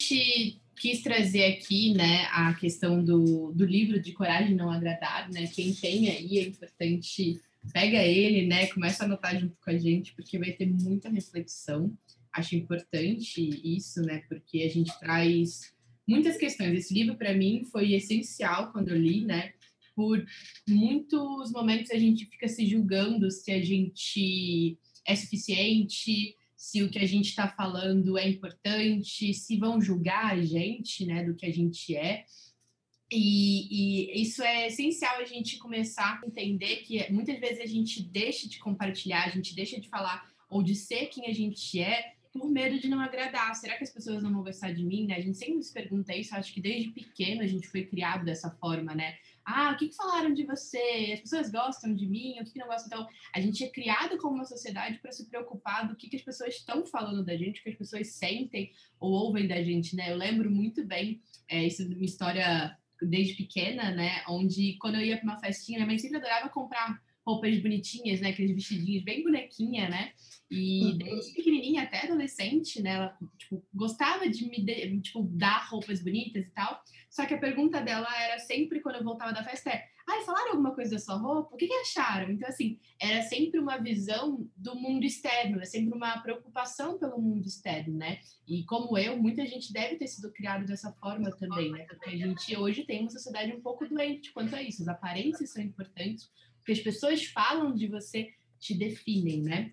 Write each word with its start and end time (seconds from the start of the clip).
gente 0.00 0.60
quis 0.76 1.02
trazer 1.02 1.44
aqui, 1.44 1.92
né, 1.92 2.26
a 2.30 2.54
questão 2.54 3.04
do, 3.04 3.52
do 3.52 3.64
livro 3.64 4.00
de 4.00 4.12
Coragem 4.12 4.54
Não 4.54 4.70
Agradar, 4.70 5.28
né? 5.32 5.48
Quem 5.48 5.74
tem 5.74 6.08
aí 6.08 6.38
é 6.38 6.42
importante 6.42 7.40
pega 7.72 8.02
ele, 8.02 8.46
né? 8.46 8.68
Começa 8.68 9.02
a 9.02 9.06
anotar 9.06 9.38
junto 9.38 9.56
com 9.60 9.70
a 9.70 9.76
gente, 9.76 10.14
porque 10.14 10.38
vai 10.38 10.52
ter 10.52 10.66
muita 10.66 11.10
reflexão. 11.10 11.92
Acho 12.32 12.54
importante 12.54 13.42
isso, 13.64 14.00
né? 14.02 14.22
Porque 14.28 14.62
a 14.62 14.68
gente 14.68 14.96
traz 15.00 15.74
muitas 16.06 16.36
questões. 16.36 16.72
Esse 16.72 16.94
livro, 16.94 17.16
para 17.16 17.34
mim, 17.34 17.64
foi 17.64 17.92
essencial 17.92 18.70
quando 18.72 18.90
eu 18.90 18.96
li, 18.96 19.24
né? 19.24 19.52
Por 19.96 20.24
muitos 20.68 21.50
momentos 21.50 21.90
a 21.90 21.98
gente 21.98 22.24
fica 22.26 22.46
se 22.46 22.64
julgando 22.64 23.30
se 23.32 23.50
a 23.50 23.60
gente 23.60 24.78
é 25.04 25.16
suficiente, 25.16 26.36
se 26.58 26.82
o 26.82 26.90
que 26.90 26.98
a 26.98 27.06
gente 27.06 27.28
está 27.28 27.46
falando 27.46 28.18
é 28.18 28.28
importante, 28.28 29.32
se 29.32 29.56
vão 29.56 29.80
julgar 29.80 30.32
a 30.32 30.42
gente, 30.42 31.06
né, 31.06 31.24
do 31.24 31.36
que 31.36 31.46
a 31.46 31.52
gente 31.52 31.94
é. 31.94 32.24
E, 33.10 34.10
e, 34.10 34.22
isso 34.22 34.42
é 34.42 34.66
essencial 34.66 35.20
a 35.20 35.24
gente 35.24 35.56
começar 35.56 36.20
a 36.20 36.26
entender 36.26 36.78
que 36.78 37.10
muitas 37.12 37.38
vezes 37.38 37.60
a 37.60 37.66
gente 37.66 38.02
deixa 38.02 38.48
de 38.48 38.58
compartilhar, 38.58 39.24
a 39.24 39.30
gente 39.30 39.54
deixa 39.54 39.80
de 39.80 39.88
falar 39.88 40.28
ou 40.50 40.60
de 40.60 40.74
ser 40.74 41.06
quem 41.06 41.26
a 41.26 41.32
gente 41.32 41.80
é 41.80 42.14
por 42.32 42.50
medo 42.50 42.78
de 42.80 42.88
não 42.88 43.00
agradar. 43.00 43.54
Será 43.54 43.76
que 43.76 43.84
as 43.84 43.92
pessoas 43.92 44.20
não 44.20 44.32
vão 44.32 44.42
gostar 44.42 44.72
de 44.72 44.84
mim, 44.84 45.06
né? 45.06 45.14
A 45.14 45.20
gente 45.20 45.38
sempre 45.38 45.62
se 45.62 45.72
pergunta 45.72 46.14
isso, 46.14 46.34
acho 46.34 46.52
que 46.52 46.60
desde 46.60 46.90
pequeno 46.90 47.40
a 47.40 47.46
gente 47.46 47.68
foi 47.68 47.86
criado 47.86 48.24
dessa 48.24 48.50
forma, 48.50 48.96
né? 48.96 49.16
Ah, 49.50 49.72
o 49.72 49.78
que, 49.78 49.88
que 49.88 49.96
falaram 49.96 50.34
de 50.34 50.44
você? 50.44 51.12
As 51.14 51.20
pessoas 51.20 51.50
gostam 51.50 51.94
de 51.94 52.06
mim? 52.06 52.38
O 52.38 52.44
que, 52.44 52.52
que 52.52 52.58
não 52.58 52.66
gostam? 52.66 52.86
Então, 52.86 53.08
a 53.34 53.40
gente 53.40 53.64
é 53.64 53.70
criado 53.70 54.18
como 54.18 54.34
uma 54.34 54.44
sociedade 54.44 54.98
para 54.98 55.10
se 55.10 55.26
preocupar 55.26 55.88
do 55.88 55.96
que, 55.96 56.06
que 56.06 56.16
as 56.16 56.22
pessoas 56.22 56.56
estão 56.56 56.84
falando 56.84 57.24
da 57.24 57.34
gente, 57.34 57.60
o 57.60 57.62
que 57.62 57.70
as 57.70 57.74
pessoas 57.74 58.08
sentem 58.08 58.70
ou 59.00 59.10
ouvem 59.10 59.48
da 59.48 59.62
gente, 59.62 59.96
né? 59.96 60.12
Eu 60.12 60.16
lembro 60.16 60.50
muito 60.50 60.84
bem, 60.84 61.22
é, 61.48 61.64
isso 61.64 61.80
é 61.80 61.86
uma 61.86 62.04
história 62.04 62.76
desde 63.00 63.36
pequena, 63.36 63.90
né? 63.90 64.22
Onde 64.28 64.76
quando 64.78 64.96
eu 64.96 65.00
ia 65.00 65.16
para 65.16 65.24
uma 65.24 65.38
festinha, 65.38 65.78
minha 65.78 65.86
mãe 65.86 65.98
sempre 65.98 66.18
adorava 66.18 66.50
comprar 66.50 67.00
roupas 67.28 67.58
bonitinhas, 67.60 68.20
né? 68.20 68.30
Aqueles 68.30 68.54
vestidinhos 68.54 69.04
bem 69.04 69.22
bonequinha, 69.22 69.88
né? 69.90 70.12
E 70.50 70.84
uhum. 70.84 70.98
desde 70.98 71.34
pequenininha 71.34 71.82
até 71.82 72.06
adolescente, 72.06 72.80
né? 72.80 72.92
Ela 72.92 73.18
tipo, 73.36 73.62
gostava 73.74 74.26
de 74.28 74.48
me 74.48 74.64
de, 74.64 75.00
tipo, 75.02 75.22
dar 75.24 75.68
roupas 75.68 76.02
bonitas 76.02 76.46
e 76.46 76.50
tal. 76.50 76.82
Só 77.10 77.26
que 77.26 77.34
a 77.34 77.38
pergunta 77.38 77.82
dela 77.82 78.08
era 78.22 78.38
sempre 78.38 78.80
quando 78.80 78.96
eu 78.96 79.04
voltava 79.04 79.32
da 79.32 79.44
festa 79.44 79.70
é 79.70 79.84
ai, 80.08 80.24
falaram 80.24 80.52
alguma 80.52 80.74
coisa 80.74 80.92
da 80.92 80.98
sua 80.98 81.16
roupa? 81.16 81.54
O 81.54 81.56
que, 81.58 81.66
que 81.66 81.74
acharam? 81.74 82.30
Então, 82.32 82.48
assim, 82.48 82.78
era 82.98 83.22
sempre 83.22 83.60
uma 83.60 83.76
visão 83.76 84.48
do 84.56 84.74
mundo 84.74 85.04
externo, 85.04 85.60
é 85.60 85.66
sempre 85.66 85.94
uma 85.94 86.18
preocupação 86.20 86.98
pelo 86.98 87.20
mundo 87.20 87.46
externo, 87.46 87.94
né? 87.94 88.18
E 88.46 88.64
como 88.64 88.96
eu, 88.96 89.20
muita 89.20 89.46
gente 89.46 89.70
deve 89.70 89.96
ter 89.96 90.06
sido 90.06 90.32
criado 90.32 90.64
dessa 90.64 90.90
forma 90.92 91.30
também, 91.36 91.70
né? 91.70 91.84
Porque 91.84 92.08
a 92.08 92.16
gente 92.16 92.56
hoje 92.56 92.84
tem 92.84 93.02
uma 93.02 93.10
sociedade 93.10 93.52
um 93.52 93.60
pouco 93.60 93.86
doente 93.86 94.32
quanto 94.32 94.56
a 94.56 94.62
isso. 94.62 94.82
As 94.82 94.88
aparências 94.88 95.50
são 95.50 95.62
importantes, 95.62 96.30
porque 96.68 96.72
as 96.72 96.80
pessoas 96.80 97.24
falam 97.24 97.74
de 97.74 97.86
você, 97.86 98.30
te 98.60 98.74
definem, 98.74 99.40
né? 99.40 99.72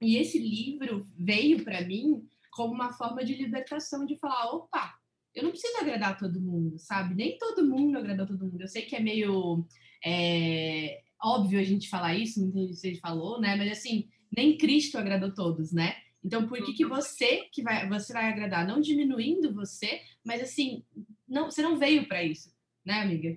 E 0.00 0.16
esse 0.16 0.38
livro 0.38 1.04
veio 1.18 1.64
para 1.64 1.80
mim 1.80 2.24
como 2.52 2.72
uma 2.72 2.92
forma 2.92 3.24
de 3.24 3.34
libertação, 3.34 4.06
de 4.06 4.16
falar, 4.16 4.52
opa, 4.52 4.94
eu 5.34 5.42
não 5.42 5.50
preciso 5.50 5.76
agradar 5.78 6.16
todo 6.16 6.40
mundo, 6.40 6.78
sabe? 6.78 7.16
Nem 7.16 7.36
todo 7.36 7.66
mundo 7.66 7.98
agrada 7.98 8.24
todo 8.24 8.44
mundo. 8.44 8.60
Eu 8.60 8.68
sei 8.68 8.82
que 8.82 8.94
é 8.94 9.00
meio 9.00 9.66
é, 10.04 11.02
óbvio 11.20 11.58
a 11.58 11.64
gente 11.64 11.88
falar 11.88 12.14
isso, 12.14 12.40
muita 12.40 12.72
gente 12.74 13.00
falou, 13.00 13.40
né? 13.40 13.56
Mas 13.56 13.72
assim, 13.72 14.08
nem 14.34 14.56
Cristo 14.56 14.98
agradou 14.98 15.34
todos, 15.34 15.72
né? 15.72 15.96
Então, 16.24 16.46
por 16.46 16.64
que, 16.64 16.74
que 16.74 16.86
você 16.86 17.48
que 17.50 17.60
vai 17.60 17.88
você 17.88 18.12
vai 18.12 18.28
agradar? 18.28 18.64
Não 18.64 18.80
diminuindo 18.80 19.52
você, 19.52 20.00
mas 20.24 20.40
assim, 20.40 20.84
não, 21.28 21.50
você 21.50 21.60
não 21.60 21.76
veio 21.76 22.06
para 22.06 22.22
isso, 22.22 22.54
né, 22.84 23.00
amiga? 23.00 23.36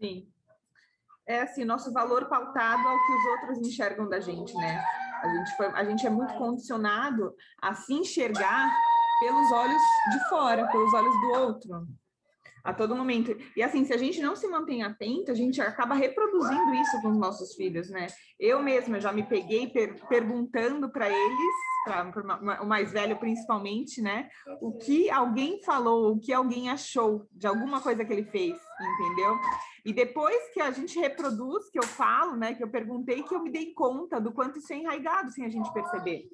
Sim. 0.00 0.28
É 1.30 1.42
assim, 1.42 1.64
nosso 1.64 1.92
valor 1.92 2.28
pautado 2.28 2.88
ao 2.88 3.06
que 3.06 3.12
os 3.12 3.24
outros 3.26 3.58
enxergam 3.58 4.08
da 4.08 4.18
gente, 4.18 4.52
né? 4.56 4.84
A 5.22 5.28
gente, 5.28 5.56
foi, 5.56 5.66
a 5.66 5.84
gente 5.84 6.04
é 6.04 6.10
muito 6.10 6.34
condicionado 6.34 7.32
a 7.62 7.72
se 7.72 7.94
enxergar 7.94 8.68
pelos 9.20 9.52
olhos 9.52 9.82
de 10.10 10.28
fora, 10.28 10.66
pelos 10.66 10.92
olhos 10.92 11.20
do 11.20 11.28
outro, 11.28 11.86
a 12.62 12.72
todo 12.72 12.96
momento. 12.96 13.36
E 13.56 13.62
assim, 13.62 13.84
se 13.84 13.92
a 13.92 13.96
gente 13.96 14.20
não 14.20 14.36
se 14.36 14.46
mantém 14.48 14.82
atento, 14.82 15.30
a 15.30 15.34
gente 15.34 15.60
acaba 15.60 15.94
reproduzindo 15.94 16.74
isso 16.74 17.00
com 17.00 17.10
os 17.10 17.18
nossos 17.18 17.54
filhos, 17.54 17.90
né? 17.90 18.06
Eu 18.38 18.62
mesma 18.62 19.00
já 19.00 19.12
me 19.12 19.22
peguei 19.22 19.68
per 19.68 19.94
perguntando 20.08 20.90
para 20.90 21.08
eles, 21.08 21.54
para 21.84 22.62
o 22.62 22.66
mais 22.66 22.92
velho 22.92 23.16
principalmente, 23.18 24.00
né? 24.00 24.28
O 24.60 24.72
que 24.72 25.10
alguém 25.10 25.62
falou, 25.62 26.12
o 26.12 26.20
que 26.20 26.32
alguém 26.32 26.70
achou 26.70 27.26
de 27.32 27.46
alguma 27.46 27.80
coisa 27.80 28.04
que 28.04 28.12
ele 28.12 28.24
fez, 28.24 28.58
entendeu? 28.80 29.38
E 29.84 29.92
depois 29.92 30.36
que 30.52 30.60
a 30.60 30.70
gente 30.70 30.98
reproduz, 30.98 31.70
que 31.70 31.78
eu 31.78 31.84
falo, 31.84 32.36
né? 32.36 32.54
Que 32.54 32.62
eu 32.62 32.68
perguntei, 32.68 33.22
que 33.22 33.34
eu 33.34 33.42
me 33.42 33.50
dei 33.50 33.72
conta 33.72 34.20
do 34.20 34.32
quanto 34.32 34.58
isso 34.58 34.72
é 34.72 34.76
enraizado 34.76 35.30
sem 35.30 35.44
a 35.44 35.48
gente 35.48 35.72
perceber. 35.72 36.28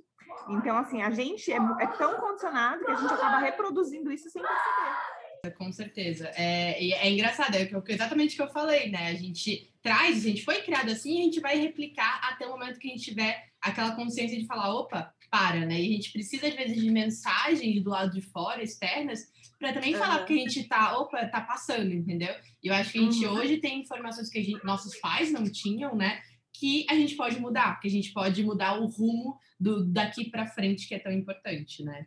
Então, 0.49 0.77
assim, 0.77 1.03
a 1.03 1.11
gente 1.11 1.53
é, 1.53 1.57
é 1.57 1.87
tão 1.87 2.15
condicionado 2.21 2.85
que 2.85 2.91
a 2.91 2.97
gente 2.97 3.13
acaba 3.13 3.39
reproduzindo 3.39 4.13
isso 4.13 4.29
sem 4.31 4.43
perceber. 4.43 5.16
Com 5.57 5.73
certeza. 5.73 6.31
É, 6.35 6.83
é 6.83 7.11
engraçado, 7.11 7.55
é 7.55 7.69
exatamente 7.89 8.35
o 8.35 8.37
que 8.37 8.43
eu 8.43 8.53
falei, 8.53 8.91
né? 8.91 9.09
A 9.09 9.15
gente 9.15 9.73
traz, 9.83 10.19
a 10.19 10.29
gente 10.29 10.45
foi 10.45 10.63
criado 10.63 10.91
assim, 10.91 11.21
a 11.21 11.25
gente 11.25 11.41
vai 11.41 11.59
replicar 11.59 12.21
até 12.25 12.47
o 12.47 12.51
momento 12.51 12.79
que 12.79 12.89
a 12.89 12.91
gente 12.91 13.05
tiver 13.05 13.51
aquela 13.61 13.95
consciência 13.95 14.39
de 14.39 14.47
falar, 14.47 14.75
opa, 14.75 15.13
para, 15.31 15.67
né? 15.67 15.81
E 15.81 15.93
a 15.93 15.97
gente 15.97 16.13
precisa, 16.13 16.49
às 16.49 16.55
vezes, 16.55 16.81
de 16.81 16.91
mensagens 16.91 17.83
do 17.83 17.91
lado 17.91 18.13
de 18.13 18.21
fora, 18.21 18.63
externas, 18.63 19.31
para 19.59 19.73
também 19.73 19.95
uhum. 19.95 20.01
falar 20.01 20.25
que 20.25 20.33
a 20.33 20.37
gente 20.37 20.65
tá, 20.65 20.99
opa, 20.99 21.27
tá 21.27 21.41
passando, 21.41 21.93
entendeu? 21.93 22.35
E 22.63 22.69
eu 22.69 22.75
acho 22.75 22.93
que 22.93 22.99
a 22.99 23.03
gente 23.03 23.25
uhum. 23.25 23.35
hoje 23.35 23.59
tem 23.59 23.81
informações 23.81 24.29
que 24.29 24.43
gente, 24.43 24.65
nossos 24.65 24.97
pais 24.99 25.33
não 25.33 25.45
tinham, 25.45 25.95
né? 25.95 26.21
que 26.59 26.87
a 26.89 26.95
gente 26.95 27.17
pode 27.17 27.39
mudar, 27.39 27.79
que 27.81 27.89
a 27.89 27.91
gente 27.91 28.13
pode 28.13 28.43
mudar 28.43 28.81
o 28.81 28.87
rumo 28.87 29.39
do 29.59 29.85
daqui 29.85 30.31
para 30.31 30.47
frente 30.47 30.89
que 30.89 30.95
é 30.95 30.99
tão 30.99 31.13
importante, 31.13 31.83
né? 31.85 32.07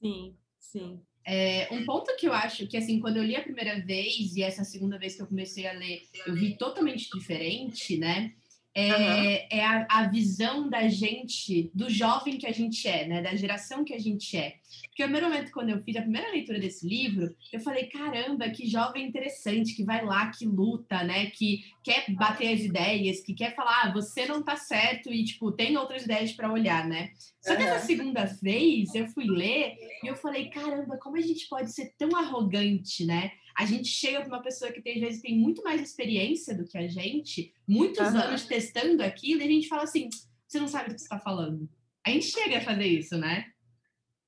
Sim, 0.00 0.36
sim. 0.58 1.02
É, 1.32 1.68
um 1.70 1.84
ponto 1.84 2.16
que 2.16 2.26
eu 2.26 2.32
acho 2.32 2.66
que, 2.66 2.76
assim, 2.76 2.98
quando 2.98 3.18
eu 3.18 3.22
li 3.22 3.36
a 3.36 3.42
primeira 3.42 3.78
vez 3.78 4.34
e 4.34 4.42
essa 4.42 4.64
segunda 4.64 4.98
vez 4.98 5.14
que 5.14 5.22
eu 5.22 5.28
comecei 5.28 5.64
a 5.64 5.72
ler, 5.72 6.02
eu 6.26 6.34
vi 6.34 6.56
totalmente 6.56 7.08
diferente, 7.08 7.96
né? 7.96 8.32
É, 8.72 8.92
uhum. 8.92 9.58
é 9.58 9.64
a, 9.64 9.86
a, 9.90 10.08
visão 10.08 10.68
da 10.68 10.86
gente, 10.88 11.72
do 11.74 11.90
jovem 11.90 12.38
que 12.38 12.46
a 12.46 12.52
gente 12.52 12.86
é, 12.86 13.04
né? 13.04 13.20
Da 13.20 13.34
geração 13.34 13.84
que 13.84 13.92
a 13.92 13.98
gente 13.98 14.36
é. 14.36 14.54
Porque 14.86 15.02
o 15.02 15.06
primeiro 15.06 15.28
momento, 15.28 15.50
quando 15.50 15.70
eu 15.70 15.82
fiz 15.82 15.96
a 15.96 16.02
primeira 16.02 16.30
leitura 16.30 16.60
desse 16.60 16.86
livro, 16.86 17.34
eu 17.52 17.58
falei, 17.58 17.86
caramba, 17.86 18.48
que 18.50 18.68
jovem 18.68 19.08
interessante, 19.08 19.74
que 19.74 19.82
vai 19.82 20.04
lá, 20.04 20.30
que 20.30 20.46
luta, 20.46 21.02
né? 21.02 21.26
Que 21.30 21.64
quer 21.82 22.04
bater 22.12 22.54
as 22.54 22.60
ideias, 22.60 23.20
que 23.20 23.34
quer 23.34 23.56
falar, 23.56 23.86
ah, 23.86 23.92
você 23.92 24.26
não 24.26 24.40
tá 24.40 24.56
certo 24.56 25.12
e, 25.12 25.24
tipo, 25.24 25.50
tem 25.50 25.76
outras 25.76 26.04
ideias 26.04 26.32
para 26.32 26.52
olhar, 26.52 26.86
né? 26.86 27.10
Só 27.40 27.56
que 27.56 27.62
essa 27.62 27.84
segunda 27.84 28.24
vez, 28.40 28.94
eu 28.94 29.08
fui 29.08 29.24
ler 29.24 29.76
e 30.04 30.06
eu 30.06 30.14
falei, 30.14 30.48
caramba, 30.48 30.96
como 30.98 31.16
a 31.16 31.20
gente 31.20 31.48
pode 31.48 31.72
ser 31.72 31.92
tão 31.98 32.14
arrogante, 32.16 33.04
né? 33.04 33.32
A 33.56 33.66
gente 33.66 33.88
chega 33.88 34.20
para 34.20 34.28
uma 34.28 34.42
pessoa 34.42 34.72
que 34.72 34.80
tem, 34.80 34.94
às 34.94 35.00
vezes 35.00 35.22
tem 35.22 35.38
muito 35.38 35.62
mais 35.62 35.80
experiência 35.80 36.56
do 36.56 36.64
que 36.64 36.78
a 36.78 36.86
gente, 36.86 37.52
muitos 37.66 38.00
uhum. 38.00 38.18
anos 38.20 38.44
testando 38.44 39.02
aquilo, 39.02 39.40
e 39.40 39.44
a 39.44 39.48
gente 39.48 39.68
fala 39.68 39.84
assim, 39.84 40.08
você 40.46 40.58
não 40.58 40.68
sabe 40.68 40.88
do 40.88 40.94
que 40.94 41.00
você 41.00 41.06
está 41.06 41.18
falando. 41.18 41.68
A 42.06 42.10
gente 42.10 42.26
chega 42.26 42.58
a 42.58 42.62
fazer 42.62 42.86
isso, 42.86 43.16
né? 43.16 43.46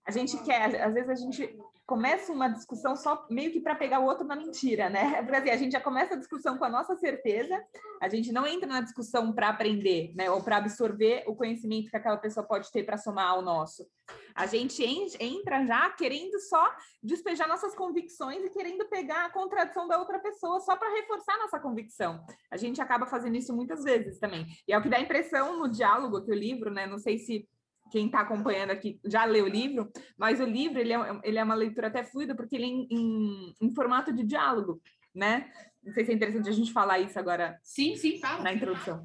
a 0.05 0.11
gente 0.11 0.37
quer, 0.43 0.82
às 0.82 0.94
vezes 0.94 1.11
a 1.11 1.15
gente 1.15 1.56
começa 1.92 2.32
uma 2.32 2.48
discussão 2.48 2.97
só 2.97 3.26
meio 3.28 3.53
que 3.53 3.60
para 3.60 3.75
pegar 3.75 4.00
o 4.00 4.06
outro 4.06 4.26
na 4.26 4.34
mentira, 4.34 4.88
né? 4.88 5.20
Porque 5.28 5.36
assim, 5.36 5.50
a 5.50 5.56
gente 5.58 5.72
já 5.72 5.80
começa 5.80 6.14
a 6.14 6.16
discussão 6.16 6.56
com 6.56 6.64
a 6.64 6.70
nossa 6.70 6.97
certeza, 6.97 7.62
a 8.00 8.08
gente 8.08 8.32
não 8.32 8.47
entra 8.47 8.66
na 8.66 8.80
discussão 8.80 9.30
para 9.30 9.50
aprender, 9.50 10.10
né? 10.16 10.31
Ou 10.31 10.42
para 10.42 10.56
absorver 10.56 11.22
o 11.26 11.36
conhecimento 11.36 11.91
que 11.91 11.97
aquela 11.97 12.16
pessoa 12.16 12.47
pode 12.47 12.72
ter 12.72 12.82
para 12.84 12.97
somar 12.97 13.28
ao 13.28 13.42
nosso. 13.42 13.86
A 14.34 14.47
gente 14.47 14.82
entra 15.20 15.66
já 15.66 15.91
querendo 15.91 16.41
só 16.41 16.75
despejar 17.02 17.47
nossas 17.47 17.75
convicções 17.75 18.43
e 18.43 18.49
querendo 18.49 18.88
pegar 18.88 19.26
a 19.26 19.31
contradição 19.31 19.87
da 19.87 19.99
outra 19.99 20.19
pessoa 20.19 20.61
só 20.61 20.75
para 20.75 20.94
reforçar 20.94 21.37
nossa 21.37 21.61
convicção. 21.61 22.25
A 22.50 22.56
gente 22.56 22.81
acaba 22.81 23.05
fazendo 23.05 23.37
isso 23.37 23.55
muitas 23.55 23.84
vezes 23.84 24.19
também. 24.19 24.46
E 24.67 24.72
é 24.72 24.78
o 24.78 24.82
que 24.82 24.88
dá 24.88 24.99
impressão 24.99 25.58
no 25.58 25.69
diálogo 25.69 26.25
que 26.25 26.31
o 26.31 26.34
livro, 26.34 26.70
né? 26.70 26.87
Não 26.87 26.99
sei 26.99 27.19
se 27.19 27.46
quem 27.93 28.06
está 28.06 28.21
acompanhando 28.21 28.71
aqui 28.71 28.99
já 29.05 29.27
leu 29.27 29.44
o 29.44 29.49
livro, 29.49 29.93
mas 30.17 30.41
o 30.41 30.44
livro 30.44 30.81
ele 30.81 30.94
é, 30.94 31.21
ele 31.23 31.39
é 31.39 31.44
uma 31.44 31.55
leitura 31.55 31.89
até 31.89 32.03
fluida 32.03 32.35
porque 32.35 32.56
ele 32.56 32.65
é 32.65 32.69
em, 32.69 32.89
em, 32.91 33.55
em, 33.61 33.75
formato 33.75 34.11
de 34.11 34.25
diálogo, 34.25 34.81
né? 35.15 35.53
Não 35.83 35.93
sei 35.93 36.06
se 36.06 36.11
é 36.11 36.15
interessante 36.15 36.49
a 36.49 36.53
gente 36.53 36.73
falar 36.73 37.00
isso 37.00 37.19
agora. 37.19 37.61
Sim, 37.62 37.94
sim, 37.97 38.19
fala. 38.19 38.43
Na 38.43 38.55
introdução. 38.55 39.05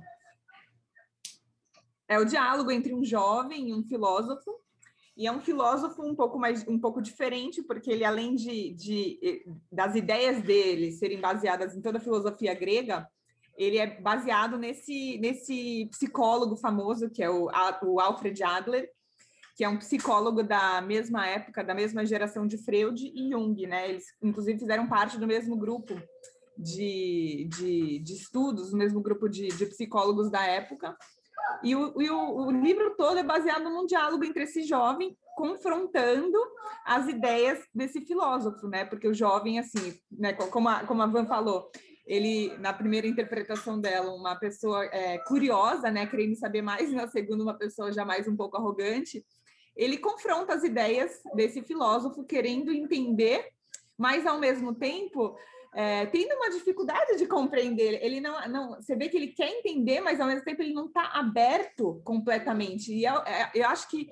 É 2.08 2.18
o 2.18 2.24
diálogo 2.24 2.72
entre 2.72 2.94
um 2.94 3.04
jovem 3.04 3.70
e 3.70 3.74
um 3.74 3.84
filósofo, 3.84 4.58
e 5.18 5.28
é 5.28 5.32
um 5.32 5.42
filósofo 5.42 6.02
um 6.02 6.16
pouco 6.16 6.40
mais 6.40 6.66
um 6.66 6.80
pouco 6.80 7.02
diferente, 7.02 7.62
porque 7.62 7.92
ele, 7.92 8.06
além 8.06 8.36
de, 8.36 8.74
de 8.74 9.46
das 9.70 9.96
ideias 9.96 10.42
dele 10.42 10.94
serem 10.94 11.20
baseadas 11.20 11.76
em 11.76 11.82
toda 11.82 11.98
a 11.98 12.02
filosofia 12.02 12.54
grega, 12.54 13.06
ele 13.58 13.78
é 13.78 14.00
baseado 14.00 14.58
nesse, 14.58 15.18
nesse 15.18 15.88
psicólogo 15.92 16.56
famoso, 16.56 17.10
que 17.10 17.24
é 17.24 17.30
o, 17.30 17.50
o 17.84 18.00
Alfred 18.00 18.44
Adler, 18.44 18.90
que 19.56 19.64
é 19.64 19.70
um 19.70 19.80
psicólogo 19.80 20.44
da 20.44 20.80
mesma 20.82 21.26
época, 21.28 21.64
da 21.64 21.74
mesma 21.74 22.06
geração 22.06 22.46
de 22.46 22.58
Freud 22.60 23.12
e 23.14 23.32
Jung, 23.32 23.66
né? 23.66 23.90
Eles, 23.90 24.06
inclusive, 24.22 24.60
fizeram 24.60 24.88
parte 24.88 25.18
do 25.18 25.26
mesmo 25.26 25.58
grupo 25.58 25.96
de, 26.56 27.50
de, 27.50 28.00
de 28.00 28.14
estudos, 28.14 28.70
do 28.70 28.78
mesmo 28.78 29.02
grupo 29.02 29.28
de, 29.28 29.48
de 29.48 29.66
psicólogos 29.66 30.30
da 30.30 30.46
época. 30.46 30.96
E, 31.64 31.76
o, 31.76 32.00
e 32.00 32.10
o, 32.10 32.46
o 32.46 32.52
livro 32.52 32.96
todo 32.96 33.18
é 33.18 33.24
baseado 33.24 33.64
num 33.64 33.88
diálogo 33.88 34.24
entre 34.24 34.44
esse 34.44 34.62
jovem 34.62 35.18
confrontando 35.36 36.38
as 36.86 37.08
ideias 37.08 37.60
desse 37.74 38.02
filósofo, 38.02 38.68
né? 38.68 38.86
Porque 38.86 39.08
o 39.08 39.14
jovem, 39.14 39.58
assim, 39.58 40.00
né, 40.12 40.34
como 40.34 40.70
a, 40.70 40.84
como 40.84 41.02
a 41.02 41.08
Van 41.08 41.26
falou, 41.26 41.72
ele, 42.08 42.58
na 42.58 42.74
primeira 42.74 43.06
interpretação 43.06 43.80
dela, 43.80 44.14
uma 44.14 44.36
pessoa 44.36 44.86
é, 44.86 45.18
curiosa, 45.20 45.92
né, 45.92 46.08
querendo 46.08 46.36
saber 46.36 46.62
mais, 46.62 46.92
na 46.92 47.08
segunda, 47.08 47.44
uma 47.44 47.58
pessoa 47.58 47.92
já 47.92 48.06
mais 48.06 48.28
um 48.28 48.36
pouco 48.36 48.56
arrogante, 48.58 49.26
ele 49.76 49.98
confronta 49.98 50.54
as 50.54 50.64
ideias 50.64 51.22
desse 51.36 51.62
filósofo, 51.62 52.24
querendo 52.24 52.72
entender, 52.72 53.52
mas 53.98 54.26
ao 54.26 54.40
mesmo 54.40 54.74
tempo 54.74 55.38
é, 55.76 56.08
tendo 56.08 56.34
uma 56.36 56.50
dificuldade 56.50 57.18
de 57.18 57.28
compreender. 57.28 58.00
Ele 58.02 58.20
não, 58.20 58.50
não, 58.50 58.76
você 58.76 58.96
vê 58.96 59.10
que 59.10 59.18
ele 59.18 59.28
quer 59.28 59.52
entender, 59.52 60.02
mas 60.02 60.20
ao 60.20 60.28
mesmo 60.28 60.44
tempo 60.44 60.62
ele 60.62 60.74
não 60.74 60.88
está 60.88 61.12
aberto 61.14 62.02
completamente. 62.04 62.92
E 62.92 63.06
eu, 63.06 63.18
é, 63.18 63.52
eu 63.54 63.68
acho 63.68 63.88
que 63.90 64.08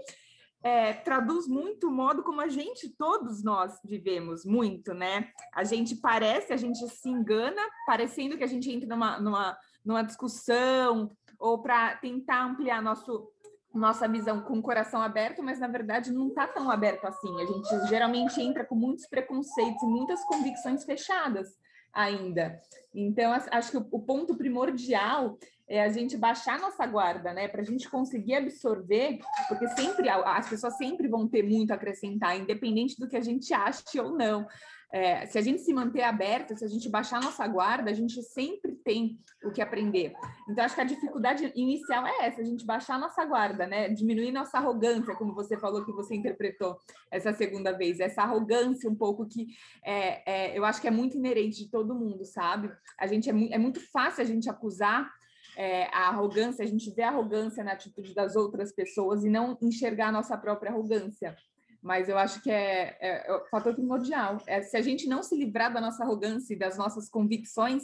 é, 0.65 0.93
traduz 0.93 1.47
muito 1.47 1.89
o 1.89 1.91
modo 1.91 2.23
como 2.23 2.41
a 2.41 2.47
gente, 2.47 2.89
todos 2.89 3.43
nós 3.43 3.79
vivemos 3.85 4.43
muito, 4.43 4.95
né? 4.95 5.29
A 5.53 5.63
gente 5.63 5.95
parece, 5.95 6.51
a 6.51 6.57
gente 6.57 6.79
se 6.89 7.07
engana, 7.07 7.61
parecendo 7.85 8.35
que 8.35 8.43
a 8.43 8.47
gente 8.47 8.71
entra 8.71 8.89
numa, 8.89 9.19
numa, 9.19 9.57
numa 9.85 10.01
discussão 10.01 11.11
ou 11.37 11.61
para 11.61 11.97
tentar 11.97 12.45
ampliar 12.45 12.81
nosso, 12.81 13.31
nossa 13.71 14.07
visão 14.07 14.41
com 14.41 14.57
o 14.57 14.63
coração 14.63 15.03
aberto, 15.03 15.43
mas 15.43 15.59
na 15.59 15.67
verdade 15.67 16.11
não 16.11 16.29
está 16.29 16.47
tão 16.47 16.71
aberto 16.71 17.05
assim. 17.05 17.39
A 17.39 17.45
gente 17.45 17.87
geralmente 17.87 18.41
entra 18.41 18.65
com 18.65 18.73
muitos 18.73 19.05
preconceitos 19.05 19.83
e 19.83 19.85
muitas 19.85 20.25
convicções 20.25 20.83
fechadas 20.83 21.47
ainda. 21.93 22.59
Então, 22.91 23.31
acho 23.51 23.69
que 23.69 23.77
o 23.77 23.99
ponto 23.99 24.35
primordial 24.35 25.37
é 25.67 25.81
a 25.81 25.89
gente 25.89 26.17
baixar 26.17 26.59
nossa 26.59 26.85
guarda, 26.85 27.33
né? 27.33 27.47
Para 27.47 27.61
a 27.61 27.65
gente 27.65 27.89
conseguir 27.89 28.35
absorver, 28.35 29.19
porque 29.47 29.67
sempre 29.69 30.09
as 30.09 30.47
pessoas 30.47 30.77
sempre 30.77 31.07
vão 31.07 31.27
ter 31.27 31.43
muito 31.43 31.71
a 31.71 31.75
acrescentar, 31.75 32.37
independente 32.37 32.99
do 32.99 33.07
que 33.07 33.17
a 33.17 33.21
gente 33.21 33.53
ache 33.53 33.99
ou 33.99 34.11
não. 34.11 34.47
É, 34.93 35.25
se 35.25 35.37
a 35.37 35.41
gente 35.41 35.61
se 35.61 35.73
manter 35.73 36.03
aberto, 36.03 36.55
se 36.55 36.63
a 36.63 36.67
gente 36.67 36.87
baixar 36.87 37.21
nossa 37.21 37.45
guarda, 37.47 37.89
a 37.89 37.93
gente 37.93 38.21
sempre 38.21 38.75
tem 38.75 39.19
o 39.43 39.51
que 39.51 39.61
aprender. 39.61 40.13
Então, 40.47 40.63
acho 40.63 40.75
que 40.75 40.81
a 40.81 40.85
dificuldade 40.85 41.51
inicial 41.55 42.05
é 42.07 42.27
essa, 42.27 42.39
a 42.39 42.45
gente 42.45 42.65
baixar 42.65 42.97
nossa 42.97 43.25
guarda, 43.25 43.67
né? 43.67 43.89
Diminuir 43.89 44.31
nossa 44.31 44.57
arrogância, 44.57 45.15
como 45.15 45.33
você 45.33 45.57
falou 45.57 45.83
que 45.83 45.91
você 45.91 46.15
interpretou 46.15 46.77
essa 47.11 47.33
segunda 47.33 47.71
vez, 47.73 47.99
essa 47.99 48.21
arrogância 48.21 48.89
um 48.89 48.95
pouco 48.95 49.27
que 49.27 49.47
é, 49.83 50.53
é, 50.53 50.57
eu 50.57 50.63
acho 50.63 50.79
que 50.79 50.87
é 50.87 50.91
muito 50.91 51.17
inerente 51.17 51.65
de 51.65 51.69
todo 51.69 51.95
mundo, 51.95 52.23
sabe? 52.23 52.71
A 52.97 53.05
gente 53.05 53.29
é, 53.29 53.33
mu 53.33 53.49
é 53.51 53.57
muito 53.57 53.81
fácil 53.91 54.21
a 54.21 54.25
gente 54.25 54.49
acusar 54.49 55.11
é, 55.55 55.85
a 55.85 56.09
arrogância, 56.09 56.63
a 56.63 56.67
gente 56.67 56.89
vê 56.91 57.03
a 57.03 57.09
arrogância 57.09 57.63
na 57.63 57.73
atitude 57.73 58.13
das 58.13 58.35
outras 58.35 58.71
pessoas 58.71 59.23
e 59.23 59.29
não 59.29 59.57
enxergar 59.61 60.09
a 60.09 60.11
nossa 60.11 60.37
própria 60.37 60.71
arrogância. 60.71 61.35
Mas 61.81 62.09
eu 62.09 62.17
acho 62.17 62.41
que 62.41 62.49
é, 62.49 62.97
é, 62.99 63.27
é 63.27 63.35
o 63.35 63.45
fator 63.45 63.73
primordial. 63.73 64.37
É, 64.47 64.61
se 64.61 64.75
a 64.75 64.81
gente 64.81 65.07
não 65.07 65.21
se 65.21 65.35
livrar 65.35 65.71
da 65.71 65.79
nossa 65.79 66.03
arrogância 66.03 66.53
e 66.53 66.57
das 66.57 66.77
nossas 66.77 67.07
convicções, 67.07 67.83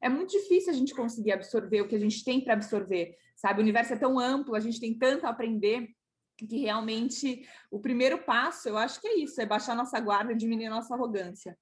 é 0.00 0.08
muito 0.08 0.30
difícil 0.30 0.70
a 0.72 0.76
gente 0.76 0.94
conseguir 0.94 1.32
absorver 1.32 1.80
o 1.80 1.88
que 1.88 1.94
a 1.94 1.98
gente 1.98 2.24
tem 2.24 2.40
para 2.40 2.54
absorver, 2.54 3.16
sabe? 3.36 3.60
O 3.60 3.62
universo 3.62 3.92
é 3.94 3.96
tão 3.96 4.18
amplo, 4.18 4.54
a 4.54 4.60
gente 4.60 4.80
tem 4.80 4.96
tanto 4.96 5.26
a 5.26 5.30
aprender 5.30 5.88
que 6.36 6.58
realmente 6.58 7.46
o 7.70 7.78
primeiro 7.78 8.18
passo, 8.18 8.68
eu 8.68 8.76
acho 8.76 9.00
que 9.00 9.06
é 9.06 9.18
isso, 9.18 9.40
é 9.40 9.46
baixar 9.46 9.76
nossa 9.76 9.98
guarda, 10.00 10.34
diminuir 10.34 10.66
a 10.66 10.70
nossa 10.70 10.94
arrogância. 10.94 11.56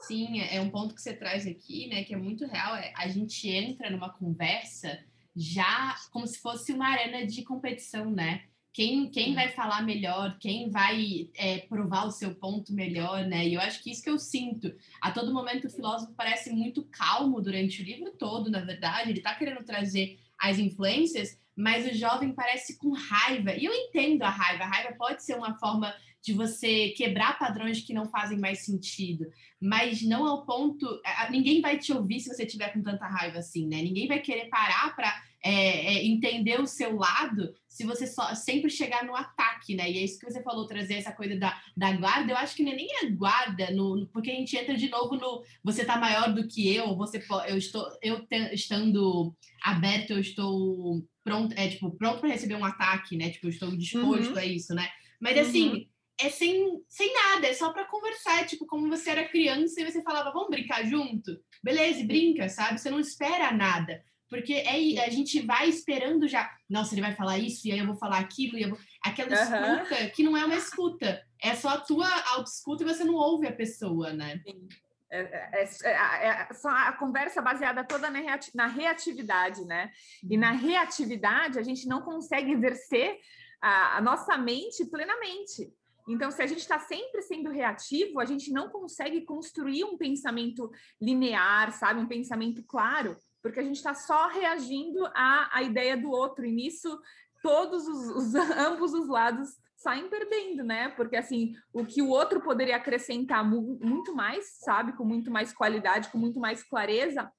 Sim, 0.00 0.40
é, 0.40 0.56
é 0.56 0.60
um 0.60 0.70
ponto 0.70 0.94
que 0.94 1.02
você 1.02 1.14
traz 1.14 1.46
aqui, 1.46 1.86
né, 1.88 2.04
que 2.04 2.14
é 2.14 2.16
muito 2.16 2.46
real. 2.46 2.74
É, 2.76 2.92
a 2.96 3.08
gente 3.08 3.48
entra 3.48 3.90
numa 3.90 4.10
conversa 4.10 4.98
já 5.34 5.96
como 6.10 6.26
se 6.26 6.40
fosse 6.40 6.72
uma 6.72 6.88
arena 6.88 7.26
de 7.26 7.42
competição, 7.42 8.10
né? 8.10 8.42
Quem, 8.72 9.10
quem 9.10 9.34
vai 9.34 9.48
falar 9.48 9.82
melhor, 9.82 10.38
quem 10.38 10.70
vai 10.70 11.28
é, 11.34 11.58
provar 11.58 12.06
o 12.06 12.10
seu 12.10 12.34
ponto 12.34 12.72
melhor, 12.72 13.26
né? 13.26 13.46
E 13.46 13.54
eu 13.54 13.60
acho 13.60 13.82
que 13.82 13.90
isso 13.90 14.02
que 14.02 14.10
eu 14.10 14.18
sinto. 14.18 14.72
A 15.00 15.10
todo 15.10 15.34
momento 15.34 15.66
o 15.66 15.70
filósofo 15.70 16.14
parece 16.14 16.50
muito 16.50 16.84
calmo 16.84 17.40
durante 17.40 17.82
o 17.82 17.84
livro 17.84 18.12
todo, 18.12 18.48
na 18.48 18.60
verdade. 18.60 19.10
Ele 19.10 19.18
está 19.18 19.34
querendo 19.34 19.64
trazer 19.64 20.20
as 20.38 20.58
influências, 20.58 21.36
mas 21.56 21.84
o 21.90 21.94
jovem 21.94 22.32
parece 22.32 22.78
com 22.78 22.92
raiva. 22.92 23.54
E 23.54 23.64
eu 23.64 23.72
entendo 23.72 24.22
a 24.22 24.30
raiva. 24.30 24.64
A 24.64 24.68
raiva 24.68 24.94
pode 24.96 25.24
ser 25.24 25.36
uma 25.36 25.58
forma 25.58 25.92
de 26.22 26.32
você 26.32 26.90
quebrar 26.90 27.38
padrões 27.38 27.80
que 27.80 27.94
não 27.94 28.08
fazem 28.10 28.38
mais 28.38 28.64
sentido, 28.64 29.26
mas 29.60 30.02
não 30.02 30.26
ao 30.26 30.44
ponto. 30.44 30.86
Ninguém 31.30 31.60
vai 31.60 31.78
te 31.78 31.92
ouvir 31.92 32.20
se 32.20 32.28
você 32.28 32.44
tiver 32.44 32.72
com 32.72 32.82
tanta 32.82 33.06
raiva 33.06 33.38
assim, 33.38 33.66
né? 33.66 33.82
Ninguém 33.82 34.06
vai 34.06 34.20
querer 34.20 34.48
parar 34.48 34.94
para 34.94 35.22
é, 35.42 35.94
é, 35.94 36.04
entender 36.04 36.60
o 36.60 36.66
seu 36.66 36.96
lado 36.96 37.54
se 37.66 37.84
você 37.84 38.06
só 38.06 38.34
sempre 38.34 38.68
chegar 38.68 39.04
no 39.04 39.16
ataque, 39.16 39.74
né? 39.74 39.90
E 39.90 39.98
é 39.98 40.04
isso 40.04 40.18
que 40.18 40.30
você 40.30 40.42
falou, 40.42 40.66
trazer 40.66 40.94
essa 40.94 41.12
coisa 41.12 41.36
da, 41.36 41.58
da 41.74 41.92
guarda. 41.92 42.32
Eu 42.32 42.36
acho 42.36 42.54
que 42.54 42.62
nem 42.62 42.86
é 43.02 43.06
guarda, 43.10 43.70
no, 43.70 44.06
porque 44.12 44.30
a 44.30 44.34
gente 44.34 44.54
entra 44.54 44.76
de 44.76 44.90
novo 44.90 45.16
no 45.16 45.42
você 45.64 45.84
tá 45.84 45.96
maior 45.96 46.34
do 46.34 46.46
que 46.46 46.74
eu, 46.74 46.94
você 46.96 47.24
eu 47.48 47.56
estou 47.56 47.86
eu 48.02 48.26
te, 48.26 48.54
estando 48.54 49.34
aberto, 49.62 50.10
eu 50.10 50.20
estou 50.20 51.02
pronto, 51.24 51.54
é 51.56 51.68
tipo 51.68 51.90
pronto 51.92 52.20
para 52.20 52.30
receber 52.30 52.56
um 52.56 52.64
ataque, 52.64 53.16
né? 53.16 53.30
Tipo, 53.30 53.46
eu 53.46 53.50
estou 53.50 53.74
disposto 53.74 54.32
uhum. 54.32 54.38
a 54.38 54.44
isso, 54.44 54.74
né? 54.74 54.86
Mas 55.18 55.38
assim, 55.38 55.70
uhum 55.70 55.89
é 56.22 56.28
sem, 56.28 56.82
sem 56.88 57.12
nada, 57.12 57.46
é 57.46 57.54
só 57.54 57.72
para 57.72 57.84
conversar, 57.84 58.46
tipo, 58.46 58.66
como 58.66 58.88
você 58.88 59.10
era 59.10 59.28
criança 59.28 59.80
e 59.80 59.90
você 59.90 60.02
falava, 60.02 60.32
vamos 60.32 60.50
brincar 60.50 60.84
junto? 60.84 61.38
Beleza, 61.62 62.04
brinca, 62.04 62.48
sabe? 62.48 62.80
Você 62.80 62.90
não 62.90 63.00
espera 63.00 63.52
nada. 63.52 64.02
Porque 64.28 64.54
é, 64.54 65.04
a 65.04 65.10
gente 65.10 65.40
vai 65.40 65.68
esperando 65.68 66.28
já, 66.28 66.48
nossa, 66.68 66.94
ele 66.94 67.02
vai 67.02 67.14
falar 67.14 67.38
isso, 67.38 67.66
e 67.66 67.72
aí 67.72 67.80
eu 67.80 67.86
vou 67.86 67.96
falar 67.96 68.18
aquilo, 68.18 68.56
e 68.56 68.62
eu 68.62 68.70
vou... 68.70 68.78
aquela 69.04 69.28
uhum. 69.28 69.82
escuta 69.82 70.10
que 70.10 70.22
não 70.22 70.36
é 70.36 70.44
uma 70.44 70.54
escuta, 70.54 71.20
é 71.42 71.54
só 71.56 71.70
a 71.70 71.80
tua 71.80 72.08
auto-escuta 72.34 72.84
e 72.84 72.86
você 72.86 73.02
não 73.02 73.14
ouve 73.14 73.48
a 73.48 73.52
pessoa, 73.52 74.12
né? 74.12 74.40
Sim. 74.46 74.68
É, 75.12 75.20
é, 75.22 75.64
é, 75.84 76.46
é, 76.48 76.54
só 76.54 76.68
a 76.68 76.92
conversa 76.92 77.42
baseada 77.42 77.82
toda 77.82 78.08
na, 78.08 78.20
reati 78.20 78.52
na 78.54 78.68
reatividade, 78.68 79.64
né? 79.64 79.90
E 80.22 80.36
na 80.36 80.52
uhum. 80.52 80.58
reatividade 80.58 81.58
a 81.58 81.62
gente 81.62 81.88
não 81.88 82.02
consegue 82.02 82.52
exercer 82.52 83.18
a, 83.60 83.96
a 83.96 84.00
nossa 84.00 84.38
mente 84.38 84.84
plenamente. 84.84 85.72
Então, 86.10 86.30
se 86.30 86.42
a 86.42 86.46
gente 86.46 86.58
está 86.58 86.78
sempre 86.78 87.22
sendo 87.22 87.50
reativo, 87.50 88.18
a 88.18 88.24
gente 88.24 88.52
não 88.52 88.68
consegue 88.68 89.20
construir 89.22 89.84
um 89.84 89.96
pensamento 89.96 90.70
linear, 91.00 91.72
sabe? 91.72 92.00
Um 92.00 92.08
pensamento 92.08 92.64
claro, 92.64 93.16
porque 93.40 93.60
a 93.60 93.62
gente 93.62 93.76
está 93.76 93.94
só 93.94 94.26
reagindo 94.28 95.06
à, 95.14 95.56
à 95.56 95.62
ideia 95.62 95.96
do 95.96 96.10
outro, 96.10 96.44
e 96.44 96.50
nisso 96.50 97.00
todos 97.42 97.86
os, 97.86 98.08
os 98.08 98.34
ambos 98.58 98.92
os 98.92 99.08
lados 99.08 99.48
saem 99.76 100.08
perdendo, 100.08 100.64
né? 100.64 100.88
Porque 100.90 101.16
assim, 101.16 101.54
o 101.72 101.86
que 101.86 102.02
o 102.02 102.08
outro 102.08 102.40
poderia 102.40 102.76
acrescentar 102.76 103.48
mu 103.48 103.78
muito 103.80 104.14
mais, 104.14 104.58
sabe, 104.58 104.92
com 104.92 105.04
muito 105.04 105.30
mais 105.30 105.52
qualidade, 105.52 106.10
com 106.10 106.18
muito 106.18 106.38
mais 106.38 106.62
clareza, 106.62 107.30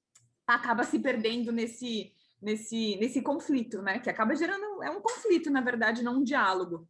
acaba 0.46 0.82
se 0.82 0.98
perdendo 0.98 1.52
nesse 1.52 2.12
nesse 2.40 2.96
nesse 2.96 3.22
conflito, 3.22 3.80
né? 3.80 4.00
Que 4.00 4.10
acaba 4.10 4.34
gerando 4.34 4.82
é 4.82 4.90
um 4.90 5.00
conflito, 5.00 5.50
na 5.50 5.60
verdade, 5.60 6.02
não 6.02 6.16
um 6.16 6.24
diálogo. 6.24 6.88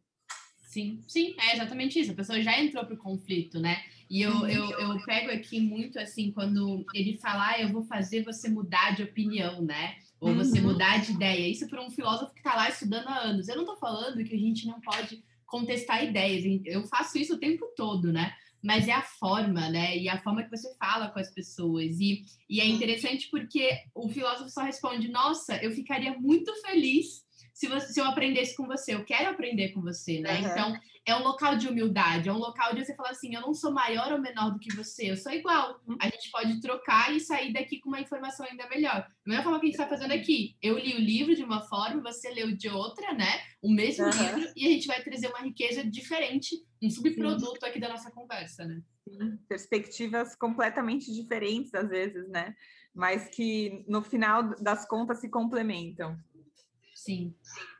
Sim, 0.73 1.03
sim, 1.07 1.35
é 1.37 1.53
exatamente 1.53 1.99
isso. 1.99 2.11
A 2.11 2.15
pessoa 2.15 2.41
já 2.41 2.59
entrou 2.59 2.83
para 2.83 2.95
o 2.95 2.97
conflito, 2.97 3.59
né? 3.59 3.83
E 4.09 4.23
eu, 4.23 4.47
eu, 4.47 4.71
eu 4.71 5.05
pego 5.05 5.29
aqui 5.29 5.59
muito 5.59 5.99
assim, 5.99 6.31
quando 6.31 6.83
ele 6.95 7.15
fala, 7.17 7.49
ah, 7.51 7.61
eu 7.61 7.69
vou 7.69 7.83
fazer 7.83 8.23
você 8.23 8.49
mudar 8.49 8.95
de 8.95 9.03
opinião, 9.03 9.61
né? 9.61 9.97
Ou 10.19 10.29
uhum. 10.29 10.37
você 10.37 10.59
mudar 10.59 10.99
de 10.99 11.11
ideia. 11.11 11.47
Isso 11.47 11.67
para 11.67 11.79
um 11.79 11.91
filósofo 11.91 12.33
que 12.33 12.39
está 12.39 12.55
lá 12.55 12.67
estudando 12.69 13.07
há 13.07 13.19
anos. 13.19 13.47
Eu 13.47 13.55
não 13.55 13.63
estou 13.63 13.77
falando 13.77 14.23
que 14.23 14.33
a 14.33 14.39
gente 14.39 14.65
não 14.65 14.81
pode 14.81 15.23
contestar 15.45 16.03
ideias. 16.03 16.43
Eu 16.65 16.87
faço 16.87 17.19
isso 17.19 17.35
o 17.35 17.39
tempo 17.39 17.67
todo, 17.77 18.11
né? 18.11 18.33
Mas 18.59 18.87
é 18.87 18.93
a 18.93 19.03
forma, 19.03 19.69
né? 19.69 19.95
E 19.95 20.09
a 20.09 20.19
forma 20.23 20.41
que 20.41 20.49
você 20.49 20.75
fala 20.77 21.09
com 21.09 21.19
as 21.19 21.29
pessoas. 21.29 21.99
E, 21.99 22.25
e 22.49 22.61
é 22.61 22.65
interessante 22.65 23.27
porque 23.29 23.77
o 23.93 24.09
filósofo 24.09 24.49
só 24.49 24.61
responde: 24.61 25.07
Nossa, 25.07 25.55
eu 25.57 25.69
ficaria 25.69 26.17
muito 26.17 26.51
feliz 26.61 27.22
se, 27.53 27.67
você, 27.67 27.93
se 27.93 27.99
eu 27.99 28.05
aprendesse 28.05 28.55
com 28.55 28.65
você, 28.65 28.95
eu 28.95 29.05
quero 29.05 29.29
aprender 29.29 29.69
com 29.69 29.81
você, 29.81 30.19
né? 30.19 30.39
Uhum. 30.39 30.47
Então, 30.47 30.79
é 31.05 31.15
um 31.15 31.23
local 31.23 31.57
de 31.57 31.67
humildade, 31.67 32.29
é 32.29 32.33
um 32.33 32.37
local 32.37 32.73
de 32.73 32.83
você 32.83 32.95
falar 32.95 33.09
assim, 33.09 33.35
eu 33.35 33.41
não 33.41 33.53
sou 33.53 33.71
maior 33.71 34.11
ou 34.13 34.21
menor 34.21 34.51
do 34.51 34.59
que 34.59 34.73
você, 34.73 35.11
eu 35.11 35.17
sou 35.17 35.31
igual. 35.31 35.81
Uhum. 35.85 35.97
A 35.99 36.05
gente 36.05 36.31
pode 36.31 36.61
trocar 36.61 37.13
e 37.13 37.19
sair 37.19 37.51
daqui 37.51 37.79
com 37.79 37.89
uma 37.89 37.99
informação 37.99 38.45
ainda 38.49 38.67
melhor. 38.69 39.01
Da 39.01 39.09
mesma 39.25 39.43
forma 39.43 39.59
que 39.59 39.65
a 39.65 39.69
gente 39.69 39.79
está 39.79 39.87
fazendo 39.87 40.13
aqui. 40.13 40.55
Eu 40.61 40.77
li 40.77 40.95
o 40.95 40.99
livro 40.99 41.35
de 41.35 41.43
uma 41.43 41.61
forma, 41.61 42.01
você 42.01 42.29
leu 42.29 42.55
de 42.55 42.69
outra, 42.69 43.13
né? 43.13 43.41
O 43.61 43.69
mesmo 43.69 44.05
uhum. 44.05 44.11
livro, 44.11 44.53
e 44.55 44.65
a 44.65 44.69
gente 44.69 44.87
vai 44.87 45.03
trazer 45.03 45.27
uma 45.27 45.41
riqueza 45.41 45.83
diferente, 45.83 46.55
um 46.81 46.89
subproduto 46.89 47.59
Sim. 47.59 47.65
aqui 47.65 47.79
da 47.79 47.89
nossa 47.89 48.09
conversa, 48.09 48.65
né? 48.65 48.81
Sim. 49.07 49.37
Perspectivas 49.47 50.35
completamente 50.35 51.13
diferentes, 51.13 51.73
às 51.73 51.89
vezes, 51.89 52.29
né? 52.29 52.55
Mas 52.95 53.27
que 53.27 53.83
no 53.87 54.01
final 54.01 54.55
das 54.61 54.87
contas 54.87 55.19
se 55.19 55.27
complementam. 55.29 56.17
Sim. 57.03 57.33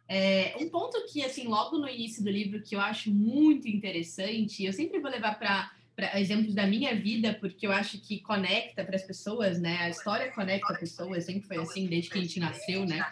É, 0.07 0.55
um 0.59 0.69
ponto 0.69 1.05
que, 1.11 1.23
assim, 1.23 1.47
logo 1.47 1.77
no 1.77 1.87
início 1.87 2.23
do 2.23 2.29
livro, 2.29 2.61
que 2.61 2.75
eu 2.75 2.81
acho 2.81 3.09
muito 3.09 3.67
interessante, 3.67 4.65
eu 4.65 4.73
sempre 4.73 4.99
vou 4.99 5.09
levar 5.09 5.39
para 5.39 6.19
exemplos 6.19 6.53
da 6.53 6.67
minha 6.67 6.93
vida, 6.93 7.37
porque 7.39 7.65
eu 7.65 7.71
acho 7.71 7.99
que 8.01 8.19
conecta 8.19 8.83
para 8.83 8.97
as 8.97 9.03
pessoas, 9.03 9.59
né? 9.61 9.77
A 9.77 9.89
história 9.89 10.31
conecta 10.31 10.73
pessoas, 10.73 11.23
sempre 11.23 11.47
foi 11.47 11.57
assim, 11.57 11.87
desde 11.87 12.09
que 12.09 12.17
a 12.17 12.21
gente 12.21 12.39
nasceu, 12.39 12.85
né? 12.85 13.05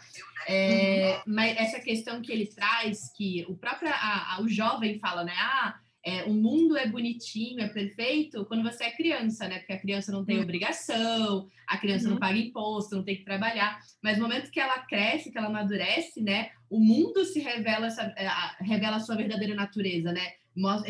É, 0.48 1.22
mas 1.25 1.56
essa 1.58 1.80
questão 1.80 2.22
que 2.22 2.32
ele 2.32 2.48
traz, 2.48 3.12
que 3.15 3.46
o 3.48 3.56
próprio 3.56 3.89
a, 3.89 4.36
a, 4.36 4.41
o 4.41 4.50
jovem 4.50 5.00
fala, 5.00 5.24
né? 5.24 5.34
Ah, 5.38 5.80
é, 6.03 6.24
o 6.24 6.34
mundo 6.34 6.75
é 6.75 6.88
bonitinho, 6.88 7.62
é 7.62 7.67
perfeito 7.67 8.43
quando 8.46 8.63
você 8.63 8.86
é 8.86 8.91
criança, 8.91 9.48
né? 9.48 9.60
Porque 9.60 9.74
a 9.74 9.79
criança 9.79 10.12
não 10.12 10.25
tem 10.25 10.38
uhum. 10.38 10.43
obrigação, 10.43 11.48
a 11.67 11.77
criança 11.77 12.05
uhum. 12.05 12.12
não 12.12 12.20
paga 12.20 12.39
imposto, 12.39 12.96
não 12.96 13.03
tem 13.03 13.17
que 13.17 13.24
trabalhar. 13.24 13.79
Mas 14.03 14.17
no 14.17 14.24
momento 14.24 14.50
que 14.50 14.60
ela 14.60 14.79
cresce, 14.79 15.31
que 15.31 15.38
ela 15.38 15.48
amadurece, 15.48 16.22
né? 16.22 16.50
O 16.70 16.79
mundo 16.79 17.24
se 17.24 17.39
revela, 17.39 17.88
é, 17.88 18.27
revela 18.63 18.98
a 18.98 19.00
sua 19.00 19.15
verdadeira 19.15 19.53
natureza, 19.53 20.12
né? 20.12 20.34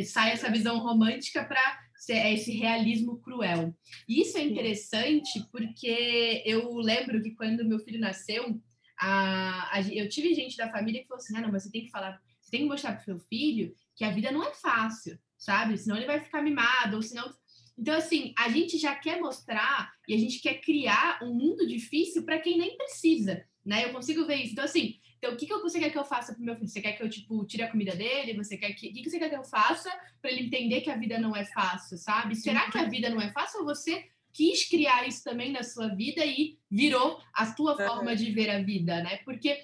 Sai 0.06 0.32
essa 0.32 0.50
visão 0.50 0.80
romântica 0.80 1.44
para 1.44 1.80
é 2.10 2.34
esse 2.34 2.54
realismo 2.54 3.20
cruel. 3.20 3.76
E 4.08 4.22
isso 4.22 4.38
é 4.38 4.44
interessante 4.44 5.46
porque 5.52 6.42
eu 6.46 6.74
lembro 6.78 7.22
que 7.22 7.32
quando 7.32 7.68
meu 7.68 7.80
filho 7.80 8.00
nasceu, 8.00 8.60
a, 9.00 9.78
a, 9.78 9.82
eu 9.82 10.10
tive 10.10 10.34
gente 10.34 10.58
da 10.58 10.72
família 10.72 11.02
que 11.02 11.08
falou 11.08 11.22
assim: 11.22 11.38
ah, 11.38 11.42
não, 11.42 11.52
mas 11.52 11.64
você 11.64 11.72
tem 11.72 11.86
que 11.86 11.92
falar, 11.92 12.20
você 12.42 12.50
tem 12.50 12.62
que 12.62 12.68
mostrar 12.68 12.94
para 12.94 13.02
o 13.02 13.06
seu 13.06 13.20
filho 13.20 13.76
que 13.96 14.04
a 14.04 14.12
vida 14.12 14.32
não 14.32 14.44
é 14.44 14.54
fácil, 14.54 15.18
sabe? 15.38 15.78
Senão 15.78 15.98
ele 15.98 16.06
vai 16.06 16.20
ficar 16.20 16.42
mimado, 16.42 16.98
ou 16.98 17.02
senão. 17.02 17.32
Então, 17.78 17.96
assim, 17.96 18.34
a 18.38 18.50
gente 18.50 18.78
já 18.78 18.96
quer 18.96 19.20
mostrar 19.20 19.92
e 20.08 20.14
a 20.14 20.18
gente 20.18 20.40
quer 20.40 20.56
criar 20.56 21.20
um 21.24 21.34
mundo 21.34 21.66
difícil 21.68 22.24
para 22.24 22.40
quem 22.40 22.58
nem 22.58 22.78
precisa, 22.78 23.44
né? 23.66 23.86
Eu 23.86 23.92
consigo 23.92 24.26
ver 24.26 24.36
isso. 24.36 24.54
Então, 24.54 24.66
assim, 24.66 25.00
então, 25.18 25.34
o 25.34 25.38
que, 25.38 25.46
que 25.46 25.56
você 25.60 25.80
quer 25.80 25.92
que 25.92 25.98
eu 26.00 26.04
faça 26.04 26.34
pro 26.34 26.44
meu 26.44 26.56
filho? 26.56 26.68
Você 26.68 26.82
quer 26.82 26.94
que 26.94 27.04
eu, 27.04 27.10
tipo, 27.10 27.46
tire 27.46 27.62
a 27.62 27.70
comida 27.70 27.96
dele? 27.96 28.34
Você 28.34 28.58
quer 28.58 28.74
que... 28.74 28.90
O 28.90 28.94
que, 28.94 29.04
que 29.04 29.10
você 29.10 29.20
quer 29.20 29.30
que 29.30 29.36
eu 29.36 29.44
faça 29.44 29.92
para 30.20 30.32
ele 30.32 30.48
entender 30.48 30.82
que 30.82 30.90
a 30.90 30.98
vida 30.98 31.20
não 31.20 31.36
é 31.36 31.46
fácil, 31.46 31.96
sabe? 31.98 32.36
Será 32.36 32.72
que 32.72 32.78
a 32.80 32.86
vida 32.86 33.08
não 33.08 33.22
é 33.22 33.32
fácil 33.32 33.60
ou 33.60 33.66
você 33.66 34.04
quis 34.34 34.68
criar 34.68 35.08
isso 35.08 35.24
também 35.24 35.52
na 35.52 35.64
sua 35.64 35.90
vida 35.90 36.26
e 36.26 36.58
virou 36.70 37.22
a 37.34 37.52
tua 37.52 37.76
forma 37.76 38.16
de 38.16 38.32
ver 38.32 38.50
a 38.50 38.62
vida, 38.62 39.02
né? 39.04 39.18
Porque 39.26 39.62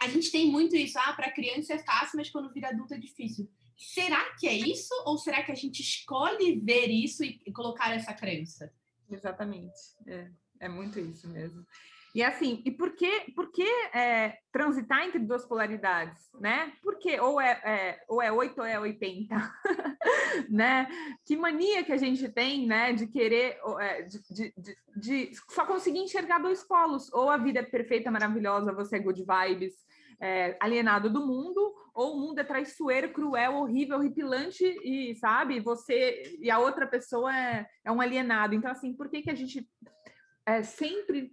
a 0.00 0.08
gente 0.08 0.30
tem 0.30 0.50
muito 0.50 0.74
isso, 0.76 0.98
ah, 0.98 1.12
para 1.12 1.32
criança 1.32 1.74
é 1.74 1.78
fácil, 1.78 2.16
mas 2.16 2.30
quando 2.30 2.52
vira 2.52 2.68
adulto 2.68 2.94
é 2.94 2.98
difícil. 2.98 3.50
Será 3.76 4.34
que 4.34 4.46
é 4.46 4.54
isso 4.54 4.94
ou 5.06 5.16
será 5.16 5.42
que 5.42 5.52
a 5.52 5.54
gente 5.54 5.80
escolhe 5.80 6.60
ver 6.60 6.88
isso 6.88 7.24
e 7.24 7.40
colocar 7.52 7.94
essa 7.94 8.12
crença? 8.12 8.72
Exatamente, 9.10 9.78
é, 10.06 10.30
é 10.60 10.68
muito 10.68 10.98
isso 11.00 11.28
mesmo. 11.28 11.64
E 12.14 12.22
assim, 12.22 12.60
e 12.64 12.70
por 12.70 12.90
que, 12.96 13.32
por 13.34 13.52
que 13.52 13.66
é, 13.94 14.38
transitar 14.52 15.04
entre 15.04 15.20
duas 15.20 15.46
polaridades, 15.46 16.28
né? 16.40 16.72
Porque 16.82 17.20
ou 17.20 17.40
é, 17.40 17.50
é, 17.64 18.04
ou 18.08 18.20
é 18.20 18.32
8 18.32 18.58
ou 18.58 18.66
é 18.66 18.80
80, 18.80 19.34
né? 20.50 20.88
Que 21.24 21.36
mania 21.36 21.84
que 21.84 21.92
a 21.92 21.96
gente 21.96 22.28
tem, 22.28 22.66
né, 22.66 22.92
de 22.92 23.06
querer, 23.06 23.58
é, 23.78 24.02
de, 24.02 24.18
de, 24.28 24.54
de, 24.56 24.76
de, 24.96 25.30
só 25.50 25.64
conseguir 25.64 26.00
enxergar 26.00 26.38
dois 26.38 26.64
polos, 26.64 27.12
ou 27.12 27.30
a 27.30 27.36
vida 27.36 27.60
é 27.60 27.64
perfeita, 27.64 28.10
maravilhosa, 28.10 28.72
você 28.72 28.96
é 28.96 29.00
good 29.00 29.22
vibes, 29.24 29.74
é, 30.20 30.56
alienado 30.60 31.08
do 31.08 31.24
mundo, 31.24 31.74
ou 31.94 32.16
o 32.16 32.20
mundo 32.20 32.40
é 32.40 32.44
traiçoeiro, 32.44 33.12
cruel, 33.12 33.54
horrível, 33.54 33.98
horripilante, 33.98 34.64
e 34.64 35.14
sabe, 35.14 35.60
você 35.60 36.38
e 36.40 36.50
a 36.50 36.58
outra 36.58 36.86
pessoa 36.86 37.34
é, 37.34 37.66
é 37.84 37.92
um 37.92 38.00
alienado. 38.00 38.54
Então, 38.54 38.70
assim, 38.70 38.92
por 38.92 39.08
que, 39.08 39.22
que 39.22 39.30
a 39.30 39.34
gente 39.34 39.66
é, 40.44 40.62
sempre 40.62 41.32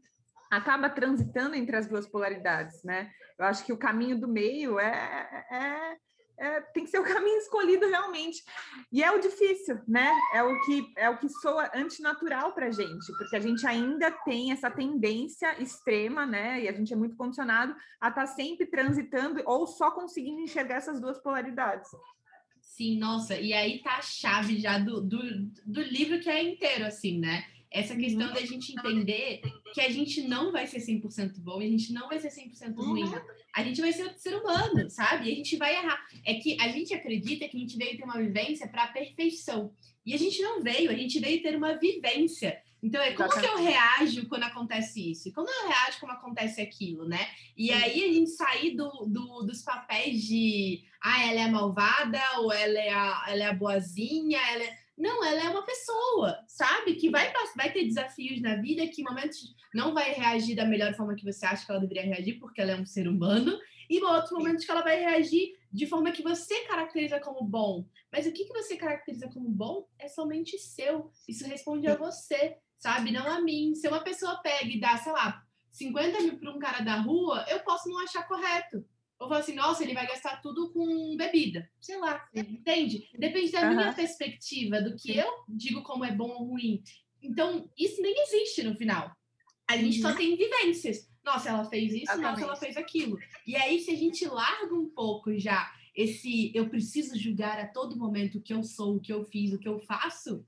acaba 0.49 0.89
transitando 0.89 1.55
entre 1.55 1.75
as 1.75 1.87
duas 1.87 2.07
polaridades, 2.07 2.83
né? 2.83 3.11
Eu 3.37 3.45
acho 3.45 3.65
que 3.65 3.73
o 3.73 3.77
caminho 3.77 4.19
do 4.19 4.27
meio 4.27 4.79
é, 4.79 5.45
é, 5.51 5.97
é, 6.37 6.61
tem 6.61 6.83
que 6.83 6.89
ser 6.89 6.99
o 6.99 7.03
caminho 7.05 7.37
escolhido 7.37 7.87
realmente. 7.87 8.43
E 8.91 9.03
é 9.03 9.11
o 9.11 9.19
difícil, 9.19 9.79
né? 9.87 10.11
É 10.33 10.43
o 10.43 10.61
que 10.61 10.93
é 10.95 11.09
o 11.09 11.17
que 11.17 11.29
soa 11.29 11.69
antinatural 11.73 12.53
para 12.53 12.67
a 12.67 12.71
gente, 12.71 13.11
porque 13.17 13.35
a 13.35 13.39
gente 13.39 13.65
ainda 13.65 14.11
tem 14.11 14.51
essa 14.51 14.69
tendência 14.69 15.61
extrema, 15.61 16.25
né? 16.25 16.61
E 16.61 16.67
a 16.67 16.73
gente 16.73 16.93
é 16.93 16.95
muito 16.95 17.15
condicionado 17.15 17.75
a 17.99 18.09
estar 18.09 18.21
tá 18.21 18.27
sempre 18.27 18.65
transitando 18.65 19.41
ou 19.45 19.67
só 19.67 19.91
conseguindo 19.91 20.41
enxergar 20.41 20.75
essas 20.75 20.99
duas 20.99 21.19
polaridades. 21.19 21.89
Sim, 22.61 22.99
nossa, 22.99 23.35
e 23.35 23.53
aí 23.53 23.81
tá 23.81 23.97
a 23.97 24.01
chave 24.01 24.59
já 24.59 24.77
do, 24.77 25.01
do, 25.01 25.17
do 25.65 25.81
livro 25.81 26.19
que 26.19 26.29
é 26.29 26.43
inteiro, 26.43 26.85
assim, 26.85 27.17
né? 27.17 27.43
Essa 27.69 27.95
questão 27.95 28.27
uhum. 28.27 28.33
da 28.33 28.45
gente 28.45 28.73
entender 28.73 29.41
que 29.73 29.81
a 29.81 29.89
gente 29.89 30.21
não 30.27 30.51
vai 30.51 30.65
ser 30.65 30.79
100% 30.79 31.39
bom 31.39 31.61
e 31.61 31.65
a 31.65 31.69
gente 31.69 31.91
não 31.91 32.07
vai 32.07 32.19
ser 32.19 32.29
100% 32.29 32.75
ruim. 32.75 33.03
Uhum. 33.03 33.21
A 33.53 33.63
gente 33.63 33.81
vai 33.81 33.91
ser 33.91 34.03
outro 34.03 34.19
ser 34.19 34.35
humano, 34.35 34.89
sabe? 34.89 35.27
E 35.27 35.31
a 35.33 35.35
gente 35.35 35.57
vai 35.57 35.75
errar. 35.75 35.99
É 36.25 36.35
que 36.35 36.57
a 36.61 36.69
gente 36.69 36.93
acredita 36.93 37.47
que 37.47 37.57
a 37.57 37.59
gente 37.59 37.77
veio 37.77 37.97
ter 37.97 38.03
uma 38.03 38.17
vivência 38.17 38.67
para 38.67 38.83
a 38.83 38.87
perfeição. 38.87 39.73
E 40.05 40.13
a 40.13 40.17
gente 40.17 40.41
não 40.41 40.61
veio, 40.61 40.89
a 40.89 40.93
gente 40.93 41.19
veio 41.19 41.41
ter 41.41 41.55
uma 41.55 41.77
vivência. 41.77 42.61
Então, 42.81 43.01
é 43.01 43.11
como 43.13 43.29
que 43.29 43.45
eu 43.45 43.57
reajo 43.57 44.27
quando 44.29 44.43
acontece 44.43 45.11
isso? 45.11 45.33
Como 45.33 45.49
eu 45.49 45.67
reajo 45.67 45.99
quando 45.99 46.11
acontece 46.11 46.61
aquilo, 46.61 47.07
né? 47.07 47.27
E 47.57 47.71
aí 47.71 48.03
a 48.03 48.13
gente 48.13 48.29
sair 48.29 48.75
do, 48.75 48.89
do, 49.07 49.43
dos 49.43 49.63
papéis 49.63 50.21
de 50.23 50.83
ah, 51.01 51.25
ela 51.25 51.41
é 51.41 51.47
malvada, 51.49 52.21
ou 52.37 52.53
ela 52.53 52.79
é 52.79 52.89
a, 52.89 53.25
ela 53.27 53.43
é 53.43 53.47
a 53.47 53.53
boazinha, 53.53 54.39
ela 54.51 54.63
é 54.63 54.77
não, 54.97 55.23
ela 55.23 55.43
é 55.43 55.49
uma 55.49 55.63
pessoa, 55.63 56.43
sabe? 56.47 56.95
Que 56.95 57.09
vai, 57.09 57.31
vai 57.55 57.71
ter 57.71 57.85
desafios 57.85 58.41
na 58.41 58.55
vida, 58.55 58.87
que 58.87 59.01
em 59.01 59.05
momentos 59.05 59.55
não 59.73 59.93
vai 59.93 60.11
reagir 60.11 60.55
da 60.55 60.65
melhor 60.65 60.95
forma 60.95 61.15
que 61.15 61.23
você 61.23 61.45
acha 61.45 61.65
que 61.65 61.71
ela 61.71 61.79
deveria 61.79 62.03
reagir, 62.03 62.39
porque 62.39 62.59
ela 62.59 62.71
é 62.71 62.75
um 62.75 62.85
ser 62.85 63.07
humano, 63.07 63.59
e 63.87 64.01
outros 64.03 64.31
momentos 64.31 64.65
que 64.65 64.71
ela 64.71 64.81
vai 64.81 64.99
reagir 64.99 65.55
de 65.71 65.85
forma 65.85 66.11
que 66.11 66.23
você 66.23 66.61
caracteriza 66.61 67.19
como 67.19 67.43
bom. 67.43 67.85
Mas 68.11 68.25
o 68.25 68.31
que, 68.31 68.45
que 68.45 68.53
você 68.53 68.75
caracteriza 68.75 69.27
como 69.27 69.47
bom 69.49 69.87
é 69.99 70.07
somente 70.07 70.57
seu. 70.57 71.11
Isso 71.27 71.45
responde 71.45 71.87
a 71.87 71.95
você, 71.95 72.57
sabe? 72.79 73.11
Não 73.11 73.27
a 73.27 73.39
mim. 73.39 73.75
Se 73.75 73.87
uma 73.87 73.99
pessoa 73.99 74.41
pega 74.41 74.65
e 74.65 74.79
dá, 74.79 74.97
sei 74.97 75.11
lá, 75.11 75.43
50 75.71 76.21
mil 76.21 76.39
para 76.39 76.51
um 76.51 76.59
cara 76.59 76.79
da 76.83 76.95
rua, 76.95 77.45
eu 77.49 77.59
posso 77.59 77.87
não 77.87 77.99
achar 77.99 78.27
correto. 78.27 78.83
Ou 79.27 79.29
falar 79.29 79.41
assim, 79.41 79.55
nossa, 79.55 79.83
ele 79.83 79.93
vai 79.93 80.07
gastar 80.07 80.41
tudo 80.41 80.71
com 80.71 81.17
bebida. 81.17 81.69
Sei 81.81 81.97
lá, 81.97 82.25
entende? 82.33 83.09
Depende 83.19 83.51
da 83.51 83.61
uhum. 83.63 83.75
minha 83.75 83.93
perspectiva, 83.93 84.81
do 84.81 84.95
que 84.95 85.17
eu 85.17 85.29
digo 85.49 85.83
como 85.83 86.05
é 86.05 86.11
bom 86.11 86.29
ou 86.29 86.45
ruim. 86.45 86.81
Então, 87.21 87.69
isso 87.77 88.01
nem 88.01 88.15
existe 88.23 88.63
no 88.63 88.75
final. 88.75 89.11
A 89.69 89.75
gente 89.75 89.97
uhum. 89.97 90.09
só 90.09 90.15
tem 90.15 90.37
vivências. 90.37 91.09
Nossa, 91.25 91.49
ela 91.49 91.65
fez 91.65 91.91
isso, 91.91 92.03
Exatamente. 92.03 92.23
nossa, 92.23 92.43
ela 92.43 92.55
fez 92.55 92.77
aquilo. 92.77 93.19
E 93.45 93.53
aí, 93.57 93.81
se 93.81 93.91
a 93.91 93.95
gente 93.95 94.25
larga 94.25 94.73
um 94.73 94.87
pouco 94.87 95.37
já 95.37 95.69
esse 95.93 96.51
eu 96.55 96.69
preciso 96.69 97.19
julgar 97.19 97.59
a 97.59 97.67
todo 97.67 97.97
momento 97.97 98.37
o 98.37 98.41
que 98.41 98.53
eu 98.53 98.63
sou, 98.63 98.95
o 98.95 98.99
que 98.99 99.11
eu 99.11 99.25
fiz, 99.25 99.51
o 99.51 99.59
que 99.59 99.67
eu 99.67 99.79
faço, 99.79 100.45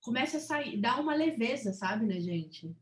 começa 0.00 0.38
a 0.38 0.40
sair, 0.40 0.80
dá 0.80 0.98
uma 0.98 1.14
leveza, 1.14 1.72
sabe, 1.72 2.06
né, 2.06 2.18
gente? 2.18 2.74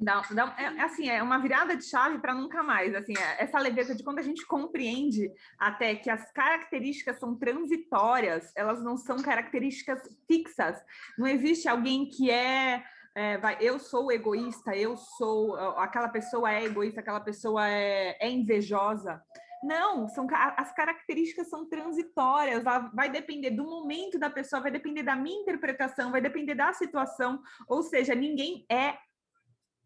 Dá, 0.00 0.22
dá, 0.30 0.54
é, 0.56 0.62
é, 0.62 0.80
assim, 0.80 1.10
é 1.10 1.22
uma 1.22 1.38
virada 1.38 1.76
de 1.76 1.84
chave 1.84 2.18
para 2.18 2.34
nunca 2.34 2.62
mais. 2.62 2.94
Assim, 2.94 3.12
é, 3.18 3.44
essa 3.44 3.58
leveza 3.58 3.94
de 3.94 4.02
quando 4.02 4.18
a 4.18 4.22
gente 4.22 4.46
compreende 4.46 5.30
até 5.58 5.94
que 5.94 6.08
as 6.08 6.32
características 6.32 7.18
são 7.18 7.36
transitórias, 7.36 8.50
elas 8.56 8.82
não 8.82 8.96
são 8.96 9.18
características 9.18 10.00
fixas. 10.26 10.82
Não 11.18 11.26
existe 11.26 11.68
alguém 11.68 12.08
que 12.08 12.30
é, 12.30 12.82
é 13.14 13.36
vai, 13.36 13.58
eu 13.60 13.78
sou 13.78 14.10
egoísta, 14.10 14.74
eu 14.74 14.96
sou 14.96 15.54
aquela 15.76 16.08
pessoa 16.08 16.50
é 16.50 16.64
egoísta, 16.64 17.00
aquela 17.00 17.20
pessoa 17.20 17.68
é, 17.68 18.16
é 18.18 18.30
invejosa. 18.30 19.22
Não, 19.62 20.08
são 20.08 20.26
as 20.56 20.72
características 20.72 21.50
são 21.50 21.68
transitórias, 21.68 22.64
vai 22.94 23.10
depender 23.10 23.50
do 23.50 23.64
momento 23.64 24.18
da 24.18 24.30
pessoa, 24.30 24.62
vai 24.62 24.70
depender 24.70 25.02
da 25.02 25.14
minha 25.14 25.42
interpretação, 25.42 26.10
vai 26.10 26.22
depender 26.22 26.54
da 26.54 26.72
situação, 26.72 27.42
ou 27.68 27.82
seja, 27.82 28.14
ninguém 28.14 28.64
é 28.70 28.96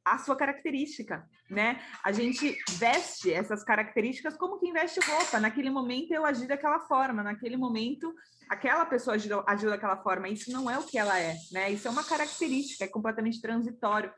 a 0.05 0.19
sua 0.19 0.37
característica, 0.37 1.27
né? 1.49 1.81
A 2.05 2.13
gente 2.13 2.57
veste 2.73 3.33
essas 3.33 3.65
características 3.65 4.37
como 4.37 4.59
quem 4.59 4.73
veste 4.73 5.01
roupa. 5.01 5.41
Naquele 5.41 5.71
momento 5.71 6.13
eu 6.13 6.27
agi 6.27 6.47
daquela 6.47 6.81
forma, 6.81 7.23
naquele 7.23 7.57
momento 7.57 8.15
aquela 8.49 8.85
pessoa 8.85 9.17
agiu, 9.17 9.43
agiu 9.47 9.71
daquela 9.71 9.97
forma. 9.97 10.29
Isso 10.29 10.53
não 10.53 10.71
é 10.71 10.79
o 10.79 10.85
que 10.85 10.99
ela 10.99 11.19
é, 11.19 11.35
né? 11.53 11.71
Isso 11.71 11.89
é 11.89 11.91
uma 11.91 12.05
característica, 12.05 12.85
é 12.85 12.89
completamente 12.89 13.41
transitório. 13.41 14.13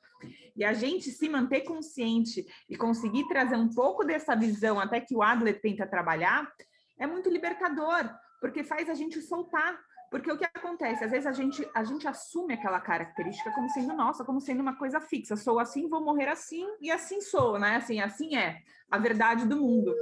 E 0.56 0.64
a 0.64 0.72
gente 0.72 1.10
se 1.10 1.28
manter 1.28 1.60
consciente 1.60 2.44
e 2.68 2.76
conseguir 2.76 3.28
trazer 3.28 3.56
um 3.56 3.68
pouco 3.68 4.04
dessa 4.04 4.34
visão 4.34 4.80
até 4.80 5.00
que 5.00 5.14
o 5.14 5.22
Adler 5.22 5.60
tenta 5.60 5.86
trabalhar 5.86 6.50
é 6.98 7.06
muito 7.06 7.28
libertador, 7.28 8.10
porque 8.40 8.64
faz 8.64 8.88
a 8.88 8.94
gente 8.94 9.20
soltar 9.20 9.78
porque 10.10 10.30
o 10.30 10.38
que 10.38 10.44
acontece? 10.44 11.04
Às 11.04 11.10
vezes 11.10 11.26
a 11.26 11.32
gente, 11.32 11.68
a 11.74 11.82
gente 11.84 12.06
assume 12.06 12.54
aquela 12.54 12.80
característica 12.80 13.50
como 13.52 13.68
sendo 13.70 13.94
nossa, 13.94 14.24
como 14.24 14.40
sendo 14.40 14.60
uma 14.60 14.76
coisa 14.76 15.00
fixa. 15.00 15.36
Sou 15.36 15.58
assim, 15.58 15.88
vou 15.88 16.02
morrer 16.02 16.28
assim, 16.28 16.66
e 16.80 16.90
assim 16.90 17.20
sou, 17.20 17.58
né? 17.58 17.76
Assim, 17.76 18.00
assim 18.00 18.36
é 18.36 18.62
a 18.90 18.98
verdade 18.98 19.46
do 19.46 19.56
mundo. 19.56 19.94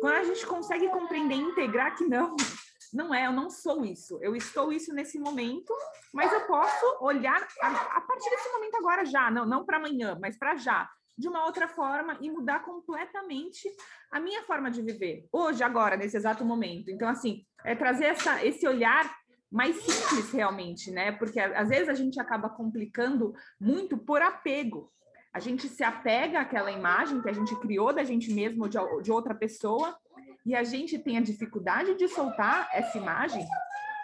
Quando 0.00 0.14
a 0.14 0.24
gente 0.24 0.44
consegue 0.46 0.88
compreender 0.88 1.36
e 1.36 1.40
integrar 1.40 1.94
que 1.96 2.04
não, 2.04 2.34
não 2.92 3.14
é, 3.14 3.26
eu 3.26 3.32
não 3.32 3.48
sou 3.48 3.84
isso. 3.84 4.18
Eu 4.20 4.34
estou 4.34 4.72
isso 4.72 4.92
nesse 4.92 5.18
momento, 5.18 5.72
mas 6.12 6.32
eu 6.32 6.40
posso 6.46 6.98
olhar 7.00 7.46
a, 7.60 7.68
a 7.68 8.00
partir 8.00 8.30
desse 8.30 8.52
momento 8.52 8.76
agora 8.76 9.04
já, 9.04 9.30
não, 9.30 9.46
não 9.46 9.64
para 9.64 9.76
amanhã, 9.76 10.18
mas 10.20 10.36
para 10.36 10.56
já. 10.56 10.90
de 11.16 11.28
uma 11.28 11.44
outra 11.44 11.68
forma 11.68 12.18
e 12.20 12.30
mudar 12.30 12.64
completamente 12.64 13.70
a 14.10 14.18
minha 14.18 14.42
forma 14.42 14.70
de 14.70 14.82
viver, 14.82 15.28
hoje, 15.30 15.62
agora, 15.62 15.96
nesse 15.96 16.16
exato 16.16 16.44
momento. 16.44 16.90
Então, 16.90 17.08
assim, 17.08 17.44
é 17.64 17.74
trazer 17.74 18.06
essa, 18.06 18.44
esse 18.44 18.66
olhar 18.66 19.21
mais 19.52 19.76
simples 19.76 20.32
realmente, 20.32 20.90
né? 20.90 21.12
Porque 21.12 21.38
às 21.38 21.68
vezes 21.68 21.90
a 21.90 21.94
gente 21.94 22.18
acaba 22.18 22.48
complicando 22.48 23.34
muito 23.60 23.98
por 23.98 24.22
apego. 24.22 24.90
A 25.32 25.38
gente 25.38 25.68
se 25.68 25.84
apega 25.84 26.40
àquela 26.40 26.72
imagem 26.72 27.20
que 27.20 27.28
a 27.28 27.32
gente 27.32 27.54
criou 27.56 27.92
da 27.92 28.02
gente 28.02 28.32
mesmo 28.32 28.62
ou 28.62 28.68
de, 28.68 28.78
de 29.02 29.12
outra 29.12 29.34
pessoa 29.34 29.96
e 30.44 30.54
a 30.54 30.64
gente 30.64 30.98
tem 30.98 31.18
a 31.18 31.22
dificuldade 31.22 31.94
de 31.94 32.08
soltar 32.08 32.68
essa 32.72 32.96
imagem 32.96 33.46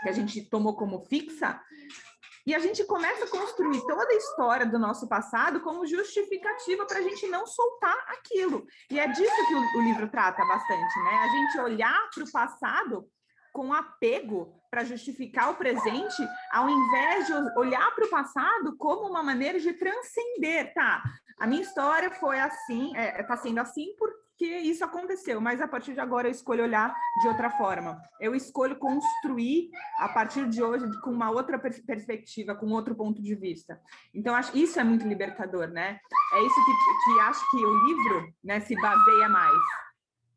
que 0.02 0.08
a 0.08 0.12
gente 0.12 0.42
tomou 0.42 0.76
como 0.76 1.00
fixa 1.06 1.60
e 2.46 2.54
a 2.54 2.58
gente 2.58 2.84
começa 2.84 3.24
a 3.24 3.28
construir 3.28 3.80
toda 3.86 4.10
a 4.10 4.16
história 4.16 4.64
do 4.64 4.78
nosso 4.78 5.06
passado 5.08 5.60
como 5.60 5.86
justificativa 5.86 6.86
para 6.86 6.98
a 6.98 7.02
gente 7.02 7.26
não 7.26 7.46
soltar 7.46 7.96
aquilo. 8.08 8.66
E 8.90 8.98
é 8.98 9.06
disso 9.08 9.46
que 9.48 9.54
o, 9.54 9.78
o 9.78 9.82
livro 9.82 10.08
trata 10.08 10.42
bastante, 10.44 10.98
né? 11.04 11.10
A 11.10 11.28
gente 11.28 11.60
olhar 11.60 12.10
para 12.14 12.24
o 12.24 12.32
passado 12.32 13.06
com 13.52 13.74
apego 13.74 14.57
para 14.70 14.84
justificar 14.84 15.50
o 15.50 15.56
presente, 15.56 16.28
ao 16.52 16.68
invés 16.68 17.26
de 17.26 17.32
olhar 17.58 17.94
para 17.94 18.06
o 18.06 18.10
passado 18.10 18.76
como 18.76 19.08
uma 19.08 19.22
maneira 19.22 19.58
de 19.58 19.72
transcender, 19.72 20.72
tá? 20.74 21.02
A 21.38 21.46
minha 21.46 21.62
história 21.62 22.10
foi 22.10 22.38
assim, 22.38 22.88
está 22.88 23.00
é, 23.00 23.22
tá 23.22 23.36
sendo 23.36 23.58
assim 23.60 23.94
porque 23.96 24.44
isso 24.44 24.84
aconteceu, 24.84 25.40
mas 25.40 25.60
a 25.60 25.66
partir 25.66 25.94
de 25.94 26.00
agora 26.00 26.28
eu 26.28 26.32
escolho 26.32 26.62
olhar 26.64 26.94
de 27.22 27.28
outra 27.28 27.50
forma. 27.50 28.00
Eu 28.20 28.34
escolho 28.34 28.76
construir 28.76 29.70
a 29.98 30.08
partir 30.08 30.48
de 30.48 30.62
hoje 30.62 30.84
com 31.02 31.10
uma 31.10 31.30
outra 31.30 31.58
perspectiva, 31.58 32.54
com 32.54 32.66
outro 32.66 32.94
ponto 32.94 33.22
de 33.22 33.34
vista. 33.34 33.80
Então, 34.14 34.34
acho 34.34 34.56
isso 34.56 34.78
é 34.78 34.84
muito 34.84 35.06
libertador, 35.06 35.68
né? 35.68 35.98
É 36.34 36.44
isso 36.44 36.64
que, 36.64 37.12
que 37.12 37.20
acho 37.20 37.50
que 37.50 37.56
o 37.56 37.86
livro 37.86 38.34
né, 38.44 38.60
se 38.60 38.74
baseia 38.76 39.28
mais. 39.28 39.58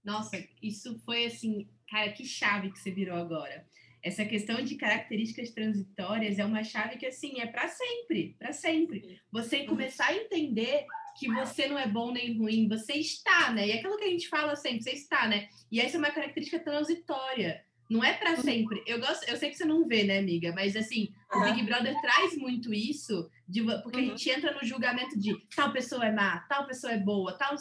Nossa, 0.04 0.38
isso 0.62 1.00
foi 1.06 1.26
assim 1.26 1.68
Cara, 1.92 2.10
que 2.14 2.26
chave 2.26 2.72
que 2.72 2.80
você 2.80 2.90
virou 2.90 3.18
agora. 3.18 3.66
Essa 4.04 4.26
questão 4.26 4.62
de 4.62 4.76
características 4.76 5.52
transitórias 5.52 6.40
é 6.40 6.46
uma 6.46 6.64
chave 6.64 6.98
que, 6.98 7.06
assim, 7.06 7.40
é 7.40 7.46
para 7.46 7.68
sempre, 7.68 8.36
para 8.40 8.52
sempre. 8.52 9.20
Você 9.32 9.64
começar 9.66 10.08
a 10.08 10.16
entender 10.16 10.86
que 11.18 11.28
você 11.32 11.68
não 11.68 11.78
é 11.78 11.88
bom 11.88 12.12
nem 12.12 12.38
ruim, 12.38 12.68
você 12.68 12.94
está, 12.94 13.52
né? 13.52 13.68
E 13.68 13.72
é 13.72 13.76
aquilo 13.76 13.98
que 13.98 14.06
a 14.06 14.10
gente 14.10 14.28
fala 14.28 14.56
sempre, 14.56 14.84
você 14.84 14.92
está, 14.92 15.28
né? 15.28 15.48
E 15.72 15.80
essa 15.80 15.98
é 15.98 16.00
uma 16.00 16.12
característica 16.12 16.60
transitória. 16.60 17.64
Não 17.92 18.02
é 18.02 18.14
para 18.14 18.38
sempre. 18.38 18.82
Eu 18.88 19.02
gosto, 19.02 19.30
eu 19.30 19.36
sei 19.36 19.50
que 19.50 19.58
você 19.58 19.66
não 19.66 19.86
vê, 19.86 20.06
né, 20.06 20.20
amiga? 20.20 20.54
Mas 20.56 20.78
assim, 20.78 21.10
uhum. 21.34 21.42
o 21.42 21.44
Big 21.44 21.64
Brother 21.64 21.94
traz 22.00 22.38
muito 22.38 22.74
isso, 22.74 23.30
de, 23.46 23.62
porque 23.84 24.00
uhum. 24.00 24.06
a 24.06 24.08
gente 24.08 24.30
entra 24.30 24.54
no 24.54 24.66
julgamento 24.66 25.20
de 25.20 25.36
tal 25.54 25.74
pessoa 25.74 26.06
é 26.06 26.12
má, 26.12 26.40
tal 26.48 26.66
pessoa 26.66 26.94
é 26.94 26.98
boa, 26.98 27.34
tal. 27.34 27.54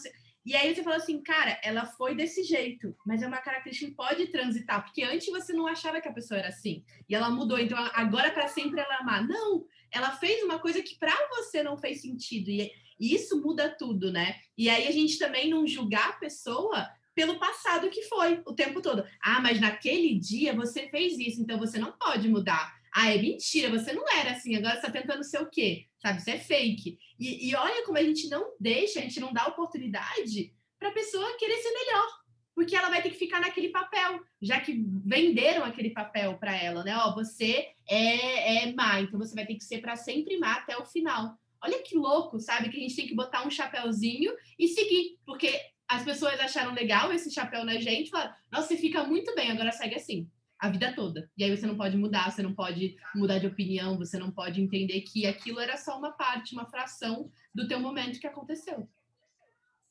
E 0.44 0.56
aí 0.56 0.74
você 0.74 0.82
fala 0.82 0.96
assim, 0.96 1.22
cara, 1.22 1.60
ela 1.62 1.84
foi 1.84 2.14
desse 2.14 2.42
jeito, 2.42 2.96
mas 3.04 3.22
é 3.22 3.26
uma 3.26 3.38
característica 3.38 3.90
que 3.90 3.96
pode 3.96 4.26
transitar, 4.28 4.82
porque 4.82 5.02
antes 5.02 5.28
você 5.28 5.52
não 5.52 5.66
achava 5.66 6.00
que 6.00 6.08
a 6.08 6.12
pessoa 6.12 6.38
era 6.38 6.48
assim, 6.48 6.82
e 7.08 7.14
ela 7.14 7.28
mudou, 7.28 7.58
então 7.58 7.76
agora 7.92 8.30
para 8.30 8.48
sempre 8.48 8.80
ela 8.80 8.98
amar. 8.98 9.26
Não, 9.26 9.66
ela 9.90 10.12
fez 10.12 10.42
uma 10.42 10.58
coisa 10.58 10.82
que 10.82 10.98
para 10.98 11.14
você 11.28 11.62
não 11.62 11.76
fez 11.76 12.00
sentido, 12.00 12.50
e 12.50 12.72
isso 12.98 13.40
muda 13.42 13.68
tudo, 13.68 14.10
né? 14.10 14.36
E 14.56 14.70
aí 14.70 14.86
a 14.86 14.90
gente 14.90 15.18
também 15.18 15.50
não 15.50 15.66
julgar 15.66 16.08
a 16.08 16.14
pessoa 16.14 16.88
pelo 17.14 17.38
passado 17.38 17.90
que 17.90 18.02
foi 18.04 18.40
o 18.46 18.54
tempo 18.54 18.80
todo. 18.80 19.04
Ah, 19.22 19.40
mas 19.40 19.60
naquele 19.60 20.18
dia 20.18 20.54
você 20.54 20.88
fez 20.88 21.18
isso, 21.18 21.42
então 21.42 21.58
você 21.58 21.78
não 21.78 21.92
pode 21.92 22.28
mudar. 22.28 22.79
Ah, 22.92 23.14
é 23.14 23.18
mentira, 23.20 23.70
você 23.70 23.92
não 23.92 24.04
era 24.08 24.32
assim, 24.32 24.56
agora 24.56 24.72
você 24.72 24.86
está 24.86 24.90
tentando 24.90 25.22
ser 25.22 25.40
o 25.40 25.48
quê? 25.48 25.86
Sabe, 25.98 26.18
isso 26.18 26.30
é 26.30 26.38
fake. 26.38 26.98
E, 27.18 27.48
e 27.48 27.54
olha 27.54 27.84
como 27.84 27.98
a 27.98 28.02
gente 28.02 28.28
não 28.28 28.52
deixa, 28.58 28.98
a 28.98 29.02
gente 29.02 29.20
não 29.20 29.32
dá 29.32 29.46
oportunidade 29.46 30.52
para 30.78 30.88
a 30.88 30.92
pessoa 30.92 31.36
querer 31.38 31.56
ser 31.58 31.70
melhor, 31.70 32.06
porque 32.54 32.74
ela 32.74 32.88
vai 32.88 33.00
ter 33.02 33.10
que 33.10 33.18
ficar 33.18 33.40
naquele 33.40 33.68
papel, 33.68 34.20
já 34.42 34.60
que 34.60 34.82
venderam 35.04 35.64
aquele 35.64 35.90
papel 35.90 36.36
para 36.38 36.56
ela, 36.56 36.82
né? 36.82 36.96
Ó, 36.96 37.14
você 37.14 37.68
é, 37.88 38.64
é 38.64 38.72
má, 38.72 39.00
então 39.00 39.18
você 39.18 39.34
vai 39.34 39.46
ter 39.46 39.54
que 39.54 39.64
ser 39.64 39.80
para 39.80 39.94
sempre 39.94 40.38
má 40.38 40.54
até 40.54 40.76
o 40.76 40.84
final. 40.84 41.38
Olha 41.62 41.82
que 41.82 41.96
louco, 41.96 42.40
sabe? 42.40 42.70
Que 42.70 42.78
a 42.78 42.80
gente 42.80 42.96
tem 42.96 43.06
que 43.06 43.14
botar 43.14 43.46
um 43.46 43.50
chapéuzinho 43.50 44.32
e 44.58 44.66
seguir, 44.66 45.18
porque 45.24 45.60
as 45.86 46.02
pessoas 46.02 46.40
acharam 46.40 46.72
legal 46.72 47.12
esse 47.12 47.30
chapéu 47.30 47.64
na 47.64 47.78
gente, 47.78 48.10
falaram, 48.10 48.34
nossa, 48.50 48.68
você 48.68 48.76
fica 48.76 49.04
muito 49.04 49.34
bem, 49.34 49.50
agora 49.50 49.70
segue 49.70 49.94
assim 49.94 50.28
a 50.60 50.68
vida 50.68 50.92
toda. 50.94 51.30
E 51.36 51.42
aí 51.42 51.56
você 51.56 51.66
não 51.66 51.76
pode 51.76 51.96
mudar, 51.96 52.30
você 52.30 52.42
não 52.42 52.54
pode 52.54 52.96
mudar 53.14 53.38
de 53.38 53.46
opinião, 53.46 53.96
você 53.96 54.18
não 54.18 54.30
pode 54.30 54.60
entender 54.60 55.00
que 55.00 55.26
aquilo 55.26 55.58
era 55.58 55.76
só 55.78 55.98
uma 55.98 56.12
parte, 56.12 56.52
uma 56.52 56.66
fração 56.66 57.32
do 57.54 57.66
teu 57.66 57.80
momento 57.80 58.20
que 58.20 58.26
aconteceu. 58.26 58.86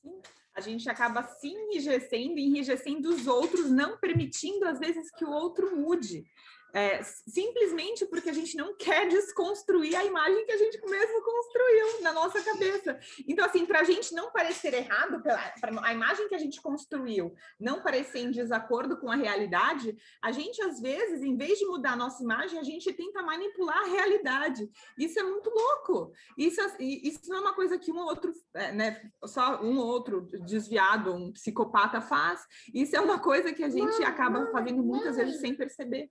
Sim. 0.02 0.22
A 0.56 0.62
gente 0.62 0.90
acaba 0.90 1.24
se 1.24 1.48
enrijecendo, 1.48 2.38
enrijecendo 2.38 3.10
os 3.10 3.26
outros, 3.28 3.72
não 3.72 3.98
permitindo 3.98 4.66
às 4.66 4.78
vezes 4.78 5.10
que 5.12 5.26
o 5.26 5.32
outro 5.32 5.76
mude. 5.76 6.26
É, 6.74 7.02
simplesmente 7.02 8.06
porque 8.06 8.30
a 8.30 8.34
gente 8.34 8.56
não 8.56 8.76
quer 8.76 9.08
desconstruir 9.08 9.96
a 9.96 10.06
imagem 10.06 10.46
que 10.46 10.52
a 10.52 10.58
gente 10.58 10.80
mesmo 10.86 11.24
construiu 11.24 12.02
na 12.02 12.14
nossa 12.14 12.42
cabeça. 12.44 13.00
Então, 13.28 13.46
assim, 13.46 13.66
para 13.66 13.80
a 13.80 13.84
gente 13.84 14.14
não 14.14 14.32
parecer 14.32 14.74
errado, 14.74 15.22
para 15.22 15.50
a 15.84 15.94
imagem 15.94 16.28
que 16.28 16.36
a 16.36 16.40
gente 16.40 16.62
construiu 16.62 17.34
não 17.60 17.82
parecer 17.82 18.20
em 18.20 18.32
desacordo 18.32 18.98
com 18.98 19.12
a 19.12 19.16
realidade, 19.16 19.98
a 20.22 20.32
gente, 20.32 20.62
às 20.62 20.80
vezes, 20.80 21.24
em 21.24 21.36
vez 21.36 21.58
de 21.58 21.66
mudar 21.66 21.94
a 21.94 21.96
nossa 21.96 22.22
imagem, 22.24 22.60
a 22.60 22.64
gente 22.64 22.94
tenta 22.94 23.24
manipular 23.24 23.80
a 23.80 23.88
realidade. 23.88 24.70
Isso 24.98 25.20
é 25.20 25.24
muito 25.24 25.50
louco. 25.50 26.14
Isso, 26.38 26.62
isso 26.80 27.22
não 27.30 27.38
é 27.38 27.42
uma 27.42 27.56
coisa 27.56 27.80
que 27.80 27.92
um 27.92 27.98
ou 27.98 28.06
outro, 28.06 28.32
é, 28.54 28.72
né, 28.72 29.12
só 29.26 29.62
um 29.62 29.78
ou 29.80 29.88
outro 29.88 30.30
desviado, 30.46 31.14
um 31.14 31.32
psicopata 31.32 32.00
faz. 32.00 32.46
Isso 32.74 32.96
é 32.96 33.00
uma 33.00 33.20
coisa 33.20 33.52
que 33.54 33.64
a 33.64 33.70
gente 33.70 34.04
acaba 34.04 34.52
fazendo 34.52 34.84
muitas 34.84 35.16
vezes 35.16 35.40
sem 35.40 35.56
perceber. 35.56 36.10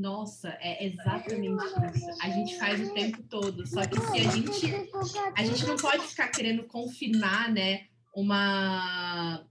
Nossa, 0.00 0.56
é 0.60 0.86
exatamente 0.86 1.62
isso. 1.94 2.22
A 2.22 2.30
gente 2.30 2.58
faz 2.58 2.80
o 2.80 2.94
tempo 2.94 3.22
todo. 3.24 3.66
Só 3.66 3.82
que 3.86 4.00
se 4.00 4.26
a 4.26 4.30
gente. 4.30 4.90
A 5.36 5.44
gente 5.44 5.66
não 5.66 5.76
pode 5.76 6.06
ficar 6.06 6.28
querendo 6.28 6.64
confirmar, 6.64 7.52
né? 7.52 7.86
Uma, 8.14 9.46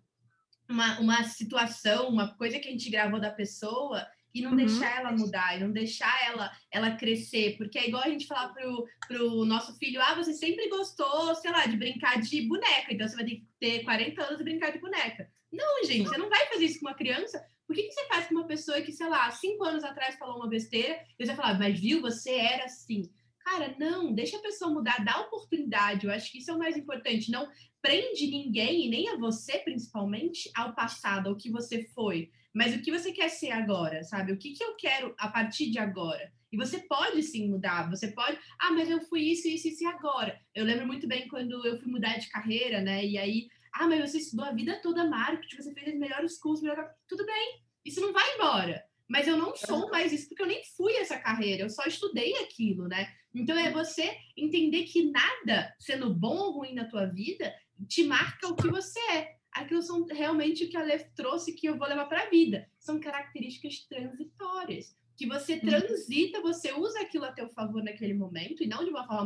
uma, 0.68 1.00
uma 1.00 1.24
situação, 1.24 2.10
uma 2.10 2.36
coisa 2.36 2.58
que 2.58 2.68
a 2.68 2.72
gente 2.72 2.90
gravou 2.90 3.20
da 3.20 3.30
pessoa 3.30 4.08
e 4.34 4.42
não 4.42 4.52
uhum. 4.52 4.58
deixar 4.58 5.00
ela 5.00 5.12
mudar, 5.12 5.56
e 5.56 5.60
não 5.60 5.72
deixar 5.72 6.14
ela 6.26 6.52
ela 6.72 6.96
crescer, 6.96 7.56
porque 7.58 7.78
é 7.78 7.88
igual 7.88 8.04
a 8.04 8.10
gente 8.10 8.28
falar 8.28 8.50
pro, 8.50 8.88
pro 9.08 9.46
nosso 9.46 9.78
filho, 9.78 10.02
ah, 10.02 10.16
você 10.16 10.34
sempre 10.34 10.70
gostou, 10.70 11.34
sei 11.36 11.52
lá, 11.52 11.66
de 11.66 11.78
brincar 11.78 12.20
de 12.22 12.42
boneca, 12.44 12.94
então 12.94 13.08
você 13.08 13.16
vai 13.16 13.26
ter 13.26 13.36
que 13.38 13.48
ter 13.60 13.84
40 13.84 14.24
anos 14.24 14.40
e 14.40 14.44
brincar 14.44 14.72
de 14.72 14.80
boneca. 14.80 15.30
Não, 15.52 15.84
gente, 15.84 16.08
você 16.08 16.18
não 16.18 16.30
vai 16.30 16.46
fazer 16.48 16.66
isso 16.66 16.80
com 16.80 16.88
uma 16.88 16.96
criança, 16.96 17.44
por 17.70 17.76
que, 17.76 17.84
que 17.84 17.94
você 17.94 18.08
faz 18.08 18.28
com 18.28 18.34
uma 18.34 18.48
pessoa 18.48 18.82
que, 18.82 18.92
sei 18.92 19.08
lá, 19.08 19.30
cinco 19.30 19.64
anos 19.64 19.84
atrás 19.84 20.16
falou 20.16 20.38
uma 20.38 20.50
besteira 20.50 21.06
e 21.20 21.24
você 21.24 21.36
falar, 21.36 21.60
mas 21.60 21.80
viu, 21.80 22.02
você 22.02 22.32
era 22.32 22.66
assim. 22.66 23.08
Cara, 23.46 23.76
não, 23.78 24.12
deixa 24.12 24.38
a 24.38 24.42
pessoa 24.42 24.74
mudar, 24.74 25.06
dá 25.06 25.22
oportunidade. 25.22 26.08
Eu 26.08 26.12
acho 26.12 26.32
que 26.32 26.40
isso 26.40 26.50
é 26.50 26.56
o 26.56 26.58
mais 26.58 26.76
importante. 26.76 27.30
Não 27.30 27.48
prende 27.80 28.26
ninguém, 28.26 28.90
nem 28.90 29.10
a 29.10 29.18
você, 29.18 29.60
principalmente, 29.60 30.50
ao 30.56 30.74
passado, 30.74 31.30
ao 31.30 31.36
que 31.36 31.52
você 31.52 31.84
foi. 31.94 32.32
Mas 32.52 32.74
o 32.76 32.82
que 32.82 32.92
você 32.92 33.12
quer 33.12 33.30
ser 33.30 33.52
agora, 33.52 34.02
sabe? 34.02 34.32
O 34.32 34.38
que, 34.40 34.54
que 34.54 34.64
eu 34.64 34.76
quero 34.76 35.14
a 35.20 35.28
partir 35.28 35.70
de 35.70 35.78
agora? 35.78 36.34
E 36.52 36.58
você 36.58 36.80
pode 36.80 37.22
sim 37.22 37.52
mudar, 37.52 37.88
você 37.88 38.08
pode. 38.08 38.40
Ah, 38.60 38.72
mas 38.72 38.90
eu 38.90 39.00
fui 39.02 39.22
isso, 39.22 39.48
isso, 39.48 39.68
isso 39.68 39.84
e 39.84 39.86
agora. 39.86 40.42
Eu 40.56 40.66
lembro 40.66 40.88
muito 40.88 41.08
bem 41.08 41.28
quando 41.28 41.64
eu 41.68 41.80
fui 41.80 41.92
mudar 41.92 42.18
de 42.18 42.30
carreira, 42.30 42.82
né? 42.82 43.06
E 43.06 43.16
aí 43.16 43.48
ah, 43.74 43.88
mas 43.88 44.10
você 44.10 44.18
estudou 44.20 44.46
a 44.46 44.52
vida 44.52 44.80
toda 44.82 45.08
marketing, 45.08 45.56
você 45.56 45.74
fez 45.74 45.94
os 45.94 46.00
melhores 46.00 46.38
cursos, 46.40 46.64
melhor... 46.64 46.90
tudo 47.08 47.26
bem, 47.26 47.62
isso 47.86 48.02
não 48.02 48.14
vai 48.14 48.36
embora. 48.36 48.84
Mas 49.08 49.28
eu 49.28 49.38
não 49.38 49.56
sou 49.56 49.90
mais 49.90 50.14
isso 50.14 50.30
porque 50.30 50.44
eu 50.44 50.48
nem 50.48 50.64
fui 50.78 50.94
essa 50.98 51.18
carreira, 51.18 51.64
eu 51.64 51.70
só 51.70 51.84
estudei 51.86 52.36
aquilo, 52.38 52.88
né? 52.88 53.12
Então 53.34 53.58
é 53.58 53.72
você 53.72 54.16
entender 54.38 54.84
que 54.84 55.12
nada, 55.12 55.76
sendo 55.80 56.14
bom 56.14 56.38
ou 56.38 56.52
ruim 56.60 56.74
na 56.74 56.86
tua 56.86 57.06
vida, 57.06 57.54
te 57.88 58.04
marca 58.04 58.48
o 58.48 58.56
que 58.56 58.68
você 58.68 59.00
é. 59.12 59.36
Aquilo 59.52 59.82
são 59.82 60.06
realmente 60.06 60.64
o 60.64 60.70
que 60.70 60.78
a 60.78 60.82
Aleph 60.82 61.08
trouxe 61.16 61.54
que 61.54 61.68
eu 61.68 61.78
vou 61.78 61.88
levar 61.88 62.06
para 62.06 62.24
a 62.24 62.30
vida. 62.30 62.70
São 62.80 63.00
características 63.00 63.80
transitórias 63.88 64.96
que 65.20 65.28
você 65.28 65.56
uhum. 65.56 65.60
transita, 65.60 66.42
você 66.42 66.72
usa 66.72 67.02
aquilo 67.02 67.26
a 67.26 67.34
teu 67.34 67.50
favor 67.50 67.84
naquele 67.84 68.14
momento, 68.14 68.64
e 68.64 68.68
não 68.68 68.86
de 68.86 68.90
uma 68.90 69.06
forma 69.06 69.26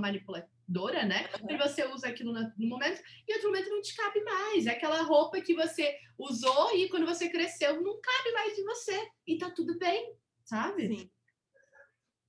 manipuladora, 0.67 1.05
né? 1.05 1.29
Uhum. 1.41 1.57
você 1.57 1.85
usa 1.85 2.07
aquilo 2.07 2.33
no 2.33 2.67
momento, 2.67 3.01
e 3.27 3.33
outro 3.33 3.49
momento 3.49 3.69
não 3.69 3.81
te 3.81 3.95
cabe 3.95 4.23
mais. 4.23 4.65
É 4.65 4.71
aquela 4.71 5.01
roupa 5.03 5.41
que 5.41 5.53
você 5.53 5.95
usou 6.17 6.75
e 6.75 6.89
quando 6.89 7.05
você 7.05 7.29
cresceu 7.29 7.81
não 7.81 7.99
cabe 7.99 8.31
mais 8.33 8.57
em 8.57 8.63
você. 8.63 9.07
E 9.27 9.37
tá 9.37 9.51
tudo 9.51 9.77
bem, 9.77 10.15
sabe? 10.43 10.87
Sim. 10.87 11.11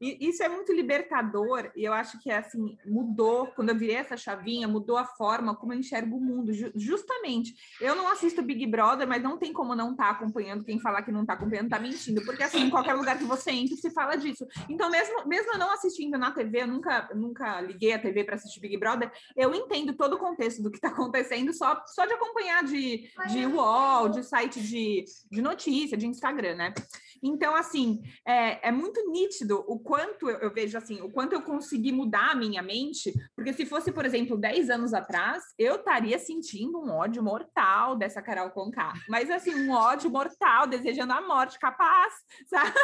E 0.04 0.28
isso 0.28 0.42
é 0.42 0.48
muito 0.50 0.70
libertador, 0.70 1.70
e 1.74 1.82
eu 1.82 1.94
acho 1.94 2.20
que 2.20 2.30
assim, 2.30 2.76
mudou, 2.84 3.46
quando 3.46 3.70
eu 3.70 3.74
virei 3.74 3.96
essa 3.96 4.18
chavinha, 4.18 4.68
mudou 4.68 4.98
a 4.98 5.06
forma 5.06 5.56
como 5.56 5.72
eu 5.72 5.78
enxergo 5.78 6.18
o 6.18 6.20
mundo. 6.20 6.52
Justamente, 6.74 7.54
eu 7.80 7.96
não 7.96 8.08
assisto 8.08 8.42
Big 8.42 8.66
Brother, 8.66 9.08
mas 9.08 9.22
não 9.22 9.38
tem 9.38 9.50
como 9.50 9.74
não 9.74 9.92
estar 9.92 10.04
tá 10.04 10.10
acompanhando. 10.10 10.62
Quem 10.62 10.78
falar 10.78 11.02
que 11.02 11.10
não 11.10 11.22
está 11.22 11.32
acompanhando 11.32 11.66
está 11.66 11.78
mentindo, 11.78 12.22
porque 12.22 12.42
assim, 12.42 12.64
em 12.64 12.70
qualquer 12.70 12.92
lugar 12.92 13.16
que 13.16 13.24
você 13.24 13.50
entre, 13.50 13.76
se 13.76 13.90
fala 13.90 14.16
disso. 14.16 14.46
Então, 14.68 14.90
mesmo, 14.90 15.26
mesmo 15.26 15.54
eu 15.54 15.58
não 15.58 15.72
assistindo 15.72 16.18
na 16.18 16.32
TV, 16.32 16.62
eu 16.62 16.66
nunca, 16.66 17.08
nunca 17.14 17.62
liguei 17.62 17.94
a 17.94 17.98
TV 17.98 18.24
para 18.24 18.34
assistir 18.34 18.60
Big 18.60 18.76
Brother, 18.76 19.10
eu 19.34 19.54
entendo 19.54 19.94
todo 19.94 20.16
o 20.16 20.18
contexto 20.18 20.62
do 20.62 20.70
que 20.70 20.76
está 20.76 20.88
acontecendo 20.88 21.54
só, 21.54 21.82
só 21.86 22.04
de 22.04 22.12
acompanhar 22.12 22.62
de, 22.62 23.08
de 23.30 23.46
UOL, 23.46 24.10
de 24.10 24.22
site 24.22 24.60
de, 24.60 25.04
de 25.30 25.40
notícia, 25.40 25.96
de 25.96 26.06
Instagram, 26.06 26.56
né? 26.56 26.74
Então, 27.26 27.56
assim, 27.56 28.02
é, 28.26 28.68
é 28.68 28.70
muito 28.70 29.10
nítido 29.10 29.64
o 29.66 29.78
quanto 29.78 30.28
eu, 30.28 30.36
eu, 30.40 30.52
vejo 30.52 30.76
assim, 30.76 31.00
o 31.00 31.10
quanto 31.10 31.32
eu 31.32 31.40
consegui 31.40 31.90
mudar 31.90 32.32
a 32.32 32.34
minha 32.34 32.62
mente, 32.62 33.14
porque 33.34 33.54
se 33.54 33.64
fosse, 33.64 33.90
por 33.90 34.04
exemplo, 34.04 34.36
10 34.36 34.68
anos 34.68 34.92
atrás, 34.92 35.42
eu 35.58 35.76
estaria 35.76 36.18
sentindo 36.18 36.78
um 36.78 36.90
ódio 36.90 37.22
mortal 37.22 37.96
dessa 37.96 38.20
Carol 38.20 38.50
Conká. 38.50 38.92
Mas 39.08 39.30
assim, 39.30 39.54
um 39.54 39.72
ódio 39.72 40.10
mortal, 40.10 40.66
desejando 40.66 41.14
a 41.14 41.22
morte, 41.22 41.58
capaz, 41.58 42.12
sabe? 42.46 42.74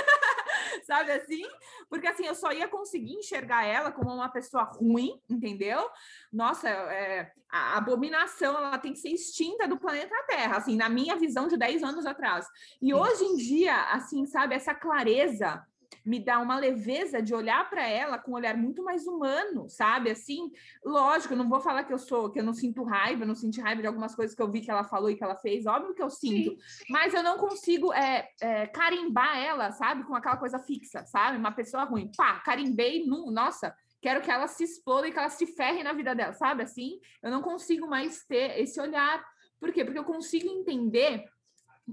sabe 0.87 1.12
assim? 1.12 1.42
Porque 1.90 2.07
assim, 2.07 2.24
eu 2.24 2.35
só 2.35 2.50
ia 2.50 2.66
conseguir 2.66 3.12
enxergar 3.16 3.64
ela 3.64 3.92
como 3.92 4.11
uma 4.11 4.31
pessoa 4.31 4.62
ruim, 4.62 5.20
entendeu? 5.29 5.87
Nossa, 6.33 6.69
é, 6.69 7.33
a 7.51 7.77
abominação 7.77 8.57
ela 8.57 8.79
tem 8.79 8.93
que 8.93 8.99
ser 9.01 9.11
extinta 9.11 9.66
do 9.66 9.79
planeta 9.79 10.14
Terra, 10.29 10.59
assim, 10.59 10.77
na 10.77 10.88
minha 10.88 11.16
visão 11.16 11.49
de 11.49 11.57
10 11.57 11.83
anos 11.83 12.07
atrás. 12.07 12.47
E 12.81 12.95
hoje 12.95 13.25
em 13.25 13.37
dia, 13.37 13.75
assim, 13.93 14.25
sabe, 14.27 14.55
essa 14.55 14.75
clareza 14.75 15.64
me 16.05 16.19
dá 16.19 16.38
uma 16.38 16.57
leveza 16.57 17.21
de 17.21 17.35
olhar 17.35 17.69
para 17.69 17.87
ela 17.87 18.19
com 18.19 18.33
um 18.33 18.35
olhar 18.35 18.57
muito 18.57 18.83
mais 18.83 19.07
humano, 19.07 19.69
sabe? 19.69 20.11
Assim, 20.11 20.51
lógico, 20.85 21.35
eu 21.35 21.38
não 21.38 21.49
vou 21.49 21.61
falar 21.61 21.85
que 21.85 21.93
eu 21.93 21.99
sou, 21.99 22.31
que 22.31 22.40
eu 22.40 22.45
não 22.45 22.55
sinto 22.55 22.83
raiva, 22.85 23.27
não 23.27 23.35
sinto 23.35 23.61
raiva 23.61 23.83
de 23.83 23.87
algumas 23.87 24.14
coisas 24.14 24.35
que 24.35 24.43
eu 24.43 24.51
vi 24.51 24.61
que 24.61 24.71
ela 24.71 24.85
falou 24.85 25.11
e 25.11 25.16
que 25.16 25.25
ela 25.25 25.37
fez, 25.37 25.66
óbvio 25.66 25.95
que 25.95 26.03
eu 26.03 26.11
sinto, 26.11 26.51
Sim. 26.51 26.85
mas 26.88 27.12
eu 27.12 27.23
não 27.23 27.37
consigo 27.38 27.93
é, 27.93 28.29
é, 28.40 28.66
carimbar 28.69 29.38
ela, 29.38 29.73
sabe? 29.73 30.05
Com 30.05 30.14
aquela 30.14 30.37
coisa 30.37 30.59
fixa, 30.59 31.05
sabe? 31.05 31.37
Uma 31.37 31.53
pessoa 31.53 31.85
ruim, 31.85 32.11
pá, 32.16 32.40
carimbei, 32.40 33.05
no, 33.05 33.31
nossa, 33.31 33.75
quero 34.00 34.20
que 34.22 34.30
ela 34.30 34.48
se 34.48 34.64
exploda 34.64 35.06
e 35.06 35.12
que 35.12 35.18
ela 35.18 35.28
se 35.28 35.46
ferre 35.46 35.82
na 35.82 35.92
vida 35.92 36.14
dela, 36.14 36.32
sabe? 36.32 36.62
Assim, 36.62 36.98
eu 37.22 37.30
não 37.30 37.42
consigo 37.42 37.86
mais 37.86 38.24
ter 38.24 38.58
esse 38.60 38.80
olhar. 38.80 39.24
Por 39.58 39.72
quê? 39.72 39.84
Porque 39.84 39.98
eu 39.98 40.04
consigo 40.04 40.48
entender 40.48 41.24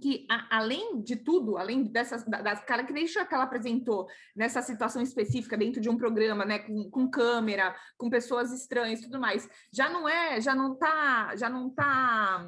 que 0.01 0.25
a, 0.29 0.57
além 0.57 1.01
de 1.01 1.15
tudo, 1.15 1.57
além 1.57 1.83
dessas 1.83 2.23
das 2.23 2.63
características 2.63 3.27
que 3.27 3.33
ela 3.33 3.43
apresentou 3.43 4.07
nessa 4.35 4.61
situação 4.61 5.01
específica 5.01 5.57
dentro 5.57 5.81
de 5.81 5.89
um 5.89 5.97
programa, 5.97 6.45
né, 6.45 6.59
com, 6.59 6.89
com 6.89 7.09
câmera, 7.09 7.75
com 7.97 8.09
pessoas 8.09 8.51
estranhas, 8.51 9.01
tudo 9.01 9.19
mais, 9.19 9.49
já 9.71 9.89
não 9.89 10.07
é, 10.07 10.39
já 10.39 10.53
não 10.53 10.75
tá, 10.75 11.35
já 11.35 11.49
não 11.49 11.69
tá 11.69 12.47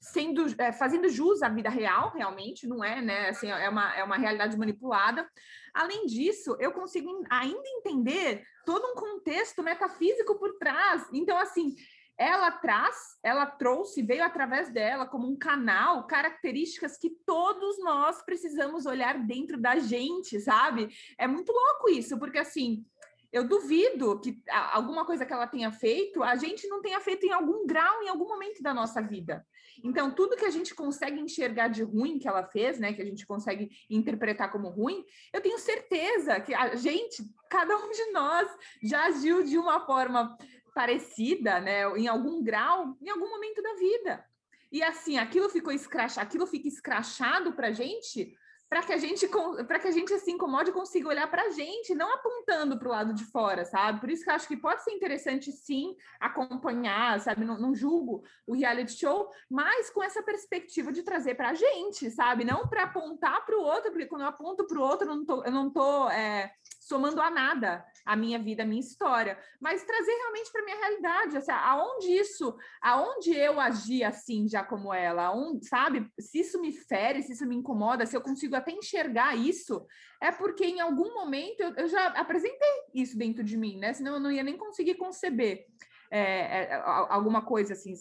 sendo 0.00 0.46
é, 0.58 0.72
fazendo 0.72 1.08
jus 1.08 1.42
à 1.42 1.48
vida 1.48 1.68
real, 1.68 2.12
realmente, 2.14 2.66
não 2.66 2.84
é, 2.84 3.02
né? 3.02 3.28
Assim, 3.30 3.50
é 3.50 3.68
uma, 3.68 3.94
é 3.96 4.04
uma 4.04 4.16
realidade 4.16 4.56
manipulada. 4.56 5.28
Além 5.74 6.06
disso, 6.06 6.56
eu 6.60 6.72
consigo 6.72 7.24
ainda 7.30 7.62
entender 7.78 8.42
todo 8.64 8.84
um 8.86 8.94
contexto 8.94 9.62
metafísico 9.62 10.38
por 10.38 10.56
trás. 10.58 11.06
Então, 11.12 11.36
assim, 11.38 11.74
ela 12.18 12.50
traz, 12.50 13.16
ela 13.22 13.46
trouxe, 13.46 14.02
veio 14.02 14.24
através 14.24 14.70
dela 14.72 15.06
como 15.06 15.30
um 15.30 15.38
canal, 15.38 16.06
características 16.06 16.98
que 16.98 17.10
todos 17.24 17.78
nós 17.78 18.20
precisamos 18.22 18.86
olhar 18.86 19.24
dentro 19.24 19.60
da 19.60 19.78
gente, 19.78 20.40
sabe? 20.40 20.88
É 21.16 21.28
muito 21.28 21.52
louco 21.52 21.88
isso, 21.88 22.18
porque 22.18 22.38
assim, 22.38 22.84
eu 23.32 23.46
duvido 23.46 24.20
que 24.20 24.42
alguma 24.72 25.04
coisa 25.04 25.24
que 25.24 25.32
ela 25.32 25.46
tenha 25.46 25.70
feito, 25.70 26.22
a 26.22 26.34
gente 26.34 26.66
não 26.66 26.82
tenha 26.82 26.98
feito 26.98 27.24
em 27.24 27.32
algum 27.32 27.64
grau, 27.66 28.02
em 28.02 28.08
algum 28.08 28.26
momento 28.26 28.62
da 28.62 28.74
nossa 28.74 29.00
vida. 29.00 29.46
Então, 29.82 30.10
tudo 30.10 30.36
que 30.36 30.44
a 30.44 30.50
gente 30.50 30.74
consegue 30.74 31.20
enxergar 31.20 31.68
de 31.68 31.82
ruim 31.82 32.18
que 32.18 32.28
ela 32.28 32.44
fez, 32.44 32.78
né, 32.78 32.92
que 32.92 33.02
a 33.02 33.04
gente 33.04 33.26
consegue 33.26 33.70
interpretar 33.88 34.50
como 34.50 34.68
ruim, 34.68 35.04
eu 35.32 35.40
tenho 35.40 35.58
certeza 35.58 36.40
que 36.40 36.54
a 36.54 36.74
gente, 36.74 37.22
cada 37.50 37.76
um 37.76 37.90
de 37.90 38.10
nós, 38.12 38.48
já 38.82 39.06
agiu 39.06 39.42
de 39.42 39.56
uma 39.58 39.84
forma 39.86 40.36
parecida, 40.74 41.60
né, 41.60 41.84
em 41.96 42.06
algum 42.06 42.42
grau, 42.42 42.96
em 43.00 43.10
algum 43.10 43.28
momento 43.28 43.62
da 43.62 43.74
vida. 43.74 44.24
E 44.70 44.82
assim, 44.82 45.18
aquilo 45.18 45.48
ficou 45.48 45.72
escrachado, 45.72 46.26
aquilo 46.26 46.46
fica 46.46 46.68
escrachado 46.68 47.52
para 47.54 47.72
gente, 47.72 48.36
para 48.68 48.82
que 48.82 48.92
a 48.92 48.98
gente 48.98 49.26
para 49.66 49.78
que 49.78 49.88
a 49.88 49.90
gente 49.90 50.16
se 50.18 50.30
incomode 50.30 50.70
e 50.70 50.72
consiga 50.72 51.08
olhar 51.08 51.30
para 51.30 51.42
a 51.42 51.50
gente, 51.50 51.94
não 51.94 52.12
apontando 52.12 52.78
para 52.78 52.88
o 52.88 52.90
lado 52.90 53.14
de 53.14 53.24
fora, 53.24 53.64
sabe? 53.64 54.00
Por 54.00 54.10
isso 54.10 54.24
que 54.24 54.30
eu 54.30 54.34
acho 54.34 54.46
que 54.46 54.56
pode 54.56 54.82
ser 54.84 54.92
interessante 54.92 55.50
sim 55.50 55.96
acompanhar, 56.20 57.18
sabe? 57.20 57.44
Não, 57.44 57.58
não 57.58 57.74
julgo 57.74 58.22
o 58.46 58.54
reality 58.54 58.92
show, 58.92 59.30
mas 59.50 59.88
com 59.90 60.02
essa 60.02 60.22
perspectiva 60.22 60.92
de 60.92 61.02
trazer 61.02 61.34
para 61.34 61.50
a 61.50 61.54
gente, 61.54 62.10
sabe? 62.10 62.44
Não 62.44 62.68
para 62.68 62.84
apontar 62.84 63.44
para 63.46 63.56
o 63.56 63.62
outro, 63.62 63.90
porque 63.90 64.06
quando 64.06 64.22
eu 64.22 64.28
aponto 64.28 64.66
para 64.66 64.78
o 64.78 64.82
outro, 64.82 65.08
eu 65.08 65.16
não 65.16 65.24
tô, 65.24 65.44
eu 65.44 65.52
não 65.52 65.70
tô 65.70 66.10
é, 66.10 66.52
somando 66.88 67.20
a 67.20 67.30
nada 67.30 67.84
a 68.08 68.16
minha 68.16 68.38
vida, 68.38 68.62
a 68.62 68.66
minha 68.66 68.80
história, 68.80 69.38
mas 69.60 69.84
trazer 69.84 70.10
realmente 70.12 70.50
para 70.50 70.64
minha 70.64 70.78
realidade, 70.78 71.36
assim, 71.36 71.52
aonde 71.52 72.10
isso, 72.10 72.56
aonde 72.80 73.34
eu 73.34 73.60
agi 73.60 74.02
assim 74.02 74.48
já 74.48 74.64
como 74.64 74.94
ela, 74.94 75.26
aonde, 75.26 75.66
sabe? 75.66 76.10
Se 76.18 76.40
isso 76.40 76.58
me 76.58 76.72
fere, 76.72 77.22
se 77.22 77.32
isso 77.32 77.46
me 77.46 77.54
incomoda, 77.54 78.06
se 78.06 78.16
eu 78.16 78.22
consigo 78.22 78.56
até 78.56 78.72
enxergar 78.72 79.36
isso, 79.36 79.86
é 80.22 80.32
porque 80.32 80.64
em 80.64 80.80
algum 80.80 81.12
momento 81.14 81.60
eu, 81.60 81.74
eu 81.74 81.88
já 81.88 82.06
apresentei 82.08 82.68
isso 82.94 83.16
dentro 83.18 83.44
de 83.44 83.58
mim, 83.58 83.78
né? 83.78 83.92
Senão 83.92 84.14
eu 84.14 84.20
não 84.20 84.32
ia 84.32 84.42
nem 84.42 84.56
conseguir 84.56 84.94
conceber. 84.94 85.66
É, 86.10 86.72
é, 86.72 86.82
alguma 87.10 87.42
coisa 87.42 87.74
assim. 87.74 87.92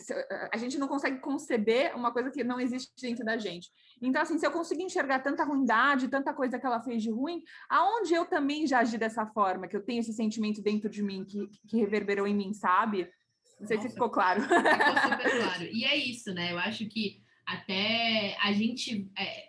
A 0.51 0.57
gente 0.57 0.77
não 0.77 0.87
consegue 0.87 1.19
conceber 1.19 1.95
uma 1.95 2.11
coisa 2.11 2.31
que 2.31 2.43
não 2.43 2.59
existe 2.59 2.91
dentro 3.01 3.25
da 3.25 3.37
gente. 3.37 3.69
Então, 4.01 4.21
assim, 4.21 4.37
se 4.37 4.45
eu 4.45 4.51
conseguir 4.51 4.83
enxergar 4.83 5.19
tanta 5.19 5.43
ruindade, 5.43 6.07
tanta 6.07 6.33
coisa 6.33 6.57
que 6.57 6.65
ela 6.65 6.81
fez 6.81 7.03
de 7.03 7.11
ruim, 7.11 7.41
aonde 7.69 8.13
eu 8.13 8.25
também 8.25 8.65
já 8.65 8.79
agi 8.79 8.97
dessa 8.97 9.25
forma, 9.25 9.67
que 9.67 9.75
eu 9.75 9.83
tenho 9.83 9.99
esse 9.99 10.13
sentimento 10.13 10.61
dentro 10.61 10.89
de 10.89 11.03
mim 11.03 11.25
que, 11.25 11.49
que 11.67 11.77
reverberou 11.77 12.25
em 12.25 12.35
mim, 12.35 12.53
sabe? 12.53 13.09
Não 13.59 13.67
sei 13.67 13.77
Nossa, 13.77 13.89
se 13.89 13.93
ficou 13.93 14.09
claro. 14.09 14.41
Ficou 14.41 14.57
super 15.03 15.37
claro. 15.41 15.63
E 15.63 15.83
é 15.83 15.95
isso, 15.95 16.33
né? 16.33 16.51
Eu 16.53 16.59
acho 16.59 16.87
que 16.87 17.21
até 17.45 18.37
a 18.41 18.51
gente. 18.53 19.09
É, 19.17 19.47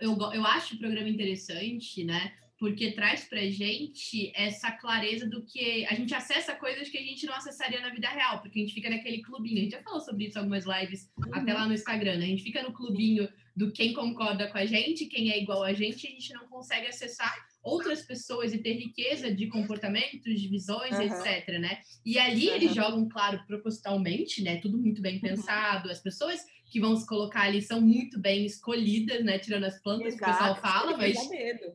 eu, 0.00 0.18
eu 0.32 0.44
acho 0.44 0.74
o 0.74 0.78
programa 0.78 1.08
interessante, 1.08 2.04
né? 2.04 2.32
Porque 2.58 2.90
traz 2.90 3.24
pra 3.24 3.40
gente 3.48 4.32
essa 4.34 4.72
clareza 4.72 5.26
do 5.26 5.44
que 5.44 5.86
a 5.86 5.94
gente 5.94 6.12
acessa 6.12 6.56
coisas 6.56 6.88
que 6.88 6.98
a 6.98 7.02
gente 7.02 7.24
não 7.24 7.34
acessaria 7.34 7.80
na 7.80 7.90
vida 7.90 8.08
real, 8.08 8.40
porque 8.40 8.58
a 8.58 8.62
gente 8.62 8.74
fica 8.74 8.90
naquele 8.90 9.22
clubinho. 9.22 9.58
A 9.58 9.62
gente 9.62 9.72
já 9.72 9.82
falou 9.82 10.00
sobre 10.00 10.26
isso 10.26 10.36
em 10.36 10.40
algumas 10.40 10.64
lives, 10.66 11.08
uhum. 11.16 11.34
até 11.34 11.54
lá 11.54 11.66
no 11.66 11.74
Instagram, 11.74 12.16
né? 12.16 12.24
A 12.24 12.28
gente 12.28 12.42
fica 12.42 12.62
no 12.62 12.72
clubinho 12.72 13.28
do 13.54 13.72
quem 13.72 13.92
concorda 13.92 14.48
com 14.48 14.58
a 14.58 14.66
gente, 14.66 15.06
quem 15.06 15.30
é 15.30 15.40
igual 15.40 15.62
a 15.62 15.72
gente, 15.72 16.04
e 16.04 16.08
a 16.08 16.10
gente 16.10 16.32
não 16.32 16.48
consegue 16.48 16.86
acessar 16.86 17.32
outras 17.62 18.02
pessoas 18.02 18.52
e 18.52 18.58
ter 18.58 18.74
riqueza 18.74 19.32
de 19.32 19.46
comportamentos, 19.48 20.40
de 20.40 20.48
visões, 20.48 20.92
uhum. 20.94 21.02
etc, 21.02 21.58
né? 21.60 21.80
E 22.04 22.18
ali 22.18 22.48
uhum. 22.48 22.54
eles 22.56 22.74
jogam, 22.74 23.08
claro, 23.08 23.40
propositalmente, 23.46 24.42
né? 24.42 24.56
Tudo 24.56 24.78
muito 24.78 25.00
bem 25.00 25.14
uhum. 25.16 25.20
pensado, 25.20 25.90
as 25.90 26.00
pessoas 26.00 26.40
que 26.70 26.80
vão 26.80 26.94
se 26.96 27.06
colocar 27.06 27.42
ali 27.42 27.62
são 27.62 27.80
muito 27.80 28.18
bem 28.20 28.44
escolhidas, 28.44 29.24
né? 29.24 29.38
Tirando 29.38 29.64
as 29.64 29.80
plantas 29.80 30.14
Exato, 30.14 30.24
que 30.24 30.30
o 30.30 30.32
pessoal 30.32 30.56
fala, 30.56 30.96
mas, 30.96 31.16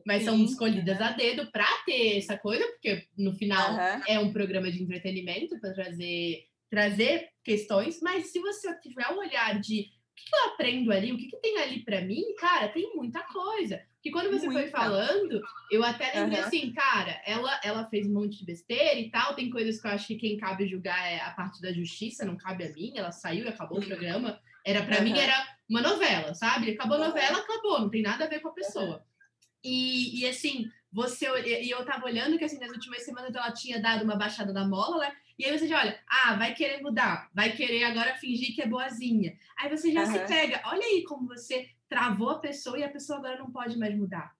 mas 0.06 0.22
são 0.22 0.42
escolhidas 0.42 1.00
a 1.00 1.10
dedo 1.10 1.50
para 1.50 1.66
ter 1.84 2.18
essa 2.18 2.38
coisa, 2.38 2.64
porque 2.68 3.06
no 3.18 3.34
final 3.34 3.72
uhum. 3.72 4.02
é 4.06 4.18
um 4.18 4.32
programa 4.32 4.70
de 4.70 4.82
entretenimento 4.82 5.58
para 5.60 5.72
trazer, 5.72 6.44
trazer 6.70 7.28
questões, 7.42 8.00
mas 8.00 8.30
se 8.30 8.38
você 8.38 8.72
tiver 8.80 9.08
um 9.10 9.18
olhar 9.18 9.60
de 9.60 9.80
o 9.80 10.16
que, 10.16 10.36
eu 10.36 10.52
aprendo 10.52 10.92
ali, 10.92 11.12
o 11.12 11.18
que, 11.18 11.26
que 11.26 11.40
tem 11.40 11.58
ali 11.58 11.84
para 11.84 12.00
mim, 12.00 12.22
cara, 12.38 12.68
tem 12.68 12.94
muita 12.94 13.20
coisa. 13.24 13.82
Que 14.00 14.10
quando 14.10 14.30
você 14.30 14.46
Muita. 14.46 14.60
foi 14.60 14.70
falando, 14.70 15.40
eu 15.72 15.82
até 15.82 16.12
lembrei 16.20 16.38
uhum. 16.38 16.46
assim, 16.46 16.72
cara, 16.72 17.20
ela, 17.26 17.60
ela 17.64 17.88
fez 17.88 18.06
um 18.06 18.12
monte 18.12 18.38
de 18.38 18.44
besteira 18.44 19.00
e 19.00 19.10
tal. 19.10 19.34
Tem 19.34 19.50
coisas 19.50 19.80
que 19.80 19.86
eu 19.86 19.90
acho 19.90 20.06
que 20.06 20.16
quem 20.16 20.36
cabe 20.36 20.68
julgar 20.68 21.10
é 21.10 21.20
a 21.20 21.30
parte 21.30 21.60
da 21.60 21.72
justiça, 21.72 22.24
não 22.24 22.36
cabe 22.36 22.64
a 22.64 22.72
mim. 22.72 22.92
Ela 22.94 23.10
saiu 23.10 23.46
e 23.46 23.48
acabou 23.48 23.78
o 23.78 23.84
programa. 23.84 24.38
Era 24.64 24.82
para 24.84 24.98
uhum. 24.98 25.04
mim 25.04 25.18
era 25.18 25.34
uma 25.68 25.80
novela, 25.80 26.34
sabe? 26.34 26.70
Acabou 26.70 26.96
a 26.96 27.08
novela, 27.08 27.38
acabou, 27.38 27.80
não 27.80 27.90
tem 27.90 28.02
nada 28.02 28.24
a 28.24 28.28
ver 28.28 28.40
com 28.40 28.48
a 28.48 28.54
pessoa. 28.54 29.04
E, 29.62 30.20
e 30.20 30.26
assim, 30.28 30.70
você 30.92 31.26
e 31.42 31.70
eu 31.70 31.84
tava 31.84 32.06
olhando 32.06 32.38
que 32.38 32.44
assim 32.44 32.58
nas 32.58 32.70
últimas 32.70 33.02
semanas 33.02 33.34
ela 33.34 33.50
tinha 33.52 33.80
dado 33.80 34.04
uma 34.04 34.16
baixada 34.16 34.52
da 34.52 34.66
mola, 34.66 34.98
né? 34.98 35.12
E 35.38 35.44
aí 35.44 35.58
você 35.58 35.66
já 35.66 35.80
olha, 35.80 35.98
ah, 36.08 36.36
vai 36.36 36.54
querer 36.54 36.80
mudar, 36.80 37.28
vai 37.34 37.50
querer 37.50 37.82
agora 37.84 38.14
fingir 38.14 38.54
que 38.54 38.62
é 38.62 38.66
boazinha. 38.66 39.36
Aí 39.58 39.68
você 39.68 39.90
já 39.92 40.04
uhum. 40.04 40.12
se 40.12 40.18
pega, 40.20 40.62
olha 40.66 40.84
aí 40.84 41.02
como 41.02 41.26
você 41.26 41.68
travou 41.88 42.30
a 42.30 42.38
pessoa 42.38 42.78
e 42.78 42.84
a 42.84 42.88
pessoa 42.88 43.18
agora 43.18 43.38
não 43.38 43.50
pode 43.50 43.76
mais 43.76 43.96
mudar. 43.96 44.32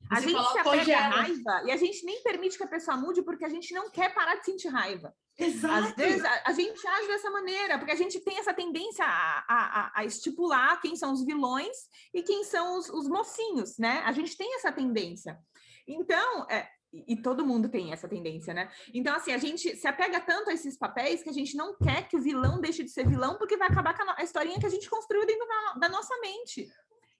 Você 0.00 0.14
a 0.14 0.20
gente 0.20 0.52
se 0.52 0.58
apega 0.58 0.96
à 0.96 1.08
raiva 1.08 1.62
e 1.66 1.70
a 1.70 1.76
gente 1.76 2.04
nem 2.06 2.22
permite 2.22 2.56
que 2.56 2.64
a 2.64 2.68
pessoa 2.68 2.96
mude 2.96 3.22
porque 3.22 3.44
a 3.44 3.48
gente 3.48 3.74
não 3.74 3.90
quer 3.90 4.14
parar 4.14 4.36
de 4.36 4.46
sentir 4.46 4.68
raiva. 4.68 5.14
Exato. 5.38 5.88
Às 5.88 5.94
vezes 5.94 6.24
a, 6.24 6.42
a, 6.46 6.52
gente 6.52 6.86
age 6.86 7.06
dessa 7.06 7.30
maneira, 7.30 7.78
porque 7.78 7.92
a 7.92 7.96
gente 7.96 8.18
tem 8.20 8.38
essa 8.38 8.52
tendência 8.52 9.04
a, 9.04 9.44
a, 9.48 9.92
a 10.00 10.04
estipular 10.04 10.80
quem 10.80 10.96
são 10.96 11.12
os 11.12 11.24
vilões 11.24 11.76
e 12.12 12.22
quem 12.22 12.42
são 12.42 12.76
os, 12.76 12.88
os, 12.88 13.08
mocinhos, 13.08 13.78
né? 13.78 14.02
A 14.04 14.10
gente 14.10 14.36
tem 14.36 14.56
essa 14.56 14.72
tendência. 14.72 15.38
Então, 15.86 16.44
é, 16.50 16.68
e 16.92 17.16
todo 17.16 17.46
mundo 17.46 17.68
tem 17.68 17.92
essa 17.92 18.08
tendência, 18.08 18.52
né? 18.52 18.68
Então, 18.92 19.14
assim, 19.14 19.32
a 19.32 19.38
gente 19.38 19.76
se 19.76 19.86
apega 19.86 20.20
tanto 20.20 20.50
a 20.50 20.52
esses 20.52 20.76
papéis 20.76 21.22
que 21.22 21.30
a 21.30 21.32
gente 21.32 21.56
não 21.56 21.76
quer 21.76 22.08
que 22.08 22.16
o 22.16 22.20
vilão 22.20 22.60
deixe 22.60 22.82
de 22.82 22.90
ser 22.90 23.06
vilão, 23.06 23.38
porque 23.38 23.56
vai 23.56 23.68
acabar 23.68 23.96
com 23.96 24.10
a, 24.10 24.24
historinha 24.24 24.58
que 24.58 24.66
a 24.66 24.70
gente 24.70 24.90
construiu 24.90 25.24
dentro 25.24 25.46
da, 25.46 25.74
da 25.74 25.88
nossa 25.88 26.18
mente. 26.20 26.68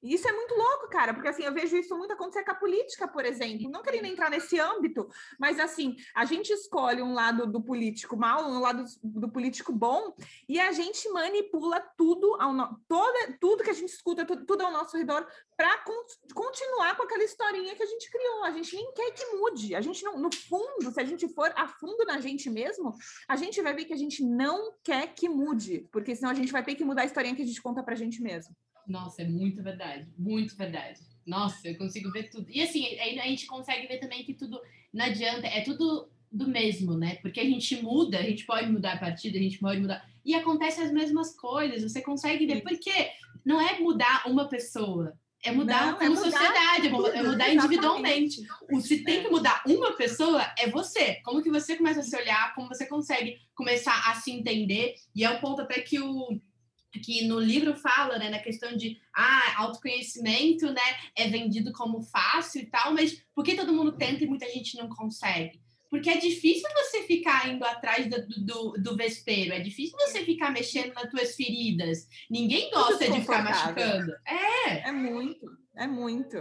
E 0.03 0.15
isso 0.15 0.29
é 0.29 0.33
muito 0.33 0.55
louco, 0.55 0.89
cara, 0.89 1.13
porque 1.13 1.29
assim, 1.29 1.43
eu 1.43 1.53
vejo 1.53 1.77
isso 1.77 1.97
muito 1.97 2.13
acontecer 2.13 2.45
com 2.45 2.53
a 2.53 2.55
política, 2.55 3.09
por 3.09 3.25
exemplo. 3.25 3.69
Não 3.71 3.83
querendo 3.83 4.07
entrar 4.07 4.31
nesse 4.31 4.59
âmbito, 4.61 5.09
mas 5.39 5.59
assim, 5.59 5.97
a 6.15 6.25
gente 6.25 6.53
escolhe 6.53 7.03
um 7.03 7.15
lado 7.15 7.47
do 7.47 7.61
político 7.61 8.17
mal, 8.17 8.49
um 8.49 8.61
lado 8.61 8.85
do 9.03 9.29
político 9.31 9.73
bom, 9.73 10.15
e 10.49 10.61
a 10.61 10.71
gente 10.73 11.09
manipula 11.11 11.81
tudo 11.97 12.37
ao 12.41 12.53
no... 12.53 12.79
Toda, 12.87 13.37
tudo 13.41 13.65
que 13.65 13.71
a 13.71 13.75
gente 13.75 13.91
escuta, 13.91 14.25
tudo, 14.25 14.63
ao 14.63 14.73
nosso 14.73 14.97
redor, 14.97 15.27
para 15.57 15.79
con 15.79 15.95
continuar 16.35 16.97
com 16.97 17.03
aquela 17.03 17.25
historinha 17.25 17.75
que 17.75 17.83
a 17.83 17.87
gente 17.87 18.11
criou. 18.11 18.45
A 18.45 18.51
gente 18.53 18.77
nem 18.77 18.93
quer 18.93 19.11
que 19.11 19.27
mude. 19.37 19.75
A 19.75 19.81
gente 19.81 20.05
não, 20.05 20.19
no 20.19 20.33
fundo, 20.33 20.93
se 20.93 21.01
a 21.01 21.05
gente 21.05 21.29
for 21.35 21.53
a 21.57 21.67
fundo 21.67 22.05
na 22.05 22.21
gente 22.21 22.49
mesmo, 22.49 22.95
a 23.29 23.37
gente 23.37 23.61
vai 23.61 23.75
ver 23.75 23.85
que 23.85 23.93
a 23.93 23.97
gente 23.97 24.25
não 24.25 24.73
quer 24.83 25.15
que 25.15 25.29
mude, 25.29 25.89
porque 25.91 26.15
senão 26.15 26.31
a 26.31 26.35
gente 26.35 26.53
vai 26.53 26.63
ter 26.63 26.75
que 26.75 26.85
mudar 26.85 27.03
a 27.03 27.07
historinha 27.07 27.35
que 27.35 27.43
a 27.43 27.47
gente 27.47 27.63
conta 27.63 27.83
pra 27.83 27.95
gente 27.95 28.23
mesmo. 28.23 28.55
Nossa, 28.89 29.23
é 29.23 29.25
muito 29.27 29.63
verdade, 29.63 30.09
muito 30.17 30.57
verdade. 30.57 31.01
Nossa, 31.27 31.69
eu 31.69 31.77
consigo 31.77 32.11
ver 32.11 32.31
tudo. 32.31 32.47
E 32.49 32.63
assim, 32.63 32.99
a 32.99 33.27
gente 33.27 33.47
consegue 33.47 33.87
ver 33.87 33.99
também 33.99 34.25
que 34.25 34.33
tudo 34.33 34.59
não 34.93 35.05
adianta, 35.05 35.47
é 35.47 35.61
tudo 35.61 36.09
do 36.33 36.49
mesmo, 36.49 36.97
né? 36.97 37.17
Porque 37.17 37.41
a 37.41 37.45
gente 37.45 37.83
muda, 37.83 38.19
a 38.19 38.23
gente 38.23 38.47
pode 38.47 38.71
mudar 38.71 38.95
a 38.95 38.99
partida, 38.99 39.39
a 39.39 39.43
gente 39.43 39.59
pode 39.59 39.81
mudar. 39.81 40.09
E 40.25 40.35
acontece 40.35 40.81
as 40.81 40.91
mesmas 40.91 41.35
coisas, 41.37 41.83
você 41.83 42.01
consegue 42.01 42.47
ver. 42.47 42.63
Porque 42.63 43.11
não 43.45 43.61
é 43.61 43.79
mudar 43.79 44.25
uma 44.27 44.49
pessoa, 44.49 45.15
é 45.43 45.53
mudar 45.53 45.87
não, 45.87 45.99
como 45.99 46.05
é 46.05 46.09
mudar 46.09 46.31
sociedade, 46.31 46.87
é 46.87 46.91
tudo, 46.91 47.07
é 47.09 47.23
mudar 47.23 47.55
individualmente. 47.55 48.41
Se 48.81 49.05
tem 49.05 49.23
que 49.23 49.31
mudar 49.31 49.63
uma 49.67 49.93
pessoa, 49.93 50.43
é 50.59 50.69
você. 50.69 51.17
Como 51.25 51.43
que 51.43 51.51
você 51.51 51.77
começa 51.77 52.01
a 52.01 52.03
se 52.03 52.17
olhar, 52.17 52.55
como 52.55 52.69
você 52.69 52.87
consegue 52.87 53.39
começar 53.55 54.11
a 54.11 54.15
se 54.15 54.31
entender. 54.31 54.95
E 55.15 55.25
é 55.25 55.31
o 55.31 55.41
ponto 55.41 55.63
até 55.63 55.81
que 55.81 56.01
o 56.01 56.41
que 57.03 57.27
no 57.27 57.39
livro 57.39 57.77
fala, 57.77 58.19
né, 58.19 58.31
na 58.31 58.39
questão 58.39 58.77
de 58.77 58.99
ah, 59.15 59.55
autoconhecimento, 59.63 60.67
né, 60.73 60.83
é 61.17 61.29
vendido 61.29 61.73
como 61.73 62.03
fácil 62.03 62.63
e 62.63 62.67
tal, 62.67 62.93
mas 62.93 63.23
por 63.35 63.45
que 63.45 63.55
todo 63.55 63.73
mundo 63.73 63.97
tenta 63.97 64.25
e 64.25 64.27
muita 64.27 64.49
gente 64.51 64.77
não 64.77 64.89
consegue? 64.89 65.61
Porque 65.91 66.11
é 66.11 66.19
difícil 66.19 66.69
você 66.75 67.03
ficar 67.05 67.49
indo 67.49 67.65
atrás 67.65 68.09
do, 68.09 68.27
do, 68.45 68.73
do 68.73 68.97
vespeiro, 68.97 69.55
é 69.55 69.61
difícil 69.61 69.97
você 69.99 70.23
ficar 70.23 70.51
mexendo 70.51 70.93
nas 70.93 71.11
tuas 71.11 71.35
feridas. 71.35 72.07
Ninguém 72.31 72.71
gosta 72.71 73.11
de 73.11 73.21
ficar 73.21 73.43
machucando. 73.43 74.13
É. 74.27 74.89
É 74.89 74.93
muito, 74.93 75.47
é 75.77 75.87
muito. 75.87 76.37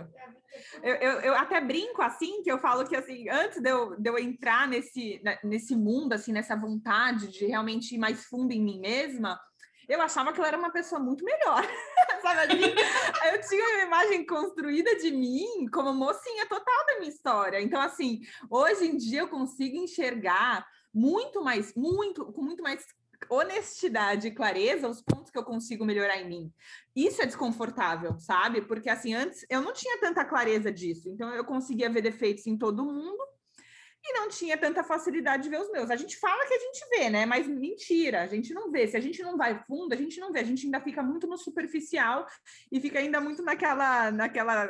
Eu, 0.83 0.95
eu, 0.95 1.11
eu, 1.21 1.35
até 1.35 1.61
brinco 1.61 2.01
assim, 2.01 2.41
que 2.41 2.51
eu 2.51 2.59
falo 2.59 2.85
que 2.85 2.95
assim, 2.95 3.29
antes 3.29 3.61
de 3.61 3.69
eu, 3.69 3.95
de 3.99 4.09
eu 4.09 4.17
entrar 4.17 4.67
nesse, 4.67 5.21
nesse 5.43 5.75
mundo, 5.75 6.13
assim, 6.13 6.31
nessa 6.31 6.55
vontade 6.55 7.31
de 7.31 7.45
realmente 7.45 7.95
ir 7.95 7.99
mais 7.99 8.25
fundo 8.25 8.51
em 8.51 8.61
mim 8.61 8.79
mesma, 8.79 9.39
eu 9.87 10.01
achava 10.01 10.33
que 10.33 10.39
eu 10.39 10.45
era 10.45 10.57
uma 10.57 10.71
pessoa 10.71 10.99
muito 10.99 11.23
melhor. 11.23 11.63
Sabe? 12.21 12.75
Eu 13.31 13.41
tinha 13.47 13.63
uma 13.63 13.83
imagem 13.83 14.25
construída 14.25 14.95
de 14.97 15.11
mim 15.11 15.67
como 15.71 15.93
mocinha 15.93 16.45
total 16.47 16.85
da 16.87 16.99
minha 16.99 17.09
história. 17.09 17.61
Então, 17.61 17.79
assim, 17.81 18.21
hoje 18.49 18.85
em 18.85 18.97
dia 18.97 19.21
eu 19.21 19.29
consigo 19.29 19.77
enxergar 19.77 20.67
muito 20.93 21.43
mais, 21.43 21.73
muito, 21.75 22.25
com 22.33 22.41
muito 22.41 22.63
mais 22.63 22.83
honestidade 23.29 24.27
e 24.27 24.31
clareza 24.31 24.87
os 24.87 25.01
pontos 25.01 25.31
que 25.31 25.37
eu 25.37 25.43
consigo 25.43 25.85
melhorar 25.85 26.17
em 26.17 26.27
mim. 26.27 26.53
Isso 26.95 27.21
é 27.21 27.25
desconfortável, 27.25 28.17
sabe? 28.19 28.61
Porque 28.61 28.89
assim, 28.89 29.13
antes 29.13 29.45
eu 29.49 29.61
não 29.61 29.73
tinha 29.73 29.99
tanta 29.99 30.23
clareza 30.23 30.71
disso. 30.71 31.09
Então 31.09 31.29
eu 31.33 31.43
conseguia 31.43 31.89
ver 31.89 32.01
defeitos 32.01 32.45
em 32.45 32.57
todo 32.57 32.85
mundo 32.85 33.23
e 34.07 34.13
não 34.13 34.29
tinha 34.29 34.57
tanta 34.57 34.83
facilidade 34.83 35.43
de 35.43 35.49
ver 35.49 35.59
os 35.59 35.71
meus. 35.71 35.89
A 35.91 35.95
gente 35.95 36.17
fala 36.17 36.47
que 36.47 36.53
a 36.53 36.59
gente 36.59 36.89
vê, 36.89 37.09
né? 37.09 37.25
Mas 37.25 37.47
mentira, 37.47 38.21
a 38.21 38.27
gente 38.27 38.53
não 38.53 38.71
vê. 38.71 38.87
Se 38.87 38.95
a 38.95 39.01
gente 39.01 39.21
não 39.21 39.35
vai 39.37 39.61
fundo, 39.65 39.93
a 39.93 39.97
gente 39.97 40.19
não 40.19 40.31
vê. 40.31 40.39
A 40.39 40.43
gente 40.43 40.65
ainda 40.65 40.79
fica 40.79 41.03
muito 41.03 41.27
no 41.27 41.37
superficial 41.37 42.25
e 42.71 42.79
fica 42.79 42.99
ainda 42.99 43.19
muito 43.19 43.43
naquela, 43.43 44.09
naquela, 44.11 44.69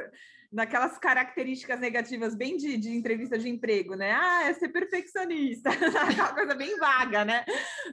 naquelas 0.51 0.97
características 0.97 1.79
negativas 1.79 2.35
bem 2.35 2.57
de, 2.57 2.77
de 2.77 2.89
entrevista 2.89 3.37
de 3.37 3.47
emprego, 3.47 3.95
né? 3.95 4.11
Ah, 4.11 4.49
é 4.49 4.53
ser 4.53 4.69
perfeccionista, 4.69 5.69
aquela 6.09 6.33
coisa 6.33 6.55
bem 6.55 6.75
vaga, 6.77 7.23
né? 7.23 7.45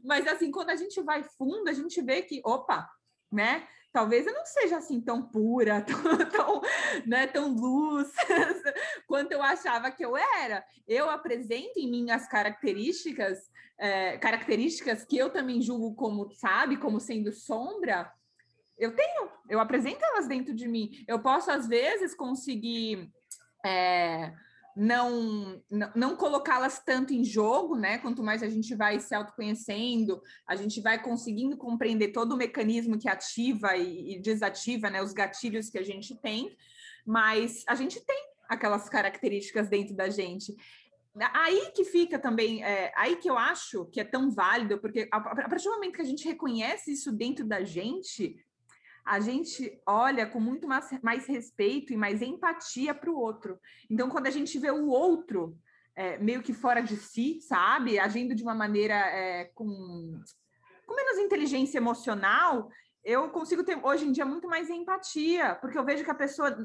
Mas 0.02 0.26
assim, 0.26 0.50
quando 0.50 0.70
a 0.70 0.76
gente 0.76 1.00
vai 1.02 1.22
fundo, 1.37 1.68
a 1.68 1.72
gente 1.72 2.00
vê 2.00 2.22
que, 2.22 2.40
opa, 2.44 2.88
né? 3.30 3.66
Talvez 3.94 4.26
eu 4.26 4.35
não 4.35 4.44
seja 4.44 4.76
assim 4.76 5.00
tão 5.00 5.22
pura, 5.22 5.80
tão, 5.87 6.28
tão, 6.28 6.61
né, 7.07 7.28
tão 7.28 7.54
luz 7.54 8.12
quanto 9.07 9.30
eu 9.30 9.40
achava 9.40 9.88
que 9.92 10.04
eu 10.04 10.16
era. 10.16 10.66
Eu 10.87 11.09
apresento 11.09 11.78
em 11.78 11.88
mim 11.88 12.11
as 12.11 12.28
características, 12.28 13.38
é, 13.78 14.18
características 14.18 15.04
que 15.04 15.16
eu 15.16 15.30
também 15.30 15.62
julgo 15.62 15.94
como, 15.94 16.28
sabe, 16.33 16.76
como 16.76 16.98
sendo 16.98 17.33
sombra. 17.33 18.12
Eu 18.76 18.96
tenho, 18.96 19.30
eu 19.48 19.61
apresento 19.61 20.04
elas 20.04 20.26
dentro 20.26 20.52
de 20.52 20.66
mim. 20.66 21.04
Eu 21.07 21.20
posso, 21.20 21.52
às 21.52 21.68
vezes, 21.68 22.16
conseguir. 22.16 23.09
É, 23.64 24.35
não, 24.76 25.62
não, 25.94 26.16
colocá-las 26.16 26.82
tanto 26.84 27.12
em 27.12 27.24
jogo, 27.24 27.76
né? 27.76 27.98
Quanto 27.98 28.22
mais 28.22 28.42
a 28.42 28.48
gente 28.48 28.74
vai 28.74 28.98
se 28.98 29.14
autoconhecendo, 29.14 30.20
a 30.46 30.56
gente 30.56 30.80
vai 30.80 31.00
conseguindo 31.00 31.56
compreender 31.56 32.08
todo 32.08 32.32
o 32.32 32.37
mecanismo 32.37 32.98
que 32.98 33.08
ativa 33.08 33.76
e, 33.76 34.16
e 34.16 34.20
desativa, 34.20 34.90
né? 34.90 35.02
Os 35.02 35.12
gatilhos 35.12 35.70
que 35.70 35.78
a 35.78 35.84
gente 35.84 36.20
tem, 36.20 36.56
mas 37.06 37.62
a 37.68 37.74
gente 37.74 38.00
tem 38.04 38.18
aquelas 38.48 38.88
características 38.88 39.68
dentro 39.68 39.94
da 39.94 40.08
gente. 40.08 40.54
Aí 41.32 41.70
que 41.70 41.84
fica 41.84 42.18
também, 42.18 42.64
é, 42.64 42.92
aí 42.96 43.14
que 43.16 43.30
eu 43.30 43.38
acho 43.38 43.84
que 43.87 44.00
é 44.00 44.04
tão 44.04 44.32
válido, 44.32 44.78
porque 44.78 45.08
a, 45.12 45.18
a 45.18 45.48
partir 45.48 45.68
do 45.68 45.74
momento 45.74 45.94
que 45.94 46.02
a 46.02 46.06
gente 46.06 46.26
reconhece 46.26 46.92
isso 46.92 47.12
dentro 47.12 47.44
da 47.46 47.62
gente, 47.62 48.37
a 49.04 49.20
gente 49.20 49.80
olha 49.86 50.26
com 50.26 50.40
muito 50.40 50.66
mais, 50.66 50.90
mais 51.02 51.26
respeito 51.26 51.92
e 51.92 51.96
mais 51.96 52.22
empatia 52.22 52.94
para 52.94 53.10
o 53.10 53.18
outro. 53.18 53.58
Então, 53.90 54.08
quando 54.08 54.26
a 54.26 54.30
gente 54.30 54.58
vê 54.58 54.70
o 54.70 54.86
outro 54.86 55.56
é, 55.94 56.18
meio 56.18 56.42
que 56.42 56.52
fora 56.52 56.80
de 56.80 56.96
si, 56.96 57.40
sabe, 57.40 57.98
agindo 57.98 58.34
de 58.34 58.42
uma 58.42 58.54
maneira 58.54 58.94
é, 58.94 59.44
com, 59.54 59.66
com 60.86 60.94
menos 60.94 61.18
inteligência 61.18 61.78
emocional, 61.78 62.70
eu 63.04 63.28
consigo 63.28 63.62
ter 63.62 63.78
hoje 63.84 64.06
em 64.06 64.12
dia 64.12 64.24
muito 64.24 64.48
mais 64.48 64.70
empatia, 64.70 65.56
porque 65.60 65.76
eu 65.76 65.84
vejo 65.84 66.02
que 66.02 66.10
a 66.10 66.14
pessoa 66.14 66.56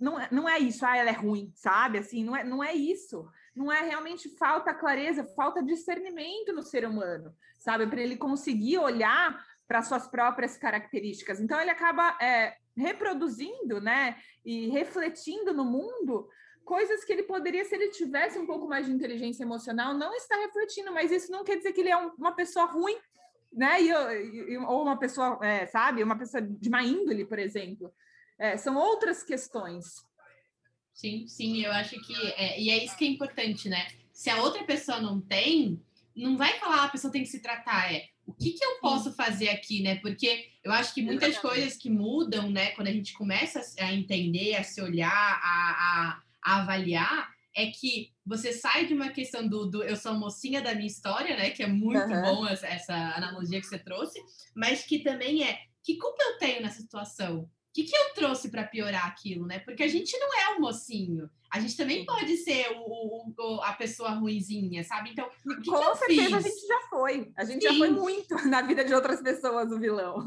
não, 0.00 0.16
não 0.30 0.48
é 0.48 0.58
isso, 0.58 0.84
ah, 0.86 0.96
ela 0.96 1.10
é 1.10 1.12
ruim, 1.12 1.52
sabe? 1.54 1.98
Assim, 1.98 2.24
não 2.24 2.34
é, 2.34 2.42
não 2.42 2.64
é 2.64 2.72
isso. 2.72 3.28
Não 3.54 3.70
é 3.70 3.82
realmente 3.82 4.28
falta 4.36 4.74
clareza, 4.74 5.24
falta 5.36 5.62
discernimento 5.62 6.52
no 6.52 6.62
ser 6.62 6.86
humano, 6.86 7.32
sabe? 7.58 7.86
Para 7.86 8.00
ele 8.00 8.16
conseguir 8.16 8.78
olhar 8.78 9.38
para 9.66 9.82
suas 9.82 10.06
próprias 10.06 10.56
características. 10.56 11.40
Então 11.40 11.60
ele 11.60 11.70
acaba 11.70 12.16
é, 12.20 12.56
reproduzindo, 12.76 13.80
né, 13.80 14.16
e 14.44 14.68
refletindo 14.68 15.52
no 15.52 15.64
mundo 15.64 16.28
coisas 16.64 17.04
que 17.04 17.12
ele 17.12 17.22
poderia, 17.22 17.64
se 17.64 17.74
ele 17.74 17.90
tivesse 17.90 18.38
um 18.38 18.46
pouco 18.46 18.66
mais 18.66 18.86
de 18.86 18.92
inteligência 18.92 19.42
emocional, 19.42 19.94
não 19.94 20.14
está 20.14 20.36
refletindo. 20.36 20.92
Mas 20.92 21.10
isso 21.10 21.30
não 21.30 21.44
quer 21.44 21.56
dizer 21.56 21.72
que 21.72 21.80
ele 21.80 21.90
é 21.90 21.96
um, 21.96 22.10
uma 22.18 22.32
pessoa 22.32 22.66
ruim, 22.66 22.96
né? 23.52 23.80
E, 23.82 23.88
e, 23.88 24.58
ou 24.58 24.82
uma 24.82 24.98
pessoa, 24.98 25.38
é, 25.42 25.66
sabe, 25.66 26.02
uma 26.02 26.18
pessoa 26.18 26.42
de 26.42 26.70
má 26.70 26.82
índole, 26.82 27.24
por 27.24 27.38
exemplo. 27.38 27.92
É, 28.38 28.56
são 28.56 28.76
outras 28.76 29.22
questões. 29.22 29.84
Sim, 30.92 31.26
sim, 31.26 31.62
eu 31.64 31.72
acho 31.72 32.00
que 32.00 32.14
é, 32.36 32.60
e 32.60 32.70
é 32.70 32.84
isso 32.84 32.96
que 32.96 33.04
é 33.04 33.08
importante, 33.08 33.68
né? 33.68 33.86
Se 34.12 34.30
a 34.30 34.42
outra 34.42 34.64
pessoa 34.64 35.00
não 35.00 35.20
tem, 35.20 35.80
não 36.14 36.36
vai 36.36 36.58
falar 36.58 36.82
ah, 36.82 36.84
a 36.84 36.88
pessoa 36.88 37.12
tem 37.12 37.22
que 37.22 37.28
se 37.28 37.40
tratar, 37.40 37.92
é 37.92 38.06
o 38.26 38.32
que, 38.32 38.52
que 38.52 38.64
eu 38.64 38.80
posso 38.80 39.12
fazer 39.12 39.50
aqui, 39.50 39.82
né? 39.82 39.96
Porque 39.96 40.48
eu 40.62 40.72
acho 40.72 40.94
que 40.94 41.02
muitas 41.02 41.38
coisas 41.38 41.76
que 41.76 41.90
mudam, 41.90 42.50
né, 42.50 42.70
quando 42.70 42.88
a 42.88 42.92
gente 42.92 43.12
começa 43.12 43.60
a 43.78 43.92
entender, 43.92 44.56
a 44.56 44.62
se 44.62 44.80
olhar, 44.80 45.10
a, 45.10 45.42
a, 45.42 46.22
a 46.42 46.60
avaliar, 46.62 47.28
é 47.54 47.66
que 47.66 48.12
você 48.26 48.52
sai 48.52 48.86
de 48.86 48.94
uma 48.94 49.10
questão 49.10 49.46
do, 49.46 49.66
do, 49.66 49.84
eu 49.84 49.96
sou 49.96 50.14
mocinha 50.14 50.60
da 50.60 50.74
minha 50.74 50.86
história, 50.86 51.36
né? 51.36 51.50
Que 51.50 51.62
é 51.62 51.66
muito 51.66 52.00
uhum. 52.00 52.22
bom 52.22 52.48
essa, 52.48 52.66
essa, 52.66 52.94
analogia 52.94 53.60
que 53.60 53.66
você 53.66 53.78
trouxe, 53.78 54.20
mas 54.54 54.84
que 54.84 55.00
também 55.00 55.44
é 55.44 55.60
que 55.82 55.96
culpa 55.96 56.22
eu 56.22 56.38
tenho 56.38 56.62
nessa 56.62 56.80
situação? 56.80 57.48
Que, 57.74 57.82
que 57.82 57.96
eu 57.96 58.14
trouxe 58.14 58.50
para 58.50 58.62
piorar 58.62 59.04
aquilo, 59.04 59.46
né? 59.46 59.58
Porque 59.58 59.82
a 59.82 59.88
gente 59.88 60.16
não 60.16 60.28
é 60.32 60.54
o 60.54 60.60
mocinho. 60.60 61.28
A 61.50 61.58
gente 61.58 61.76
também 61.76 62.06
pode 62.06 62.36
ser 62.36 62.68
o, 62.76 63.32
o 63.36 63.60
a 63.62 63.72
pessoa 63.72 64.10
ruizinha, 64.10 64.84
sabe? 64.84 65.10
Então, 65.10 65.28
o 65.44 65.60
que 65.60 65.70
Com 65.70 65.90
que 65.90 65.98
certeza 65.98 66.36
fiz? 66.36 66.46
a 66.46 66.48
gente 66.48 66.66
já 66.68 66.80
foi. 66.88 67.32
A 67.36 67.44
gente 67.44 67.62
Sim. 67.62 67.72
já 67.72 67.74
foi 67.74 67.90
muito 67.90 68.34
na 68.46 68.62
vida 68.62 68.84
de 68.84 68.94
outras 68.94 69.20
pessoas 69.20 69.72
o 69.72 69.80
vilão. 69.80 70.24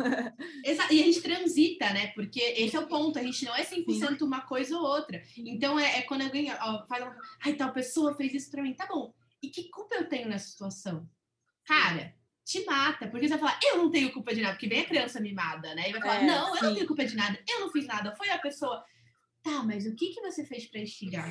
Exato. 0.64 0.94
E 0.94 1.02
a 1.02 1.06
gente 1.06 1.22
transita, 1.22 1.94
né? 1.94 2.08
Porque 2.08 2.42
esse 2.42 2.76
é 2.76 2.80
o 2.82 2.88
ponto. 2.88 3.18
A 3.18 3.24
gente 3.24 3.46
não 3.46 3.56
é 3.56 3.64
100% 3.64 4.18
Sim. 4.18 4.24
uma 4.26 4.42
coisa 4.42 4.76
ou 4.76 4.84
outra. 4.84 5.24
Então, 5.38 5.80
é, 5.80 6.00
é 6.00 6.02
quando 6.02 6.24
alguém 6.24 6.52
ó, 6.52 6.86
fala, 6.86 7.16
ai, 7.46 7.54
tal 7.54 7.72
pessoa 7.72 8.14
fez 8.14 8.34
isso 8.34 8.52
para 8.52 8.62
mim. 8.62 8.74
Tá 8.74 8.86
bom. 8.88 9.14
E 9.42 9.48
que 9.48 9.70
culpa 9.70 9.96
eu 9.96 10.10
tenho 10.10 10.28
nessa 10.28 10.50
situação? 10.50 11.10
Cara, 11.66 12.14
te 12.48 12.64
mata, 12.64 13.10
porque 13.10 13.28
você 13.28 13.36
vai 13.36 13.40
falar, 13.40 13.60
eu 13.62 13.78
não 13.78 13.92
tenho 13.92 14.10
culpa 14.14 14.34
de 14.34 14.40
nada, 14.40 14.54
porque 14.54 14.70
vem 14.70 14.80
a 14.80 14.88
criança 14.88 15.20
mimada, 15.20 15.76
né? 15.76 15.90
E 15.90 15.92
vai 15.92 16.02
falar, 16.02 16.24
é, 16.24 16.26
não, 16.26 16.54
sim. 16.54 16.60
eu 16.60 16.64
não 16.64 16.74
tenho 16.76 16.88
culpa 16.88 17.06
de 17.06 17.14
nada, 17.14 17.38
eu 17.46 17.60
não 17.60 17.70
fiz 17.70 17.86
nada, 17.86 18.16
foi 18.16 18.30
a 18.30 18.40
pessoa. 18.40 18.86
tá, 19.44 19.64
mas 19.64 19.86
o 19.86 19.94
que, 19.94 20.14
que 20.14 20.22
você 20.22 20.46
fez 20.46 20.66
para 20.66 20.80
instigar? 20.80 21.30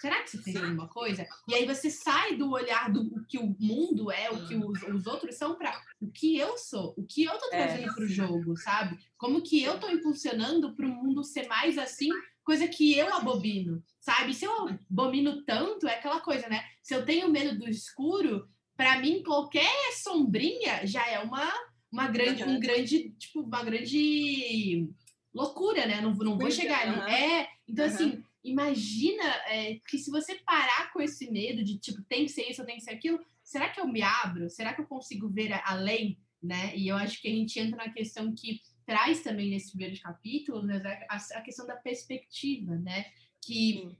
Será 0.00 0.22
que 0.24 0.30
você 0.30 0.38
fez 0.38 0.56
Sim. 0.56 0.64
alguma 0.64 0.88
coisa? 0.88 1.24
E 1.46 1.54
aí 1.54 1.64
você 1.64 1.88
sai 1.88 2.34
do 2.34 2.50
olhar 2.50 2.92
do 2.92 3.00
o 3.00 3.24
que 3.24 3.38
o 3.38 3.56
mundo 3.60 4.10
é, 4.10 4.28
o 4.28 4.44
que 4.48 4.56
os, 4.56 4.82
os 4.82 5.06
outros 5.06 5.36
são, 5.36 5.54
para 5.54 5.80
o 6.00 6.10
que 6.10 6.36
eu 6.36 6.58
sou, 6.58 6.94
o 6.96 7.06
que 7.06 7.22
eu 7.22 7.38
tô 7.38 7.46
é. 7.52 7.64
trazendo 7.64 7.88
é. 7.88 7.94
para 7.94 8.04
o 8.04 8.08
jogo, 8.08 8.56
sabe? 8.56 8.98
Como 9.16 9.42
que 9.42 9.62
eu 9.62 9.78
tô 9.78 9.88
impulsionando 9.88 10.74
para 10.74 10.86
o 10.86 10.88
mundo 10.88 11.22
ser 11.22 11.46
mais 11.46 11.78
assim, 11.78 12.10
coisa 12.42 12.66
que 12.66 12.98
eu 12.98 13.14
abobino, 13.14 13.80
sabe? 14.00 14.34
Se 14.34 14.44
eu 14.44 14.68
abomino 14.90 15.44
tanto, 15.44 15.86
é 15.86 15.94
aquela 15.94 16.20
coisa, 16.20 16.48
né? 16.48 16.64
Se 16.82 16.92
eu 16.92 17.04
tenho 17.04 17.30
medo 17.30 17.56
do 17.56 17.68
escuro, 17.68 18.48
para 18.76 18.98
mim 19.00 19.22
qualquer 19.22 19.92
sombrinha 19.94 20.86
já 20.86 21.06
é 21.08 21.18
uma 21.20 21.52
uma 21.90 22.08
grande, 22.08 22.44
um 22.44 22.60
grande, 22.60 23.10
tipo, 23.18 23.40
uma 23.40 23.62
grande 23.62 24.88
loucura, 25.32 25.86
né? 25.86 26.00
Não, 26.00 26.12
não 26.12 26.38
vou 26.38 26.50
chegar 26.50 26.80
ali. 26.80 27.12
É, 27.12 27.48
então, 27.66 27.86
uhum. 27.86 27.92
assim, 27.92 28.24
imagina 28.44 29.24
é, 29.48 29.80
que 29.88 29.98
se 29.98 30.10
você 30.10 30.34
parar 30.36 30.92
com 30.92 31.00
esse 31.00 31.30
medo 31.30 31.64
de, 31.64 31.78
tipo, 31.78 32.02
tem 32.02 32.24
que 32.24 32.32
ser 32.32 32.50
isso, 32.50 32.64
tem 32.64 32.76
que 32.76 32.82
ser 32.82 32.90
aquilo, 32.90 33.20
será 33.42 33.68
que 33.68 33.80
eu 33.80 33.86
me 33.86 34.02
abro? 34.02 34.50
Será 34.50 34.74
que 34.74 34.80
eu 34.80 34.86
consigo 34.86 35.28
ver 35.28 35.52
além, 35.64 36.18
né? 36.42 36.76
E 36.76 36.88
eu 36.88 36.96
acho 36.96 37.20
que 37.20 37.28
a 37.28 37.32
gente 37.32 37.58
entra 37.58 37.76
na 37.76 37.92
questão 37.92 38.34
que 38.34 38.60
traz 38.84 39.22
também 39.22 39.50
nesse 39.50 39.70
primeiro 39.70 40.00
capítulo, 40.00 40.62
né, 40.62 40.80
a, 41.08 41.16
a 41.16 41.40
questão 41.40 41.66
da 41.66 41.76
perspectiva, 41.76 42.76
né? 42.76 43.06
Que 43.40 43.96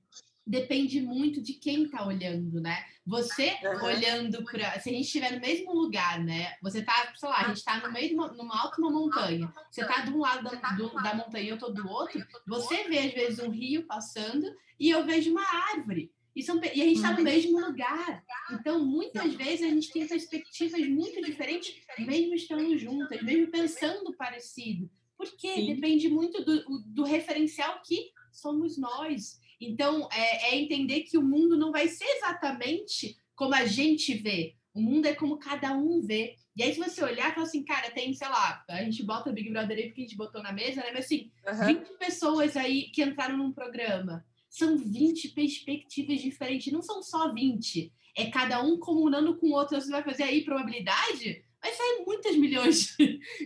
depende 0.47 1.01
muito 1.01 1.43
de 1.43 1.55
quem 1.55 1.85
está 1.85 2.07
olhando, 2.07 2.61
né? 2.61 2.85
Você 3.05 3.57
uhum. 3.63 3.85
olhando 3.85 4.45
para. 4.45 4.79
Se 4.81 4.91
a 4.91 4.93
gente 4.93 5.07
estiver 5.07 5.33
no 5.33 5.41
mesmo 5.41 5.75
lugar, 5.75 6.23
né? 6.23 6.55
Você 6.63 6.83
tá, 6.83 7.13
sei 7.17 7.29
lá, 7.29 7.41
a 7.41 7.49
gente 7.49 7.59
está 7.59 7.81
no 7.81 7.93
meio 7.93 8.09
de 8.11 8.15
uma, 8.15 8.29
numa 8.29 8.61
alta 8.61 8.81
uma 8.81 8.91
montanha. 8.91 9.53
Você 9.71 9.83
está 9.83 10.03
de 10.03 10.11
um 10.11 10.19
lado 10.19 10.45
da, 10.45 10.71
do, 10.73 10.95
da 11.03 11.15
montanha 11.15 11.45
e 11.45 11.49
eu 11.49 11.57
estou 11.57 11.75
do 11.75 11.89
outro. 11.89 12.25
Você 12.47 12.85
vê, 12.85 12.99
às 12.99 13.13
vezes, 13.13 13.39
um 13.41 13.51
rio 13.51 13.87
passando 13.87 14.47
e 14.79 14.91
eu 14.91 15.05
vejo 15.05 15.33
uma 15.33 15.45
árvore. 15.73 16.13
E, 16.35 16.43
são, 16.43 16.61
e 16.63 16.69
a 16.69 16.85
gente 16.85 16.97
está 16.97 17.13
no 17.13 17.19
uhum. 17.19 17.25
mesmo 17.25 17.61
lugar. 17.61 18.23
Então, 18.53 18.85
muitas 18.85 19.35
vezes, 19.35 19.63
a 19.63 19.71
gente 19.71 19.91
tem 19.91 20.07
perspectivas 20.07 20.87
muito 20.87 21.21
diferentes, 21.23 21.75
mesmo 21.99 22.35
estando 22.35 22.79
juntas, 22.79 23.23
mesmo 23.23 23.51
pensando 23.51 24.15
parecido. 24.17 24.89
Porque 25.17 25.55
Sim. 25.55 25.75
depende 25.75 26.09
muito 26.09 26.45
do, 26.45 26.63
do 26.87 27.05
referencial 27.05 27.81
que 27.83 28.11
somos 28.31 28.77
nós. 28.77 29.41
Então, 29.61 30.09
é, 30.13 30.51
é 30.51 30.57
entender 30.57 31.01
que 31.03 31.17
o 31.17 31.23
mundo 31.23 31.57
não 31.57 31.73
vai 31.73 31.89
ser 31.89 32.05
exatamente 32.05 33.17
como 33.35 33.55
a 33.55 33.65
gente 33.65 34.15
vê. 34.15 34.55
O 34.75 34.81
mundo 34.81 35.07
é 35.07 35.15
como 35.15 35.39
cada 35.39 35.73
um 35.73 36.01
vê. 36.01 36.37
E 36.55 36.63
aí, 36.63 36.73
se 36.73 36.79
você 36.79 37.03
olhar 37.03 37.31
e 37.31 37.35
falar 37.35 37.47
assim, 37.47 37.65
cara, 37.65 37.91
tem, 37.91 38.13
sei 38.13 38.29
lá, 38.29 38.65
a 38.69 38.83
gente 38.85 39.03
bota 39.03 39.31
o 39.31 39.33
Big 39.33 39.51
Brother 39.51 39.77
aí 39.77 39.87
porque 39.87 40.03
a 40.03 40.05
gente 40.05 40.17
botou 40.17 40.43
na 40.43 40.53
mesa, 40.53 40.83
né? 40.83 40.91
Mas 40.93 41.07
assim, 41.07 41.31
uhum. 41.47 41.67
20 41.67 41.99
pessoas 41.99 42.57
aí 42.57 42.91
que 42.91 43.03
entraram 43.03 43.39
num 43.39 43.53
programa. 43.53 44.25
São 44.51 44.77
20 44.77 45.31
perspectivas 45.31 46.21
diferentes, 46.21 46.73
não 46.73 46.83
são 46.83 47.03
só 47.03 47.33
20. 47.33 47.93
É 48.17 48.31
cada 48.31 48.63
um 48.63 48.79
comunando 48.79 49.37
com 49.37 49.49
o 49.49 49.53
outro. 49.53 49.81
Você 49.81 49.91
vai 49.91 50.03
fazer 50.03 50.25
aí 50.25 50.45
probabilidade? 50.45 51.45
Vai 51.63 51.73
sair 51.73 52.05
muitas 52.07 52.37
milhões 52.37 52.97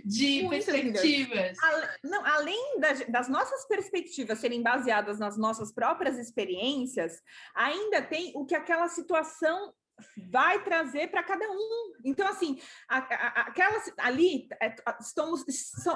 de 0.04 0.42
muitas 0.42 0.64
perspectivas. 0.66 1.28
Milhões. 1.28 1.58
Não, 2.02 2.24
além 2.26 2.80
das, 2.80 3.06
das, 3.08 3.28
nossas 3.28 3.66
perspectivas 3.66 4.38
serem 4.38 4.62
baseadas 4.62 5.18
nas 5.18 5.36
nossas 5.36 5.72
próprias 5.72 6.18
experiências, 6.18 7.22
ainda 7.54 8.02
tem 8.02 8.32
o 8.34 8.44
que 8.44 8.54
aquela 8.54 8.88
situação 8.88 9.72
vai 10.30 10.62
trazer 10.62 11.10
para 11.10 11.22
cada 11.22 11.44
um. 11.50 11.92
Então, 12.04 12.26
assim, 12.26 12.60
a, 12.88 12.98
a, 12.98 13.28
aquela, 13.42 13.82
ali 13.98 14.48
é, 14.60 14.74
estamos, 15.00 15.44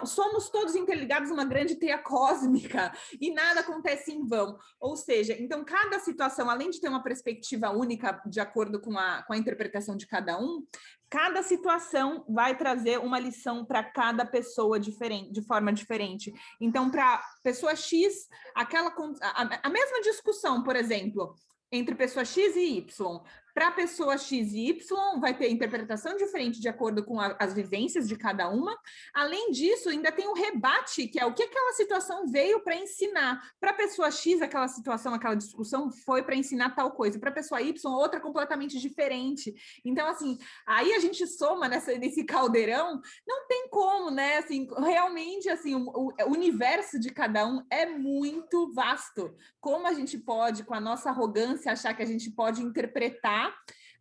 somos 0.05 0.49
todos 0.51 0.75
interligados 0.75 1.31
numa 1.31 1.45
grande 1.45 1.77
teia 1.77 1.99
cósmica 1.99 2.93
e 3.21 3.33
nada 3.33 3.61
acontece 3.61 4.13
em 4.13 4.27
vão. 4.27 4.59
Ou 4.81 4.97
seja, 4.97 5.37
então, 5.39 5.65
cada 5.65 5.99
situação, 5.99 6.49
além 6.51 6.71
de 6.71 6.81
ter 6.81 6.89
uma 6.89 7.03
perspectiva 7.03 7.71
única 7.71 8.23
de 8.27 8.41
acordo 8.41 8.81
com 8.81 8.99
a, 8.99 9.23
com 9.23 9.33
a 9.33 9.37
interpretação 9.37 9.97
de 9.97 10.07
cada 10.07 10.39
um, 10.39 10.67
cada 11.15 11.45
situação 11.45 12.25
vai 12.29 12.57
trazer 12.57 12.99
uma 12.99 13.21
lição 13.21 13.65
para 13.65 13.85
cada 13.85 14.27
pessoa 14.27 14.81
diferente, 14.81 15.33
de 15.33 15.43
forma 15.43 15.73
diferente. 15.73 16.33
Então, 16.61 16.91
para 16.91 17.23
pessoa 17.43 17.77
X, 17.77 18.29
aquela 18.55 18.93
a, 19.21 19.67
a 19.67 19.71
mesma 19.71 20.01
discussão, 20.01 20.63
por 20.65 20.75
exemplo, 20.75 21.37
entre 21.71 21.95
pessoa 21.95 22.25
X 22.25 22.57
e 22.57 22.79
Y. 22.79 23.21
Para 23.55 23.69
a 23.69 23.73
pessoa 23.73 24.19
X 24.19 24.53
e 24.53 24.69
Y, 24.71 25.21
vai 25.21 25.33
ter 25.33 25.49
interpretação 25.49 26.17
diferente 26.17 26.61
de 26.61 26.69
acordo 26.69 27.05
com 27.05 27.21
a, 27.21 27.37
as 27.39 27.55
vivências 27.55 28.09
de 28.09 28.17
cada 28.17 28.49
uma. 28.49 28.77
Além 29.15 29.53
disso, 29.53 29.89
ainda 29.89 30.11
tem 30.11 30.27
o 30.27 30.35
rebate, 30.35 31.07
que 31.07 31.21
é 31.21 31.25
o 31.25 31.33
que 31.33 31.45
aquela 31.45 31.73
situação 31.75 32.27
veio 32.27 32.65
para 32.65 32.75
ensinar. 32.75 33.41
Para 33.61 33.71
a 33.71 33.75
pessoa 33.75 34.11
X, 34.11 34.43
aquela 34.43 34.67
situação, 34.67 35.15
aquela 35.15 35.37
discussão 35.37 35.89
foi 35.89 36.25
para 36.25 36.35
ensinar 36.35 36.75
tal 36.75 36.91
coisa. 36.91 37.17
Para 37.17 37.31
a 37.31 37.35
pessoa 37.35 37.63
Y, 37.63 37.93
outra 37.93 38.19
completamente 38.19 38.81
diferente. 38.81 39.55
Então, 39.85 40.09
assim, 40.09 40.37
aí 40.67 40.93
a 40.93 40.99
gente 40.99 41.25
soma 41.25 41.69
nessa, 41.69 41.97
nesse 41.97 42.25
caldeirão, 42.25 43.01
não 43.25 43.47
tem 43.47 43.69
como, 43.69 44.11
né? 44.11 44.39
Assim, 44.39 44.67
realmente, 44.79 45.49
assim, 45.49 45.77
o, 45.77 46.13
o 46.27 46.31
universo 46.33 46.99
de 46.99 47.11
cada 47.11 47.47
um 47.47 47.65
é 47.71 47.87
muito 47.87 48.73
vasto. 48.73 49.33
Como 49.61 49.87
a 49.87 49.93
gente 49.93 50.19
pode, 50.19 50.65
com 50.65 50.75
a 50.75 50.81
nossa 50.81 51.11
arrogância, 51.11 51.71
achar 51.71 51.95
que 51.95 52.03
a 52.03 52.07
gente 52.07 52.33
pode 52.33 52.61
interpretar 52.61 53.44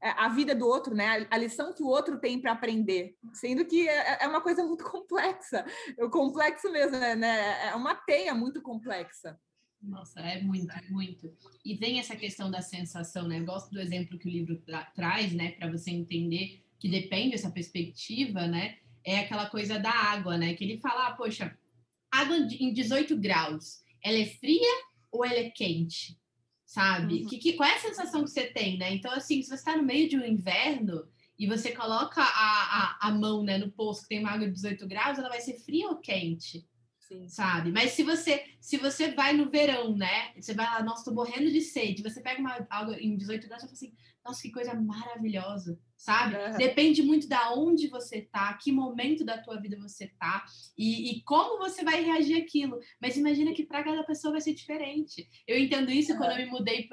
é, 0.02 0.10
a 0.10 0.28
vida 0.28 0.54
do 0.54 0.68
outro, 0.68 0.94
né? 0.94 1.26
A 1.32 1.38
lição 1.38 1.74
que 1.74 1.82
o 1.82 1.88
outro 1.88 2.20
tem 2.20 2.40
para 2.40 2.52
aprender, 2.52 3.16
sendo 3.34 3.66
que 3.66 3.88
é, 3.88 4.24
é, 4.24 4.28
uma 4.28 4.42
coisa 4.42 4.62
muito 4.66 4.84
complexa, 4.92 5.66
o 5.98 6.10
complexo 6.10 6.70
mesmo, 6.72 6.98
né? 7.00 7.70
É 7.70 7.76
uma 7.76 7.96
teia 7.96 8.36
muito 8.36 8.62
complexa. 8.62 9.40
Nossa, 9.82 10.20
é 10.20 10.42
muito, 10.42 10.74
muito. 10.90 11.34
E 11.64 11.76
vem 11.76 12.00
essa 12.00 12.16
questão 12.16 12.52
da 12.52 12.62
sensação, 12.62 13.28
né? 13.28 13.40
Eu 13.40 13.46
gosto 13.46 13.72
do 13.72 13.80
exemplo 13.80 14.18
que 14.18 14.28
o 14.28 14.32
livro 14.32 14.58
tra 14.58 14.86
traz, 14.96 15.34
né, 15.34 15.52
para 15.52 15.70
você 15.70 15.92
entender 15.92 16.64
que 16.80 16.90
depende 16.90 17.32
dessa 17.32 17.50
perspectiva, 17.50 18.46
né? 18.46 18.78
É 19.06 19.20
aquela 19.20 19.50
coisa 19.50 19.80
da 19.80 19.92
água, 19.92 20.38
né? 20.38 20.54
Que 20.54 20.66
ele 20.66 20.80
fala, 20.80 21.08
ah, 21.08 21.16
poxa, 21.16 21.58
água 22.12 22.36
em 22.38 22.74
18 22.74 23.18
graus, 23.18 23.84
ela 24.04 24.18
é 24.18 24.26
fria 24.26 24.84
ou 25.12 25.26
ela 25.26 25.40
é 25.40 25.50
quente? 25.50 26.18
Sabe? 26.74 27.22
Uhum. 27.22 27.28
Que, 27.28 27.38
que, 27.38 27.54
qual 27.54 27.70
é 27.70 27.76
a 27.76 27.80
sensação 27.80 28.24
que 28.24 28.32
você 28.32 28.48
tem, 28.48 28.80
né? 28.80 28.92
Então, 28.96 29.12
assim, 29.12 29.44
se 29.44 29.50
você 29.50 29.54
está 29.54 29.78
no 29.78 29.84
meio 29.84 30.10
de 30.10 30.18
um 30.18 30.26
inverno 30.26 31.08
e 31.38 31.46
você 31.46 31.72
coloca 31.72 32.20
a, 32.20 32.26
a, 32.26 33.08
a 33.10 33.12
mão 33.12 33.44
né, 33.44 33.60
no 33.60 33.72
poço 33.72 34.02
que 34.02 34.10
tem 34.10 34.20
uma 34.20 34.32
água 34.32 34.48
de 34.48 34.54
18 34.54 34.88
graus, 34.88 35.20
ela 35.20 35.30
vai 35.30 35.40
ser 35.40 35.60
fria 35.60 35.88
ou 35.90 35.98
quente? 35.98 36.68
Sim. 37.00 37.28
Sabe? 37.28 37.72
Mas 37.72 37.92
se 37.92 38.02
você 38.02 38.44
se 38.60 38.78
você 38.78 39.12
vai 39.12 39.34
no 39.34 39.52
verão, 39.52 39.96
né? 39.96 40.34
Você 40.36 40.56
vai 40.56 40.66
lá, 40.66 40.82
nossa, 40.82 41.06
tô 41.06 41.14
morrendo 41.14 41.52
de 41.52 41.62
sede. 41.62 42.02
Você 42.02 42.22
pega 42.22 42.40
uma 42.40 42.66
água 42.68 43.00
em 43.00 43.16
18 43.16 43.48
graus 43.48 43.62
e 43.62 43.66
fala 43.68 43.74
assim, 43.74 43.94
nossa, 44.26 44.42
que 44.42 44.52
coisa 44.52 44.74
maravilhosa 44.74 45.80
sabe? 46.04 46.36
Uhum. 46.36 46.58
Depende 46.58 47.02
muito 47.02 47.30
da 47.30 47.54
onde 47.54 47.88
você 47.88 48.24
tá, 48.24 48.54
que 48.56 48.74
momento 48.74 49.24
da 49.24 49.38
tua 49.38 49.58
vida 49.62 49.78
você 49.80 50.12
tá 50.20 50.44
e, 50.78 51.12
e 51.12 51.22
como 51.24 51.58
você 51.58 51.82
vai 51.82 52.04
reagir 52.04 52.36
aquilo. 52.36 52.78
Mas 53.02 53.16
imagina 53.16 53.54
que 53.54 53.66
para 53.66 53.86
cada 53.86 54.04
pessoa 54.04 54.34
vai 54.34 54.42
ser 54.42 54.54
diferente. 54.54 55.26
Eu 55.48 55.58
entendo 55.58 55.90
isso 55.90 56.12
uhum. 56.12 56.18
quando 56.18 56.32
eu 56.32 56.46
me 56.46 56.52
mudei 56.52 56.90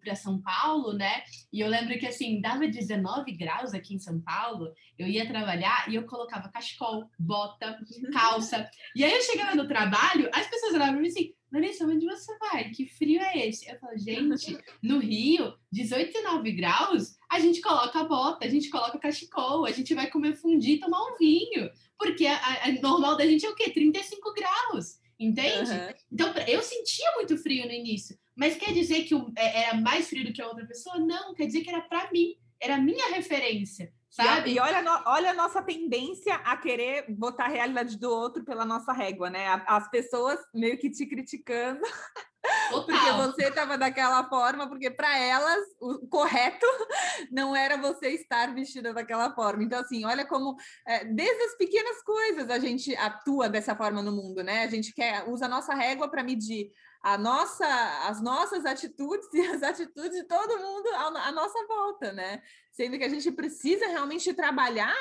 para 0.00 0.16
São 0.16 0.42
Paulo, 0.42 0.92
né? 0.92 1.22
E 1.52 1.60
eu 1.60 1.68
lembro 1.68 1.96
que 1.96 2.08
assim, 2.08 2.40
dava 2.40 2.66
19 2.66 3.30
graus 3.36 3.72
aqui 3.72 3.94
em 3.94 4.00
São 4.00 4.20
Paulo, 4.20 4.72
eu 4.98 5.06
ia 5.06 5.28
trabalhar 5.28 5.88
e 5.88 5.94
eu 5.94 6.04
colocava 6.04 6.48
cachecol, 6.48 7.08
bota, 7.16 7.78
calça. 8.12 8.68
e 8.96 9.04
aí 9.04 9.12
eu 9.12 9.22
chegava 9.22 9.54
no 9.54 9.68
trabalho, 9.68 10.28
as 10.34 10.48
pessoas 10.48 10.74
olhavam 10.74 10.94
para 10.94 11.02
mim 11.02 11.08
assim, 11.08 11.32
Vanessa, 11.52 11.84
onde 11.84 12.06
você 12.06 12.36
vai? 12.38 12.70
Que 12.70 12.86
frio 12.86 13.20
é 13.20 13.48
esse? 13.48 13.68
Eu 13.68 13.78
falo, 13.78 13.96
gente, 13.96 14.58
no 14.82 14.98
Rio, 14.98 15.54
18 15.72 16.16
e 16.16 16.22
9 16.22 16.52
graus, 16.52 17.19
a 17.30 17.38
gente 17.38 17.60
coloca 17.60 18.00
a 18.00 18.04
bota, 18.04 18.44
a 18.44 18.48
gente 18.48 18.68
coloca 18.68 18.98
cachecol, 18.98 19.64
a 19.64 19.70
gente 19.70 19.94
vai 19.94 20.10
comer 20.10 20.34
fundi 20.34 20.72
e 20.72 20.80
tomar 20.80 21.00
um 21.00 21.16
vinho. 21.16 21.70
Porque 21.96 22.26
a, 22.26 22.36
a, 22.64 22.72
normal 22.82 23.16
da 23.16 23.24
gente 23.24 23.46
é 23.46 23.48
o 23.48 23.54
quê? 23.54 23.70
35 23.70 24.34
graus, 24.34 24.98
entende? 25.18 25.70
Uhum. 25.70 25.94
Então, 26.12 26.34
eu 26.48 26.60
sentia 26.60 27.12
muito 27.14 27.38
frio 27.38 27.66
no 27.66 27.72
início. 27.72 28.18
Mas 28.34 28.56
quer 28.56 28.72
dizer 28.72 29.04
que 29.04 29.14
eu, 29.14 29.30
é, 29.36 29.64
era 29.64 29.76
mais 29.76 30.08
frio 30.08 30.24
do 30.24 30.32
que 30.32 30.42
a 30.42 30.48
outra 30.48 30.66
pessoa? 30.66 30.98
Não, 30.98 31.34
quer 31.34 31.46
dizer 31.46 31.60
que 31.60 31.70
era 31.70 31.82
para 31.82 32.10
mim. 32.10 32.34
Era 32.60 32.74
a 32.74 32.80
minha 32.80 33.14
referência 33.14 33.92
sabe? 34.10 34.54
E, 34.54 34.58
olha, 34.58 34.82
olha 35.06 35.30
a 35.30 35.34
nossa 35.34 35.62
tendência 35.62 36.34
a 36.34 36.56
querer 36.56 37.06
botar 37.08 37.44
a 37.44 37.48
realidade 37.48 37.96
do 37.96 38.10
outro 38.10 38.44
pela 38.44 38.64
nossa 38.64 38.92
régua, 38.92 39.30
né? 39.30 39.46
As 39.66 39.88
pessoas 39.88 40.38
meio 40.52 40.76
que 40.78 40.90
te 40.90 41.06
criticando. 41.06 41.80
Total. 42.70 42.84
Porque 42.84 43.12
você 43.12 43.48
estava 43.48 43.76
daquela 43.76 44.28
forma, 44.28 44.68
porque 44.68 44.90
para 44.90 45.18
elas 45.18 45.64
o 45.80 46.06
correto 46.08 46.66
não 47.30 47.54
era 47.54 47.76
você 47.76 48.08
estar 48.10 48.54
vestida 48.54 48.94
daquela 48.94 49.34
forma. 49.34 49.62
Então, 49.62 49.80
assim, 49.80 50.04
olha 50.04 50.24
como 50.24 50.56
é, 50.86 51.04
desde 51.04 51.42
as 51.44 51.56
pequenas 51.56 52.02
coisas 52.02 52.50
a 52.50 52.58
gente 52.58 52.94
atua 52.96 53.48
dessa 53.48 53.74
forma 53.74 54.02
no 54.02 54.12
mundo, 54.12 54.42
né? 54.42 54.64
A 54.64 54.68
gente 54.68 54.92
quer 54.94 55.28
usa 55.28 55.46
a 55.46 55.48
nossa 55.48 55.74
régua 55.74 56.08
para 56.08 56.22
medir 56.22 56.70
a 57.02 57.16
nossa, 57.16 57.66
as 58.08 58.20
nossas 58.20 58.64
atitudes 58.66 59.28
e 59.34 59.40
as 59.40 59.62
atitudes 59.62 60.18
de 60.18 60.24
todo 60.24 60.58
mundo 60.58 60.88
à 60.94 61.32
nossa 61.32 61.66
volta, 61.66 62.12
né? 62.12 62.42
Sendo 62.72 62.98
que 62.98 63.04
a 63.04 63.08
gente 63.08 63.30
precisa 63.32 63.86
realmente 63.88 64.32
trabalhar 64.34 64.96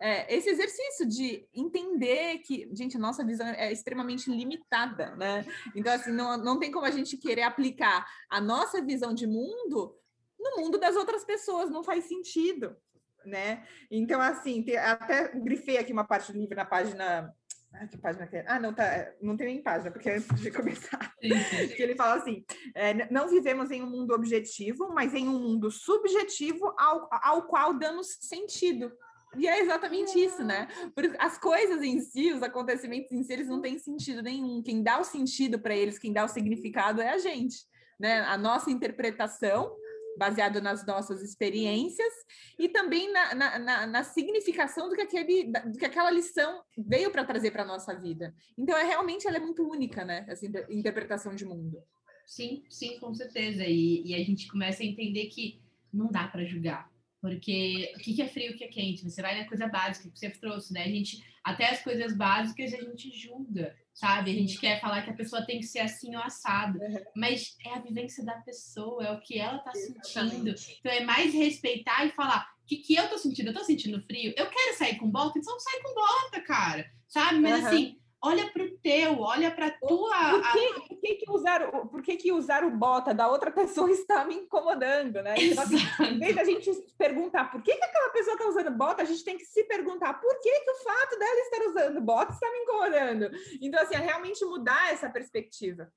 é, 0.00 0.34
esse 0.34 0.48
exercício 0.48 1.06
de 1.06 1.46
entender 1.52 2.38
que, 2.38 2.68
gente, 2.72 2.96
a 2.96 3.00
nossa 3.00 3.24
visão 3.24 3.46
é 3.46 3.72
extremamente 3.72 4.30
limitada, 4.30 5.16
né? 5.16 5.44
Então, 5.74 5.92
assim, 5.92 6.12
não, 6.12 6.36
não 6.36 6.58
tem 6.58 6.70
como 6.70 6.86
a 6.86 6.90
gente 6.90 7.16
querer 7.16 7.42
aplicar 7.42 8.06
a 8.30 8.40
nossa 8.40 8.80
visão 8.80 9.12
de 9.12 9.26
mundo 9.26 9.96
no 10.38 10.62
mundo 10.62 10.78
das 10.78 10.94
outras 10.94 11.24
pessoas, 11.24 11.70
não 11.70 11.82
faz 11.82 12.04
sentido, 12.04 12.76
né? 13.24 13.66
Então, 13.90 14.20
assim, 14.20 14.62
tem, 14.62 14.76
até 14.76 15.32
grifei 15.34 15.78
aqui 15.78 15.92
uma 15.92 16.06
parte 16.06 16.32
do 16.32 16.38
livro 16.38 16.56
na 16.56 16.64
página 16.64 17.34
ah, 17.72 17.86
que 17.86 17.98
página 17.98 18.26
que 18.26 18.36
é? 18.36 18.44
Ah, 18.48 18.58
não, 18.58 18.72
tá, 18.72 19.12
não 19.20 19.36
tem 19.36 19.46
nem 19.46 19.62
página, 19.62 19.90
porque 19.90 20.08
é 20.08 20.16
antes 20.16 20.40
de 20.40 20.50
começar. 20.50 21.12
que 21.20 21.82
ele 21.82 21.94
fala 21.94 22.14
assim: 22.14 22.44
é, 22.74 23.10
não 23.12 23.28
vivemos 23.28 23.70
em 23.70 23.82
um 23.82 23.90
mundo 23.90 24.14
objetivo, 24.14 24.88
mas 24.94 25.14
em 25.14 25.28
um 25.28 25.38
mundo 25.38 25.70
subjetivo 25.70 26.74
ao, 26.78 27.08
ao 27.10 27.42
qual 27.46 27.74
damos 27.74 28.16
sentido. 28.22 28.90
E 29.36 29.46
é 29.46 29.60
exatamente 29.60 30.18
isso, 30.18 30.42
né? 30.42 30.68
Porque 30.94 31.14
as 31.18 31.38
coisas 31.38 31.82
em 31.82 32.00
si, 32.00 32.32
os 32.32 32.42
acontecimentos 32.42 33.12
em 33.12 33.22
si, 33.22 33.32
eles 33.32 33.48
não 33.48 33.60
têm 33.60 33.78
sentido 33.78 34.22
nenhum. 34.22 34.62
Quem 34.62 34.82
dá 34.82 34.98
o 34.98 35.04
sentido 35.04 35.58
para 35.58 35.76
eles, 35.76 35.98
quem 35.98 36.12
dá 36.12 36.24
o 36.24 36.28
significado 36.28 37.00
é 37.00 37.10
a 37.10 37.18
gente, 37.18 37.58
né? 37.98 38.20
A 38.20 38.38
nossa 38.38 38.70
interpretação 38.70 39.76
baseado 40.18 40.60
nas 40.60 40.84
nossas 40.84 41.22
experiências 41.22 42.12
e 42.58 42.68
também 42.68 43.10
na, 43.12 43.34
na, 43.34 43.58
na, 43.58 43.86
na 43.86 44.02
significação 44.02 44.88
do 44.88 44.96
que, 44.96 45.02
aquele, 45.02 45.44
do 45.44 45.78
que 45.78 45.84
aquela 45.84 46.10
lição 46.10 46.60
veio 46.76 47.12
para 47.12 47.24
trazer 47.24 47.52
para 47.52 47.62
a 47.62 47.66
nossa 47.66 47.94
vida. 47.94 48.34
Então, 48.56 48.76
é 48.76 48.82
realmente 48.82 49.28
ela 49.28 49.36
é 49.36 49.40
muito 49.40 49.62
única, 49.62 50.04
né? 50.04 50.26
Essa 50.28 50.44
interpretação 50.68 51.34
de 51.34 51.44
mundo. 51.44 51.80
Sim, 52.26 52.64
sim, 52.68 52.98
com 52.98 53.14
certeza. 53.14 53.64
E, 53.64 54.02
e 54.04 54.14
a 54.14 54.18
gente 54.18 54.48
começa 54.48 54.82
a 54.82 54.86
entender 54.86 55.26
que 55.26 55.62
não 55.92 56.08
dá 56.08 56.26
para 56.26 56.44
julgar. 56.44 56.90
Porque 57.20 57.92
o 57.96 57.98
que 57.98 58.22
é 58.22 58.28
frio, 58.28 58.52
o 58.52 58.56
que 58.56 58.64
é 58.64 58.68
quente? 58.68 59.02
Você 59.02 59.20
vai 59.20 59.36
na 59.36 59.48
coisa 59.48 59.66
básica 59.66 60.08
que 60.08 60.18
você 60.18 60.30
trouxe, 60.30 60.72
né? 60.72 60.84
A 60.84 60.88
gente, 60.88 61.24
até 61.42 61.68
as 61.68 61.82
coisas 61.82 62.16
básicas 62.16 62.72
a 62.72 62.76
gente 62.76 63.10
julga, 63.10 63.76
sabe? 63.92 64.30
A 64.30 64.34
gente 64.34 64.58
quer 64.58 64.80
falar 64.80 65.02
que 65.02 65.10
a 65.10 65.16
pessoa 65.16 65.44
tem 65.44 65.58
que 65.58 65.66
ser 65.66 65.80
assim 65.80 66.14
ou 66.14 66.22
assado, 66.22 66.78
mas 67.16 67.56
é 67.64 67.74
a 67.74 67.80
vivência 67.80 68.24
da 68.24 68.34
pessoa, 68.34 69.04
é 69.04 69.10
o 69.10 69.20
que 69.20 69.38
ela 69.38 69.58
tá 69.58 69.72
sentindo. 69.74 70.54
Então 70.78 70.92
é 70.92 71.00
mais 71.00 71.34
respeitar 71.34 72.06
e 72.06 72.12
falar: 72.12 72.48
o 72.62 72.66
que, 72.66 72.76
que 72.76 72.94
eu 72.94 73.08
tô 73.08 73.18
sentindo? 73.18 73.48
Eu 73.48 73.54
tô 73.54 73.64
sentindo 73.64 74.00
frio? 74.02 74.32
Eu 74.36 74.46
quero 74.48 74.78
sair 74.78 74.96
com 74.96 75.10
bota, 75.10 75.38
então 75.38 75.58
sai 75.58 75.80
com 75.82 75.94
bota, 75.94 76.40
cara, 76.42 76.88
sabe? 77.08 77.40
Mas 77.40 77.60
uhum. 77.60 77.66
assim 77.66 77.98
olha 78.22 78.50
para 78.50 78.64
o 78.64 78.70
teu, 78.78 79.20
olha 79.20 79.50
para 79.50 79.66
a 79.66 79.70
tua. 79.70 80.30
Por, 80.30 80.52
que, 80.52 80.88
por, 80.88 81.00
que, 81.00 81.14
que, 81.14 81.30
usar, 81.30 81.70
por 81.70 82.02
que, 82.02 82.16
que 82.16 82.32
usar 82.32 82.64
o 82.64 82.70
bota 82.70 83.14
da 83.14 83.28
outra 83.28 83.50
pessoa 83.52 83.90
está 83.90 84.24
me 84.24 84.34
incomodando, 84.34 85.22
né? 85.22 85.34
Então, 85.38 85.64
assim, 85.64 85.76
em 86.04 86.18
vez 86.18 86.34
da 86.34 86.44
gente 86.44 86.70
perguntar 86.96 87.50
por 87.50 87.62
que, 87.62 87.74
que 87.74 87.84
aquela 87.84 88.10
pessoa 88.10 88.34
está 88.34 88.48
usando 88.48 88.70
bota, 88.76 89.02
a 89.02 89.06
gente 89.06 89.24
tem 89.24 89.36
que 89.36 89.44
se 89.44 89.64
perguntar 89.64 90.14
por 90.14 90.40
que, 90.40 90.60
que 90.60 90.70
o 90.70 90.76
fato 90.76 91.18
dela 91.18 91.40
estar 91.40 91.62
usando 91.68 92.00
bota 92.00 92.32
está 92.32 92.50
me 92.50 92.58
incomodando. 92.58 93.30
Então, 93.60 93.82
assim, 93.82 93.94
é 93.94 93.98
realmente 93.98 94.44
mudar 94.44 94.92
essa 94.92 95.08
perspectiva. 95.08 95.90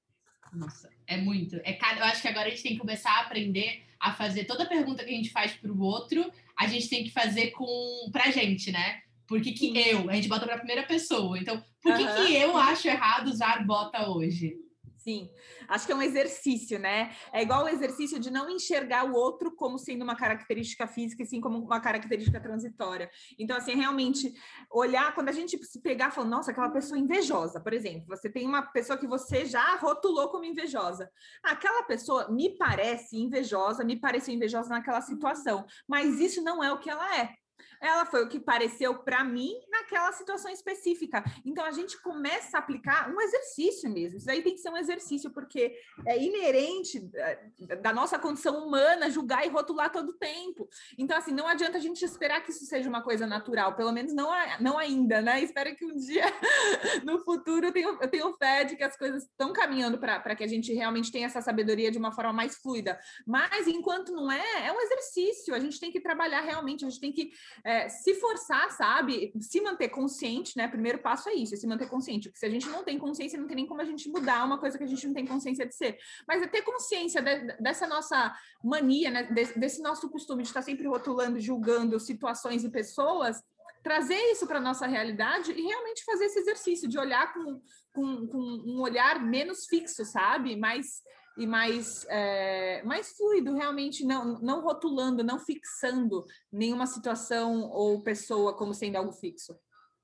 Nossa, 0.53 0.89
é 1.07 1.17
muito. 1.17 1.55
É, 1.63 1.77
eu 1.97 2.03
acho 2.05 2.21
que 2.21 2.27
agora 2.27 2.47
a 2.47 2.49
gente 2.49 2.63
tem 2.63 2.73
que 2.73 2.79
começar 2.79 3.11
a 3.11 3.21
aprender 3.21 3.83
a 3.99 4.13
fazer 4.13 4.45
toda 4.45 4.67
pergunta 4.67 5.03
que 5.03 5.11
a 5.11 5.15
gente 5.15 5.31
faz 5.31 5.53
para 5.53 5.71
o 5.71 5.79
outro, 5.79 6.29
a 6.59 6.67
gente 6.67 6.89
tem 6.89 7.03
que 7.03 7.11
fazer 7.11 7.51
com 7.51 8.09
para 8.11 8.25
a 8.25 8.31
gente, 8.31 8.71
né? 8.71 9.01
Por 9.31 9.39
que, 9.39 9.53
que 9.53 9.79
eu? 9.79 10.09
A 10.09 10.15
gente 10.15 10.27
bota 10.27 10.45
para 10.45 10.55
a 10.55 10.57
primeira 10.57 10.83
pessoa. 10.83 11.39
Então, 11.39 11.63
por 11.81 11.95
que, 11.95 12.05
que 12.05 12.35
eu 12.35 12.57
acho 12.57 12.85
errado 12.89 13.29
usar 13.29 13.65
bota 13.65 14.09
hoje? 14.09 14.57
Sim, 14.97 15.29
acho 15.69 15.85
que 15.85 15.93
é 15.93 15.95
um 15.95 16.01
exercício, 16.01 16.77
né? 16.77 17.15
É 17.31 17.41
igual 17.41 17.63
o 17.63 17.69
exercício 17.69 18.19
de 18.19 18.29
não 18.29 18.49
enxergar 18.49 19.05
o 19.05 19.13
outro 19.13 19.55
como 19.55 19.79
sendo 19.79 20.03
uma 20.03 20.17
característica 20.17 20.85
física, 20.85 21.23
e 21.23 21.25
sim 21.25 21.39
como 21.39 21.57
uma 21.59 21.79
característica 21.79 22.41
transitória. 22.41 23.09
Então, 23.39 23.55
assim, 23.55 23.73
realmente 23.73 24.33
olhar, 24.69 25.15
quando 25.15 25.29
a 25.29 25.31
gente 25.31 25.57
se 25.63 25.81
pegar 25.81 26.09
e 26.09 26.11
falar, 26.11 26.27
nossa, 26.27 26.51
aquela 26.51 26.69
pessoa 26.69 26.99
invejosa, 26.99 27.61
por 27.61 27.71
exemplo, 27.71 28.05
você 28.09 28.29
tem 28.29 28.45
uma 28.45 28.63
pessoa 28.63 28.99
que 28.99 29.07
você 29.07 29.45
já 29.45 29.77
rotulou 29.77 30.27
como 30.27 30.43
invejosa. 30.43 31.09
Aquela 31.41 31.83
pessoa 31.83 32.29
me 32.29 32.57
parece 32.57 33.17
invejosa, 33.17 33.85
me 33.85 33.95
pareceu 33.95 34.33
invejosa 34.35 34.67
naquela 34.67 34.99
situação, 34.99 35.65
mas 35.87 36.19
isso 36.19 36.43
não 36.43 36.61
é 36.61 36.69
o 36.69 36.79
que 36.79 36.89
ela 36.89 37.17
é 37.17 37.33
ela 37.81 38.05
foi 38.05 38.23
o 38.23 38.29
que 38.29 38.39
pareceu 38.39 38.99
para 38.99 39.23
mim 39.23 39.53
naquela 39.69 40.11
situação 40.13 40.51
específica. 40.51 41.23
Então 41.43 41.65
a 41.65 41.71
gente 41.71 41.99
começa 42.01 42.57
a 42.57 42.59
aplicar 42.59 43.09
um 43.09 43.19
exercício 43.19 43.89
mesmo. 43.89 44.17
Isso 44.17 44.29
aí 44.29 44.41
tem 44.43 44.53
que 44.53 44.61
ser 44.61 44.69
um 44.69 44.77
exercício, 44.77 45.31
porque 45.31 45.75
é 46.05 46.21
inerente 46.21 47.09
eh, 47.15 47.75
da 47.81 47.91
nossa 47.91 48.19
condição 48.19 48.65
humana 48.65 49.09
julgar 49.09 49.45
e 49.45 49.49
rotular 49.49 49.91
todo 49.91 50.09
o 50.09 50.17
tempo. 50.17 50.69
Então, 50.97 51.17
assim, 51.17 51.31
não 51.31 51.47
adianta 51.47 51.77
a 51.77 51.81
gente 51.81 52.03
esperar 52.05 52.41
que 52.43 52.51
isso 52.51 52.65
seja 52.65 52.87
uma 52.87 53.01
coisa 53.01 53.25
natural, 53.25 53.75
pelo 53.75 53.91
menos 53.91 54.13
não, 54.13 54.29
não 54.59 54.77
ainda, 54.77 55.21
né? 55.21 55.41
Espero 55.41 55.75
que 55.75 55.85
um 55.85 55.97
dia 55.97 56.25
no 57.03 57.19
futuro 57.23 57.67
eu 57.67 57.71
tenho, 57.71 57.97
eu 58.13 58.33
fé 58.33 58.63
de 58.63 58.75
que 58.75 58.83
as 58.83 58.95
coisas 58.95 59.23
estão 59.23 59.51
caminhando 59.53 59.97
para 59.97 60.35
que 60.35 60.43
a 60.43 60.47
gente 60.47 60.73
realmente 60.73 61.11
tenha 61.11 61.25
essa 61.25 61.41
sabedoria 61.41 61.91
de 61.91 61.97
uma 61.97 62.11
forma 62.11 62.33
mais 62.33 62.55
fluida. 62.57 62.99
Mas 63.25 63.67
enquanto 63.67 64.11
não 64.11 64.31
é, 64.31 64.67
é 64.67 64.71
um 64.71 64.81
exercício, 64.81 65.53
a 65.55 65.59
gente 65.59 65.79
tem 65.79 65.91
que 65.91 65.99
trabalhar 65.99 66.41
realmente, 66.41 66.85
a 66.85 66.89
gente 66.89 66.99
tem 66.99 67.11
que 67.11 67.31
é, 67.63 67.70
se 67.89 68.15
forçar, 68.15 68.71
sabe? 68.71 69.33
Se 69.39 69.61
manter 69.61 69.89
consciente, 69.89 70.57
né? 70.57 70.67
Primeiro 70.67 70.99
passo 70.99 71.29
é 71.29 71.33
isso, 71.33 71.53
é 71.53 71.57
se 71.57 71.67
manter 71.67 71.87
consciente. 71.89 72.29
Porque 72.29 72.39
se 72.39 72.45
a 72.45 72.49
gente 72.49 72.67
não 72.69 72.83
tem 72.83 72.97
consciência, 72.97 73.39
não 73.39 73.47
tem 73.47 73.55
nem 73.55 73.67
como 73.67 73.81
a 73.81 73.85
gente 73.85 74.09
mudar 74.09 74.45
uma 74.45 74.57
coisa 74.57 74.77
que 74.77 74.83
a 74.83 74.87
gente 74.87 75.05
não 75.05 75.13
tem 75.13 75.25
consciência 75.25 75.65
de 75.65 75.75
ser. 75.75 75.97
Mas 76.27 76.41
é 76.41 76.47
ter 76.47 76.61
consciência 76.61 77.21
de, 77.21 77.57
dessa 77.61 77.87
nossa 77.87 78.33
mania, 78.63 79.09
né? 79.09 79.23
Desse, 79.23 79.81
nosso 79.81 80.09
costume 80.09 80.43
de 80.43 80.49
estar 80.49 80.61
sempre 80.61 80.87
rotulando, 80.87 81.39
julgando 81.39 81.99
situações 81.99 82.63
e 82.63 82.69
pessoas, 82.69 83.43
trazer 83.83 84.19
isso 84.31 84.45
para 84.45 84.57
a 84.57 84.61
nossa 84.61 84.85
realidade 84.85 85.51
e 85.51 85.61
realmente 85.61 86.03
fazer 86.03 86.25
esse 86.25 86.39
exercício 86.39 86.87
de 86.87 86.99
olhar 86.99 87.33
com, 87.33 87.61
com, 87.93 88.27
com 88.27 88.37
um 88.37 88.79
olhar 88.81 89.19
menos 89.23 89.65
fixo, 89.65 90.05
sabe? 90.05 90.55
Mais 90.55 91.01
e 91.41 91.47
mais, 91.47 92.05
é, 92.09 92.83
mais 92.83 93.11
fluido, 93.17 93.53
realmente 93.53 94.05
não, 94.05 94.39
não 94.39 94.61
rotulando, 94.61 95.23
não 95.23 95.39
fixando 95.39 96.25
nenhuma 96.51 96.85
situação 96.85 97.69
ou 97.71 98.03
pessoa 98.03 98.55
como 98.55 98.73
sendo 98.73 98.97
algo 98.97 99.11
fixo. 99.11 99.55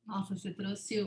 Nossa, 0.06 0.36
você 0.36 0.54
trouxe. 0.54 1.00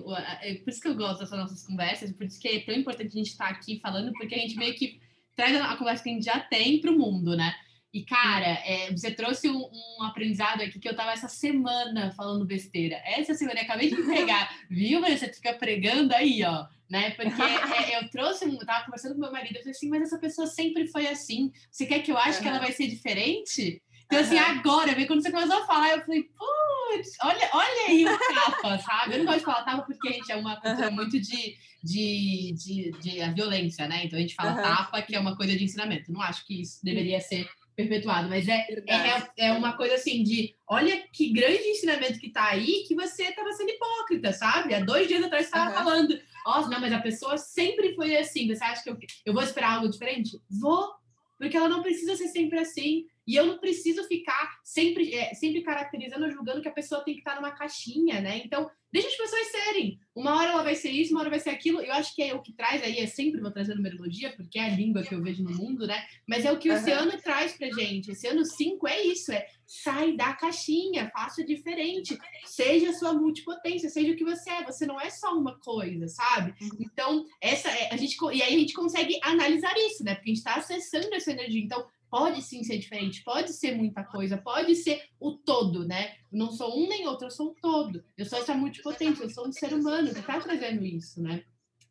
É 0.43 0.55
por 0.57 0.71
isso 0.71 0.81
que 0.81 0.89
eu 0.89 0.95
gosto 0.95 1.21
dessas 1.21 1.39
nossas 1.39 1.67
conversas, 1.67 2.13
por 2.13 2.27
isso 2.27 2.39
que 2.39 2.49
é 2.49 2.65
tão 2.65 2.75
importante 2.75 3.09
a 3.09 3.19
gente 3.19 3.31
estar 3.31 3.49
aqui 3.49 3.81
falando, 3.81 4.13
porque 4.13 4.35
a 4.35 4.39
gente 4.39 4.57
meio 4.57 4.75
que 4.75 5.01
traz 5.35 5.57
a 5.57 5.77
conversa 5.77 6.05
que 6.05 6.11
a 6.11 6.13
gente 6.13 6.25
já 6.25 6.39
tem 6.41 6.81
para 6.81 6.91
o 6.91 6.99
mundo, 6.99 7.35
né? 7.35 7.55
E, 7.93 8.05
cara, 8.05 8.47
é, 8.65 8.91
você 8.91 9.11
trouxe 9.11 9.49
um, 9.49 9.59
um, 9.59 10.03
aprendizado 10.05 10.63
aqui 10.63 10.79
que 10.79 10.89
eu 10.89 10.95
tava 10.95 11.11
essa 11.11 11.29
semana 11.29 12.13
falando 12.13 12.47
besteira. 12.47 13.01
Essa 13.05 13.35
semana 13.35 13.61
eu 13.61 13.65
acabei 13.65 13.89
de 13.89 14.01
entregar, 14.01 14.49
viu? 14.71 15.01
Mas 15.01 15.19
você 15.19 15.33
fica 15.33 15.55
pregando 15.55 16.15
aí, 16.15 16.45
ó 16.45 16.67
né? 16.91 17.11
Porque 17.11 17.41
é, 17.41 17.97
eu 17.99 18.11
trouxe, 18.11 18.45
eu 18.45 18.67
tava 18.67 18.85
conversando 18.85 19.15
com 19.15 19.21
meu 19.21 19.31
marido, 19.31 19.55
eu 19.55 19.61
falei 19.61 19.71
assim, 19.71 19.89
mas 19.89 20.03
essa 20.03 20.19
pessoa 20.19 20.47
sempre 20.49 20.89
foi 20.89 21.07
assim. 21.07 21.53
Você 21.71 21.87
quer 21.87 22.01
que 22.01 22.11
eu 22.11 22.19
ache 22.19 22.39
uhum. 22.39 22.43
que 22.43 22.49
ela 22.49 22.59
vai 22.59 22.73
ser 22.73 22.89
diferente? 22.89 23.81
Então, 24.07 24.19
uhum. 24.19 24.25
assim, 24.25 24.39
agora, 24.39 24.93
vê 24.93 25.07
quando 25.07 25.23
você 25.23 25.31
começou 25.31 25.63
a 25.63 25.67
falar, 25.67 25.91
eu 25.91 26.05
falei, 26.05 26.25
putz, 26.25 27.17
olha, 27.23 27.49
olha 27.53 27.87
aí 27.87 28.05
o 28.05 28.19
tapa, 28.19 28.79
sabe? 28.81 29.15
Eu 29.15 29.19
não 29.19 29.27
gosto 29.27 29.39
de 29.39 29.45
falar 29.45 29.63
tapa 29.63 29.83
porque 29.83 30.09
a 30.09 30.13
gente 30.13 30.33
é 30.33 30.37
uma 30.37 30.61
cultura 30.61 30.89
uhum. 30.89 30.95
muito 30.97 31.21
de, 31.21 31.57
de, 31.85 32.55
de, 32.55 32.91
de, 33.01 33.23
a 33.23 33.31
violência, 33.31 33.87
né? 33.87 34.05
Então 34.05 34.19
a 34.19 34.23
gente 34.23 34.35
fala 34.35 34.61
tapa, 34.61 35.01
que 35.01 35.15
é 35.15 35.21
uma 35.21 35.37
coisa 35.37 35.57
de 35.57 35.63
ensinamento. 35.63 36.13
Não 36.13 36.21
acho 36.21 36.45
que 36.45 36.61
isso 36.61 36.85
deveria 36.85 37.21
ser 37.21 37.49
perpetuado, 37.77 38.29
mas 38.29 38.49
é, 38.49 38.67
é, 38.89 39.47
é 39.47 39.53
uma 39.53 39.77
coisa 39.77 39.95
assim 39.95 40.23
de 40.23 40.55
olha 40.69 41.03
que 41.13 41.33
grande 41.33 41.69
ensinamento 41.69 42.19
que 42.19 42.31
tá 42.31 42.49
aí 42.51 42.85
que 42.87 42.95
você 42.95 43.25
estava 43.25 43.53
sendo 43.53 43.71
hipócrita, 43.71 44.33
sabe? 44.33 44.75
Há 44.75 44.81
dois 44.81 45.09
dias 45.09 45.25
atrás 45.25 45.47
você 45.47 45.57
estava 45.57 45.73
falando 45.73 46.21
nossa, 46.45 46.69
não, 46.69 46.81
mas 46.81 46.93
a 46.93 47.01
pessoa 47.01 47.37
sempre 47.37 47.95
foi 47.95 48.17
assim. 48.17 48.47
Você 48.49 48.65
acha 48.65 48.83
que 48.83 48.91
eu, 48.91 48.99
eu 49.27 49.33
vou 49.33 49.43
esperar 49.43 49.75
algo 49.75 49.89
diferente? 49.89 50.41
Vou, 50.49 50.91
porque 51.39 51.57
ela 51.57 51.69
não 51.69 51.83
precisa 51.83 52.17
ser 52.17 52.29
sempre 52.29 52.59
assim. 52.59 53.07
E 53.31 53.37
eu 53.37 53.47
não 53.47 53.59
preciso 53.59 54.03
ficar 54.09 54.59
sempre, 54.65 55.15
é, 55.15 55.33
sempre 55.35 55.63
caracterizando, 55.63 56.29
julgando 56.33 56.61
que 56.61 56.69
a 56.69 56.73
pessoa 56.73 57.05
tem 57.05 57.15
que 57.15 57.21
estar 57.21 57.37
numa 57.37 57.53
caixinha, 57.53 58.21
né? 58.21 58.43
Então, 58.45 58.69
deixa 58.93 59.07
as 59.07 59.17
pessoas 59.17 59.47
serem. 59.53 60.01
Uma 60.17 60.37
hora 60.37 60.51
ela 60.51 60.65
vai 60.65 60.75
ser 60.75 60.91
isso, 60.91 61.13
uma 61.13 61.21
hora 61.21 61.31
vai 61.31 61.39
ser 61.39 61.51
aquilo. 61.51 61.81
Eu 61.81 61.93
acho 61.93 62.13
que 62.13 62.25
é 62.25 62.35
o 62.35 62.43
que 62.43 62.53
traz 62.53 62.83
aí, 62.83 62.99
é 62.99 63.07
sempre 63.07 63.41
vou 63.41 63.53
trazer 63.53 63.77
numerologia, 63.77 64.35
porque 64.37 64.59
é 64.59 64.65
a 64.65 64.75
língua 64.75 65.05
que 65.05 65.15
eu 65.15 65.23
vejo 65.23 65.45
no 65.45 65.53
mundo, 65.53 65.87
né? 65.87 66.05
Mas 66.29 66.45
é 66.45 66.51
o 66.51 66.59
que 66.59 66.69
o 66.69 66.73
uhum. 66.73 66.79
oceano 66.81 67.17
traz 67.23 67.53
pra 67.53 67.71
gente. 67.71 68.11
Esse 68.11 68.27
ano 68.27 68.45
5 68.45 68.89
é 68.89 69.01
isso, 69.01 69.31
é 69.31 69.47
sai 69.65 70.17
da 70.17 70.33
caixinha, 70.33 71.09
faça 71.15 71.45
diferente, 71.45 72.19
seja 72.45 72.91
a 72.91 72.95
sua 72.95 73.15
multipotência, 73.15 73.89
seja 73.89 74.11
o 74.11 74.17
que 74.17 74.25
você 74.25 74.51
é. 74.51 74.65
Você 74.65 74.85
não 74.87 75.01
é 75.01 75.09
só 75.09 75.39
uma 75.39 75.57
coisa, 75.61 76.09
sabe? 76.09 76.53
Uhum. 76.61 76.79
Então, 76.81 77.25
essa 77.41 77.71
é, 77.71 77.95
a 77.95 77.97
gente 77.97 78.17
e 78.33 78.43
aí 78.43 78.57
a 78.57 78.59
gente 78.59 78.75
consegue 78.75 79.21
analisar 79.23 79.73
isso, 79.79 80.03
né? 80.03 80.17
Porque 80.17 80.31
a 80.31 80.35
gente 80.35 80.39
está 80.39 80.57
acessando 80.57 81.15
essa 81.15 81.31
energia. 81.31 81.63
Então, 81.63 81.87
pode 82.11 82.43
sim 82.43 82.65
ser 82.65 82.79
diferente, 82.79 83.23
pode 83.23 83.53
ser 83.53 83.77
muita 83.77 84.03
coisa, 84.05 84.37
pode 84.37 84.75
ser 84.75 85.03
o 85.19 85.33
todo, 85.33 85.87
né? 85.87 86.15
não 86.31 86.53
sou 86.53 86.79
um 86.79 86.89
nem 86.89 87.07
outro, 87.07 87.27
eu 87.27 87.31
sou 87.31 87.51
um 87.51 87.55
todo. 87.55 88.05
Eu 88.17 88.25
sou 88.25 88.39
essa 88.39 88.55
multipotência, 88.55 89.25
eu 89.25 89.31
sou 89.31 89.49
um 89.49 89.53
ser 89.53 89.73
humano 89.75 90.13
que 90.13 90.21
está 90.21 90.41
trazendo 90.41 90.85
isso, 90.85 91.21
né? 91.21 91.43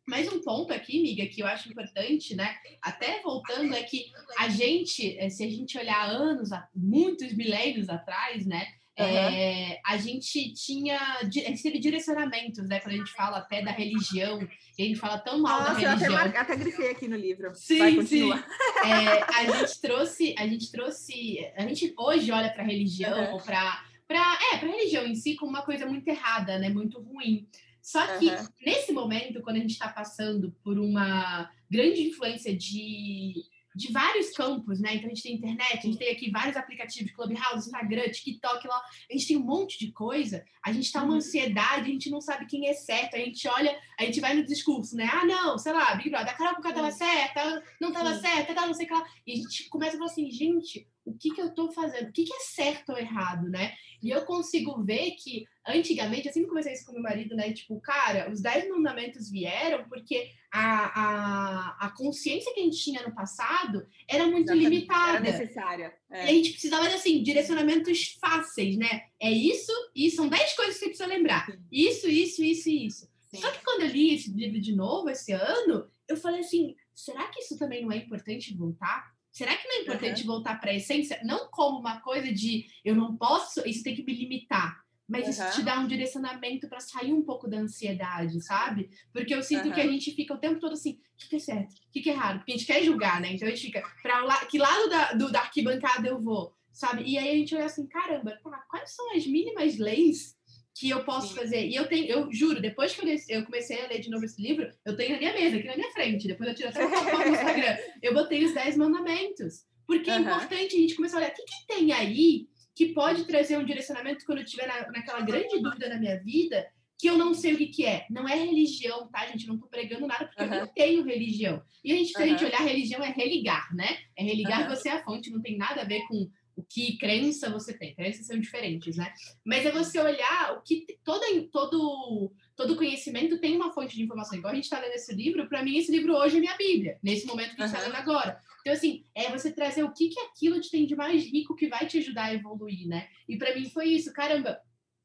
Mais 0.07 0.31
um 0.31 0.41
ponto 0.41 0.73
aqui, 0.73 0.99
amiga, 0.99 1.27
que 1.27 1.41
eu 1.41 1.45
acho 1.45 1.69
importante, 1.69 2.35
né? 2.35 2.55
Até 2.81 3.21
voltando, 3.21 3.75
é 3.75 3.83
que 3.83 4.11
a 4.39 4.49
gente, 4.49 5.17
eh, 5.19 5.29
se 5.29 5.43
a 5.43 5.49
gente 5.49 5.77
olhar 5.77 6.09
anos, 6.09 6.49
muitos 6.73 7.33
milênios 7.33 7.89
atrás, 7.89 8.45
né? 8.45 8.65
Uhum. 8.99 9.07
É, 9.07 9.79
a 9.85 9.97
gente 9.97 10.53
tinha, 10.53 10.99
a 10.99 11.23
gente 11.23 11.63
teve 11.63 11.79
direcionamentos, 11.79 12.67
né? 12.67 12.79
Quando 12.79 12.95
a 12.95 12.97
gente 12.97 13.11
fala 13.11 13.37
até 13.37 13.61
da 13.61 13.71
religião, 13.71 14.39
e 14.77 14.83
a 14.83 14.85
gente 14.85 14.99
fala 14.99 15.17
tão 15.17 15.39
mal 15.39 15.59
Nossa, 15.59 15.73
da 15.73 15.79
religião. 15.79 16.11
Eu 16.11 16.17
até, 16.17 16.37
até 16.37 16.55
grifei 16.55 16.91
aqui 16.91 17.07
no 17.07 17.15
livro. 17.15 17.53
Sim, 17.55 18.05
sim. 18.05 18.31
É, 18.31 19.23
a 19.35 19.57
gente 19.57 19.81
trouxe, 19.81 20.35
a 20.37 20.47
gente 20.47 20.71
trouxe, 20.71 21.39
a 21.55 21.61
gente 21.67 21.93
hoje 21.97 22.31
olha 22.31 22.49
para 22.49 22.63
a 22.63 22.65
religião 22.65 23.33
uhum. 23.33 23.39
para 23.39 23.85
para 24.07 24.39
é, 24.51 24.57
para 24.57 24.69
religião 24.69 25.05
em 25.05 25.15
si 25.15 25.35
como 25.35 25.51
uma 25.51 25.61
coisa 25.61 25.85
muito 25.85 26.07
errada, 26.07 26.57
né? 26.57 26.69
Muito 26.69 26.99
ruim. 26.99 27.47
Só 27.81 28.05
que 28.17 28.27
uhum. 28.27 28.47
nesse 28.65 28.91
momento, 28.91 29.41
quando 29.41 29.57
a 29.57 29.59
gente 29.59 29.71
está 29.71 29.87
passando 29.89 30.55
por 30.63 30.77
uma 30.77 31.49
grande 31.69 32.07
influência 32.07 32.55
de 32.55 33.43
de 33.75 33.91
vários 33.91 34.31
campos, 34.31 34.79
né? 34.79 34.95
Então 34.95 35.05
a 35.05 35.09
gente 35.09 35.23
tem 35.23 35.35
internet, 35.35 35.77
a 35.77 35.81
gente 35.81 35.97
tem 35.97 36.11
aqui 36.11 36.31
vários 36.31 36.57
aplicativos, 36.57 37.11
Clubhouse, 37.11 37.67
Instagram, 37.67 38.09
TikTok, 38.09 38.67
lá, 38.67 38.81
a 39.09 39.13
gente 39.13 39.27
tem 39.27 39.37
um 39.37 39.45
monte 39.45 39.79
de 39.79 39.91
coisa, 39.91 40.43
a 40.65 40.71
gente 40.71 40.91
tá 40.91 41.01
uma 41.01 41.11
uhum. 41.11 41.17
ansiedade, 41.17 41.89
a 41.89 41.93
gente 41.93 42.09
não 42.09 42.21
sabe 42.21 42.45
quem 42.45 42.67
é 42.67 42.73
certo, 42.73 43.15
a 43.15 43.19
gente 43.19 43.47
olha, 43.47 43.77
a 43.99 44.03
gente 44.03 44.19
vai 44.19 44.33
no 44.33 44.45
discurso, 44.45 44.95
né? 44.95 45.09
Ah, 45.11 45.25
não, 45.25 45.57
sei 45.57 45.73
lá, 45.73 45.95
Big 45.95 46.09
Brother, 46.09 46.33
a 46.33 46.37
Carol 46.37 46.55
Conká 46.55 46.73
tava 46.73 46.91
certa, 46.91 47.63
não 47.79 47.91
tava 47.91 48.15
certa, 48.19 48.53
tá, 48.53 48.65
não 48.65 48.73
sei 48.73 48.85
o 48.85 48.87
que 48.87 48.93
lá. 48.93 49.05
E 49.25 49.33
a 49.33 49.35
gente 49.35 49.69
começa 49.69 49.95
a 49.95 49.99
falar 49.99 50.11
assim, 50.11 50.29
gente, 50.31 50.87
o 51.09 51.17
que 51.17 51.31
que 51.31 51.41
eu 51.41 51.53
tô 51.53 51.71
fazendo? 51.71 52.09
O 52.09 52.11
que 52.11 52.23
que 52.23 52.33
é 52.33 52.39
certo 52.39 52.89
ou 52.89 52.97
errado, 52.97 53.49
né? 53.49 53.73
E 54.01 54.09
eu 54.09 54.25
consigo 54.25 54.83
ver 54.83 55.11
que 55.11 55.45
antigamente, 55.67 56.27
eu 56.27 56.33
sempre 56.33 56.49
comecei 56.49 56.73
isso 56.73 56.85
com 56.85 56.93
meu 56.93 57.01
marido, 57.01 57.35
né? 57.35 57.51
Tipo, 57.53 57.79
cara, 57.79 58.31
os 58.31 58.41
dez 58.41 58.67
mandamentos 58.69 59.29
vieram 59.29 59.87
porque 59.87 60.31
a, 60.51 60.85
a, 60.85 61.87
a 61.87 61.89
consciência 61.91 62.53
que 62.53 62.59
a 62.59 62.63
gente 62.63 62.81
tinha 62.81 63.03
no 63.03 63.13
passado 63.13 63.85
era 64.07 64.25
muito 64.25 64.51
Exatamente. 64.51 64.69
limitada. 64.69 65.27
Era 65.27 65.37
necessária. 65.37 65.93
É. 66.09 66.25
E 66.25 66.29
a 66.29 66.33
gente 66.33 66.51
precisava 66.51 66.87
de, 66.87 66.95
assim, 66.95 67.21
direcionamentos 67.21 68.17
fáceis, 68.19 68.77
né? 68.77 69.03
É 69.19 69.31
isso, 69.31 69.71
e 69.95 70.09
são 70.09 70.27
dez 70.27 70.53
coisas 70.53 70.75
que 70.75 70.79
você 70.79 70.85
precisa 70.87 71.07
lembrar. 71.07 71.47
Isso, 71.71 72.07
isso, 72.07 72.43
isso 72.43 72.69
e 72.69 72.87
isso. 72.87 73.09
Sim. 73.29 73.41
Só 73.41 73.51
que 73.51 73.63
quando 73.63 73.81
eu 73.81 73.89
li 73.89 74.15
esse 74.15 74.31
livro 74.31 74.59
de 74.59 74.75
novo 74.75 75.09
esse 75.09 75.31
ano, 75.31 75.87
eu 76.07 76.17
falei 76.17 76.39
assim: 76.39 76.75
será 76.95 77.27
que 77.27 77.41
isso 77.41 77.57
também 77.57 77.83
não 77.83 77.91
é 77.91 77.97
importante 77.97 78.55
voltar? 78.55 79.13
Será 79.31 79.55
que 79.55 79.67
não 79.67 79.77
é 79.77 79.81
importante 79.81 80.21
uhum. 80.21 80.27
voltar 80.27 80.59
para 80.59 80.71
a 80.71 80.75
essência? 80.75 81.19
Não 81.23 81.49
como 81.49 81.79
uma 81.79 82.01
coisa 82.01 82.31
de 82.31 82.65
eu 82.83 82.95
não 82.95 83.15
posso, 83.15 83.67
isso 83.67 83.83
tem 83.83 83.95
que 83.95 84.03
me 84.03 84.13
limitar 84.13 84.79
mas 85.09 85.23
uhum. 85.23 85.29
isso 85.31 85.55
te 85.55 85.63
dá 85.63 85.79
um 85.79 85.87
direcionamento 85.87 86.69
para 86.69 86.79
sair 86.79 87.11
um 87.11 87.23
pouco 87.23 87.49
da 87.49 87.57
ansiedade, 87.57 88.39
sabe? 88.41 88.89
Porque 89.11 89.33
eu 89.33 89.41
sinto 89.41 89.65
uhum. 89.65 89.73
que 89.73 89.81
a 89.81 89.87
gente 89.87 90.11
fica 90.11 90.35
o 90.35 90.37
tempo 90.37 90.59
todo 90.59 90.73
assim, 90.73 90.91
o 90.91 91.17
que, 91.17 91.29
que 91.29 91.35
é 91.37 91.39
certo? 91.39 91.71
O 91.71 91.91
que, 91.91 92.01
que 92.01 92.09
é 92.11 92.13
errado? 92.13 92.37
Porque 92.37 92.51
a 92.51 92.55
gente 92.55 92.67
quer 92.67 92.83
julgar, 92.83 93.19
né? 93.19 93.33
Então 93.33 93.47
a 93.47 93.51
gente 93.51 93.65
fica, 93.65 93.81
para 94.03 94.23
la 94.23 94.45
que 94.45 94.59
lado 94.59 94.87
da, 94.87 95.13
do, 95.13 95.31
da 95.31 95.39
arquibancada 95.39 96.07
eu 96.07 96.21
vou, 96.21 96.55
sabe? 96.71 97.03
E 97.05 97.17
aí 97.17 97.29
a 97.29 97.35
gente 97.35 97.55
olha 97.55 97.65
assim, 97.65 97.87
caramba, 97.87 98.37
tá, 98.43 98.63
quais 98.69 98.93
são 98.93 99.11
as 99.15 99.25
mínimas 99.25 99.77
leis 99.79 100.37
que 100.79 100.89
eu 100.89 101.03
posso 101.03 101.33
Sim. 101.33 101.35
fazer? 101.35 101.67
E 101.67 101.75
eu 101.75 101.87
tenho, 101.87 102.05
eu 102.05 102.31
juro, 102.31 102.61
depois 102.61 102.95
que 102.95 103.05
eu, 103.05 103.15
eu, 103.27 103.45
comecei 103.45 103.81
a 103.81 103.87
ler 103.87 103.99
de 103.99 104.09
novo 104.09 104.23
esse 104.23 104.41
livro, 104.41 104.71
eu 104.85 104.95
tenho 104.95 105.11
na 105.11 105.17
minha 105.17 105.33
mesa, 105.33 105.57
aqui 105.57 105.67
na 105.67 105.75
minha 105.75 105.91
frente, 105.91 106.25
depois 106.25 106.47
eu 106.47 106.55
tiro 106.55 106.69
até 106.69 106.85
uma 106.85 107.03
foto 107.03 107.27
no 107.27 107.35
Instagram, 107.35 107.77
eu 108.01 108.13
botei 108.13 108.45
os 108.45 108.53
10 108.53 108.77
mandamentos. 108.77 109.65
Porque 109.85 110.09
uhum. 110.09 110.17
é 110.17 110.19
importante 110.21 110.75
a 110.77 110.79
gente 110.79 110.95
começar 110.95 111.17
a 111.17 111.19
olhar, 111.19 111.31
o 111.31 111.33
que, 111.33 111.43
que 111.43 111.67
tem 111.67 111.91
aí 111.91 112.47
que 112.73 112.93
pode 112.93 113.25
trazer 113.25 113.57
um 113.57 113.65
direcionamento 113.65 114.25
quando 114.25 114.37
eu 114.37 114.45
estiver 114.45 114.67
na, 114.67 114.89
naquela 114.89 115.19
grande 115.19 115.61
dúvida 115.61 115.89
na 115.89 115.99
minha 115.99 116.17
vida, 116.23 116.65
que 116.97 117.09
eu 117.09 117.17
não 117.17 117.33
sei 117.33 117.55
o 117.55 117.57
que, 117.57 117.67
que 117.67 117.85
é. 117.85 118.05
Não 118.09 118.25
é 118.25 118.35
religião, 118.35 119.09
tá, 119.09 119.27
gente? 119.27 119.47
não 119.47 119.57
tô 119.57 119.67
pregando 119.67 120.07
nada, 120.07 120.27
porque 120.27 120.43
uhum. 120.43 120.53
eu 120.53 120.59
não 120.61 120.73
tenho 120.73 121.03
religião. 121.03 121.61
E 121.83 121.91
a 121.91 121.95
gente, 121.95 122.11
se 122.11 122.21
a 122.21 122.25
gente 122.25 122.45
olhar 122.45 122.61
religião, 122.61 123.03
é 123.03 123.09
religar, 123.09 123.75
né? 123.75 123.97
É 124.17 124.23
religar 124.23 124.63
uhum. 124.63 124.75
você 124.75 124.87
à 124.87 125.03
fonte, 125.03 125.29
não 125.29 125.41
tem 125.41 125.57
nada 125.57 125.81
a 125.81 125.85
ver 125.85 126.07
com 126.07 126.29
o 126.59 126.65
que 126.69 126.97
crença 126.97 127.49
você 127.49 127.73
tem. 127.73 127.95
Crenças 127.95 128.27
são 128.27 128.37
diferentes, 128.37 128.97
né? 128.97 129.13
Mas 129.45 129.65
é 129.65 129.71
você 129.71 129.99
olhar 129.99 130.57
o 130.57 130.61
que 130.61 130.85
todo, 131.03 131.23
todo, 131.49 132.33
todo 132.55 132.75
conhecimento 132.75 133.39
tem 133.39 133.55
uma 133.55 133.71
fonte 133.71 133.95
de 133.95 134.03
informação. 134.03 134.37
Igual 134.37 134.51
a 134.51 134.55
gente 134.55 134.65
está 134.65 134.79
lendo 134.79 134.93
esse 134.93 135.13
livro, 135.15 135.47
para 135.47 135.63
mim, 135.63 135.77
esse 135.77 135.91
livro 135.91 136.13
hoje 136.15 136.37
é 136.37 136.39
minha 136.39 136.57
Bíblia, 136.57 136.99
nesse 137.01 137.25
momento 137.25 137.55
que 137.55 137.61
a 137.61 137.67
gente 137.67 137.75
está 137.75 137.87
lendo 137.87 137.95
agora. 137.95 138.39
Então, 138.61 138.73
assim, 138.73 139.05
é 139.15 139.31
você 139.31 139.51
trazer 139.51 139.83
o 139.83 139.93
que, 139.93 140.09
que 140.09 140.19
aquilo 140.19 140.59
te 140.59 140.69
tem 140.69 140.85
de 140.85 140.95
mais 140.95 141.23
rico 141.23 141.55
que 141.55 141.69
vai 141.69 141.87
te 141.87 141.97
ajudar 141.99 142.25
a 142.25 142.33
evoluir, 142.33 142.87
né? 142.87 143.07
E 143.27 143.37
para 143.37 143.55
mim 143.55 143.69
foi 143.69 143.85
isso, 143.85 144.11
caramba, 144.11 144.59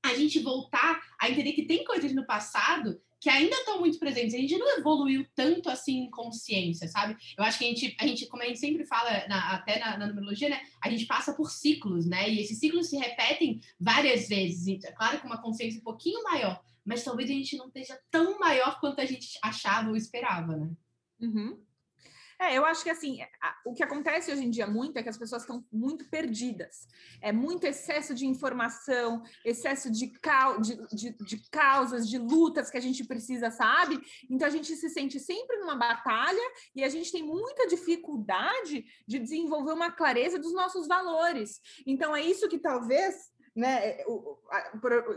a 0.05 0.15
gente 0.15 0.41
voltar 0.41 1.01
a 1.19 1.31
entender 1.31 1.53
que 1.53 1.65
tem 1.65 1.85
coisas 1.85 2.13
no 2.13 2.27
passado 2.27 3.01
que 3.25 3.31
ainda 3.31 3.57
estão 3.57 3.81
muito 3.81 3.99
presentes. 3.99 4.35
A 4.35 4.39
gente 4.39 4.59
não 4.59 4.77
evoluiu 4.77 5.27
tanto 5.35 5.71
assim 5.71 6.01
em 6.01 6.11
consciência, 6.11 6.87
sabe? 6.89 7.17
Eu 7.39 7.43
acho 7.43 7.57
que 7.57 7.65
a 7.65 7.69
gente, 7.69 7.97
a 7.99 8.07
gente 8.07 8.27
como 8.27 8.43
a 8.43 8.47
gente 8.47 8.59
sempre 8.59 8.85
fala, 8.85 9.27
na, 9.27 9.55
até 9.55 9.79
na, 9.79 9.97
na, 9.97 10.09
numerologia, 10.09 10.51
né? 10.51 10.61
A 10.79 10.91
gente 10.91 11.07
passa 11.07 11.33
por 11.33 11.51
ciclos, 11.51 12.05
né? 12.05 12.29
E 12.29 12.39
esses 12.39 12.59
ciclos 12.59 12.91
se 12.91 12.99
repetem 12.99 13.63
várias 13.81 14.29
vezes. 14.29 14.85
É 14.85 14.93
claro, 14.93 15.21
com 15.21 15.27
uma 15.27 15.41
consciência 15.41 15.81
um 15.81 15.85
pouquinho 15.85 16.23
maior, 16.23 16.63
mas 16.85 17.03
talvez 17.03 17.31
a 17.31 17.33
gente 17.33 17.57
não 17.57 17.69
esteja 17.69 17.99
tão 18.11 18.39
maior 18.39 18.79
quanto 18.79 19.01
a 19.01 19.07
gente 19.07 19.39
achava 19.43 19.89
ou 19.89 19.97
esperava, 19.97 20.55
né? 20.55 20.71
Uhum. 21.19 21.59
É, 22.39 22.57
eu 22.57 22.65
acho 22.65 22.83
que 22.83 22.91
assim, 22.91 23.19
o 23.65 23.73
que 23.73 23.83
acontece 23.83 24.33
hoje 24.33 24.45
em 24.45 24.51
dia 24.51 24.67
muito 24.67 24.97
é 24.97 25.03
que 25.03 25.09
as 25.09 25.17
pessoas 25.17 25.43
estão 25.43 25.65
muito 25.73 26.09
perdidas. 26.09 26.87
É 27.21 27.33
muito 27.33 27.65
excesso 27.65 28.15
de 28.15 28.27
informação, 28.27 29.23
excesso 29.45 29.91
de, 29.91 30.09
cau 30.19 30.61
de, 30.61 30.77
de, 30.95 31.13
de, 31.13 31.51
causas, 31.51 32.09
de 32.09 32.19
lutas 32.19 32.71
que 32.71 32.79
a 32.79 32.81
gente 32.81 33.05
precisa, 33.05 33.51
sabe? 33.51 34.01
Então 34.29 34.47
a 34.47 34.51
gente 34.51 34.75
se 34.77 34.89
sente 34.89 35.21
sempre 35.21 35.59
numa 35.59 35.77
batalha 35.77 36.53
e 36.75 36.83
a 36.83 36.89
gente 36.89 37.13
tem 37.13 37.23
muita 37.23 37.67
dificuldade 37.67 38.85
de 39.07 39.19
desenvolver 39.19 39.73
uma 39.73 39.91
clareza 39.91 40.39
dos 40.39 40.53
nossos 40.53 40.87
valores. 40.87 41.61
Então 41.87 42.15
é 42.15 42.23
isso 42.23 42.49
que 42.49 42.59
talvez 42.59 43.33
né, 43.55 43.99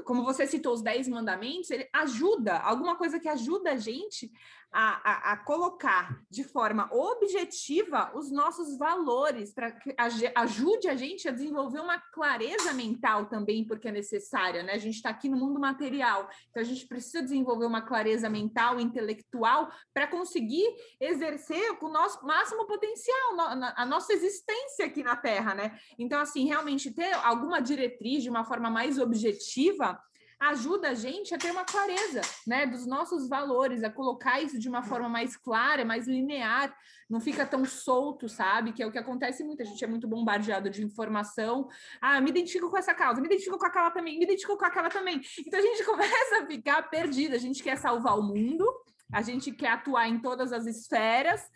como 0.05 0.23
você 0.23 0.45
citou 0.45 0.73
os 0.73 0.81
10 0.83 1.07
mandamentos, 1.07 1.71
ele 1.71 1.89
ajuda, 1.91 2.57
alguma 2.59 2.95
coisa 2.95 3.19
que 3.19 3.27
ajuda 3.27 3.71
a 3.71 3.77
gente 3.77 4.31
a, 4.71 5.31
a, 5.31 5.33
a, 5.33 5.37
colocar 5.37 6.21
de 6.29 6.43
forma 6.43 6.89
objetiva 6.91 8.11
os 8.13 8.31
nossos 8.31 8.77
valores, 8.77 9.53
para 9.53 9.71
que 9.71 9.95
ajude 10.35 10.87
a 10.87 10.95
gente 10.95 11.27
a 11.27 11.31
desenvolver 11.31 11.79
uma 11.79 11.99
clareza 11.99 12.73
mental 12.73 13.27
também, 13.27 13.65
porque 13.65 13.87
é 13.87 13.91
necessária, 13.91 14.63
né? 14.63 14.73
A 14.73 14.77
gente 14.77 14.95
está 14.95 15.09
aqui 15.09 15.29
no 15.29 15.37
mundo 15.37 15.59
material, 15.59 16.29
então 16.49 16.61
a 16.61 16.65
gente 16.65 16.85
precisa 16.85 17.21
desenvolver 17.21 17.65
uma 17.65 17.81
clareza 17.81 18.29
mental, 18.29 18.79
intelectual, 18.79 19.71
para 19.93 20.07
conseguir 20.07 20.67
exercer 20.99 21.77
o 21.81 21.89
nosso 21.89 22.25
máximo 22.25 22.65
potencial, 22.67 23.39
a 23.75 23.85
nossa 23.85 24.13
existência 24.13 24.85
aqui 24.85 25.01
na 25.01 25.15
Terra, 25.15 25.55
né? 25.55 25.79
Então, 25.97 26.19
assim, 26.19 26.45
realmente 26.45 26.91
ter 26.91 27.13
alguma 27.13 27.61
diretriz 27.61 28.21
de 28.21 28.29
uma 28.29 28.43
forma 28.43 28.69
mais 28.69 28.99
objetiva 28.99 29.99
ajuda 30.39 30.89
a 30.89 30.93
gente 30.93 31.33
a 31.33 31.37
ter 31.37 31.51
uma 31.51 31.65
clareza, 31.65 32.21
né, 32.45 32.65
dos 32.65 32.85
nossos 32.85 33.27
valores, 33.27 33.83
a 33.83 33.89
colocar 33.89 34.41
isso 34.41 34.59
de 34.59 34.69
uma 34.69 34.83
forma 34.83 35.09
mais 35.09 35.35
clara, 35.35 35.83
mais 35.83 36.07
linear, 36.07 36.75
não 37.09 37.19
fica 37.19 37.45
tão 37.45 37.65
solto, 37.65 38.29
sabe? 38.29 38.71
Que 38.71 38.83
é 38.83 38.87
o 38.87 38.91
que 38.91 38.99
acontece 38.99 39.43
muito, 39.43 39.61
a 39.61 39.65
gente 39.65 39.83
é 39.83 39.87
muito 39.87 40.07
bombardeado 40.07 40.69
de 40.69 40.83
informação. 40.83 41.67
Ah, 41.99 42.21
me 42.21 42.29
identifico 42.29 42.69
com 42.69 42.77
essa 42.77 42.93
causa, 42.93 43.19
me 43.19 43.27
identifico 43.27 43.57
com 43.57 43.65
aquela 43.65 43.89
também, 43.89 44.19
me 44.19 44.25
identifico 44.25 44.57
com 44.57 44.65
aquela 44.65 44.89
também. 44.89 45.21
Então 45.39 45.59
a 45.59 45.63
gente 45.63 45.83
começa 45.85 46.43
a 46.43 46.45
ficar 46.45 46.83
perdida, 46.83 47.35
a 47.35 47.39
gente 47.39 47.63
quer 47.63 47.77
salvar 47.77 48.19
o 48.19 48.23
mundo, 48.23 48.65
a 49.11 49.21
gente 49.21 49.51
quer 49.51 49.69
atuar 49.69 50.07
em 50.07 50.19
todas 50.19 50.53
as 50.53 50.67
esferas, 50.67 51.49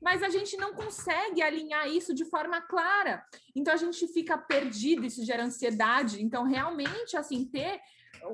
mas 0.00 0.22
a 0.22 0.28
gente 0.28 0.56
não 0.56 0.74
consegue 0.74 1.42
alinhar 1.42 1.88
isso 1.88 2.14
de 2.14 2.24
forma 2.24 2.60
clara. 2.60 3.24
Então 3.54 3.74
a 3.74 3.76
gente 3.76 4.06
fica 4.08 4.38
perdido, 4.38 5.04
isso 5.04 5.24
gera 5.24 5.42
ansiedade. 5.42 6.22
Então, 6.22 6.44
realmente, 6.44 7.16
assim, 7.16 7.44
ter 7.44 7.80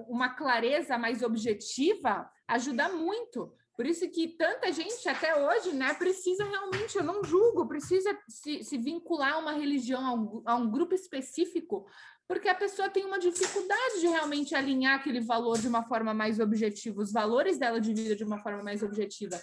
uma 0.09 0.31
clareza 0.31 0.99
mais 0.99 1.23
objetiva 1.23 2.31
ajuda 2.49 2.89
muito. 2.91 3.53
Por 3.77 3.87
isso 3.87 4.09
que 4.09 4.29
tanta 4.29 4.71
gente 4.73 5.09
até 5.09 5.37
hoje, 5.37 5.73
né, 5.73 5.93
precisa 5.95 6.45
realmente, 6.45 6.97
eu 6.97 7.03
não 7.03 7.25
julgo, 7.25 7.67
precisa 7.67 8.17
se, 8.29 8.63
se 8.63 8.79
vincular 8.79 9.35
a 9.35 9.39
uma 9.39 9.53
religião, 9.53 10.07
a 10.07 10.15
um, 10.15 10.43
a 10.47 10.55
um 10.55 10.71
grupo 10.71 10.95
específico, 10.95 11.85
porque 12.27 12.49
a 12.49 12.55
pessoa 12.55 12.89
tem 12.89 13.05
uma 13.05 13.19
dificuldade 13.19 14.01
de 14.01 14.07
realmente 14.07 14.55
alinhar 14.55 14.95
aquele 14.95 15.21
valor 15.21 15.59
de 15.59 15.67
uma 15.67 15.83
forma 15.83 16.15
mais 16.15 16.39
objetiva, 16.39 17.03
os 17.03 17.13
valores 17.13 17.59
dela 17.59 17.81
de 17.81 17.93
vida 17.93 18.15
de 18.15 18.23
uma 18.23 18.39
forma 18.39 18.63
mais 18.63 18.83
objetiva. 18.83 19.41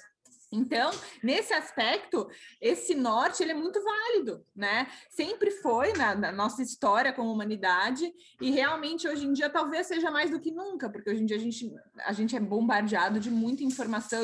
Então, 0.52 0.92
nesse 1.24 1.54
aspecto, 1.54 2.30
esse 2.60 2.94
norte 2.94 3.42
ele 3.42 3.54
é 3.54 3.56
muito 3.56 3.82
válido, 3.82 4.46
né? 4.54 4.88
Sempre 5.10 5.50
foi 5.50 5.94
na, 5.94 6.14
na, 6.14 6.32
nossa 6.32 6.62
história 6.62 7.14
como 7.14 7.32
humanidade 7.32 8.12
e 8.42 8.52
realmente 8.52 9.08
hoje 9.08 9.26
em 9.26 9.32
dia 9.32 9.50
talvez 9.50 9.88
seja 9.88 10.12
mais 10.12 10.30
do 10.30 10.42
que 10.42 10.52
nunca, 10.52 10.90
porque 10.90 11.10
hoje 11.10 11.24
em 11.24 11.26
dia 11.26 11.38
a 11.38 11.40
gente, 11.40 11.74
a 12.06 12.12
gente 12.12 12.36
é 12.36 12.40
bombardeado 12.40 13.18
de 13.18 13.32
muita 13.32 13.64
informação, 13.64 14.22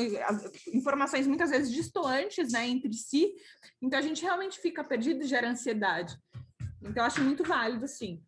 informações 0.73 1.25
muitas 1.25 1.49
vezes 1.49 1.71
distantes, 1.71 2.51
né, 2.51 2.67
entre 2.67 2.91
si. 2.93 3.33
Então 3.81 3.97
a 3.97 4.03
gente 4.03 4.21
realmente 4.21 4.59
fica 4.59 4.83
perdido 4.83 5.23
e 5.23 5.27
gera 5.27 5.49
ansiedade. 5.49 6.17
Então 6.81 7.03
eu 7.03 7.07
acho 7.07 7.23
muito 7.23 7.43
válido, 7.43 7.87
sim. 7.87 8.21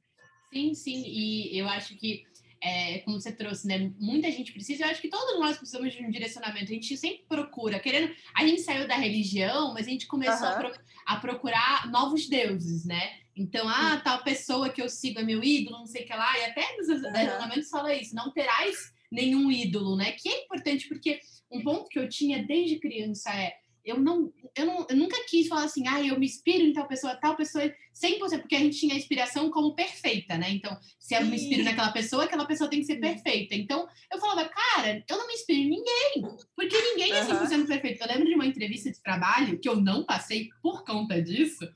Sim, 0.51 0.73
sim, 0.73 1.03
e 1.05 1.59
eu 1.59 1.67
acho 1.67 1.95
que 1.97 2.23
é, 2.61 2.99
como 2.99 3.19
você 3.19 3.31
trouxe, 3.31 3.67
né? 3.67 3.91
Muita 3.99 4.29
gente 4.31 4.51
precisa, 4.51 4.83
eu 4.83 4.89
acho 4.89 5.01
que 5.01 5.09
todos 5.09 5.39
nós 5.39 5.57
precisamos 5.57 5.93
de 5.93 6.03
um 6.03 6.11
direcionamento. 6.11 6.71
A 6.71 6.73
gente 6.73 6.97
sempre 6.97 7.23
procura, 7.27 7.79
querendo. 7.79 8.13
A 8.35 8.45
gente 8.45 8.61
saiu 8.61 8.87
da 8.87 8.95
religião, 8.95 9.73
mas 9.73 9.87
a 9.87 9.89
gente 9.89 10.07
começou 10.07 10.47
uhum. 10.47 10.53
a, 10.53 10.57
pro, 10.57 10.73
a, 11.05 11.15
procurar 11.17 11.89
novos 11.89 12.27
deuses, 12.27 12.85
né? 12.85 13.19
Então, 13.35 13.67
ah, 13.69 14.01
tal 14.03 14.21
pessoa 14.23 14.69
que 14.69 14.81
eu 14.81 14.89
sigo 14.89 15.19
é 15.19 15.23
meu 15.23 15.41
ídolo, 15.41 15.79
não 15.79 15.85
sei 15.85 16.03
o 16.03 16.05
que 16.05 16.13
lá, 16.13 16.37
e 16.37 16.45
até 16.45 16.75
nos 16.75 16.87
relacionamentos 16.87 17.65
uhum. 17.65 17.71
fala 17.71 17.93
isso, 17.93 18.13
não 18.13 18.31
terás 18.31 18.93
nenhum 19.09 19.49
ídolo, 19.49 19.95
né? 19.95 20.11
Que 20.11 20.27
é 20.27 20.43
importante 20.43 20.87
porque 20.87 21.21
um 21.49 21.63
ponto 21.63 21.87
que 21.87 21.97
eu 21.97 22.09
tinha 22.09 22.45
desde 22.45 22.79
criança 22.79 23.29
é 23.33 23.55
eu 23.83 23.99
não, 23.99 24.31
eu 24.55 24.65
não, 24.65 24.87
eu 24.89 24.95
nunca 24.95 25.17
quis 25.27 25.47
falar 25.47 25.63
assim, 25.63 25.87
ah, 25.87 26.01
eu 26.01 26.19
me 26.19 26.25
inspiro 26.25 26.63
em 26.63 26.73
tal 26.73 26.87
pessoa, 26.87 27.15
tal 27.15 27.35
pessoa, 27.35 27.63
100%, 27.63 28.39
porque 28.39 28.55
a 28.55 28.59
gente 28.59 28.79
tinha 28.79 28.93
a 28.93 28.97
inspiração 28.97 29.49
como 29.49 29.75
perfeita, 29.75 30.37
né? 30.37 30.49
Então, 30.51 30.77
se 30.99 31.15
eu 31.15 31.25
me 31.25 31.35
inspiro 31.35 31.63
naquela 31.63 31.91
pessoa, 31.91 32.23
aquela 32.23 32.45
pessoa 32.45 32.69
tem 32.69 32.79
que 32.79 32.85
ser 32.85 32.97
perfeita. 32.97 33.55
Então, 33.55 33.87
eu 34.11 34.19
falava, 34.19 34.49
cara, 34.49 35.03
eu 35.07 35.17
não 35.17 35.27
me 35.27 35.33
inspiro 35.33 35.59
em 35.59 35.69
ninguém, 35.69 36.37
porque 36.55 36.81
ninguém 36.81 37.11
é 37.11 37.25
100% 37.25 37.67
perfeito. 37.67 38.01
Eu 38.01 38.07
lembro 38.07 38.27
de 38.27 38.35
uma 38.35 38.45
entrevista 38.45 38.91
de 38.91 39.01
trabalho 39.01 39.59
que 39.59 39.67
eu 39.67 39.75
não 39.75 40.05
passei 40.05 40.49
por 40.61 40.83
conta 40.83 41.21
disso, 41.21 41.67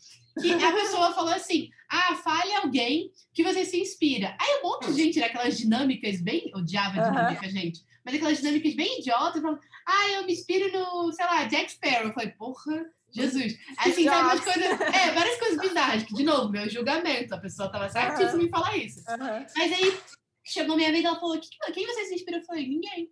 que 0.41 0.51
a 0.51 0.71
pessoa 0.71 1.13
falou 1.13 1.33
assim, 1.33 1.69
ah, 1.89 2.15
fale 2.15 2.53
alguém 2.55 3.11
que 3.33 3.43
você 3.43 3.65
se 3.65 3.79
inspira. 3.79 4.35
Aí 4.39 4.59
um 4.59 4.67
monte 4.67 4.91
de 4.91 5.03
gente 5.03 5.19
daquelas 5.19 5.57
dinâmicas 5.57 6.21
bem, 6.21 6.51
odiava 6.55 7.01
dinâmica, 7.01 7.45
uhum. 7.45 7.51
gente, 7.51 7.81
mas 8.05 8.15
aquelas 8.15 8.37
dinâmicas 8.37 8.73
bem 8.73 8.99
idiotas, 8.99 9.41
falando, 9.41 9.59
ah, 9.87 10.09
eu 10.11 10.25
me 10.25 10.33
inspiro 10.33 10.71
no, 10.71 11.11
sei 11.11 11.25
lá, 11.25 11.45
Jack 11.45 11.71
Sparrow. 11.71 12.07
Eu 12.07 12.13
falei, 12.13 12.29
porra, 12.31 12.85
Jesus. 13.11 13.57
Assim, 13.77 14.05
sabe 14.05 14.23
umas 14.23 14.39
coisas. 14.39 14.81
É, 14.81 15.11
várias 15.11 15.39
coisas 15.39 15.59
bizarras, 15.59 16.03
que, 16.03 16.13
de 16.13 16.23
novo, 16.23 16.49
meu 16.49 16.69
julgamento, 16.69 17.33
a 17.33 17.37
pessoa 17.37 17.71
tava 17.71 17.89
certíssima 17.89 18.39
uhum. 18.39 18.45
em 18.45 18.49
falar 18.49 18.77
isso. 18.77 18.99
Uhum. 18.99 19.45
Mas 19.55 19.71
aí 19.71 19.97
chegou 20.43 20.75
minha 20.75 20.91
vez, 20.91 21.05
ela 21.05 21.19
falou: 21.19 21.39
quem 21.73 21.85
você 21.85 22.05
se 22.05 22.15
inspira? 22.15 22.37
Eu 22.37 22.45
falei, 22.45 22.67
ninguém. 22.67 23.09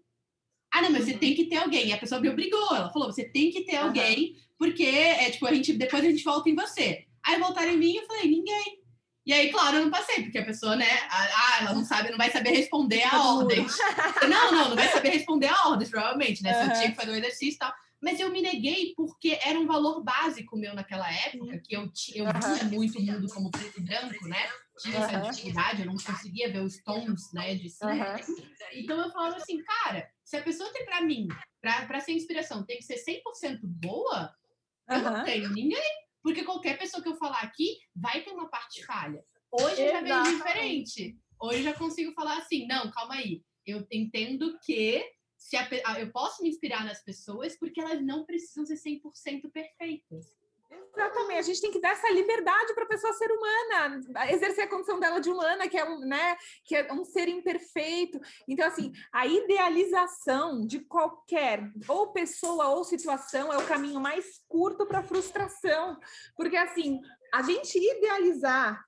Ah, 0.74 0.82
não, 0.82 0.92
mas 0.92 1.06
você 1.06 1.14
uhum. 1.14 1.20
tem 1.20 1.36
que 1.36 1.46
ter 1.46 1.58
alguém. 1.58 1.88
E 1.90 1.94
a 1.94 1.98
pessoa 1.98 2.20
me 2.20 2.30
obrigou. 2.30 2.76
Ela 2.76 2.92
falou: 2.92 3.12
você 3.12 3.26
tem 3.26 3.52
que 3.52 3.64
ter 3.64 3.78
alguém, 3.78 4.36
porque 4.58 4.84
é 4.84 5.30
tipo, 5.30 5.46
a 5.46 5.54
gente, 5.54 5.74
depois 5.74 6.04
a 6.04 6.10
gente 6.10 6.24
volta 6.24 6.50
em 6.50 6.56
você. 6.56 7.06
Aí 7.24 7.40
voltaram 7.40 7.72
em 7.72 7.78
mim 7.78 7.94
e 7.94 7.98
eu 7.98 8.06
falei, 8.08 8.28
ninguém. 8.28 8.81
E 9.26 9.34
aí, 9.34 9.52
claro, 9.52 9.78
eu 9.78 9.84
não 9.84 9.92
passei, 9.92 10.24
porque 10.24 10.40
a 10.40 10.46
pessoa, 10.46 10.76
né, 10.76 10.88
ah, 11.10 11.58
ela 11.62 11.74
não 11.74 11.86
sabe, 11.86 12.10
não 12.10 12.18
vai 12.18 12.32
saber 12.32 12.52
responder 12.52 13.04
a 13.04 13.22
ordem. 13.36 13.66
Não, 14.28 14.52
não, 14.52 14.70
não 14.70 14.76
vai 14.76 14.88
saber 14.88 15.10
responder 15.10 15.48
a 15.48 15.68
ordem, 15.68 15.90
provavelmente, 15.90 16.42
né? 16.42 16.54
Se 16.54 16.70
eu 16.70 16.74
tinha 16.74 16.92
que 16.92 16.96
fazer 16.96 17.12
o 17.12 17.16
exercício 17.16 17.56
e 17.56 17.58
tal. 17.58 17.74
Mas 18.02 18.20
eu 18.20 18.32
me 18.32 18.42
neguei 18.42 18.94
porque 18.96 19.38
era 19.44 19.60
um 19.60 19.68
valor 19.68 20.04
básico 20.04 20.58
meu 20.58 20.74
naquela 20.74 21.12
época, 21.12 21.60
que 21.60 21.76
eu, 21.76 21.92
eu 22.16 22.26
via 22.26 22.64
muito 22.66 22.98
o 22.98 23.02
mundo 23.02 23.28
como 23.32 23.52
preto 23.52 23.80
e 23.80 23.84
branco, 23.84 24.28
né? 24.28 24.50
Tinha 24.80 24.98
essa 24.98 25.20
dificuldade, 25.20 25.82
eu 25.82 25.86
não 25.86 25.96
conseguia 25.98 26.52
ver 26.52 26.64
os 26.64 26.82
tons, 26.84 27.32
né, 27.34 27.54
de 27.54 27.70
cima. 27.70 28.20
Então 28.74 28.98
eu 28.98 29.12
falava 29.12 29.36
assim, 29.36 29.62
cara, 29.64 30.10
se 30.24 30.36
a 30.36 30.42
pessoa 30.42 30.72
tem 30.74 30.84
para 30.86 31.02
mim, 31.02 31.28
para 31.62 32.00
ser 32.00 32.14
inspiração, 32.14 32.66
tem 32.66 32.78
que 32.78 32.84
ser 32.84 32.96
100% 32.96 33.60
boa, 33.64 34.34
eu 34.90 35.02
não 35.02 35.24
tenho 35.24 35.50
ninguém. 35.50 36.11
Porque 36.24 36.44
qualquer 36.44 36.78
pessoa 36.78 37.02
que 37.02 37.10
eu 37.10 37.16
falar 37.16 37.42
aqui 37.42 37.78
vai 37.96 38.24
ter 38.24 38.32
uma 38.32 38.50
parte 38.50 38.86
falha. 38.86 39.24
Hoje 39.52 39.90
já 39.90 40.02
vem 40.02 40.24
diferente. 40.24 41.18
Hoje 41.40 41.64
já 41.64 41.74
consigo 41.74 42.14
falar 42.14 42.38
assim, 42.38 42.68
não, 42.68 42.92
calma 42.92 43.16
aí. 43.16 43.44
Eu 43.66 43.86
entendo 43.92 44.58
que 44.64 45.04
se 45.38 45.58
a, 45.58 45.68
eu 46.00 46.12
posso 46.12 46.44
me 46.44 46.50
inspirar 46.50 46.86
nas 46.86 47.04
pessoas 47.04 47.58
porque 47.58 47.82
elas 47.82 48.02
não 48.04 48.26
precisam 48.26 48.66
ser 48.66 48.76
100% 48.76 49.52
perfeitas. 49.52 50.28
Exatamente, 50.72 51.40
a 51.40 51.42
gente 51.42 51.62
tem 51.62 51.72
que 51.72 51.82
dar 51.82 51.92
essa 51.92 52.10
liberdade 52.12 52.74
para 52.74 52.84
a 52.84 52.88
pessoa 52.88 53.14
ser 53.14 53.32
humana, 53.32 54.02
exercer 54.30 54.66
a 54.66 54.70
condição 54.70 55.00
dela 55.00 55.20
de 55.20 55.30
humana, 55.30 55.68
que 55.68 55.78
é 55.78 55.84
um, 55.84 56.00
né, 56.00 56.38
que 56.66 56.76
é 56.76 56.94
um 56.94 57.04
ser 57.04 57.28
imperfeito. 57.28 58.20
Então, 58.48 58.68
assim, 58.68 58.92
a 59.12 59.26
idealização 59.26 60.66
de 60.66 60.80
qualquer 60.80 61.70
ou 61.88 62.12
pessoa 62.12 62.70
ou 62.70 62.84
situação 62.84 63.52
é 63.52 63.58
o 63.58 63.68
caminho 63.68 64.00
mais 64.00 64.42
curto 64.48 64.86
para 64.86 65.04
frustração, 65.04 65.98
porque 66.36 66.58
assim, 66.58 67.00
a 67.34 67.42
gente 67.42 67.78
idealizar 67.78 68.84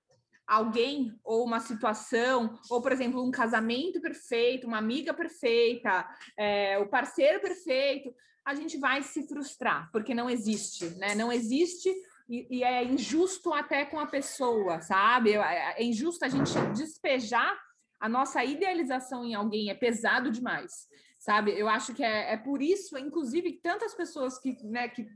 alguém 0.45 1.17
ou 1.23 1.45
uma 1.45 1.59
situação, 1.59 2.59
ou 2.69 2.81
por 2.81 2.91
exemplo, 2.91 3.23
um 3.23 3.31
casamento 3.31 4.01
perfeito, 4.01 4.67
uma 4.67 4.77
amiga 4.77 5.13
perfeita, 5.13 6.07
é, 6.37 6.77
o 6.79 6.87
parceiro 6.87 7.39
perfeito, 7.39 8.13
a 8.45 8.55
gente 8.55 8.77
vai 8.77 9.01
se 9.03 9.27
frustrar, 9.27 9.89
porque 9.91 10.13
não 10.13 10.29
existe, 10.29 10.85
né? 10.97 11.15
Não 11.15 11.31
existe 11.31 11.93
e, 12.29 12.47
e 12.57 12.63
é 12.63 12.83
injusto 12.83 13.53
até 13.53 13.85
com 13.85 13.99
a 13.99 14.07
pessoa, 14.07 14.81
sabe? 14.81 15.33
É, 15.33 15.81
é 15.81 15.83
injusto 15.83 16.25
a 16.25 16.29
gente 16.29 16.53
despejar 16.73 17.57
a 17.99 18.09
nossa 18.09 18.43
idealização 18.43 19.25
em 19.25 19.33
alguém, 19.33 19.69
é 19.69 19.73
pesado 19.73 20.29
demais, 20.29 20.87
sabe? 21.17 21.51
Eu 21.57 21.69
acho 21.69 21.93
que 21.93 22.03
é, 22.03 22.33
é 22.33 22.37
por 22.37 22.61
isso, 22.61 22.97
inclusive, 22.97 23.53
que 23.53 23.61
tantas 23.61 23.93
pessoas 23.93 24.37
que, 24.37 24.57
né, 24.63 24.89
que 24.89 25.07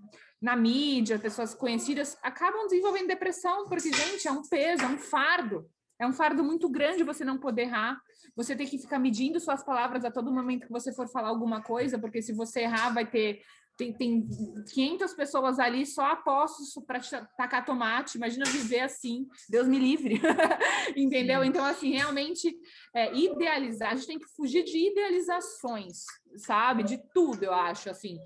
na 0.42 0.56
mídia, 0.56 1.20
pessoas 1.20 1.54
conhecidas, 1.54 2.18
acabam 2.22 2.66
desenvolvendo 2.68 3.08
depressão, 3.08 3.68
porque, 3.68 3.92
gente, 3.92 4.28
é 4.28 4.32
um 4.32 4.48
peso, 4.48 4.84
é 4.84 4.88
um 4.88 4.98
fardo. 4.98 5.70
É 6.00 6.06
um 6.06 6.14
fardo 6.14 6.44
muito 6.44 6.70
grande 6.70 7.04
você 7.04 7.26
não 7.26 7.38
poder 7.38 7.64
errar, 7.64 8.00
você 8.36 8.56
ter 8.56 8.68
que 8.68 8.78
ficar 8.78 9.00
medindo 9.00 9.40
suas 9.40 9.64
palavras 9.64 10.06
a 10.06 10.12
todo 10.12 10.32
momento 10.32 10.68
que 10.68 10.72
você 10.72 10.94
for 10.94 11.08
falar 11.08 11.30
alguma 11.30 11.62
coisa, 11.62 11.98
porque 11.98 12.22
se 12.22 12.34
você 12.34 12.62
errar, 12.62 12.94
vai 12.94 13.06
ter. 13.06 13.42
Tem, 13.76 13.94
tem 13.94 14.28
500 14.74 15.14
pessoas 15.14 15.60
ali 15.60 15.86
só 15.86 16.08
apostos 16.08 16.74
para 16.88 17.00
tacar 17.38 17.64
tomate. 17.64 18.18
Imagina 18.18 18.44
viver 18.46 18.80
assim, 18.80 19.28
Deus 19.48 19.68
me 19.68 19.78
livre. 19.78 20.20
Entendeu? 20.98 21.44
Então, 21.44 21.64
assim, 21.64 21.92
realmente, 21.92 22.58
é, 22.92 23.16
idealizar, 23.16 23.92
a 23.92 23.96
gente 23.96 24.08
tem 24.08 24.18
que 24.20 24.26
fugir 24.36 24.64
de 24.64 24.90
idealizações, 24.90 26.06
sabe? 26.38 26.82
De 26.82 27.00
tudo, 27.14 27.44
eu 27.44 27.54
acho, 27.54 27.88
assim 27.88 28.18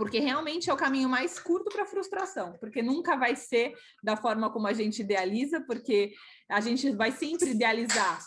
porque 0.00 0.18
realmente 0.18 0.70
é 0.70 0.72
o 0.72 0.78
caminho 0.78 1.10
mais 1.10 1.38
curto 1.38 1.68
para 1.68 1.82
a 1.82 1.86
frustração, 1.86 2.56
porque 2.58 2.80
nunca 2.80 3.18
vai 3.18 3.36
ser 3.36 3.74
da 4.02 4.16
forma 4.16 4.50
como 4.50 4.66
a 4.66 4.72
gente 4.72 5.02
idealiza, 5.02 5.60
porque 5.60 6.14
a 6.48 6.58
gente 6.58 6.90
vai 6.92 7.12
sempre 7.12 7.50
idealizar 7.50 8.18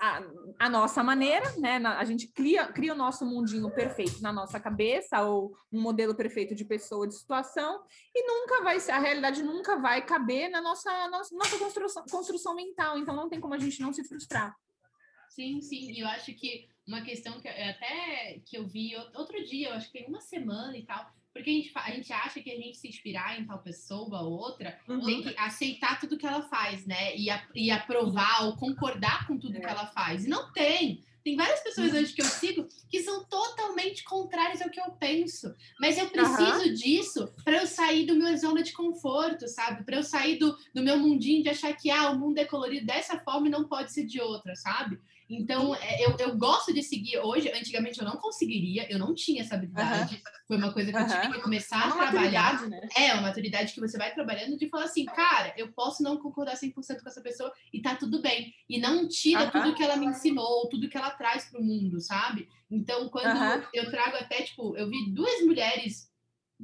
a, 0.00 0.22
a, 0.58 0.70
nossa 0.70 1.02
maneira, 1.02 1.44
né? 1.58 1.76
A 1.84 2.04
gente 2.06 2.28
cria, 2.28 2.68
cria 2.68 2.94
o 2.94 2.96
nosso 2.96 3.26
mundinho 3.26 3.70
perfeito 3.70 4.22
na 4.22 4.32
nossa 4.32 4.58
cabeça, 4.58 5.20
ou 5.20 5.54
um 5.70 5.82
modelo 5.82 6.14
perfeito 6.14 6.54
de 6.54 6.64
pessoa, 6.64 7.06
de 7.06 7.14
situação, 7.14 7.82
e 8.14 8.26
nunca 8.26 8.62
vai 8.62 8.80
ser, 8.80 8.92
a 8.92 8.98
realidade 8.98 9.42
nunca 9.42 9.76
vai 9.76 10.06
caber 10.06 10.48
na 10.48 10.62
nossa, 10.62 11.10
nossa, 11.10 11.36
nossa 11.36 11.58
construção, 11.58 12.04
construção 12.10 12.54
mental. 12.54 12.96
Então 12.96 13.14
não 13.14 13.28
tem 13.28 13.38
como 13.38 13.52
a 13.52 13.58
gente 13.58 13.82
não 13.82 13.92
se 13.92 14.02
frustrar. 14.02 14.56
Sim, 15.28 15.60
sim. 15.60 15.92
E 15.92 16.00
eu 16.00 16.08
acho 16.08 16.32
que 16.32 16.68
uma 16.86 17.02
questão 17.02 17.38
que 17.38 17.46
até 17.46 18.40
que 18.46 18.56
eu 18.56 18.66
vi 18.66 18.96
outro 19.14 19.44
dia, 19.44 19.68
eu 19.68 19.74
acho 19.74 19.92
que 19.92 19.98
tem 19.98 20.08
uma 20.08 20.22
semana 20.22 20.74
e 20.74 20.86
tal, 20.86 21.17
porque 21.32 21.50
a 21.50 21.52
gente, 21.52 21.72
a 21.74 21.90
gente 21.90 22.12
acha 22.12 22.40
que 22.40 22.50
a 22.50 22.56
gente 22.56 22.76
se 22.76 22.88
inspirar 22.88 23.40
em 23.40 23.44
tal 23.44 23.58
pessoa 23.58 24.22
ou 24.22 24.32
outra, 24.32 24.78
uhum. 24.88 25.04
tem 25.04 25.22
que 25.22 25.34
aceitar 25.38 26.00
tudo 26.00 26.18
que 26.18 26.26
ela 26.26 26.42
faz, 26.42 26.86
né? 26.86 27.16
E, 27.16 27.30
a, 27.30 27.46
e 27.54 27.70
aprovar 27.70 28.46
ou 28.46 28.56
concordar 28.56 29.26
com 29.26 29.38
tudo 29.38 29.56
é. 29.56 29.60
que 29.60 29.66
ela 29.66 29.86
faz. 29.86 30.24
E 30.24 30.28
não 30.28 30.52
tem. 30.52 31.04
Tem 31.24 31.36
várias 31.36 31.60
pessoas 31.60 31.92
uhum. 31.92 31.98
hoje 31.98 32.14
que 32.14 32.22
eu 32.22 32.26
sigo 32.26 32.66
que 32.88 33.02
são 33.02 33.22
totalmente 33.24 34.02
contrárias 34.02 34.62
ao 34.62 34.70
que 34.70 34.80
eu 34.80 34.90
penso. 34.92 35.54
Mas 35.78 35.98
eu 35.98 36.08
preciso 36.08 36.68
uhum. 36.68 36.74
disso 36.74 37.34
para 37.44 37.58
eu 37.58 37.66
sair 37.66 38.06
do 38.06 38.16
meu 38.16 38.34
zona 38.36 38.62
de 38.62 38.72
conforto, 38.72 39.46
sabe? 39.46 39.84
Para 39.84 39.96
eu 39.96 40.02
sair 40.02 40.38
do, 40.38 40.56
do 40.74 40.82
meu 40.82 40.98
mundinho 40.98 41.42
de 41.42 41.50
achar 41.50 41.76
que 41.76 41.90
ah, 41.90 42.10
o 42.10 42.18
mundo 42.18 42.38
é 42.38 42.44
colorido 42.44 42.86
dessa 42.86 43.18
forma 43.18 43.46
e 43.46 43.50
não 43.50 43.68
pode 43.68 43.92
ser 43.92 44.06
de 44.06 44.20
outra, 44.20 44.56
sabe? 44.56 44.98
Então, 45.28 45.74
é, 45.74 46.04
eu, 46.04 46.16
eu 46.18 46.36
gosto 46.38 46.72
de 46.72 46.82
seguir 46.82 47.18
hoje. 47.18 47.50
Antigamente 47.50 47.98
eu 47.98 48.06
não 48.06 48.16
conseguiria, 48.16 48.90
eu 48.90 48.98
não 48.98 49.14
tinha 49.14 49.42
essa 49.42 49.56
habilidade. 49.56 50.14
Uhum. 50.14 50.20
Foi 50.46 50.56
uma 50.56 50.72
coisa 50.72 50.90
que 50.90 50.98
eu 50.98 51.06
tive 51.06 51.34
que 51.34 51.42
começar 51.42 51.84
é 51.84 51.88
a 51.88 51.92
trabalhar. 51.92 52.68
Né? 52.68 52.88
É, 52.96 53.12
uma 53.12 53.22
maturidade 53.22 53.74
que 53.74 53.80
você 53.80 53.98
vai 53.98 54.14
trabalhando 54.14 54.56
de 54.56 54.68
falar 54.68 54.84
assim, 54.84 55.04
cara, 55.04 55.52
eu 55.56 55.70
posso 55.72 56.02
não 56.02 56.16
concordar 56.16 56.54
100% 56.54 56.72
com 56.72 57.08
essa 57.08 57.20
pessoa 57.20 57.52
e 57.72 57.82
tá 57.82 57.94
tudo 57.94 58.22
bem. 58.22 58.54
E 58.68 58.78
não 58.78 59.06
tira 59.06 59.44
uhum. 59.44 59.50
tudo 59.50 59.74
que 59.74 59.82
ela 59.82 59.96
me 59.96 60.06
ensinou, 60.06 60.68
tudo 60.70 60.88
que 60.88 60.96
ela 60.96 61.10
traz 61.10 61.44
para 61.50 61.60
o 61.60 61.64
mundo, 61.64 62.00
sabe? 62.00 62.48
Então, 62.70 63.08
quando 63.10 63.66
eu 63.74 63.90
trago 63.90 64.16
até, 64.16 64.42
tipo, 64.42 64.76
eu 64.76 64.88
vi 64.88 65.10
duas 65.12 65.42
mulheres 65.42 66.08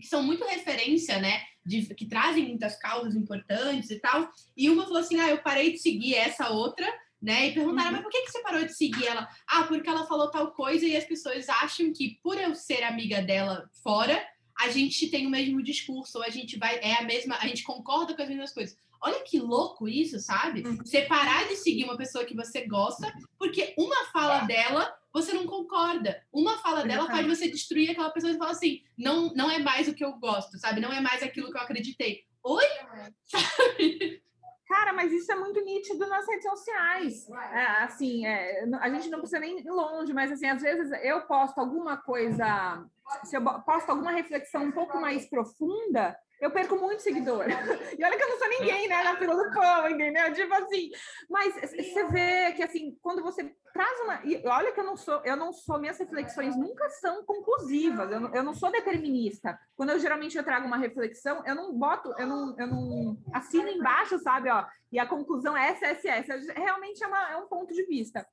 que 0.01 0.07
são 0.07 0.23
muito 0.23 0.45
referência, 0.45 1.21
né? 1.21 1.43
De, 1.65 1.95
que 1.95 2.07
trazem 2.07 2.49
muitas 2.49 2.77
causas 2.77 3.15
importantes 3.15 3.91
e 3.91 3.99
tal. 3.99 4.31
E 4.57 4.69
uma 4.69 4.85
falou 4.85 4.99
assim: 4.99 5.19
ah, 5.21 5.31
eu 5.31 5.43
parei 5.43 5.73
de 5.73 5.79
seguir 5.79 6.15
essa 6.15 6.51
outra 6.51 6.87
né? 7.25 7.49
E 7.49 7.55
perguntaram, 7.55 7.87
uhum. 7.89 7.93
mas 7.95 8.03
por 8.03 8.11
que, 8.11 8.21
que 8.21 8.31
você 8.31 8.43
parou 8.43 8.63
de 8.65 8.75
seguir 8.75 9.07
ela? 9.07 9.27
Ah, 9.47 9.65
porque 9.65 9.89
ela 9.89 10.07
falou 10.07 10.31
tal 10.31 10.53
coisa 10.53 10.85
e 10.85 10.95
as 10.95 11.05
pessoas 11.05 11.49
acham 11.49 11.91
que 11.91 12.21
por 12.23 12.39
eu 12.39 12.55
ser 12.55 12.83
amiga 12.83 13.23
dela 13.23 13.69
fora, 13.83 14.23
a 14.59 14.69
gente 14.69 15.09
tem 15.09 15.27
o 15.27 15.31
mesmo 15.31 15.63
discurso, 15.63 16.19
ou 16.19 16.25
a 16.25 16.29
gente 16.29 16.59
vai, 16.59 16.79
é 16.81 17.01
a 17.01 17.03
mesma, 17.03 17.37
a 17.41 17.47
gente 17.47 17.63
concorda 17.63 18.15
com 18.15 18.23
as 18.23 18.29
mesmas 18.29 18.53
coisas. 18.53 18.77
Olha 19.01 19.23
que 19.23 19.39
louco 19.41 19.89
isso, 19.89 20.19
sabe? 20.21 20.63
Uhum. 20.67 20.77
Você 20.77 21.03
parar 21.03 21.49
de 21.49 21.57
seguir 21.57 21.85
uma 21.85 21.97
pessoa 21.97 22.27
que 22.27 22.37
você 22.37 22.67
gosta, 22.67 23.11
porque 23.39 23.75
uma 23.79 24.05
fala 24.13 24.41
dela 24.41 24.95
você 25.13 25.33
não 25.33 25.47
concorda. 25.47 26.23
Uma 26.33 26.59
fala 26.59 26.85
dela 26.85 27.07
faz 27.07 27.27
você 27.27 27.49
destruir 27.49 27.91
aquela 27.91 28.11
pessoa 28.11 28.33
e 28.33 28.39
falar 28.39 28.51
assim: 28.51 28.83
não, 28.99 29.33
não 29.35 29.51
é 29.51 29.59
mais 29.59 29.89
o 29.89 29.95
que 29.95 30.05
eu 30.05 30.13
gosto, 30.19 30.59
sabe? 30.59 30.81
Não 30.81 30.93
é 30.93 31.01
mais 31.01 31.23
aquilo 31.23 31.51
que 31.51 31.57
eu 31.57 31.63
acreditei. 31.63 32.25
Oi? 32.43 32.65
Sabe? 33.25 34.23
Cara, 34.67 34.93
mas 34.93 35.13
isso 35.13 35.31
é 35.31 35.35
muito 35.35 35.61
nítido 35.61 36.07
nas 36.07 36.27
redes 36.27 36.49
sociais. 36.49 37.29
É, 37.31 37.67
assim, 37.83 38.27
é, 38.27 38.65
a 38.81 38.89
gente 38.89 39.11
não 39.11 39.19
precisa 39.19 39.39
nem 39.39 39.59
ir 39.61 39.71
longe, 39.71 40.13
mas 40.13 40.33
assim, 40.33 40.47
às 40.47 40.63
vezes 40.63 40.91
eu 41.03 41.21
posto 41.23 41.59
alguma 41.59 41.99
coisa, 41.99 42.85
se 43.25 43.37
eu 43.37 43.43
posto 43.63 43.91
alguma 43.91 44.11
reflexão 44.13 44.65
um 44.65 44.73
pouco 44.73 44.99
mais 44.99 45.29
profunda, 45.29 46.17
eu 46.45 46.51
perco 46.51 46.77
muito 46.77 47.03
seguidor. 47.03 47.45
E 47.99 48.05
olha 48.05 48.17
que 48.17 48.25
eu 48.25 48.29
não 48.29 48.39
sou 48.39 48.49
ninguém, 48.49 48.89
né, 48.89 49.03
na 49.03 49.17
fila 49.17 49.37
do 49.37 49.51
pão, 49.53 49.89
entendeu? 49.89 50.33
Tipo 50.35 50.53
assim, 50.55 50.91
mas 51.31 51.55
você 51.55 52.05
vê 52.09 52.53
que 52.53 52.63
assim, 52.63 52.99
quando 53.01 53.23
você 53.23 53.55
traz 53.73 54.01
uma, 54.01 54.21
e 54.25 54.43
olha 54.47 54.73
que 54.73 54.81
eu 54.81 54.85
não 54.85 54.97
sou, 54.97 55.23
eu 55.25 55.37
não 55.37 55.53
sou, 55.53 55.79
minhas 55.79 55.99
reflexões 55.99 56.57
nunca 56.57 56.89
são 56.91 57.25
conclusivas. 57.25 58.11
Eu 58.11 58.21
não, 58.21 58.35
eu 58.35 58.43
não 58.43 58.53
sou 58.53 58.71
determinista. 58.71 59.59
Quando 59.77 59.91
eu 59.91 59.99
geralmente 59.99 60.37
eu 60.37 60.45
trago 60.45 60.67
uma 60.67 60.77
reflexão, 60.77 61.43
eu 61.47 61.55
não 61.55 61.73
boto, 61.73 62.13
eu 62.19 62.27
não, 62.27 62.57
eu 62.59 62.67
não 62.67 63.17
assino 63.33 63.69
embaixo, 63.69 64.19
sabe, 64.19 64.51
ó, 64.51 64.67
e 64.93 64.99
a 64.99 65.07
conclusão 65.07 65.57
é 65.57 65.71
essa, 65.71 65.87
essa, 65.87 66.09
essa. 66.09 66.53
Realmente 66.53 67.03
é, 67.03 67.07
uma, 67.07 67.31
é 67.33 67.37
um 67.37 67.49
ponto 67.49 67.73
de 67.73 67.85
vista. 67.85 68.27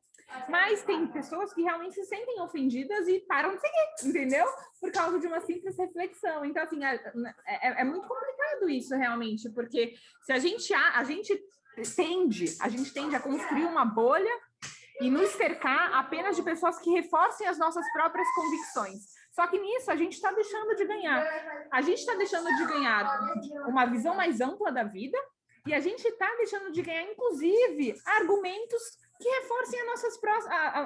Mas 0.47 0.83
tem 0.83 1.07
pessoas 1.07 1.53
que 1.53 1.61
realmente 1.61 1.95
se 1.95 2.05
sentem 2.05 2.41
ofendidas 2.41 3.07
e 3.07 3.19
param 3.21 3.55
de 3.55 3.61
seguir, 3.61 4.09
entendeu? 4.09 4.45
Por 4.79 4.91
causa 4.91 5.19
de 5.19 5.27
uma 5.27 5.41
simples 5.41 5.77
reflexão. 5.77 6.43
Então, 6.45 6.63
assim, 6.63 6.83
é, 6.83 6.95
é, 7.47 7.81
é 7.81 7.83
muito 7.83 8.07
complicado 8.07 8.69
isso 8.69 8.95
realmente, 8.95 9.49
porque 9.49 9.93
se 10.23 10.31
a 10.31 10.39
gente, 10.39 10.73
a, 10.73 10.99
a 10.99 11.03
gente 11.03 11.39
tende, 11.95 12.45
a 12.59 12.69
gente 12.69 12.93
tende 12.93 13.15
a 13.15 13.19
construir 13.19 13.65
uma 13.65 13.85
bolha 13.85 14.31
e 14.99 15.09
nos 15.09 15.29
cercar 15.29 15.93
apenas 15.93 16.35
de 16.35 16.43
pessoas 16.43 16.77
que 16.79 16.91
reforcem 16.91 17.47
as 17.47 17.57
nossas 17.57 17.89
próprias 17.91 18.27
convicções. 18.35 18.99
Só 19.31 19.47
que 19.47 19.57
nisso 19.57 19.89
a 19.89 19.95
gente 19.95 20.13
está 20.13 20.31
deixando 20.31 20.75
de 20.75 20.85
ganhar. 20.85 21.25
A 21.71 21.81
gente 21.81 21.99
está 21.99 22.13
deixando 22.15 22.55
de 22.55 22.65
ganhar 22.65 23.19
uma 23.67 23.85
visão 23.85 24.13
mais 24.13 24.41
ampla 24.41 24.71
da 24.71 24.83
vida 24.83 25.17
e 25.65 25.73
a 25.73 25.79
gente 25.79 26.05
está 26.05 26.27
deixando 26.37 26.71
de 26.71 26.81
ganhar, 26.81 27.03
inclusive, 27.03 27.95
argumentos 28.05 28.81
que 29.21 29.29
reforcem 29.29 29.79
as 29.79 29.87
nossas, 29.87 30.19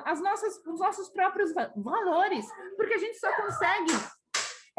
as 0.06 0.22
nossas, 0.22 0.66
os 0.66 0.80
nossos 0.80 1.10
próprios 1.10 1.54
valores, 1.76 2.46
porque 2.76 2.94
a 2.94 2.98
gente 2.98 3.18
só 3.18 3.32
consegue 3.36 3.94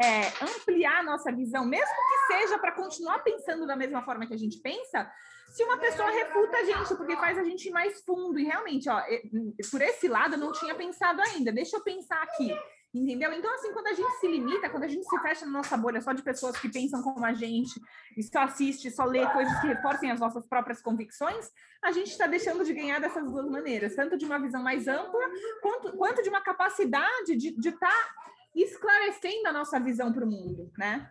é, 0.01 0.27
ampliar 0.43 1.03
nossa 1.03 1.31
visão, 1.31 1.65
mesmo 1.65 1.85
que 1.87 2.33
seja 2.33 2.59
para 2.59 2.73
continuar 2.73 3.19
pensando 3.19 3.65
da 3.65 3.75
mesma 3.75 4.03
forma 4.03 4.27
que 4.27 4.33
a 4.33 4.37
gente 4.37 4.59
pensa, 4.59 5.11
se 5.49 5.63
uma 5.63 5.77
pessoa 5.77 6.09
refuta 6.11 6.57
a 6.57 6.63
gente, 6.63 6.95
porque 6.95 7.15
faz 7.15 7.37
a 7.37 7.43
gente 7.43 7.67
ir 7.67 7.71
mais 7.71 8.01
fundo. 8.03 8.37
E 8.37 8.43
realmente, 8.43 8.89
ó, 8.89 9.01
por 9.71 9.81
esse 9.81 10.07
lado 10.07 10.35
eu 10.35 10.39
não 10.39 10.51
tinha 10.51 10.75
pensado 10.75 11.21
ainda. 11.21 11.51
Deixa 11.51 11.77
eu 11.77 11.83
pensar 11.83 12.21
aqui. 12.21 12.55
Entendeu? 12.97 13.31
Então, 13.33 13.53
assim, 13.53 13.71
quando 13.71 13.87
a 13.87 13.93
gente 13.93 14.11
se 14.19 14.27
limita, 14.27 14.69
quando 14.69 14.83
a 14.83 14.87
gente 14.87 15.07
se 15.07 15.19
fecha 15.19 15.45
na 15.45 15.51
nossa 15.51 15.77
bolha 15.77 16.01
só 16.01 16.13
de 16.13 16.23
pessoas 16.23 16.57
que 16.57 16.67
pensam 16.69 17.01
como 17.03 17.23
a 17.23 17.33
gente, 17.33 17.79
e 18.15 18.23
só 18.23 18.39
assiste, 18.39 18.89
só 18.89 19.05
lê 19.05 19.25
coisas 19.27 19.59
que 19.59 19.67
reforcem 19.67 20.11
as 20.11 20.19
nossas 20.19 20.45
próprias 20.47 20.81
convicções, 20.81 21.51
a 21.81 21.91
gente 21.91 22.09
está 22.09 22.25
deixando 22.25 22.63
de 22.63 22.73
ganhar 22.73 22.99
dessas 22.99 23.23
duas 23.23 23.47
maneiras, 23.49 23.95
tanto 23.95 24.17
de 24.17 24.25
uma 24.25 24.39
visão 24.39 24.63
mais 24.63 24.87
ampla, 24.87 25.21
quanto, 25.61 25.95
quanto 25.95 26.23
de 26.23 26.29
uma 26.29 26.41
capacidade 26.41 27.35
de 27.35 27.69
estar 27.69 27.87
tá 27.87 28.15
esclarecendo 28.63 29.47
a 29.47 29.53
nossa 29.53 29.79
visão 29.79 30.11
para 30.11 30.25
o 30.25 30.29
mundo, 30.29 30.71
né? 30.77 31.09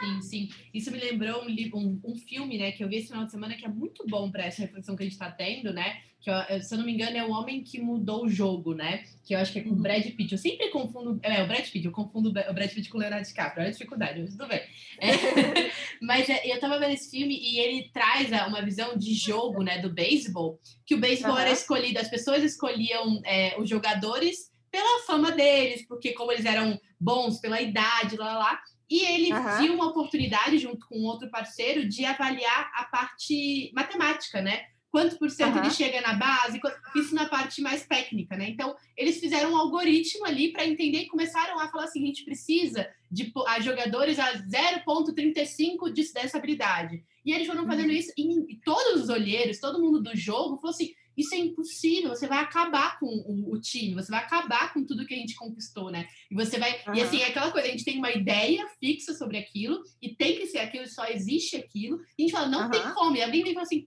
Sim, 0.00 0.20
sim. 0.22 0.48
Isso 0.72 0.90
me 0.90 0.98
lembrou 0.98 1.44
um, 1.44 1.48
um, 1.74 2.00
um, 2.04 2.16
filme, 2.16 2.58
né, 2.58 2.72
que 2.72 2.82
eu 2.82 2.88
vi 2.88 2.96
esse 2.96 3.08
final 3.08 3.24
de 3.24 3.30
semana 3.30 3.54
que 3.54 3.64
é 3.64 3.68
muito 3.68 4.06
bom 4.06 4.30
para 4.30 4.44
essa 4.44 4.62
reflexão 4.62 4.96
que 4.96 5.02
a 5.02 5.06
gente 5.06 5.12
está 5.12 5.30
tendo, 5.30 5.72
né? 5.72 6.00
Que, 6.22 6.30
se 6.60 6.72
eu 6.72 6.78
não 6.78 6.86
me 6.86 6.92
engano, 6.92 7.16
é 7.16 7.24
o 7.24 7.32
homem 7.32 7.64
que 7.64 7.80
mudou 7.80 8.24
o 8.24 8.28
jogo, 8.28 8.74
né? 8.74 9.02
Que 9.24 9.34
eu 9.34 9.40
acho 9.40 9.52
que 9.52 9.58
é 9.58 9.62
com 9.62 9.70
o 9.70 9.72
uhum. 9.72 9.82
Brad 9.82 10.04
Pitt. 10.04 10.30
Eu 10.30 10.38
sempre 10.38 10.70
confundo. 10.70 11.18
É, 11.20 11.42
o 11.42 11.48
Brad 11.48 11.68
Pitt, 11.68 11.84
eu 11.84 11.90
confundo 11.90 12.28
o 12.28 12.32
Brad 12.32 12.70
Pitt 12.70 12.88
com 12.88 12.96
o 12.96 13.00
Leonardo 13.00 13.26
DiCaprio. 13.26 13.60
Olha 13.60 13.68
a 13.68 13.72
dificuldade, 13.72 14.20
mas 14.20 14.30
tudo 14.30 14.46
bem. 14.46 14.60
É, 15.00 15.10
mas 16.00 16.30
é, 16.30 16.46
eu 16.46 16.60
tava 16.60 16.78
vendo 16.78 16.92
esse 16.92 17.10
filme 17.10 17.36
e 17.36 17.58
ele 17.58 17.90
traz 17.92 18.30
uma 18.46 18.62
visão 18.62 18.96
de 18.96 19.14
jogo, 19.14 19.64
né, 19.64 19.78
do 19.78 19.90
beisebol, 19.92 20.60
que 20.86 20.94
o 20.94 21.00
beisebol 21.00 21.32
uhum. 21.32 21.38
era 21.38 21.50
escolhido, 21.50 21.98
as 21.98 22.08
pessoas 22.08 22.44
escolhiam 22.44 23.20
é, 23.24 23.60
os 23.60 23.68
jogadores 23.68 24.51
pela 24.72 25.02
fama 25.06 25.30
deles, 25.30 25.86
porque 25.86 26.12
como 26.14 26.32
eles 26.32 26.46
eram 26.46 26.80
bons 26.98 27.38
pela 27.38 27.60
idade, 27.60 28.16
lá, 28.16 28.38
lá, 28.38 28.60
e 28.90 29.04
ele 29.04 29.32
uhum. 29.32 29.58
viu 29.58 29.74
uma 29.74 29.88
oportunidade, 29.88 30.58
junto 30.58 30.86
com 30.86 31.02
outro 31.04 31.30
parceiro, 31.30 31.88
de 31.88 32.04
avaliar 32.04 32.70
a 32.74 32.84
parte 32.84 33.70
matemática, 33.74 34.40
né? 34.42 34.64
Quanto 34.90 35.18
por 35.18 35.30
cento 35.30 35.56
uhum. 35.56 35.62
ele 35.62 35.70
chega 35.70 36.02
na 36.02 36.12
base, 36.12 36.60
isso 36.94 37.14
na 37.14 37.26
parte 37.26 37.62
mais 37.62 37.86
técnica, 37.86 38.36
né? 38.36 38.50
Então, 38.50 38.76
eles 38.94 39.18
fizeram 39.18 39.52
um 39.52 39.56
algoritmo 39.56 40.26
ali 40.26 40.52
para 40.52 40.66
entender 40.66 40.98
e 40.98 41.08
começaram 41.08 41.58
a 41.58 41.68
falar 41.68 41.84
assim: 41.84 42.02
a 42.02 42.06
gente 42.06 42.24
precisa 42.24 42.86
de 43.10 43.32
a 43.46 43.60
jogadores 43.60 44.18
a 44.18 44.34
0,35 44.42 45.90
dessa 46.12 46.36
habilidade. 46.36 47.02
E 47.24 47.32
eles 47.32 47.46
foram 47.46 47.66
fazendo 47.66 47.88
uhum. 47.88 47.96
isso, 47.96 48.12
e 48.18 48.60
todos 48.62 49.04
os 49.04 49.08
olheiros, 49.08 49.58
todo 49.58 49.80
mundo 49.80 50.02
do 50.02 50.14
jogo 50.14 50.56
falou 50.56 50.74
assim: 50.74 50.92
isso 51.16 51.34
é 51.34 51.38
impossível, 51.38 52.10
você 52.10 52.26
vai 52.26 52.38
acabar 52.38 52.98
com 52.98 53.06
o, 53.06 53.52
o, 53.52 53.60
time, 53.60 53.94
você 53.94 54.10
vai 54.10 54.20
acabar 54.20 54.72
com 54.72 54.84
tudo 54.84 55.06
que 55.06 55.14
a 55.14 55.16
gente 55.16 55.34
conquistou, 55.34 55.90
né? 55.90 56.06
E 56.30 56.34
você 56.34 56.58
vai. 56.58 56.82
Uhum. 56.86 56.94
E 56.94 57.02
assim, 57.02 57.20
é 57.20 57.28
aquela 57.28 57.50
coisa, 57.50 57.68
a 57.68 57.70
gente 57.70 57.84
tem 57.84 57.98
uma 57.98 58.10
ideia 58.10 58.66
fixa 58.80 59.14
sobre 59.14 59.38
aquilo, 59.38 59.82
e 60.00 60.14
tem 60.14 60.36
que 60.36 60.46
ser 60.46 60.58
aquilo, 60.58 60.86
só 60.88 61.06
existe 61.06 61.56
aquilo, 61.56 62.00
e 62.18 62.22
a 62.22 62.26
gente 62.26 62.32
fala, 62.32 62.48
não 62.48 62.64
uhum. 62.64 62.70
tem 62.70 62.94
como. 62.94 63.16
E 63.16 63.22
alguém 63.22 63.42
vem 63.42 63.52
e 63.52 63.54
fala 63.54 63.66
assim, 63.66 63.86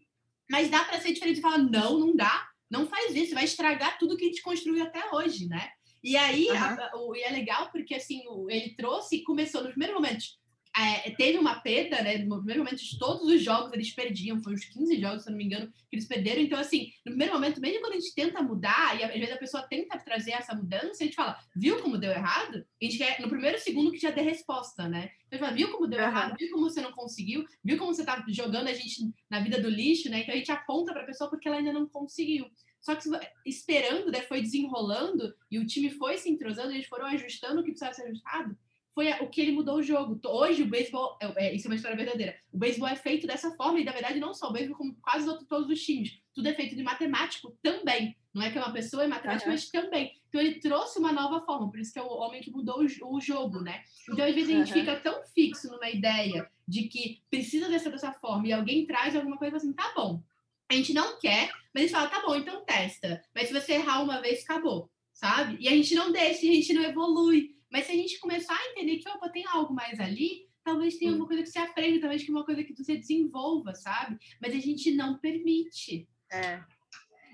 mas 0.50 0.70
dá 0.70 0.84
para 0.84 1.00
ser 1.00 1.14
diferente 1.14 1.40
e 1.40 1.42
fala, 1.42 1.58
não, 1.58 2.00
não 2.00 2.16
dá, 2.16 2.48
não 2.70 2.88
faz 2.88 3.16
isso, 3.16 3.34
vai 3.34 3.46
estragar 3.46 3.98
tudo 3.98 4.18
que 4.18 4.26
a 4.26 4.28
gente 4.28 4.42
construiu 4.42 4.84
até 4.84 5.02
hoje, 5.12 5.48
né? 5.48 5.70
E 6.04 6.16
aí, 6.16 6.50
uhum. 6.50 6.58
a, 6.58 6.92
o, 6.96 7.16
e 7.16 7.24
é 7.24 7.30
legal 7.32 7.72
porque 7.72 7.96
assim, 7.96 8.22
o, 8.28 8.50
ele 8.50 8.76
trouxe, 8.76 9.24
começou 9.24 9.64
nos 9.64 9.72
primeiros 9.72 9.96
momentos 9.96 10.38
é, 10.78 11.10
teve 11.12 11.38
uma 11.38 11.62
perda, 11.62 12.02
né? 12.02 12.18
No 12.18 12.38
primeiro 12.38 12.64
momento 12.64 12.84
de 12.84 13.00
todos 13.00 13.26
os 13.28 13.42
jogos 13.42 13.72
eles 13.72 13.92
perdiam, 13.92 14.42
foi 14.44 14.54
uns 14.54 14.66
15 14.66 15.00
jogos, 15.00 15.24
se 15.24 15.30
não 15.30 15.38
me 15.38 15.46
engano, 15.46 15.72
que 15.90 15.96
eles 15.96 16.06
perderam. 16.06 16.42
Então, 16.42 16.60
assim, 16.60 16.92
no 17.06 17.12
primeiro 17.12 17.34
momento, 17.34 17.62
mesmo 17.62 17.80
quando 17.80 17.94
a 17.94 18.00
gente 18.00 18.14
tenta 18.14 18.44
mudar, 18.44 19.00
e 19.00 19.04
às 19.04 19.14
vezes 19.14 19.32
a 19.32 19.38
pessoa 19.38 19.64
tenta 19.64 19.98
trazer 19.98 20.32
essa 20.32 20.54
mudança, 20.54 21.02
a 21.02 21.06
gente 21.06 21.16
fala, 21.16 21.40
viu 21.56 21.82
como 21.82 21.98
deu 21.98 22.12
errado? 22.12 22.66
A 22.82 22.86
gente 22.86 22.98
quer, 22.98 23.22
no 23.22 23.30
primeiro 23.30 23.58
segundo, 23.58 23.90
que 23.90 23.98
já 23.98 24.12
dê 24.12 24.22
resposta, 24.22 24.88
né? 24.90 25.12
Então, 25.28 25.30
a 25.30 25.36
gente 25.36 25.40
fala, 25.40 25.54
viu 25.54 25.72
como 25.72 25.88
deu 25.88 26.00
uhum. 26.00 26.06
errado? 26.08 26.36
Viu 26.38 26.52
como 26.52 26.70
você 26.70 26.82
não 26.82 26.92
conseguiu? 26.92 27.46
Viu 27.64 27.78
como 27.78 27.94
você 27.94 28.04
tá 28.04 28.26
jogando 28.28 28.68
a 28.68 28.74
gente 28.74 29.02
na 29.30 29.40
vida 29.40 29.62
do 29.62 29.70
lixo, 29.70 30.10
né? 30.10 30.20
Então, 30.20 30.34
a 30.36 30.38
gente 30.38 30.52
aponta 30.52 30.92
para 30.92 31.04
a 31.04 31.06
pessoa 31.06 31.30
porque 31.30 31.48
ela 31.48 31.58
ainda 31.58 31.72
não 31.72 31.88
conseguiu. 31.88 32.48
Só 32.82 32.96
que 32.96 33.10
esperando, 33.46 34.12
né, 34.12 34.22
foi 34.22 34.42
desenrolando 34.42 35.34
e 35.50 35.58
o 35.58 35.66
time 35.66 35.90
foi 35.90 36.18
se 36.18 36.30
entrosando, 36.30 36.72
eles 36.72 36.86
foram 36.86 37.08
ajustando 37.08 37.62
o 37.62 37.64
que 37.64 37.72
precisava 37.72 37.96
ser 37.96 38.04
ajustado 38.04 38.56
foi 38.96 39.12
o 39.20 39.28
que 39.28 39.42
ele 39.42 39.52
mudou 39.52 39.76
o 39.76 39.84
jogo. 39.84 40.18
Hoje 40.26 40.64
o 40.64 40.68
beisebol, 40.68 41.18
é, 41.22 41.48
é, 41.48 41.54
isso 41.54 41.68
é 41.68 41.70
uma 41.70 41.76
história 41.76 41.98
verdadeira. 41.98 42.34
O 42.52 42.58
beisebol 42.58 42.88
é 42.88 42.96
feito 42.96 43.28
dessa 43.28 43.52
forma, 43.52 43.78
e 43.78 43.84
na 43.84 43.92
verdade 43.92 44.22
não 44.22 44.34
só 44.34 44.48
o 44.48 44.54
beisebol, 44.54 44.78
como 44.78 44.96
quase 45.02 45.28
outro, 45.28 45.46
todos 45.46 45.70
os 45.70 45.84
times. 45.84 46.18
Tudo 46.34 46.48
é 46.48 46.54
feito 46.54 46.78
de 46.78 46.82
matemático 46.82 47.56
também. 47.62 48.16
Não 48.34 48.42
é 48.42 48.50
que 48.50 48.58
é 48.58 48.62
uma 48.62 48.72
pessoa 48.72 49.04
é 49.04 49.08
matemática, 49.08 49.50
uhum. 49.50 49.54
mas 49.54 49.70
também. 49.70 50.14
Então 50.30 50.40
ele 50.40 50.60
trouxe 50.60 50.98
uma 50.98 51.12
nova 51.12 51.46
forma, 51.46 51.70
por 51.70 51.80
isso 51.80 51.92
que 51.92 52.00
é 52.00 52.02
o 52.02 52.08
homem 52.08 52.42
que 52.42 52.52
mudou 52.52 52.82
o, 52.82 53.16
o 53.16 53.20
jogo, 53.20 53.62
né? 53.62 53.84
Então, 54.10 54.26
às 54.26 54.34
vezes, 54.34 54.50
a 54.50 54.58
gente 54.60 54.74
uhum. 54.74 54.80
fica 54.80 54.96
tão 55.02 55.24
fixo 55.34 55.70
numa 55.70 55.90
ideia 55.90 56.50
de 56.66 56.84
que 56.84 57.22
precisa 57.30 57.68
dessa 57.68 57.90
dessa 57.90 58.14
forma, 58.14 58.48
e 58.48 58.54
alguém 58.54 58.86
traz 58.86 59.16
alguma 59.16 59.38
coisa 59.38 59.58
assim, 59.58 59.74
tá 59.74 59.94
bom. 59.96 60.22
A 60.70 60.74
gente 60.74 60.94
não 60.94 61.20
quer, 61.20 61.52
mas 61.74 61.84
a 61.84 61.88
gente 61.88 61.92
fala, 61.92 62.10
tá 62.10 62.22
bom, 62.26 62.36
então 62.36 62.66
testa. 62.66 63.22
Mas 63.36 63.50
se 63.50 63.54
você 63.54 63.74
errar 63.74 64.02
uma 64.02 64.22
vez, 64.22 64.44
acabou, 64.44 64.90
sabe? 65.14 65.58
E 65.60 65.68
a 65.68 65.72
gente 65.72 65.94
não 65.96 66.12
deixa, 66.12 66.40
a 66.42 66.54
gente 66.54 66.74
não 66.74 66.84
evolui. 66.84 67.55
Mas 67.76 67.88
se 67.88 67.92
a 67.92 67.96
gente 67.96 68.18
começar 68.22 68.56
a 68.56 68.72
entender 68.72 69.00
que, 69.00 69.10
opa, 69.10 69.28
tem 69.28 69.46
algo 69.48 69.74
mais 69.74 70.00
ali, 70.00 70.48
talvez 70.64 70.96
tenha 70.96 71.14
uma 71.14 71.28
coisa 71.28 71.44
que 71.44 71.50
você 71.50 71.60
aprende, 71.60 72.00
talvez 72.00 72.24
tenha 72.24 72.38
uma 72.38 72.46
coisa 72.46 72.64
que 72.64 72.74
você 72.74 72.96
desenvolva, 72.96 73.76
sabe? 73.76 74.18
Mas 74.42 74.56
a 74.56 74.60
gente 74.60 74.96
não 74.96 75.20
permite. 75.20 76.08
É. 76.32 76.64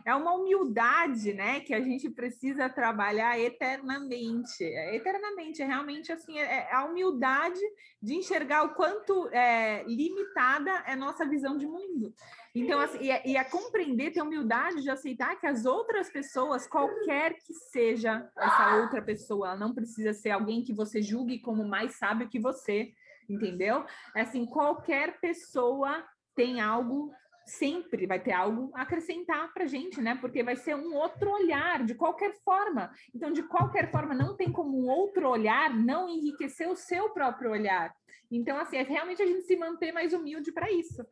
É 0.05 0.15
uma 0.15 0.33
humildade, 0.33 1.33
né, 1.33 1.59
que 1.59 1.73
a 1.73 1.81
gente 1.81 2.09
precisa 2.09 2.69
trabalhar 2.69 3.39
eternamente. 3.39 4.63
É, 4.63 4.95
eternamente, 4.95 5.61
é 5.61 5.65
realmente 5.65 6.11
assim, 6.11 6.37
é, 6.37 6.67
é 6.69 6.73
a 6.73 6.85
humildade 6.85 7.59
de 8.01 8.15
enxergar 8.15 8.63
o 8.63 8.73
quanto 8.73 9.29
é, 9.29 9.83
limitada 9.83 10.71
é 10.87 10.95
nossa 10.95 11.25
visão 11.25 11.57
de 11.57 11.67
mundo. 11.67 12.13
Então, 12.53 12.79
assim, 12.81 12.97
e, 12.99 13.11
é, 13.11 13.21
e 13.25 13.37
a 13.37 13.45
compreender, 13.45 14.11
ter 14.11 14.21
humildade 14.21 14.81
de 14.81 14.89
aceitar 14.89 15.39
que 15.39 15.47
as 15.47 15.65
outras 15.65 16.09
pessoas, 16.09 16.67
qualquer 16.67 17.35
que 17.35 17.53
seja 17.53 18.29
essa 18.37 18.77
outra 18.81 19.01
pessoa, 19.01 19.49
ela 19.49 19.57
não 19.57 19.73
precisa 19.73 20.13
ser 20.13 20.31
alguém 20.31 20.63
que 20.63 20.73
você 20.73 21.01
julgue 21.01 21.39
como 21.39 21.63
mais 21.63 21.95
sábio 21.95 22.27
que 22.27 22.39
você, 22.39 22.91
entendeu? 23.29 23.85
É 24.15 24.21
assim, 24.21 24.45
qualquer 24.45 25.19
pessoa 25.21 26.03
tem 26.35 26.59
algo 26.59 27.13
sempre 27.51 28.05
vai 28.05 28.19
ter 28.19 28.31
algo 28.31 28.71
a 28.75 28.81
acrescentar 28.81 29.53
para 29.53 29.63
a 29.63 29.67
gente, 29.67 30.01
né? 30.01 30.17
Porque 30.19 30.43
vai 30.43 30.55
ser 30.55 30.75
um 30.75 30.93
outro 30.95 31.31
olhar, 31.31 31.83
de 31.83 31.95
qualquer 31.95 32.33
forma. 32.43 32.91
Então, 33.13 33.31
de 33.31 33.43
qualquer 33.43 33.91
forma, 33.91 34.13
não 34.13 34.35
tem 34.35 34.51
como 34.51 34.77
um 34.77 34.89
outro 34.89 35.29
olhar 35.29 35.73
não 35.73 36.09
enriquecer 36.09 36.69
o 36.69 36.75
seu 36.75 37.09
próprio 37.09 37.51
olhar. 37.51 37.93
Então, 38.31 38.57
assim, 38.57 38.77
é 38.77 38.83
realmente 38.83 39.21
a 39.21 39.25
gente 39.25 39.43
se 39.43 39.55
manter 39.55 39.91
mais 39.91 40.13
humilde 40.13 40.51
para 40.51 40.71
isso 40.71 41.05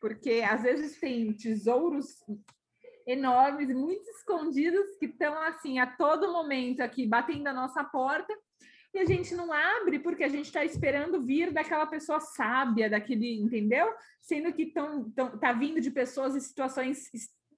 porque 0.00 0.44
às 0.48 0.62
vezes 0.62 0.98
tem 0.98 1.32
tesouros 1.32 2.22
enormes, 3.06 3.68
muito 3.74 4.08
escondidos, 4.10 4.96
que 4.98 5.06
estão 5.06 5.40
assim 5.42 5.78
a 5.78 5.86
todo 5.96 6.32
momento 6.32 6.80
aqui 6.80 7.06
batendo 7.06 7.48
a 7.48 7.52
nossa 7.52 7.82
porta, 7.84 8.32
e 8.96 8.98
a 8.98 9.04
gente 9.04 9.34
não 9.34 9.52
abre 9.52 9.98
porque 9.98 10.24
a 10.24 10.28
gente 10.28 10.46
está 10.46 10.64
esperando 10.64 11.20
vir 11.20 11.52
daquela 11.52 11.86
pessoa 11.86 12.18
sábia, 12.18 12.88
daquele, 12.88 13.38
entendeu? 13.38 13.86
Sendo 14.20 14.52
que 14.52 14.66
tão, 14.66 15.10
tão, 15.10 15.38
tá 15.38 15.52
vindo 15.52 15.80
de 15.80 15.90
pessoas 15.90 16.34
em 16.34 16.40
situações 16.40 17.10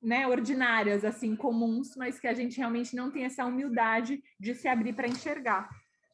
né, 0.03 0.27
ordinárias, 0.27 1.05
assim, 1.05 1.37
comuns, 1.37 1.95
mas 1.97 2.19
que 2.19 2.27
a 2.27 2.35
gente 2.35 2.59
realmente 2.59 2.95
não 2.95 3.11
tem 3.11 3.25
essa 3.25 3.45
humildade 3.45 4.23
de 4.39 4.55
se 4.55 4.67
abrir 4.69 4.95
para 4.95 5.09
enxergar. 5.09 5.69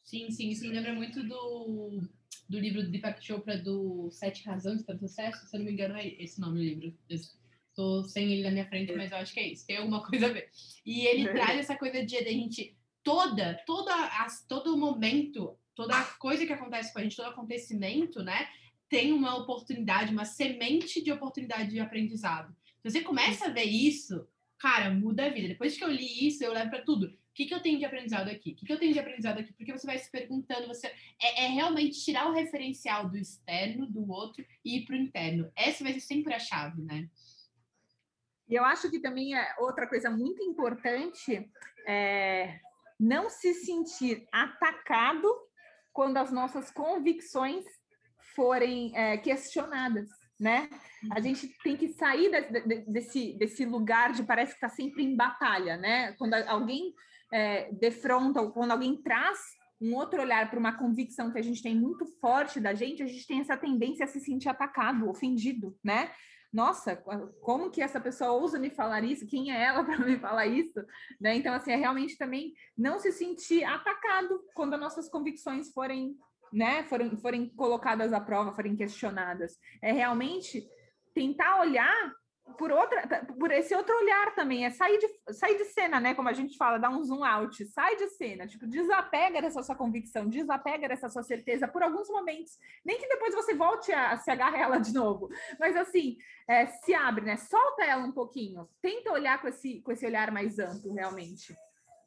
Sim, 0.04 0.30
sim, 0.30 0.54
sim. 0.54 0.68
Lembra 0.68 0.94
muito 0.94 1.22
do 1.22 2.02
do 2.48 2.58
livro 2.58 2.82
do 2.82 2.90
Deepak 2.90 3.24
Chopra 3.24 3.56
do 3.56 4.10
Sete 4.10 4.44
Razões 4.44 4.82
para 4.82 4.96
o 4.96 4.98
Sucesso, 4.98 5.46
se 5.46 5.56
eu 5.56 5.60
não 5.60 5.66
me 5.66 5.72
engano 5.72 5.96
é 5.96 6.06
esse 6.22 6.38
nome 6.38 6.58
do 6.58 6.64
livro. 6.64 6.98
Estou 7.08 8.04
sem 8.04 8.30
ele 8.30 8.42
na 8.42 8.50
minha 8.50 8.68
frente, 8.68 8.92
mas 8.92 9.10
eu 9.10 9.16
acho 9.18 9.32
que 9.32 9.40
é 9.40 9.48
isso. 9.48 9.66
Tem 9.66 9.78
alguma 9.78 10.06
coisa 10.06 10.26
a 10.26 10.32
ver. 10.32 10.50
E 10.84 11.06
ele 11.06 11.28
traz 11.32 11.58
essa 11.58 11.76
coisa 11.76 12.04
de 12.04 12.16
a 12.16 12.22
gente 12.22 12.76
toda, 13.04 13.62
toda 13.66 13.94
todo 14.48 14.76
momento, 14.76 15.56
toda 15.74 16.02
coisa 16.18 16.46
que 16.46 16.52
acontece 16.52 16.92
com 16.92 16.98
a 16.98 17.02
gente, 17.02 17.16
todo 17.16 17.28
acontecimento, 17.28 18.22
né, 18.22 18.48
tem 18.88 19.12
uma 19.12 19.36
oportunidade, 19.36 20.12
uma 20.12 20.24
semente 20.24 21.02
de 21.02 21.12
oportunidade 21.12 21.70
de 21.70 21.80
aprendizado. 21.80 22.54
Você 22.82 23.02
começa 23.02 23.46
a 23.46 23.50
ver 23.50 23.64
isso, 23.64 24.26
cara, 24.58 24.90
muda 24.90 25.26
a 25.26 25.30
vida. 25.30 25.48
Depois 25.48 25.76
que 25.76 25.84
eu 25.84 25.90
li 25.90 26.26
isso, 26.26 26.42
eu 26.42 26.52
levo 26.52 26.70
para 26.70 26.82
tudo. 26.82 27.06
O 27.06 27.34
que, 27.34 27.46
que 27.46 27.54
eu 27.54 27.60
tenho 27.60 27.78
de 27.78 27.84
aprendizado 27.84 28.28
aqui? 28.28 28.52
O 28.52 28.54
que, 28.54 28.66
que 28.66 28.72
eu 28.72 28.78
tenho 28.78 28.92
de 28.92 28.98
aprendizado 28.98 29.38
aqui? 29.40 29.52
Porque 29.52 29.72
você 29.72 29.86
vai 29.86 29.98
se 29.98 30.10
perguntando, 30.10 30.68
você 30.68 30.86
é, 31.20 31.44
é 31.44 31.48
realmente 31.48 32.02
tirar 32.04 32.28
o 32.28 32.32
referencial 32.32 33.08
do 33.08 33.16
externo, 33.16 33.86
do 33.86 34.08
outro, 34.08 34.44
e 34.64 34.78
ir 34.78 34.84
para 34.84 34.94
o 34.94 34.98
interno. 34.98 35.50
Essa 35.56 35.82
vai 35.82 35.92
ser 35.94 36.00
sempre 36.00 36.32
a 36.32 36.38
chave, 36.38 36.80
né? 36.82 37.08
E 38.48 38.54
eu 38.54 38.64
acho 38.64 38.90
que 38.90 39.00
também 39.00 39.34
é 39.34 39.56
outra 39.58 39.88
coisa 39.88 40.10
muito 40.10 40.42
importante 40.42 41.50
é 41.86 42.60
não 42.98 43.28
se 43.28 43.54
sentir 43.54 44.26
atacado 44.32 45.28
quando 45.92 46.16
as 46.16 46.30
nossas 46.32 46.70
convicções 46.70 47.64
forem 48.34 48.96
é, 48.96 49.16
questionadas, 49.16 50.08
né? 50.38 50.68
A 51.12 51.20
gente 51.20 51.48
tem 51.62 51.76
que 51.76 51.88
sair 51.88 52.30
de, 52.30 52.60
de, 52.60 52.78
desse, 52.90 53.32
desse 53.38 53.64
lugar 53.64 54.12
de 54.12 54.24
parece 54.24 54.52
que 54.52 54.56
está 54.56 54.68
sempre 54.68 55.04
em 55.04 55.16
batalha, 55.16 55.76
né? 55.76 56.12
Quando 56.14 56.34
alguém 56.34 56.92
é, 57.32 57.70
defronta 57.72 58.40
ou 58.40 58.50
quando 58.50 58.72
alguém 58.72 59.00
traz 59.02 59.38
um 59.80 59.94
outro 59.94 60.20
olhar 60.22 60.48
para 60.48 60.58
uma 60.58 60.76
convicção 60.76 61.30
que 61.30 61.38
a 61.38 61.42
gente 61.42 61.62
tem 61.62 61.74
muito 61.74 62.06
forte 62.20 62.58
da 62.58 62.74
gente, 62.74 63.02
a 63.02 63.06
gente 63.06 63.26
tem 63.26 63.40
essa 63.40 63.56
tendência 63.56 64.04
a 64.04 64.08
se 64.08 64.20
sentir 64.20 64.48
atacado, 64.48 65.08
ofendido, 65.08 65.76
né? 65.82 66.10
Nossa, 66.54 66.94
como 67.40 67.68
que 67.68 67.82
essa 67.82 68.00
pessoa 68.00 68.30
ousa 68.30 68.60
me 68.60 68.70
falar 68.70 69.02
isso? 69.02 69.26
Quem 69.26 69.50
é 69.50 69.60
ela 69.60 69.82
para 69.84 69.98
me 69.98 70.16
falar 70.16 70.46
isso? 70.46 70.86
Né? 71.20 71.34
Então, 71.34 71.52
assim, 71.52 71.72
é 71.72 71.76
realmente 71.76 72.16
também 72.16 72.54
não 72.78 73.00
se 73.00 73.10
sentir 73.10 73.64
atacado 73.64 74.40
quando 74.54 74.74
as 74.74 74.80
nossas 74.80 75.08
convicções 75.08 75.72
forem, 75.72 76.16
né, 76.52 76.84
forem, 76.84 77.16
forem 77.16 77.48
colocadas 77.48 78.12
à 78.12 78.20
prova, 78.20 78.52
forem 78.52 78.76
questionadas. 78.76 79.58
É 79.82 79.90
realmente 79.90 80.64
tentar 81.12 81.60
olhar 81.60 82.12
por 82.58 82.70
outra, 82.70 83.24
por 83.38 83.50
esse 83.50 83.74
outro 83.74 83.96
olhar 83.96 84.34
também, 84.34 84.64
é 84.64 84.70
sair 84.70 84.98
de, 84.98 85.34
sair 85.34 85.56
de 85.56 85.64
cena, 85.64 85.98
né? 85.98 86.14
Como 86.14 86.28
a 86.28 86.32
gente 86.32 86.56
fala, 86.56 86.78
dar 86.78 86.90
um 86.90 87.02
zoom 87.02 87.24
out, 87.24 87.64
sai 87.66 87.96
de 87.96 88.08
cena, 88.10 88.46
tipo, 88.46 88.66
desapega 88.66 89.40
dessa 89.40 89.62
sua 89.62 89.74
convicção, 89.74 90.28
desapega 90.28 90.88
dessa 90.88 91.08
sua 91.08 91.22
certeza 91.22 91.66
por 91.66 91.82
alguns 91.82 92.08
momentos. 92.08 92.58
Nem 92.84 92.98
que 92.98 93.08
depois 93.08 93.34
você 93.34 93.54
volte 93.54 93.92
a, 93.92 94.16
se 94.18 94.30
agarrar 94.30 94.60
ela 94.60 94.78
de 94.78 94.92
novo, 94.92 95.28
mas 95.58 95.76
assim, 95.76 96.16
é, 96.46 96.66
se 96.66 96.94
abre, 96.94 97.24
né? 97.24 97.36
Solta 97.36 97.82
ela 97.84 98.04
um 98.04 98.12
pouquinho, 98.12 98.68
tenta 98.80 99.12
olhar 99.12 99.40
com 99.40 99.48
esse, 99.48 99.80
com 99.80 99.92
esse 99.92 100.06
olhar 100.06 100.30
mais 100.30 100.58
amplo, 100.58 100.92
realmente. 100.92 101.56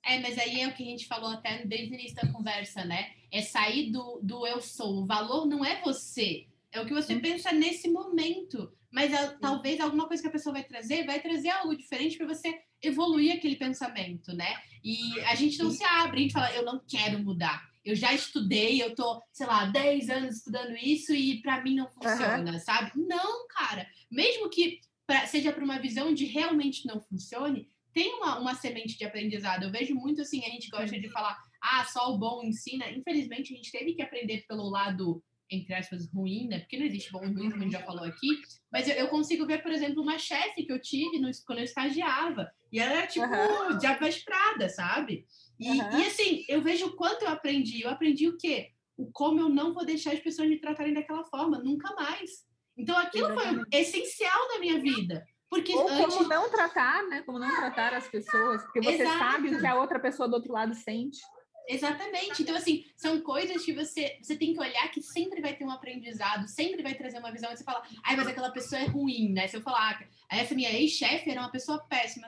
É, 0.06 0.20
mas 0.20 0.38
aí 0.38 0.62
é 0.62 0.68
o 0.68 0.74
que 0.74 0.84
a 0.84 0.90
gente 0.90 1.08
falou 1.08 1.32
até 1.32 1.66
desde 1.66 1.92
o 1.92 1.96
início 1.96 2.16
da 2.16 2.32
conversa, 2.32 2.86
né? 2.86 3.12
É 3.30 3.42
sair 3.42 3.92
do, 3.92 4.22
do 4.24 4.48
eu 4.48 4.62
sou. 4.62 5.02
O 5.02 5.06
valor 5.06 5.46
não 5.46 5.66
é 5.66 5.82
você, 5.82 6.48
é 6.72 6.80
o 6.80 6.86
que 6.86 6.94
você 6.94 7.16
hum. 7.16 7.22
pensa 7.22 7.52
nesse 7.52 7.90
momento. 7.90 8.72
Mas 8.92 9.14
a, 9.14 9.38
talvez 9.38 9.80
alguma 9.80 10.08
coisa 10.08 10.22
que 10.22 10.30
a 10.30 10.32
pessoa 10.32 10.54
vai 10.54 10.64
trazer, 10.64 11.06
vai 11.06 11.22
trazer 11.22 11.50
algo 11.50 11.76
diferente 11.76 12.18
para 12.18 12.28
você 12.28 12.58
evoluir 12.82 13.36
aquele 13.36 13.56
pensamento, 13.56 14.34
né? 14.34 14.56
E 14.84 15.20
a 15.22 15.36
gente 15.36 15.58
não 15.60 15.72
se 15.72 15.84
abre, 15.84 16.20
a 16.20 16.22
gente 16.22 16.34
fala, 16.34 16.52
eu 16.54 16.64
não 16.64 16.82
quero 16.88 17.20
mudar. 17.20 17.68
Eu 17.84 17.96
já 17.96 18.14
estudei, 18.14 18.82
eu 18.82 18.94
tô, 18.94 19.22
sei 19.32 19.48
lá, 19.48 19.66
10 19.66 20.10
anos 20.10 20.38
estudando 20.38 20.76
isso 20.76 21.14
e 21.14 21.42
para 21.42 21.62
mim 21.62 21.76
não 21.76 21.90
funciona, 21.90 22.52
uhum. 22.52 22.60
sabe? 22.60 22.92
Não, 22.96 23.48
cara. 23.48 23.88
Mesmo 24.12 24.50
que 24.50 24.80
pra, 25.06 25.26
seja 25.26 25.54
para 25.54 25.64
uma 25.64 25.80
visão 25.80 26.14
de 26.14 26.26
realmente 26.26 26.86
não 26.86 27.02
funcione, 27.02 27.70
tem 27.94 28.14
uma, 28.16 28.40
uma 28.40 28.54
semente 28.54 28.98
de 28.98 29.06
aprendizado. 29.06 29.64
Eu 29.64 29.72
vejo 29.72 29.96
muito 29.96 30.22
assim, 30.22 30.46
a 30.46 30.50
gente 30.50 30.70
gosta 30.70 31.00
de 31.00 31.10
falar, 31.10 31.38
ah, 31.62 31.84
só 31.86 32.14
o 32.14 32.18
bom 32.18 32.44
ensina. 32.44 32.92
Infelizmente, 32.92 33.54
a 33.54 33.58
gente 33.58 33.72
teve 33.72 33.94
que 33.94 34.02
aprender 34.02 34.46
pelo 34.48 34.70
lado 34.70 35.24
entre 35.50 35.74
aspas, 35.74 36.10
ruim, 36.12 36.48
né? 36.48 36.60
Porque 36.60 36.78
não 36.78 36.86
existe 36.86 37.12
bom 37.12 37.24
e 37.24 37.28
ruim, 37.28 37.50
como 37.50 37.62
a 37.62 37.66
gente 37.66 37.74
já 37.74 37.84
falou 37.84 38.04
aqui. 38.04 38.28
Mas 38.72 38.88
eu, 38.88 38.96
eu 38.96 39.08
consigo 39.08 39.46
ver, 39.46 39.62
por 39.62 39.72
exemplo, 39.72 40.02
uma 40.02 40.18
chefe 40.18 40.64
que 40.64 40.72
eu 40.72 40.82
tive 40.82 41.20
no, 41.20 41.30
quando 41.46 41.60
eu 41.60 41.66
estagiava. 41.66 42.52
E 42.72 42.80
ela 42.80 42.94
era, 42.94 43.08
tipo, 43.08 43.26
uhum. 43.26 43.78
de 43.78 43.86
Água 43.86 44.10
Prada, 44.26 44.70
sabe? 44.70 45.26
E, 45.60 45.70
uhum. 45.70 46.00
e, 46.00 46.06
assim, 46.06 46.46
eu 46.50 46.62
vejo 46.62 46.88
o 46.88 46.96
quanto 46.96 47.24
eu 47.24 47.30
aprendi. 47.30 47.82
Eu 47.82 47.90
aprendi 47.90 48.28
o 48.28 48.38
quê? 48.38 48.72
O 48.98 49.10
como 49.12 49.40
eu 49.40 49.50
não 49.50 49.74
vou 49.74 49.86
deixar 49.86 50.14
as 50.14 50.20
pessoas 50.20 50.50
me 50.50 50.60
tratarem 50.60 50.94
daquela 50.94 51.24
forma, 51.26 51.60
nunca 51.60 51.94
mais. 51.96 52.46
Então, 52.78 52.98
aquilo 52.98 53.32
Exatamente. 53.32 53.70
foi 53.72 53.80
essencial 53.80 54.48
na 54.54 54.60
minha 54.60 54.80
vida. 54.80 55.26
Porque 55.50 55.74
Ou 55.74 55.88
antes... 55.88 56.14
como 56.14 56.28
não 56.28 56.50
tratar, 56.50 57.04
né? 57.08 57.22
Como 57.26 57.40
não 57.40 57.50
tratar 57.56 57.94
as 57.94 58.08
pessoas, 58.08 58.62
porque 58.64 58.82
você 58.82 59.02
Exato. 59.02 59.18
sabe 59.18 59.56
o 59.56 59.60
que 59.60 59.66
a 59.66 59.76
outra 59.76 60.00
pessoa 60.00 60.28
do 60.28 60.36
outro 60.36 60.52
lado 60.52 60.74
sente. 60.76 61.20
Exatamente. 61.68 62.42
Então, 62.42 62.56
assim, 62.56 62.86
são 62.96 63.20
coisas 63.22 63.64
que 63.64 63.74
você, 63.74 64.18
você 64.22 64.38
tem 64.38 64.54
que 64.54 64.60
olhar 64.60 64.90
que 64.90 65.02
sempre 65.02 65.42
vai 65.42 65.56
ter 65.56 65.66
um 65.66 65.72
aprendizado, 65.72 66.48
sempre 66.48 66.82
vai 66.82 66.96
trazer 66.96 67.20
uma 67.20 67.32
visão. 67.32 67.52
E 67.52 67.58
você 67.58 67.64
fala, 67.64 67.84
ai, 68.04 68.16
mas 68.16 68.28
aquela 68.28 68.52
pessoa 68.52 68.82
é 68.82 68.86
ruim, 68.86 69.34
né? 69.34 69.48
Se 69.48 69.58
eu 69.58 69.62
falar, 69.62 70.00
ah, 70.30 70.38
essa 70.38 70.56
minha 70.56 70.72
ex-chefe 70.72 71.30
era 71.30 71.42
uma 71.42 71.52
pessoa 71.52 71.80
péssima. 71.80 72.28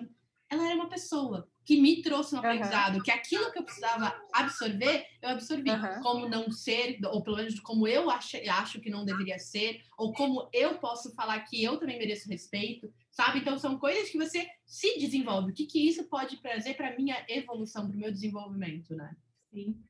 Ela 0.49 0.65
era 0.65 0.75
uma 0.75 0.89
pessoa 0.89 1.47
que 1.63 1.79
me 1.79 2.01
trouxe 2.01 2.33
um 2.33 2.39
aprendizado, 2.39 2.95
uhum. 2.95 3.03
que 3.03 3.11
aquilo 3.11 3.51
que 3.51 3.59
eu 3.59 3.63
precisava 3.63 4.11
absorver, 4.33 5.05
eu 5.21 5.29
absorvi. 5.29 5.69
Uhum. 5.69 6.01
Como 6.01 6.27
não 6.27 6.51
ser, 6.51 6.97
ou 7.05 7.21
pelo 7.21 7.37
menos 7.37 7.59
como 7.59 7.87
eu 7.87 8.09
acho, 8.09 8.37
acho 8.49 8.81
que 8.81 8.89
não 8.89 9.05
deveria 9.05 9.37
ser, 9.37 9.79
ou 9.95 10.11
como 10.11 10.49
eu 10.51 10.79
posso 10.79 11.13
falar 11.13 11.39
que 11.41 11.63
eu 11.63 11.77
também 11.77 11.99
mereço 11.99 12.27
respeito, 12.27 12.91
sabe? 13.11 13.39
Então, 13.39 13.59
são 13.59 13.77
coisas 13.77 14.09
que 14.09 14.17
você 14.17 14.49
se 14.65 14.97
desenvolve. 14.97 15.51
O 15.51 15.53
que, 15.53 15.67
que 15.67 15.87
isso 15.87 16.05
pode 16.05 16.37
trazer 16.37 16.73
para 16.73 16.97
minha 16.97 17.23
evolução, 17.29 17.87
para 17.87 17.95
o 17.95 17.99
meu 17.99 18.11
desenvolvimento, 18.11 18.95
né? 18.95 19.15
Sim. 19.51 19.83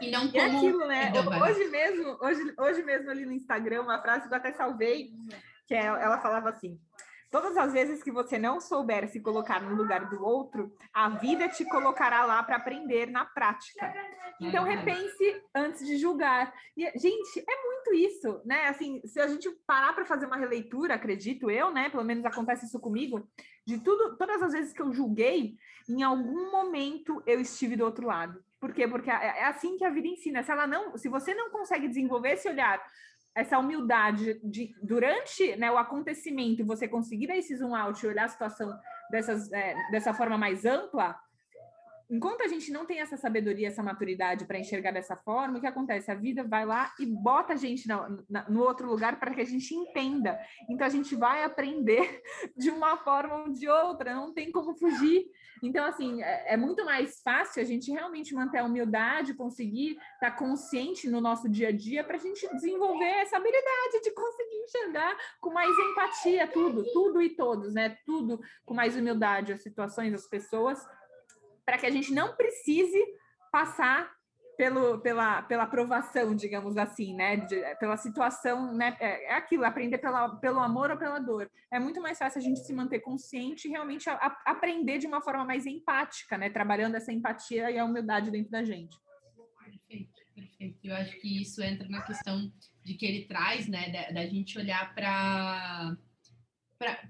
E 0.00 0.10
não 0.10 0.28
como... 0.28 0.36
É 0.36 0.44
aquilo, 0.46 0.86
né? 0.86 1.12
Hoje 1.42 1.68
mesmo, 1.70 2.18
hoje, 2.20 2.54
hoje 2.58 2.82
mesmo 2.82 3.10
ali 3.10 3.24
no 3.24 3.32
Instagram, 3.32 3.82
uma 3.82 4.00
frase 4.02 4.28
que 4.28 4.34
eu 4.34 4.38
até 4.38 4.52
salvei, 4.52 5.12
que 5.66 5.74
é, 5.74 5.84
ela 5.84 6.20
falava 6.20 6.50
assim: 6.50 6.78
Todas 7.34 7.56
as 7.56 7.72
vezes 7.72 8.00
que 8.00 8.12
você 8.12 8.38
não 8.38 8.60
souber 8.60 9.08
se 9.08 9.18
colocar 9.18 9.60
no 9.60 9.74
lugar 9.74 10.08
do 10.08 10.24
outro, 10.24 10.72
a 10.92 11.08
vida 11.08 11.48
te 11.48 11.64
colocará 11.64 12.24
lá 12.24 12.40
para 12.44 12.54
aprender 12.54 13.10
na 13.10 13.24
prática. 13.24 13.92
Então 14.40 14.62
repense 14.62 15.42
antes 15.52 15.84
de 15.84 15.96
julgar. 15.96 16.54
E 16.76 16.84
gente, 16.96 17.40
é 17.40 17.64
muito 17.66 17.92
isso, 17.92 18.40
né? 18.44 18.68
Assim, 18.68 19.00
se 19.04 19.18
a 19.18 19.26
gente 19.26 19.50
parar 19.66 19.92
para 19.94 20.04
fazer 20.04 20.26
uma 20.26 20.36
releitura, 20.36 20.94
acredito 20.94 21.50
eu, 21.50 21.72
né? 21.72 21.90
Pelo 21.90 22.04
menos 22.04 22.24
acontece 22.24 22.66
isso 22.66 22.78
comigo, 22.78 23.28
de 23.66 23.80
tudo, 23.80 24.16
todas 24.16 24.40
as 24.40 24.52
vezes 24.52 24.72
que 24.72 24.80
eu 24.80 24.92
julguei, 24.92 25.56
em 25.88 26.04
algum 26.04 26.52
momento 26.52 27.20
eu 27.26 27.40
estive 27.40 27.74
do 27.74 27.84
outro 27.84 28.06
lado. 28.06 28.40
Por 28.60 28.72
quê? 28.72 28.86
Porque 28.86 29.10
é, 29.10 29.40
é 29.40 29.44
assim 29.46 29.76
que 29.76 29.84
a 29.84 29.90
vida 29.90 30.06
ensina. 30.06 30.44
Se 30.44 30.52
ela 30.52 30.68
não, 30.68 30.96
se 30.96 31.08
você 31.08 31.34
não 31.34 31.50
consegue 31.50 31.88
desenvolver 31.88 32.34
esse 32.34 32.48
olhar, 32.48 32.80
essa 33.34 33.58
humildade 33.58 34.40
de 34.44 34.74
durante 34.82 35.56
né, 35.56 35.70
o 35.70 35.76
acontecimento, 35.76 36.64
você 36.64 36.86
conseguir 36.86 37.26
dar 37.26 37.36
esse 37.36 37.56
zoom 37.56 37.74
out 37.74 38.04
e 38.04 38.08
olhar 38.08 38.26
a 38.26 38.28
situação 38.28 38.78
dessas, 39.10 39.52
é, 39.52 39.74
dessa 39.90 40.14
forma 40.14 40.38
mais 40.38 40.64
ampla, 40.64 41.18
enquanto 42.10 42.42
a 42.42 42.48
gente 42.48 42.70
não 42.70 42.84
tem 42.84 43.00
essa 43.00 43.16
sabedoria, 43.16 43.68
essa 43.68 43.82
maturidade 43.82 44.44
para 44.44 44.58
enxergar 44.58 44.90
dessa 44.90 45.16
forma, 45.16 45.58
o 45.58 45.60
que 45.60 45.66
acontece? 45.66 46.10
A 46.10 46.14
vida 46.14 46.44
vai 46.44 46.64
lá 46.64 46.92
e 46.98 47.06
bota 47.06 47.54
a 47.54 47.56
gente 47.56 47.86
na, 47.88 48.08
no 48.48 48.62
outro 48.62 48.88
lugar 48.88 49.18
para 49.18 49.34
que 49.34 49.40
a 49.40 49.46
gente 49.46 49.74
entenda. 49.74 50.38
Então 50.68 50.86
a 50.86 50.90
gente 50.90 51.14
vai 51.14 51.42
aprender 51.44 52.22
de 52.56 52.70
uma 52.70 52.96
forma 52.98 53.44
ou 53.44 53.52
de 53.52 53.68
outra, 53.68 54.14
não 54.14 54.32
tem 54.32 54.50
como 54.52 54.74
fugir. 54.74 55.26
Então, 55.62 55.84
assim, 55.86 56.22
é, 56.22 56.54
é 56.54 56.56
muito 56.56 56.84
mais 56.84 57.20
fácil 57.22 57.62
a 57.62 57.64
gente 57.64 57.90
realmente 57.90 58.34
manter 58.34 58.58
a 58.58 58.64
humildade, 58.64 59.34
conseguir 59.34 59.92
estar 60.14 60.30
tá 60.30 60.32
consciente 60.32 61.08
no 61.08 61.20
nosso 61.20 61.48
dia 61.48 61.68
a 61.68 61.72
dia 61.72 62.04
para 62.04 62.16
a 62.16 62.20
gente 62.20 62.46
desenvolver 62.54 63.04
essa 63.04 63.36
habilidade 63.36 64.02
de 64.02 64.10
conseguir 64.10 64.56
enxergar 64.56 65.16
com 65.40 65.50
mais 65.50 65.70
empatia 65.70 66.46
tudo, 66.46 66.84
tudo 66.92 67.22
e 67.22 67.30
todos, 67.30 67.72
né? 67.72 67.96
Tudo 68.04 68.40
com 68.64 68.74
mais 68.74 68.96
humildade, 68.96 69.52
as 69.52 69.62
situações, 69.62 70.12
as 70.12 70.26
pessoas, 70.26 70.84
para 71.64 71.78
que 71.78 71.86
a 71.86 71.90
gente 71.90 72.12
não 72.12 72.34
precise 72.36 73.02
passar 73.50 74.12
pelo, 74.56 75.00
pela, 75.00 75.42
pela 75.42 75.64
aprovação, 75.64 76.34
digamos 76.34 76.76
assim, 76.76 77.14
né? 77.14 77.36
De, 77.36 77.56
pela 77.76 77.96
situação, 77.96 78.72
né? 78.74 78.96
É, 79.00 79.32
é, 79.32 79.34
aquilo, 79.34 79.64
aprender 79.64 79.98
pela, 79.98 80.36
pelo 80.36 80.60
amor 80.60 80.90
ou 80.90 80.96
pela 80.96 81.18
dor. 81.18 81.50
É 81.72 81.78
muito 81.78 82.00
mais 82.00 82.18
fácil 82.18 82.38
a 82.38 82.42
gente 82.42 82.60
se 82.60 82.72
manter 82.72 83.00
consciente 83.00 83.66
e 83.66 83.70
realmente 83.70 84.08
a, 84.08 84.14
a 84.14 84.50
aprender 84.50 84.98
de 84.98 85.06
uma 85.06 85.20
forma 85.20 85.44
mais 85.44 85.66
empática, 85.66 86.38
né? 86.38 86.50
Trabalhando 86.50 86.96
essa 86.96 87.12
empatia 87.12 87.70
e 87.70 87.78
a 87.78 87.84
humildade 87.84 88.30
dentro 88.30 88.50
da 88.50 88.64
gente. 88.64 88.96
Perfeito, 89.64 90.20
perfeito. 90.34 90.78
Eu 90.84 90.94
acho 90.94 91.20
que 91.20 91.42
isso 91.42 91.62
entra 91.62 91.88
na 91.88 92.02
questão 92.02 92.52
de 92.84 92.94
que 92.94 93.06
ele 93.06 93.26
traz, 93.26 93.66
né? 93.66 93.90
Da, 93.90 94.20
da 94.20 94.26
gente 94.26 94.58
olhar 94.58 94.94
para 94.94 95.96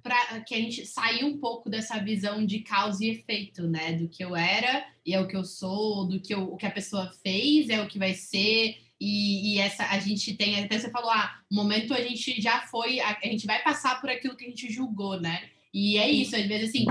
para 0.02 0.40
que 0.40 0.54
a 0.54 0.58
gente 0.58 0.86
sair 0.86 1.24
um 1.24 1.38
pouco 1.38 1.68
dessa 1.68 1.98
visão 1.98 2.44
de 2.44 2.60
causa 2.60 3.04
e 3.04 3.10
efeito, 3.10 3.66
né? 3.66 3.92
Do 3.92 4.08
que 4.08 4.24
eu 4.24 4.36
era 4.36 4.86
e 5.04 5.12
é 5.14 5.20
o 5.20 5.26
que 5.26 5.36
eu 5.36 5.44
sou, 5.44 6.06
do 6.06 6.20
que 6.20 6.34
eu, 6.34 6.52
o 6.52 6.56
que 6.56 6.66
a 6.66 6.70
pessoa 6.70 7.12
fez 7.22 7.68
é 7.68 7.82
o 7.82 7.88
que 7.88 7.98
vai 7.98 8.14
ser, 8.14 8.78
e, 9.00 9.54
E, 9.54 9.54
e, 9.54 9.58
essa 9.58 9.84
a 9.86 9.98
gente 9.98 10.34
tem, 10.34 10.64
até 10.64 10.78
você 10.78 10.90
falou, 10.90 11.10
ah, 11.10 11.40
momento 11.50 11.92
a 11.92 12.00
gente 12.00 12.40
já 12.40 12.62
foi, 12.62 13.00
a, 13.00 13.18
a, 13.22 13.26
gente 13.26 13.46
vai 13.46 13.62
passar 13.62 14.00
por 14.00 14.08
aquilo 14.08 14.36
que 14.36 14.44
a 14.44 14.48
gente 14.48 14.72
julgou, 14.72 15.20
né? 15.20 15.50
E 15.74 15.98
é 15.98 16.08
isso, 16.08 16.36
às 16.36 16.46
vezes 16.46 16.70
assim, 16.70 16.86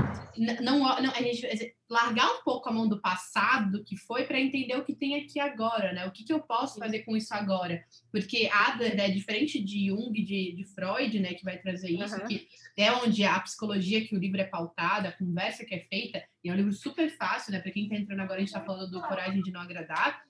não, 0.62 0.80
não 0.80 1.12
a 1.12 1.22
gente 1.22 1.74
largar 1.90 2.28
um 2.28 2.44
pouco 2.44 2.68
a 2.68 2.72
mão 2.72 2.86
do 2.86 3.00
passado 3.00 3.82
que 3.86 3.96
foi 3.96 4.26
para 4.26 4.38
entender 4.38 4.76
o 4.76 4.84
que 4.84 4.94
tem 4.94 5.16
aqui 5.16 5.40
agora, 5.40 5.94
né? 5.94 6.06
O 6.06 6.12
que, 6.12 6.26
que 6.26 6.34
eu 6.34 6.42
posso 6.42 6.78
fazer 6.80 7.00
com 7.04 7.16
isso 7.16 7.34
agora? 7.34 7.82
Porque 8.12 8.50
Adler 8.52 9.00
é 9.00 9.10
diferente 9.10 9.64
de 9.64 9.88
Jung, 9.88 10.12
de, 10.12 10.52
de 10.52 10.66
Freud, 10.76 11.18
né, 11.22 11.34
que 11.34 11.46
vai 11.46 11.58
trazer 11.60 11.92
isso, 11.92 12.14
uhum. 12.14 12.28
que 12.28 12.46
é 12.76 12.92
onde 12.92 13.24
a 13.24 13.40
psicologia 13.40 14.06
que 14.06 14.18
o 14.18 14.20
livro 14.20 14.42
é 14.42 14.46
pautada, 14.46 15.08
a 15.08 15.18
conversa 15.18 15.64
que 15.64 15.76
é 15.76 15.80
feita, 15.80 16.22
e 16.44 16.50
é 16.50 16.52
um 16.52 16.58
livro 16.58 16.74
super 16.74 17.10
fácil, 17.16 17.54
né? 17.54 17.62
Para 17.62 17.72
quem 17.72 17.84
está 17.84 17.96
entrando 17.96 18.20
agora, 18.20 18.36
a 18.36 18.40
gente 18.40 18.50
está 18.50 18.66
falando 18.66 18.92
do 18.92 19.02
Coragem 19.02 19.42
de 19.42 19.52
Não 19.52 19.62
Agradar. 19.62 20.24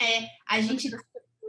É, 0.00 0.28
a 0.48 0.60
gente 0.60 0.88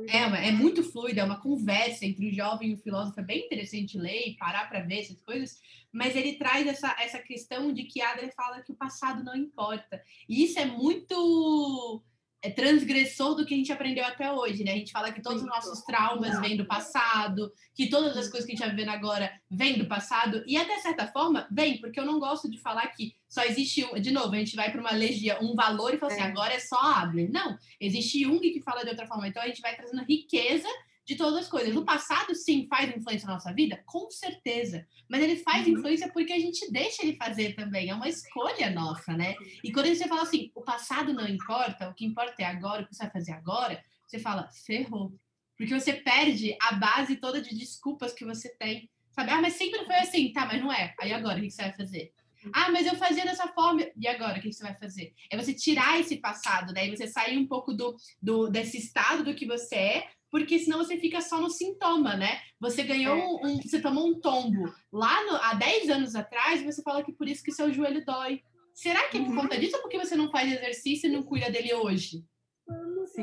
é, 0.08 0.48
é 0.48 0.52
muito 0.52 0.84
fluida, 0.84 1.22
é 1.22 1.24
uma 1.24 1.42
conversa 1.42 2.06
entre 2.06 2.28
o 2.28 2.34
jovem 2.34 2.70
e 2.70 2.74
o 2.74 2.78
filósofo, 2.78 3.20
é 3.20 3.24
bem 3.24 3.46
interessante 3.46 3.98
ler 3.98 4.28
e 4.28 4.38
parar 4.38 4.70
para 4.70 4.82
ver 4.82 5.00
essas 5.00 5.22
coisas, 5.22 5.60
mas 5.92 6.16
ele 6.16 6.34
traz 6.34 6.68
essa, 6.68 6.96
essa 7.00 7.20
questão 7.20 7.74
de 7.74 7.84
que 7.84 8.02
Adler 8.02 8.34
fala 8.36 8.62
que 8.62 8.72
o 8.72 8.76
passado 8.76 9.24
não 9.24 9.36
importa. 9.36 10.02
E 10.28 10.44
isso 10.44 10.60
é 10.60 10.66
muito 10.66 12.04
é 12.42 12.50
transgressor 12.50 13.36
do 13.36 13.46
que 13.46 13.54
a 13.54 13.58
gente 13.58 13.72
aprendeu 13.72 14.06
até 14.06 14.32
hoje, 14.32 14.64
né? 14.64 14.72
A 14.72 14.76
gente 14.76 14.92
fala 14.92 15.12
que 15.12 15.22
todos 15.22 15.42
os 15.42 15.48
nossos 15.48 15.82
traumas 15.82 16.40
vêm 16.40 16.56
do 16.56 16.66
passado, 16.66 17.52
que 17.76 17.90
todas 17.90 18.16
as 18.16 18.30
coisas 18.30 18.46
que 18.46 18.54
a 18.54 18.56
gente 18.56 18.64
está 18.64 18.74
vivendo 18.74 18.90
agora 18.90 19.32
vêm 19.50 19.78
do 19.78 19.88
passado, 19.88 20.44
e 20.48 20.56
até 20.56 20.78
certa 20.80 21.08
forma 21.08 21.48
vem, 21.52 21.80
porque 21.80 22.00
eu 22.00 22.06
não 22.06 22.20
gosto 22.20 22.50
de 22.50 22.58
falar 22.58 22.88
que 22.88 23.16
só 23.28 23.44
existe 23.44 23.84
um. 23.86 24.00
De 24.00 24.12
novo, 24.12 24.34
a 24.34 24.38
gente 24.38 24.56
vai 24.56 24.72
para 24.72 24.80
uma 24.80 24.92
legia, 24.92 25.38
um 25.42 25.54
valor 25.54 25.94
e 25.94 25.98
fala 25.98 26.14
assim, 26.14 26.22
é. 26.22 26.26
agora 26.26 26.54
é 26.54 26.60
só 26.60 26.80
Adler. 26.80 27.30
Não, 27.30 27.58
existe 27.80 28.22
Jung 28.22 28.40
que 28.40 28.62
fala 28.62 28.84
de 28.84 28.90
outra 28.90 29.06
forma. 29.06 29.28
Então 29.28 29.44
a 29.44 29.48
gente 29.48 29.62
vai 29.62 29.76
trazendo 29.76 30.04
riqueza 30.04 30.68
de 31.10 31.16
todas 31.16 31.40
as 31.40 31.48
coisas. 31.48 31.74
No 31.74 31.84
passado, 31.84 32.36
sim, 32.36 32.68
faz 32.70 32.96
influência 32.96 33.26
na 33.26 33.34
nossa 33.34 33.52
vida? 33.52 33.82
Com 33.88 34.12
certeza. 34.12 34.86
Mas 35.10 35.24
ele 35.24 35.38
faz 35.38 35.66
uhum. 35.66 35.74
influência 35.74 36.08
porque 36.14 36.32
a 36.32 36.38
gente 36.38 36.72
deixa 36.72 37.02
ele 37.02 37.16
fazer 37.16 37.56
também. 37.56 37.90
É 37.90 37.96
uma 37.96 38.08
escolha 38.08 38.70
nossa, 38.70 39.18
né? 39.18 39.34
E 39.64 39.72
quando 39.72 39.88
você 39.88 40.08
fala 40.08 40.22
assim, 40.22 40.52
o 40.54 40.62
passado 40.62 41.12
não 41.12 41.28
importa, 41.28 41.90
o 41.90 41.96
que 41.96 42.06
importa 42.06 42.44
é 42.44 42.46
agora, 42.46 42.84
o 42.84 42.88
que 42.88 42.94
você 42.94 43.02
vai 43.06 43.12
fazer 43.12 43.32
agora, 43.32 43.84
você 44.06 44.20
fala, 44.20 44.48
ferrou. 44.68 45.12
Porque 45.58 45.74
você 45.74 45.94
perde 45.94 46.56
a 46.62 46.74
base 46.74 47.16
toda 47.16 47.42
de 47.42 47.58
desculpas 47.58 48.14
que 48.14 48.24
você 48.24 48.56
tem. 48.58 48.88
Sabe? 49.10 49.32
Ah, 49.32 49.42
mas 49.42 49.54
sempre 49.54 49.84
foi 49.86 49.96
assim. 49.96 50.32
Tá, 50.32 50.46
mas 50.46 50.62
não 50.62 50.72
é. 50.72 50.94
Aí 51.02 51.12
agora, 51.12 51.40
o 51.40 51.42
que 51.42 51.50
você 51.50 51.64
vai 51.64 51.74
fazer? 51.74 52.14
Ah, 52.54 52.70
mas 52.72 52.86
eu 52.86 52.96
fazia 52.96 53.26
dessa 53.26 53.48
forma. 53.48 53.82
E 53.98 54.08
agora, 54.08 54.38
o 54.38 54.42
que 54.42 54.54
você 54.54 54.62
vai 54.62 54.76
fazer? 54.76 55.12
É 55.32 55.36
você 55.36 55.56
tirar 55.56 56.00
esse 56.00 56.18
passado, 56.18 56.72
né? 56.72 56.88
E 56.88 56.96
você 56.96 57.08
sair 57.08 57.36
um 57.36 57.48
pouco 57.48 57.74
do, 57.74 57.98
do 58.22 58.48
desse 58.48 58.78
estado 58.78 59.24
do 59.24 59.34
que 59.34 59.48
você 59.48 59.76
é 59.76 60.08
porque 60.32 60.60
senão 60.60 60.80
você 60.80 60.98
fica 60.98 61.22
só 61.22 61.40
no 61.40 61.50
sintoma, 61.50 62.16
né? 62.16 62.40
Você 62.60 62.84
ganhou 62.84 63.18
é. 63.18 63.48
um, 63.48 63.62
você 63.62 63.82
tomou 63.82 64.08
um 64.08 64.20
tombo 64.20 64.72
lá 64.92 65.24
no, 65.26 65.36
há 65.38 65.54
10 65.56 65.90
anos 65.90 66.16
atrás, 66.16 66.64
você 66.64 66.82
fala 66.82 67.04
que 67.04 67.14
por 67.14 67.28
isso 67.28 67.44
que 67.44 67.52
seu 67.52 67.72
joelho 67.74 68.06
dói. 68.06 68.42
Será 68.74 69.10
que 69.10 69.18
é 69.18 69.22
por 69.22 69.30
uhum. 69.30 69.42
conta 69.42 69.58
disso 69.58 69.76
ou 69.76 69.82
porque 69.82 69.98
você 69.98 70.16
não 70.16 70.32
faz 70.32 70.52
exercício 70.52 71.10
e 71.10 71.12
não 71.12 71.24
cuida 71.24 71.52
dele 71.52 71.74
hoje? 71.74 72.24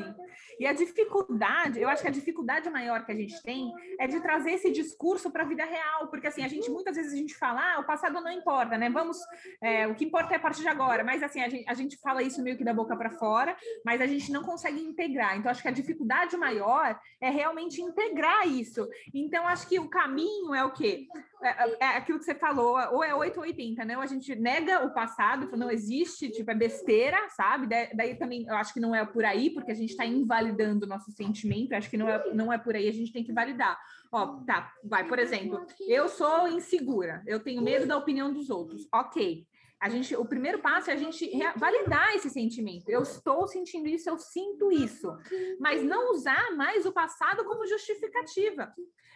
Sim. 0.03 0.15
E 0.59 0.67
a 0.67 0.73
dificuldade, 0.73 1.81
eu 1.81 1.89
acho 1.89 2.03
que 2.03 2.09
a 2.09 2.13
dificuldade 2.13 2.71
maior 2.71 3.05
que 3.05 3.13
a 3.13 3.15
gente 3.15 3.41
tem 3.43 3.73
é 4.01 4.07
de 4.07 4.21
trazer 4.21 4.53
esse 4.53 4.71
discurso 4.73 5.31
para 5.31 5.43
a 5.43 5.47
vida 5.47 5.65
real, 5.65 6.09
porque 6.09 6.27
assim, 6.27 6.43
a 6.43 6.49
gente 6.49 6.71
muitas 6.71 6.97
vezes 6.97 7.13
a 7.13 7.17
gente 7.17 7.35
fala, 7.35 7.75
ah, 7.75 7.81
o 7.81 7.85
passado 7.85 8.21
não 8.21 8.31
importa, 8.31 8.79
né? 8.79 8.89
Vamos, 8.89 9.19
é, 9.61 9.87
o 9.87 9.95
que 9.95 10.05
importa 10.05 10.33
é 10.33 10.37
a 10.37 10.41
partir 10.41 10.63
de 10.63 10.69
agora, 10.69 11.05
mas 11.05 11.23
assim, 11.23 11.43
a 11.43 11.49
gente, 11.49 11.69
a 11.69 11.75
gente 11.75 11.97
fala 11.99 12.23
isso 12.23 12.43
meio 12.43 12.57
que 12.57 12.65
da 12.65 12.73
boca 12.73 12.97
para 12.97 13.11
fora, 13.11 13.57
mas 13.85 14.01
a 14.01 14.07
gente 14.07 14.33
não 14.33 14.43
consegue 14.43 14.81
integrar. 14.81 15.37
Então, 15.37 15.51
acho 15.51 15.63
que 15.63 15.69
a 15.69 15.73
dificuldade 15.73 16.37
maior 16.37 16.99
é 17.21 17.29
realmente 17.29 17.83
integrar 17.83 18.49
isso. 18.49 18.89
Então, 19.13 19.47
acho 19.47 19.69
que 19.69 19.79
o 19.79 19.89
caminho 19.89 20.55
é 20.55 20.65
o 20.65 20.73
quê? 20.73 21.07
É, 21.43 21.49
é, 21.49 21.77
é 21.81 21.87
aquilo 21.99 22.19
que 22.19 22.25
você 22.25 22.35
falou, 22.35 22.79
ou 22.93 23.05
é 23.05 23.15
8 23.15 23.37
ou 23.37 23.43
80, 23.43 23.85
né? 23.85 23.97
Ou 23.97 24.03
a 24.03 24.07
gente 24.07 24.35
nega 24.35 24.85
o 24.87 24.95
passado, 24.95 25.55
não 25.57 25.71
existe, 25.71 26.31
tipo, 26.31 26.51
é 26.51 26.55
besteira, 26.55 27.19
sabe? 27.31 27.67
Daí 27.67 28.15
também 28.15 28.47
eu 28.47 28.55
acho 28.55 28.73
que 28.73 28.81
não 28.81 28.95
é 28.95 29.05
por 29.05 29.25
aí, 29.25 29.51
porque 29.51 29.71
a 29.71 29.75
gente 29.75 29.86
está 29.91 30.05
invalidando 30.05 30.85
o 30.85 30.89
nosso 30.89 31.11
sentimento, 31.13 31.75
acho 31.75 31.91
que 31.91 31.97
não 31.97 32.09
é, 32.09 32.35
não 32.35 32.53
é 32.53 32.59
por 32.59 32.75
aí, 32.75 32.89
a 32.89 32.93
gente 32.93 33.13
tem 33.13 33.25
que 33.25 33.33
validar. 33.33 33.79
Ó, 34.13 34.41
tá, 34.45 34.73
vai, 34.85 35.07
por 35.07 35.19
exemplo, 35.19 35.65
eu 35.89 36.09
sou 36.09 36.49
insegura, 36.49 37.23
eu 37.27 37.41
tenho 37.41 37.63
medo 37.63 37.87
da 37.87 37.97
opinião 37.97 38.33
dos 38.33 38.51
outros. 38.51 38.87
Ok. 38.93 39.47
A 39.79 39.91
gente, 39.91 40.17
o 40.17 40.25
primeiro 40.25 40.59
passo 40.61 40.91
é 40.91 40.95
a 40.95 40.97
gente 40.97 41.31
validar 41.57 42.17
esse 42.17 42.31
sentimento. 42.31 42.89
Eu 42.89 43.03
estou 43.03 43.47
sentindo 43.47 43.87
isso, 43.87 44.09
eu 44.09 44.17
sinto 44.17 44.73
isso, 44.73 45.07
mas 45.61 45.83
não 45.83 46.13
usar 46.13 46.57
mais 46.57 46.87
o 46.87 46.93
passado 46.93 47.45
como 47.45 47.67
justificativa 47.67 48.73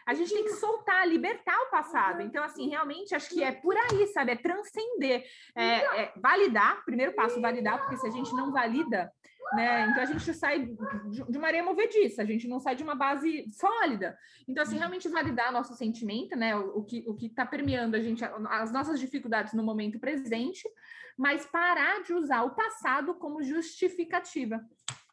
a 0.06 0.14
gente 0.14 0.32
tem 0.32 0.44
que 0.44 0.54
soltar, 0.54 1.06
libertar 1.06 1.56
o 1.56 1.70
passado. 1.70 2.20
Então, 2.22 2.42
assim, 2.42 2.68
realmente 2.68 3.14
acho 3.14 3.30
que 3.30 3.42
é 3.42 3.52
por 3.52 3.76
aí, 3.76 4.06
sabe? 4.08 4.32
É 4.32 4.36
transcender, 4.36 5.24
é, 5.54 6.02
é 6.02 6.12
validar, 6.16 6.84
primeiro 6.84 7.14
passo, 7.14 7.40
validar, 7.40 7.78
porque 7.80 7.96
se 7.96 8.06
a 8.06 8.10
gente 8.10 8.32
não 8.34 8.50
valida, 8.50 9.12
né? 9.52 9.88
Então 9.90 10.02
a 10.02 10.06
gente 10.06 10.32
sai 10.34 10.68
de 11.10 11.38
uma 11.38 11.46
areia 11.46 11.62
movediça, 11.62 12.22
a 12.22 12.24
gente 12.24 12.46
não 12.46 12.60
sai 12.60 12.76
de 12.76 12.82
uma 12.82 12.94
base 12.94 13.46
sólida. 13.52 14.16
Então, 14.46 14.62
assim, 14.62 14.78
realmente 14.78 15.08
validar 15.08 15.52
nosso 15.52 15.74
sentimento, 15.74 16.36
né? 16.36 16.56
O, 16.56 16.78
o 16.78 16.84
que 16.84 17.04
o 17.06 17.16
está 17.20 17.44
permeando 17.44 17.96
a 17.96 18.00
gente, 18.00 18.24
as 18.24 18.72
nossas 18.72 19.00
dificuldades 19.00 19.52
no 19.52 19.62
momento 19.62 19.98
presente, 19.98 20.68
mas 21.16 21.46
parar 21.46 22.02
de 22.02 22.12
usar 22.12 22.42
o 22.42 22.54
passado 22.54 23.14
como 23.14 23.42
justificativa. 23.42 24.60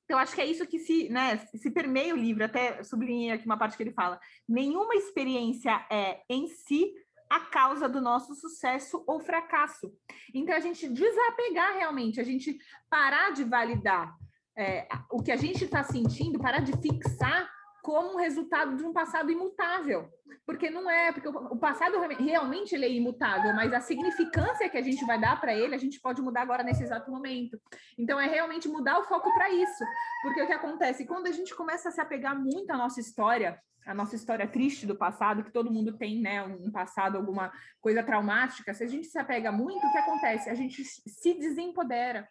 Então, 0.06 0.18
acho 0.18 0.34
que 0.34 0.42
é 0.42 0.46
isso 0.46 0.66
que 0.66 0.80
se, 0.80 1.10
né, 1.10 1.38
se 1.54 1.70
permeia 1.70 2.14
o 2.14 2.18
livro, 2.18 2.46
até 2.46 2.82
sublinhei 2.82 3.32
aqui 3.32 3.46
uma 3.46 3.58
parte 3.58 3.76
que 3.76 3.84
ele 3.84 3.92
fala. 3.92 4.18
Nenhuma 4.48 4.96
experiência 4.96 5.86
é, 5.92 6.22
em 6.30 6.48
si, 6.48 6.94
a 7.30 7.40
causa 7.42 7.88
do 7.90 8.02
nosso 8.02 8.36
sucesso 8.36 9.04
ou 9.08 9.20
fracasso. 9.20 9.92
Então, 10.34 10.56
a 10.56 10.60
gente 10.60 10.88
desapegar 10.88 11.74
realmente, 11.76 12.20
a 12.20 12.24
gente 12.24 12.58
parar 12.90 13.32
de 13.32 13.44
validar 13.44 14.16
é, 14.58 14.88
o 15.12 15.22
que 15.22 15.32
a 15.32 15.38
gente 15.38 15.66
está 15.66 15.84
sentindo, 15.84 16.40
parar 16.40 16.62
de 16.62 16.74
fixar 16.82 17.50
como 17.88 18.18
resultado 18.18 18.76
de 18.76 18.84
um 18.84 18.92
passado 18.92 19.32
imutável. 19.32 20.10
Porque 20.46 20.70
não 20.70 20.92
é, 20.92 21.14
porque 21.14 21.30
o 21.30 21.56
passado 21.56 21.98
realmente 22.20 22.76
ele 22.76 22.84
é 22.84 22.92
imutável, 22.92 23.54
mas 23.54 23.72
a 23.72 23.80
significância 23.80 24.68
que 24.68 24.78
a 24.78 24.82
gente 24.82 25.06
vai 25.06 25.18
dar 25.18 25.40
para 25.40 25.56
ele, 25.56 25.74
a 25.74 25.78
gente 25.78 25.98
pode 26.02 26.22
mudar 26.22 26.42
agora 26.42 26.64
nesse 26.64 26.84
exato 26.84 27.10
momento. 27.10 27.58
Então 27.98 28.20
é 28.20 28.28
realmente 28.28 28.68
mudar 28.68 29.00
o 29.00 29.06
foco 29.06 29.34
para 29.34 29.50
isso. 29.50 29.86
Porque 30.22 30.42
o 30.42 30.48
que 30.48 30.52
acontece 30.52 31.06
quando 31.06 31.28
a 31.28 31.32
gente 31.32 31.56
começa 31.56 31.88
a 31.88 31.92
se 31.94 32.02
apegar 32.02 32.38
muito 32.38 32.70
à 32.72 32.78
nossa 32.78 33.00
história, 33.00 33.58
a 33.86 33.94
nossa 33.94 34.18
história 34.18 34.46
triste 34.46 34.86
do 34.86 34.98
passado, 34.98 35.46
que 35.46 35.54
todo 35.54 35.72
mundo 35.72 35.98
tem, 35.98 36.22
né, 36.22 36.44
um 36.44 36.70
passado, 36.70 37.16
alguma 37.16 37.54
coisa 37.80 38.04
traumática, 38.04 38.74
se 38.74 38.84
a 38.84 38.88
gente 38.88 39.08
se 39.08 39.18
apega 39.18 39.50
muito, 39.50 39.88
o 39.88 39.92
que 39.94 39.98
acontece? 39.98 40.50
A 40.50 40.56
gente 40.56 40.84
se 40.84 41.34
desempodera. 41.36 42.28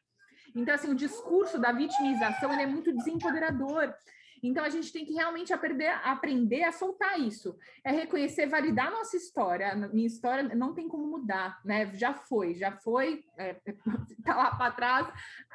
Então, 0.55 0.75
assim, 0.75 0.91
o 0.91 0.95
discurso 0.95 1.59
da 1.59 1.73
vitimização 1.73 2.53
é 2.53 2.67
muito 2.67 2.95
desempoderador. 2.95 3.95
Então, 4.43 4.65
a 4.65 4.69
gente 4.69 4.93
tem 4.93 5.05
que 5.05 5.13
realmente 5.13 5.53
aprender, 5.53 5.89
aprender 6.05 6.63
a 6.63 6.73
soltar 6.73 7.19
isso. 7.21 7.57
É 7.85 7.91
reconhecer, 7.91 8.47
validar 8.47 8.91
nossa 8.91 9.17
história. 9.17 9.75
Minha 9.93 10.07
história 10.07 10.43
não 10.55 10.75
tem 10.75 10.89
como 10.89 11.07
mudar, 11.07 11.61
né? 11.65 11.93
Já 11.95 12.15
foi, 12.15 12.55
já 12.55 12.73
foi, 12.73 13.25
é, 13.39 13.57
tá 14.25 14.37
lá 14.37 14.55
para 14.55 14.73
trás. 14.73 15.09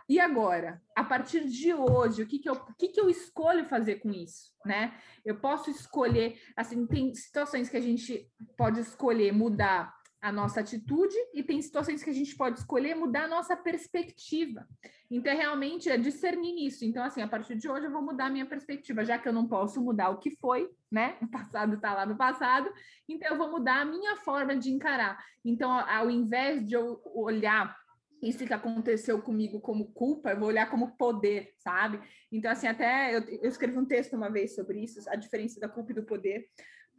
E 0.07 0.19
agora? 0.19 0.81
A 0.95 1.03
partir 1.03 1.47
de 1.47 1.73
hoje, 1.73 2.23
o 2.23 2.27
que, 2.27 2.39
que, 2.39 2.49
eu, 2.49 2.53
o 2.53 2.73
que, 2.73 2.89
que 2.89 2.99
eu 2.99 3.09
escolho 3.09 3.65
fazer 3.65 3.95
com 3.95 4.11
isso, 4.11 4.51
né? 4.65 4.93
Eu 5.23 5.39
posso 5.39 5.69
escolher, 5.69 6.39
assim, 6.55 6.85
tem 6.85 7.13
situações 7.13 7.69
que 7.69 7.77
a 7.77 7.81
gente 7.81 8.29
pode 8.57 8.79
escolher 8.79 9.31
mudar 9.31 10.00
a 10.21 10.31
nossa 10.31 10.59
atitude 10.59 11.15
e 11.33 11.41
tem 11.41 11.59
situações 11.61 12.03
que 12.03 12.09
a 12.09 12.13
gente 12.13 12.35
pode 12.35 12.59
escolher 12.59 12.93
mudar 12.93 13.23
a 13.23 13.27
nossa 13.27 13.57
perspectiva. 13.57 14.67
Então, 15.09 15.33
é 15.33 15.35
realmente 15.35 15.89
é 15.89 15.97
discernir 15.97 16.67
isso. 16.67 16.85
Então, 16.85 17.03
assim, 17.03 17.21
a 17.21 17.27
partir 17.27 17.55
de 17.55 17.67
hoje 17.67 17.87
eu 17.87 17.91
vou 17.91 18.03
mudar 18.03 18.27
a 18.27 18.29
minha 18.29 18.45
perspectiva, 18.45 19.03
já 19.03 19.17
que 19.17 19.27
eu 19.27 19.33
não 19.33 19.47
posso 19.47 19.81
mudar 19.81 20.09
o 20.09 20.19
que 20.19 20.29
foi, 20.37 20.69
né? 20.91 21.17
O 21.21 21.27
passado 21.27 21.73
está 21.73 21.95
lá 21.95 22.05
no 22.05 22.15
passado, 22.15 22.71
então 23.09 23.31
eu 23.31 23.37
vou 23.37 23.49
mudar 23.49 23.81
a 23.81 23.85
minha 23.85 24.15
forma 24.17 24.55
de 24.55 24.69
encarar. 24.69 25.17
Então, 25.43 25.71
ao 25.71 26.09
invés 26.09 26.63
de 26.65 26.75
eu 26.75 27.01
olhar 27.15 27.75
isso 28.21 28.45
que 28.45 28.53
aconteceu 28.53 29.19
comigo 29.23 29.59
como 29.59 29.91
culpa, 29.91 30.29
eu 30.29 30.39
vou 30.39 30.49
olhar 30.49 30.69
como 30.69 30.95
poder, 30.95 31.55
sabe? 31.57 31.99
Então, 32.31 32.51
assim, 32.51 32.67
até 32.67 33.15
eu, 33.15 33.21
eu 33.41 33.49
escrevi 33.49 33.75
um 33.75 33.85
texto 33.85 34.15
uma 34.15 34.29
vez 34.29 34.53
sobre 34.53 34.83
isso, 34.83 35.01
a 35.09 35.15
diferença 35.15 35.59
da 35.59 35.67
culpa 35.67 35.91
e 35.91 35.95
do 35.95 36.03
poder 36.03 36.47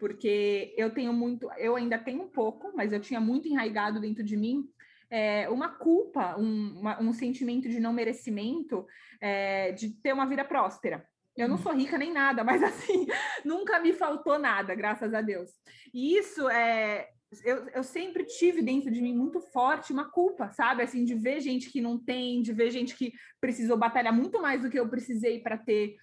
porque 0.02 0.74
eu 0.76 0.90
tenho 0.90 1.12
muito, 1.12 1.48
eu 1.56 1.76
ainda 1.76 1.96
tenho 1.96 2.22
um 2.22 2.28
pouco, 2.28 2.72
mas 2.74 2.92
eu 2.92 2.98
tinha 2.98 3.20
muito 3.20 3.46
enraizado 3.46 4.00
dentro 4.00 4.24
de 4.24 4.36
mim 4.36 4.68
é, 5.08 5.48
uma 5.48 5.68
culpa, 5.68 6.34
um, 6.36 6.80
uma, 6.80 7.00
um, 7.00 7.12
sentimento 7.12 7.68
de 7.68 7.78
não 7.78 7.92
merecimento, 7.92 8.84
é, 9.20 9.70
de 9.70 9.90
ter 9.90 10.12
uma 10.12 10.26
vida 10.26 10.44
próspera. 10.44 11.06
Eu 11.36 11.48
não 11.48 11.54
hum. 11.54 11.58
sou 11.58 11.72
rica 11.72 11.96
nem 11.96 12.12
nada, 12.12 12.42
mas 12.42 12.60
assim, 12.64 13.06
nunca 13.44 13.78
me 13.78 13.92
faltou 13.92 14.40
nada, 14.40 14.74
graças 14.74 15.14
a 15.14 15.20
Deus. 15.20 15.50
E 15.94 16.16
isso 16.16 16.48
é, 16.48 17.08
eu, 17.44 17.68
eu 17.68 17.82
sempre 17.82 18.24
tive 18.24 18.62
dentro 18.62 18.90
de 18.90 19.00
mim 19.00 19.14
muito 19.14 19.40
forte 19.40 19.92
uma 19.92 20.10
culpa, 20.10 20.50
sabe? 20.50 20.82
Assim, 20.82 21.04
de 21.04 21.14
ver 21.14 21.40
gente 21.40 21.70
que 21.70 21.80
não 21.80 21.98
tem, 21.98 22.42
de 22.42 22.52
ver 22.52 22.70
gente 22.70 22.96
que 22.96 23.12
precisou 23.40 23.76
batalhar 23.76 24.12
muito 24.12 24.40
mais 24.40 24.62
do 24.62 24.70
que 24.70 24.78
eu 24.78 24.88
precisei 24.88 25.40
para 25.40 25.56
ter, 25.56 25.96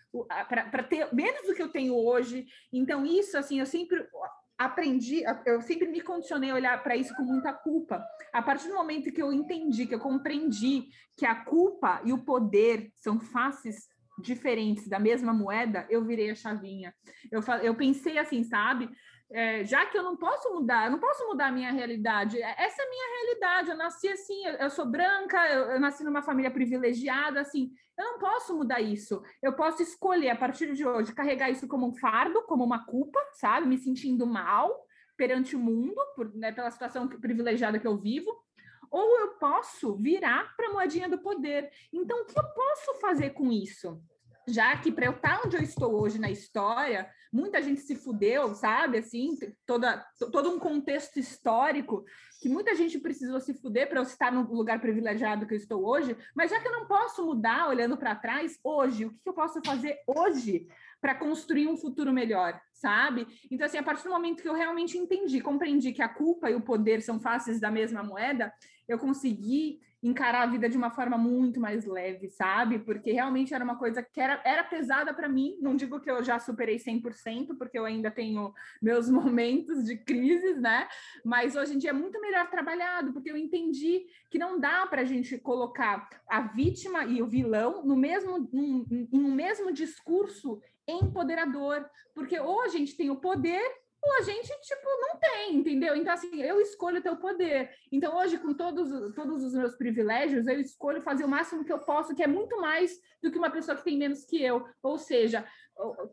para 0.50 0.84
ter 0.84 1.14
menos 1.14 1.48
do 1.48 1.54
que 1.54 1.62
eu 1.62 1.70
tenho 1.70 1.96
hoje. 1.96 2.48
Então, 2.74 3.06
isso, 3.06 3.38
assim, 3.38 3.60
eu 3.60 3.66
sempre 3.66 4.06
aprendi, 4.58 5.24
eu 5.46 5.62
sempre 5.62 5.88
me 5.88 6.02
condicionei 6.02 6.52
a 6.52 6.56
olhar 6.56 6.84
para 6.84 6.98
isso 6.98 7.16
com 7.16 7.24
muita 7.24 7.54
culpa. 7.54 8.04
A 8.34 8.42
partir 8.42 8.68
do 8.68 8.76
momento 8.76 9.12
que 9.12 9.22
eu 9.22 9.32
entendi, 9.32 9.86
que 9.86 9.96
eu 9.96 10.00
compreendi 10.00 10.90
que 11.16 11.26
a 11.26 11.36
culpa 11.36 12.02
e 12.04 12.12
o 12.12 12.26
poder 12.26 12.92
são 12.96 13.20
faces 13.20 13.88
diferentes 14.22 14.88
da 14.88 15.00
mesma 15.00 15.34
moeda, 15.34 15.88
eu 15.90 16.04
virei 16.04 16.30
a 16.30 16.36
chavinha. 16.36 16.94
Eu, 17.32 17.42
eu 17.64 17.74
pensei 17.76 18.18
assim, 18.18 18.44
sabe? 18.44 18.90
É, 19.32 19.64
já 19.64 19.86
que 19.86 19.96
eu 19.96 20.02
não 20.02 20.18
posso 20.18 20.52
mudar, 20.52 20.86
eu 20.86 20.92
não 20.92 21.00
posso 21.00 21.26
mudar 21.28 21.48
a 21.48 21.52
minha 21.52 21.72
realidade. 21.72 22.42
É, 22.42 22.56
essa 22.64 22.82
é 22.82 22.86
a 22.86 22.90
minha 22.90 23.18
realidade. 23.18 23.70
Eu 23.70 23.78
nasci 23.78 24.08
assim, 24.08 24.46
eu, 24.46 24.54
eu 24.54 24.70
sou 24.70 24.86
branca, 24.88 25.38
eu, 25.48 25.72
eu, 25.72 25.80
nasci 25.80 26.04
numa 26.04 26.24
família 26.24 26.50
privilegiada, 26.50 27.40
assim. 27.40 27.72
Eu 27.98 28.06
não 28.06 28.20
posso 28.20 28.58
mudar 28.58 28.82
isso. 28.82 29.22
Eu 29.42 29.54
posso 29.54 29.84
escolher 29.84 30.32
a 30.32 30.36
partir 30.36 30.74
de 30.74 30.86
hoje 30.86 31.14
carregar 31.14 31.50
isso 31.50 31.68
como 31.68 31.88
um 31.88 31.94
fardo, 31.94 32.42
como 32.44 32.64
uma 32.64 32.86
culpa, 32.86 33.20
sabe? 33.34 33.68
Me 33.68 33.78
sentindo 33.78 34.26
mal 34.26 34.84
perante 35.16 35.56
o 35.56 35.60
mundo, 35.60 35.96
por, 36.16 36.34
né, 36.34 36.52
pela 36.52 36.72
situação 36.72 37.08
privilegiada 37.08 37.78
que 37.78 37.88
eu 37.88 37.98
vivo. 37.98 38.32
Ou 38.90 39.20
eu 39.20 39.28
posso 39.36 39.96
virar 39.98 40.56
para 40.56 40.70
a 40.70 40.74
moedinha 40.74 41.08
do 41.08 41.20
poder. 41.20 41.70
Então, 41.94 42.22
o 42.22 42.26
que 42.26 42.40
eu 42.40 42.44
posso 42.56 42.96
fazer 42.96 43.32
com 43.32 43.52
isso? 43.52 44.02
Já 44.52 44.78
que 44.78 44.91
para 44.91 45.06
eu 45.06 45.12
estar 45.12 45.38
tá 45.38 45.43
onde 45.45 45.56
eu 45.56 45.62
estou 45.62 46.02
hoje 46.02 46.20
na 46.20 46.30
história, 46.30 47.10
muita 47.32 47.62
gente 47.62 47.82
se 47.82 47.95
fudeu, 47.95 48.54
sabe? 48.56 48.97
Assim, 48.97 49.38
toda, 49.66 50.06
todo 50.32 50.50
um 50.50 50.60
contexto 50.60 51.18
histórico 51.20 52.04
que 52.41 52.50
muita 52.50 52.74
gente 52.74 52.97
precisou 53.00 53.39
se 53.39 53.54
fuder 53.54 53.89
para 53.89 54.00
eu 54.00 54.04
estar 54.04 54.32
no 54.32 54.41
lugar 54.54 54.80
privilegiado 54.80 55.45
que 55.45 55.54
eu 55.54 55.58
estou 55.58 55.86
hoje, 55.86 56.16
mas 56.34 56.50
já 56.50 56.60
que 56.60 56.68
eu 56.68 56.72
não 56.72 56.88
posso 56.88 57.26
mudar 57.26 57.68
olhando 57.68 57.97
para 57.97 58.16
trás, 58.16 58.58
hoje, 58.64 59.06
o 59.06 59.12
que, 59.12 59.20
que 59.22 59.30
eu 59.30 59.34
posso 59.34 59.62
fazer 59.64 59.97
hoje 60.08 60.68
para 61.02 61.16
construir 61.16 61.68
um 61.68 61.78
futuro 61.78 62.14
melhor, 62.14 62.60
sabe? 62.74 63.28
Então, 63.52 63.66
assim, 63.66 63.78
a 63.78 63.84
partir 63.84 64.04
do 64.04 64.10
momento 64.10 64.41
que 64.41 64.50
eu 64.50 64.54
realmente 64.54 64.97
entendi, 64.97 65.41
compreendi 65.41 65.91
que 65.91 66.02
a 66.02 66.10
culpa 66.10 66.50
e 66.50 66.56
o 66.56 66.62
poder 66.62 67.02
são 67.02 67.20
faces 67.20 67.60
da 67.60 67.70
mesma 67.70 68.04
moeda, 68.04 68.52
eu 68.88 68.97
consegui 68.97 69.80
encarar 70.02 70.43
a 70.43 70.45
vida 70.47 70.70
de 70.70 70.78
uma 70.78 70.91
forma 70.91 71.18
muito 71.18 71.60
mais 71.60 71.86
leve, 71.86 72.30
sabe? 72.30 72.80
Porque 72.80 73.12
realmente 73.12 73.54
era 73.54 73.64
uma 73.64 73.78
coisa 73.78 74.02
que 74.02 74.20
era, 74.20 74.41
era 74.45 74.64
pesada 74.64 75.14
para 75.14 75.28
mim. 75.28 75.58
Não 75.62 75.76
digo 75.76 76.00
que 76.00 76.10
eu 76.10 76.24
já 76.24 76.39
superei 76.39 76.78
100%, 76.78 77.58
porque 77.58 77.78
eu 77.78 77.86
ainda 77.86 78.10
tenho 78.10 78.54
meus 78.82 79.10
momentos 79.12 79.84
de 79.84 79.97
crises, 79.97 80.60
né? 80.62 80.88
Mas 81.24 81.56
hoje 81.56 81.76
em 81.76 81.78
dia 81.78 81.89
é 81.89 81.93
muito 81.93 82.20
melhor 82.22 82.50
trabalhado, 82.50 83.12
porque 83.12 83.30
eu 83.30 83.38
entendi 83.38 84.06
que 84.32 84.39
não 84.39 84.60
dá 84.60 84.88
para 84.88 85.02
a 85.02 85.06
gente 85.06 85.38
colocar 85.38 86.08
a 86.30 86.41
vítima 86.41 87.04
e 87.06 87.22
o 87.22 87.28
vilão 87.28 87.84
no 87.84 87.95
mesmo, 87.95 88.50
em 88.54 89.08
um 89.14 89.34
mesmo 89.34 89.72
discurso 89.74 90.62
empoderador, 90.88 91.86
porque 92.16 92.39
ou 92.39 92.62
a 92.62 92.68
gente 92.68 92.95
tem 92.95 93.10
o 93.10 93.18
poder 93.18 93.62
a 94.06 94.22
gente, 94.22 94.47
tipo, 94.62 94.88
não 95.02 95.20
tem, 95.20 95.56
entendeu? 95.58 95.95
Então, 95.95 96.14
assim, 96.14 96.41
eu 96.41 96.62
escolho 96.62 97.02
ter 97.02 97.10
o 97.10 97.18
poder. 97.18 97.70
Então, 97.91 98.16
hoje, 98.18 98.38
com 98.38 98.54
todos, 98.54 99.14
todos 99.14 99.43
os 99.43 99.54
meus 99.54 99.76
privilégios, 99.76 100.47
eu 100.47 100.60
escolho 100.60 101.02
fazer 101.02 101.26
o 101.26 101.30
máximo 101.30 101.66
que 101.66 101.74
eu 101.74 101.80
posso, 101.80 102.16
que 102.16 102.24
é 102.24 102.28
muito 102.28 102.60
mais 102.62 103.00
do 103.22 103.32
que 103.32 103.38
uma 103.38 103.52
pessoa 103.52 103.76
que 103.76 103.84
tem 103.84 103.97
menos 103.97 104.26
que 104.26 104.41
eu. 104.41 104.66
Ou 104.82 104.97
seja, 104.97 105.45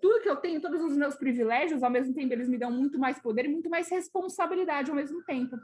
tudo 0.00 0.20
que 0.20 0.28
eu 0.28 0.36
tenho, 0.36 0.60
todos 0.60 0.82
os 0.82 0.96
meus 0.96 1.14
privilégios, 1.14 1.82
ao 1.82 1.90
mesmo 1.90 2.14
tempo, 2.14 2.32
eles 2.32 2.48
me 2.48 2.58
dão 2.58 2.70
muito 2.70 2.98
mais 2.98 3.20
poder 3.20 3.44
e 3.44 3.48
muito 3.48 3.70
mais 3.70 3.88
responsabilidade 3.88 4.90
ao 4.90 4.96
mesmo 4.96 5.22
tempo. 5.24 5.56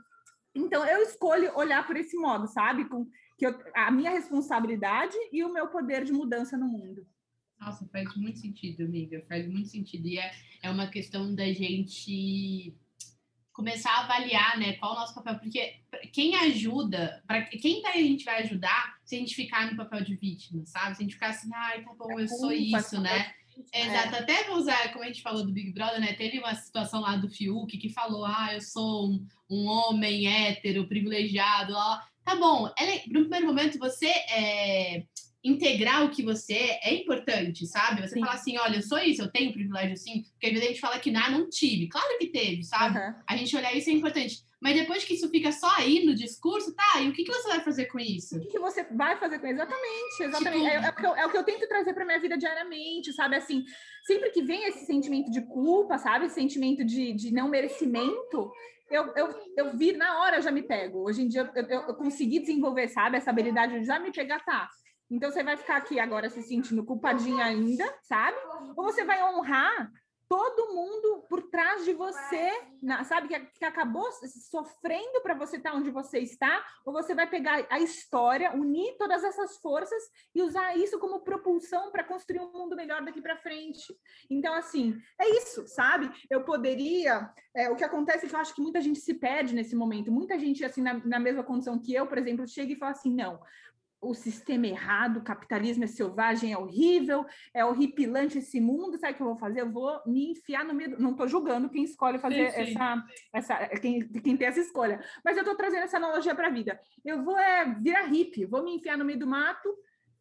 Então, 0.54 0.86
eu 0.86 1.02
escolho 1.02 1.56
olhar 1.56 1.86
por 1.86 1.96
esse 1.96 2.16
modo, 2.16 2.46
sabe? 2.46 2.88
Com 2.88 3.06
que 3.36 3.46
eu, 3.46 3.58
a 3.74 3.90
minha 3.90 4.10
responsabilidade 4.10 5.16
e 5.32 5.42
o 5.42 5.52
meu 5.52 5.68
poder 5.68 6.04
de 6.04 6.12
mudança 6.12 6.56
no 6.56 6.66
mundo. 6.66 7.06
Nossa, 7.64 7.86
faz 7.92 8.14
muito 8.16 8.40
sentido, 8.40 8.84
amiga, 8.84 9.24
faz 9.28 9.46
muito 9.46 9.68
sentido. 9.68 10.06
E 10.08 10.18
é, 10.18 10.32
é 10.62 10.70
uma 10.70 10.88
questão 10.88 11.32
da 11.32 11.52
gente 11.52 12.74
começar 13.52 13.90
a 13.90 14.04
avaliar, 14.04 14.58
né, 14.58 14.72
qual 14.74 14.92
é 14.92 14.96
o 14.96 15.00
nosso 15.00 15.14
papel, 15.14 15.38
porque 15.38 15.74
quem 16.10 16.34
ajuda, 16.36 17.22
para 17.26 17.42
quem 17.42 17.86
a 17.86 17.92
gente 17.92 18.24
vai 18.24 18.42
ajudar 18.42 18.96
se 19.04 19.14
a 19.14 19.18
gente 19.18 19.34
ficar 19.34 19.70
no 19.70 19.76
papel 19.76 20.02
de 20.02 20.16
vítima, 20.16 20.64
sabe? 20.64 20.96
Se 20.96 21.02
a 21.02 21.04
gente 21.04 21.14
ficar 21.14 21.28
assim, 21.28 21.50
ai, 21.54 21.84
tá 21.84 21.94
bom, 21.94 22.18
eu 22.18 22.26
sou 22.26 22.50
isso, 22.50 23.00
né? 23.00 23.32
É. 23.72 23.86
Exato, 23.86 24.16
até 24.16 24.44
vou 24.44 24.56
usar, 24.56 24.90
como 24.92 25.04
a 25.04 25.06
gente 25.06 25.22
falou 25.22 25.44
do 25.44 25.52
Big 25.52 25.72
Brother, 25.72 26.00
né? 26.00 26.14
Teve 26.14 26.38
uma 26.38 26.54
situação 26.54 27.02
lá 27.02 27.16
do 27.16 27.28
Fiuk 27.28 27.76
que 27.76 27.90
falou: 27.90 28.24
ah, 28.24 28.48
eu 28.54 28.62
sou 28.62 29.10
um, 29.10 29.26
um 29.50 29.66
homem 29.66 30.26
hétero, 30.26 30.88
privilegiado. 30.88 31.74
Lá. 31.74 32.02
Tá 32.24 32.34
bom, 32.34 32.72
ela, 32.78 32.92
no 33.08 33.20
primeiro 33.20 33.46
momento 33.46 33.78
você 33.78 34.06
é, 34.06 35.04
integrar 35.44 36.04
o 36.04 36.10
que 36.10 36.22
você 36.22 36.54
é, 36.54 36.90
é 36.90 36.94
importante, 36.94 37.66
sabe? 37.66 38.02
Você 38.02 38.14
sim. 38.14 38.20
falar 38.20 38.34
assim, 38.34 38.56
olha, 38.58 38.76
eu 38.76 38.82
sou 38.82 38.98
isso, 38.98 39.22
eu 39.22 39.30
tenho 39.30 39.52
privilégio 39.52 39.96
sim, 39.96 40.22
porque 40.32 40.46
às 40.46 40.52
vezes 40.52 40.66
a 40.66 40.68
gente 40.68 40.80
fala 40.80 40.98
que 40.98 41.10
não, 41.10 41.30
não 41.30 41.50
tive. 41.50 41.88
Claro 41.88 42.18
que 42.18 42.28
teve, 42.28 42.62
sabe? 42.62 42.98
Uhum. 42.98 43.14
A 43.28 43.36
gente 43.36 43.56
olhar 43.56 43.74
isso 43.74 43.90
é 43.90 43.92
importante. 43.92 44.44
Mas 44.60 44.76
depois 44.76 45.02
que 45.02 45.14
isso 45.14 45.28
fica 45.28 45.50
só 45.50 45.68
aí 45.76 46.06
no 46.06 46.14
discurso, 46.14 46.72
tá, 46.72 47.00
e 47.00 47.08
o 47.08 47.12
que, 47.12 47.24
que 47.24 47.32
você 47.32 47.48
vai 47.48 47.60
fazer 47.60 47.86
com 47.86 47.98
isso? 47.98 48.36
O 48.36 48.40
que, 48.40 48.46
que 48.46 48.58
você 48.60 48.84
vai 48.84 49.16
fazer 49.16 49.40
com 49.40 49.46
isso? 49.48 49.54
Exatamente, 49.56 50.22
exatamente. 50.22 50.70
Tipo... 50.70 50.84
É, 50.84 50.86
é, 50.86 51.06
eu, 51.06 51.16
é, 51.16 51.26
o 51.26 51.30
que 51.30 51.36
eu 51.36 51.44
tento 51.44 51.68
trazer 51.68 51.92
para 51.92 52.04
minha 52.04 52.20
vida 52.20 52.38
diariamente, 52.38 53.12
sabe? 53.12 53.34
Assim, 53.34 53.64
sempre 54.06 54.30
que 54.30 54.40
vem 54.40 54.68
esse 54.68 54.86
sentimento 54.86 55.32
de 55.32 55.42
culpa, 55.42 55.98
sabe? 55.98 56.26
Esse 56.26 56.36
sentimento 56.36 56.84
de, 56.84 57.12
de 57.12 57.32
não 57.32 57.48
merecimento, 57.48 58.52
eu, 58.88 59.12
eu, 59.16 59.34
eu 59.56 59.76
vi 59.76 59.94
na 59.94 60.20
hora, 60.20 60.36
eu 60.36 60.42
já 60.42 60.52
me 60.52 60.62
pego. 60.62 61.08
Hoje 61.08 61.22
em 61.22 61.28
dia 61.28 61.50
eu, 61.56 61.62
eu, 61.64 61.80
eu 61.88 61.94
consegui 61.94 62.38
desenvolver, 62.38 62.86
sabe? 62.86 63.16
Essa 63.16 63.30
habilidade 63.30 63.80
de 63.80 63.84
já 63.84 63.98
me 63.98 64.12
pegar, 64.12 64.44
tá 64.44 64.70
então 65.12 65.30
você 65.30 65.42
vai 65.42 65.58
ficar 65.58 65.76
aqui 65.76 66.00
agora 66.00 66.30
se 66.30 66.42
sentindo 66.42 66.84
culpadinha 66.84 67.44
ainda, 67.44 67.84
sabe? 68.02 68.38
Ou 68.74 68.84
você 68.84 69.04
vai 69.04 69.22
honrar 69.22 69.92
todo 70.32 70.72
mundo 70.72 71.26
por 71.28 71.42
trás 71.50 71.84
de 71.84 71.92
você, 71.92 72.50
sabe, 73.04 73.28
que, 73.28 73.38
que 73.58 73.64
acabou 73.66 74.10
sofrendo 74.50 75.20
para 75.22 75.34
você 75.34 75.58
estar 75.58 75.72
tá 75.72 75.76
onde 75.76 75.90
você 75.90 76.20
está, 76.20 76.64
ou 76.86 76.92
você 76.94 77.14
vai 77.14 77.28
pegar 77.28 77.66
a 77.68 77.78
história, 77.78 78.50
unir 78.54 78.96
todas 78.96 79.22
essas 79.22 79.58
forças 79.58 80.02
e 80.34 80.40
usar 80.40 80.74
isso 80.74 80.98
como 80.98 81.20
propulsão 81.20 81.92
para 81.92 82.02
construir 82.02 82.40
um 82.40 82.50
mundo 82.50 82.74
melhor 82.74 83.04
daqui 83.04 83.20
para 83.20 83.36
frente. 83.36 83.94
Então, 84.30 84.54
assim, 84.54 84.98
é 85.20 85.36
isso, 85.36 85.66
sabe? 85.66 86.10
Eu 86.30 86.42
poderia. 86.44 87.30
É, 87.54 87.68
o 87.68 87.76
que 87.76 87.84
acontece 87.84 88.24
é 88.24 88.28
que 88.30 88.34
eu 88.34 88.40
acho 88.40 88.54
que 88.54 88.62
muita 88.62 88.80
gente 88.80 89.00
se 89.00 89.12
perde 89.12 89.54
nesse 89.54 89.76
momento, 89.76 90.10
muita 90.10 90.38
gente, 90.38 90.64
assim, 90.64 90.80
na, 90.80 90.94
na 91.04 91.20
mesma 91.20 91.44
condição 91.44 91.78
que 91.78 91.92
eu, 91.92 92.06
por 92.06 92.16
exemplo, 92.16 92.48
chega 92.48 92.72
e 92.72 92.76
fala 92.76 92.92
assim: 92.92 93.14
não, 93.14 93.38
o 94.02 94.14
sistema 94.14 94.66
errado, 94.66 95.18
o 95.18 95.22
capitalismo 95.22 95.84
é 95.84 95.86
selvagem, 95.86 96.52
é 96.52 96.58
horrível, 96.58 97.24
é 97.54 97.64
horripilante 97.64 98.38
esse 98.38 98.60
mundo, 98.60 98.98
sabe 98.98 99.12
o 99.12 99.16
que 99.16 99.22
eu 99.22 99.28
vou 99.28 99.36
fazer? 99.36 99.60
Eu 99.60 99.70
vou 99.70 100.02
me 100.04 100.32
enfiar 100.32 100.64
no 100.64 100.74
meio, 100.74 100.98
não 100.98 101.12
estou 101.12 101.28
julgando 101.28 101.70
quem 101.70 101.84
escolhe 101.84 102.18
fazer 102.18 102.50
sim, 102.50 102.66
sim. 102.66 102.72
essa, 102.72 103.06
essa 103.32 103.68
quem, 103.80 104.00
quem 104.08 104.36
tem 104.36 104.48
essa 104.48 104.58
escolha, 104.58 105.00
mas 105.24 105.36
eu 105.36 105.42
estou 105.42 105.56
trazendo 105.56 105.84
essa 105.84 105.98
analogia 105.98 106.34
para 106.34 106.48
a 106.48 106.50
vida. 106.50 106.80
Eu 107.04 107.22
vou 107.22 107.38
é, 107.38 107.64
virar 107.80 108.06
hippie, 108.06 108.44
vou 108.44 108.64
me 108.64 108.74
enfiar 108.74 108.98
no 108.98 109.04
meio 109.04 109.20
do 109.20 109.26
mato, 109.26 109.72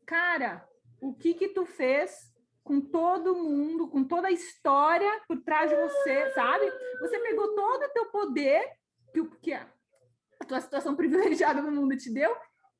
cara, 0.06 0.64
o 1.02 1.16
que 1.16 1.34
que 1.34 1.48
tu 1.48 1.66
fez 1.66 2.32
com 2.64 2.80
todo 2.80 3.36
mundo, 3.36 3.88
com 3.88 4.04
toda 4.04 4.28
a 4.28 4.32
história 4.32 5.10
por 5.28 5.42
trás 5.42 5.72
de 5.72 5.76
você, 5.76 6.32
sabe? 6.34 6.72
Você 7.00 7.18
pegou 7.18 7.56
todo 7.56 7.84
o 7.84 7.90
teu 7.90 8.06
poder 8.12 8.64
que, 9.12 9.26
que 9.42 9.54
a 9.54 9.66
tua 10.48 10.62
situação 10.62 10.96
privilegiada 10.96 11.64
no 11.64 11.72
mundo 11.72 11.98
te 11.98 12.14
deu 12.14 12.32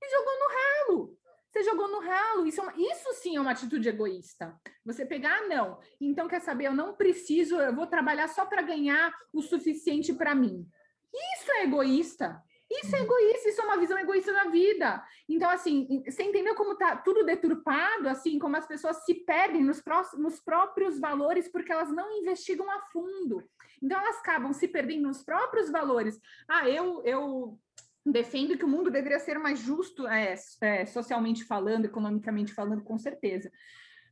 e 0.02 0.10
jogou 0.10 0.39
no 0.39 0.47
ralo. 0.47 1.18
Você 1.52 1.64
jogou 1.64 1.88
no 1.89 1.99
ralo. 1.99 2.45
Isso, 2.45 2.62
é 2.62 2.64
uma, 2.64 2.74
isso 2.78 3.14
sim 3.16 3.36
é 3.36 3.41
uma 3.41 3.52
atitude 3.52 3.88
egoísta. 3.89 4.56
Você 4.86 5.06
pegar, 5.06 5.38
ah, 5.38 5.47
não. 5.47 5.80
Então, 5.99 6.28
quer 6.28 6.39
saber? 6.41 6.68
Eu 6.68 6.74
não 6.74 6.95
preciso, 6.95 7.56
eu 7.60 7.76
vou 7.76 7.88
trabalhar 7.88 8.28
só 8.30 8.45
para 8.45 8.62
ganhar 8.62 9.14
o 9.34 9.41
suficiente 9.41 10.14
para 10.14 10.34
mim. 10.34 10.66
Isso 11.14 11.52
é 11.52 11.64
egoísta. 11.64 12.41
Isso 12.72 12.95
é 12.95 12.99
uhum. 12.99 13.06
egoísta, 13.06 13.49
isso 13.49 13.62
é 13.62 13.66
uma 13.66 13.78
visão 13.78 13.99
egoísta 13.99 14.32
da 14.32 14.45
vida. 14.45 15.04
Então, 15.28 15.49
assim, 15.49 16.02
você 16.06 16.24
entendeu 16.24 16.56
como 16.56 16.78
tá 16.78 16.95
tudo 16.95 17.26
deturpado, 17.26 18.07
assim, 18.07 18.40
como 18.40 18.56
as 18.56 18.65
pessoas 18.65 19.03
se 19.03 19.14
perdem 19.14 19.61
nos, 19.61 19.82
pró 19.82 20.02
nos 20.18 20.40
próprios 20.40 20.98
valores 20.98 21.52
porque 21.52 21.72
elas 21.72 21.91
não 21.91 22.10
investigam 22.18 22.72
a 22.72 22.80
fundo. 22.94 23.44
Então, 23.84 23.99
elas 23.99 24.19
acabam 24.19 24.53
se 24.53 24.69
perdendo 24.69 25.10
nos 25.10 25.22
próprios 25.22 25.69
valores. 25.69 26.18
Ah, 26.48 26.69
eu, 26.69 27.03
eu 27.03 27.60
defendo 28.06 28.57
que 28.57 28.65
o 28.65 28.68
mundo 28.68 28.90
deveria 28.90 29.19
ser 29.19 29.38
mais 29.38 29.60
justo, 29.60 30.07
é, 30.07 30.36
é, 30.61 30.86
socialmente 30.86 31.44
falando, 31.44 31.86
economicamente 31.86 32.53
falando, 32.53 32.84
com 32.84 32.98
certeza. 32.98 33.52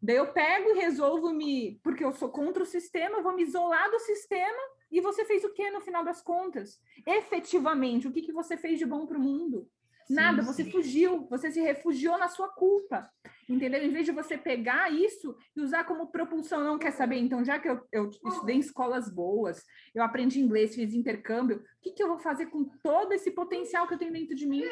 Daí 0.01 0.15
eu 0.15 0.31
pego 0.31 0.69
e 0.69 0.79
resolvo 0.79 1.33
me, 1.33 1.79
porque 1.83 2.03
eu 2.03 2.13
sou 2.13 2.29
contra 2.29 2.63
o 2.63 2.65
sistema, 2.65 3.21
vou 3.21 3.35
me 3.35 3.43
isolar 3.43 3.89
do 3.91 3.99
sistema. 3.99 4.61
E 4.91 5.01
você 5.01 5.25
fez 5.25 5.43
o 5.43 5.53
que 5.53 5.69
no 5.69 5.81
final 5.81 6.03
das 6.03 6.21
contas? 6.21 6.79
Efetivamente, 7.05 8.07
o 8.07 8.11
que, 8.11 8.21
que 8.21 8.31
você 8.31 8.57
fez 8.57 8.79
de 8.79 8.85
bom 8.85 9.05
para 9.05 9.17
o 9.17 9.21
mundo? 9.21 9.69
Nada, 10.09 10.41
sim, 10.41 10.47
você 10.47 10.71
fugiu, 10.71 11.27
você 11.29 11.51
se 11.51 11.61
refugiou 11.61 12.17
na 12.17 12.27
sua 12.27 12.49
culpa. 12.49 13.09
entendeu? 13.47 13.81
Em 13.81 13.91
vez 13.91 14.05
de 14.05 14.11
você 14.11 14.37
pegar 14.37 14.91
isso 14.91 15.35
e 15.55 15.61
usar 15.61 15.83
como 15.83 16.11
propulsão, 16.11 16.63
não 16.63 16.79
quer 16.79 16.91
saber? 16.91 17.17
Então, 17.17 17.43
já 17.43 17.59
que 17.59 17.69
eu, 17.69 17.79
eu 17.91 18.09
estudei 18.09 18.55
em 18.55 18.59
escolas 18.59 19.09
boas, 19.09 19.63
eu 19.93 20.03
aprendi 20.03 20.39
inglês, 20.39 20.75
fiz 20.75 20.93
intercâmbio, 20.93 21.57
o 21.57 21.63
que, 21.81 21.91
que 21.91 22.03
eu 22.03 22.07
vou 22.07 22.19
fazer 22.19 22.47
com 22.47 22.63
todo 22.83 23.13
esse 23.13 23.31
potencial 23.31 23.87
que 23.87 23.93
eu 23.93 23.97
tenho 23.97 24.13
dentro 24.13 24.35
de 24.35 24.47
mim? 24.47 24.63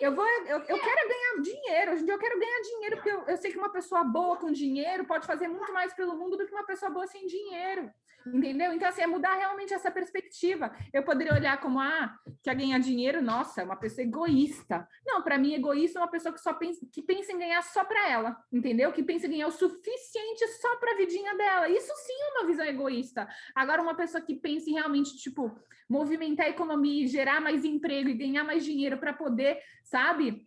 Eu, 0.00 0.14
vou, 0.14 0.24
eu, 0.24 0.58
eu 0.58 0.78
quero 0.78 1.08
ganhar 1.08 1.42
dinheiro, 1.42 1.92
hoje 1.92 2.02
em 2.02 2.04
dia 2.04 2.14
eu 2.14 2.18
quero 2.18 2.38
ganhar 2.38 2.60
dinheiro, 2.62 2.96
porque 2.96 3.10
eu, 3.10 3.22
eu 3.26 3.36
sei 3.36 3.50
que 3.50 3.58
uma 3.58 3.70
pessoa 3.70 4.04
boa 4.04 4.36
com 4.36 4.50
dinheiro 4.52 5.04
pode 5.04 5.26
fazer 5.26 5.48
muito 5.48 5.72
mais 5.72 5.92
pelo 5.94 6.16
mundo 6.16 6.36
do 6.36 6.46
que 6.46 6.52
uma 6.52 6.66
pessoa 6.66 6.90
boa 6.90 7.06
sem 7.06 7.26
dinheiro. 7.26 7.90
Entendeu? 8.26 8.72
Então, 8.72 8.88
assim, 8.88 9.02
é 9.02 9.06
mudar 9.06 9.34
realmente 9.36 9.72
essa 9.72 9.90
perspectiva. 9.90 10.70
Eu 10.92 11.02
poderia 11.02 11.32
olhar 11.32 11.60
como, 11.60 11.80
ah, 11.80 12.14
quer 12.42 12.54
ganhar 12.54 12.78
dinheiro, 12.78 13.22
nossa, 13.22 13.62
é 13.62 13.64
uma 13.64 13.76
pessoa 13.76 14.04
egoísta. 14.04 14.86
Não, 15.06 15.22
para 15.22 15.38
mim, 15.38 15.54
egoísta 15.54 15.98
é 15.98 16.02
uma 16.02 16.10
pessoa 16.10 16.32
que 16.32 16.40
só 16.40 16.52
pensa, 16.52 16.86
que 16.92 17.02
pensa 17.02 17.32
em 17.32 17.38
ganhar 17.38 17.62
só 17.62 17.84
para 17.84 18.08
ela, 18.08 18.36
entendeu? 18.52 18.92
Que 18.92 19.02
pensa 19.02 19.26
em 19.26 19.30
ganhar 19.30 19.46
o 19.46 19.52
suficiente 19.52 20.46
só 20.60 20.76
para 20.76 20.92
a 20.92 20.96
vidinha 20.96 21.34
dela. 21.36 21.68
Isso 21.68 21.92
sim 21.94 22.12
é 22.12 22.38
uma 22.38 22.46
visão 22.46 22.66
egoísta. 22.66 23.28
Agora, 23.54 23.82
uma 23.82 23.94
pessoa 23.94 24.22
que 24.22 24.34
pensa 24.34 24.68
em 24.68 24.74
realmente, 24.74 25.16
tipo, 25.16 25.56
movimentar 25.88 26.46
a 26.46 26.50
economia, 26.50 27.06
gerar 27.08 27.40
mais 27.40 27.64
emprego 27.64 28.08
e 28.08 28.14
ganhar 28.14 28.44
mais 28.44 28.64
dinheiro 28.64 28.98
para 28.98 29.12
poder, 29.12 29.58
sabe? 29.84 30.46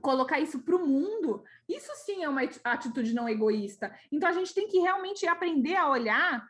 colocar 0.00 0.38
isso 0.38 0.60
para 0.60 0.76
o 0.76 0.86
mundo, 0.86 1.42
isso 1.68 1.90
sim 2.04 2.22
é 2.22 2.28
uma 2.28 2.42
atitude 2.64 3.14
não 3.14 3.28
egoísta. 3.28 3.94
Então 4.10 4.28
a 4.28 4.32
gente 4.32 4.54
tem 4.54 4.68
que 4.68 4.78
realmente 4.78 5.26
aprender 5.26 5.76
a 5.76 5.88
olhar 5.88 6.46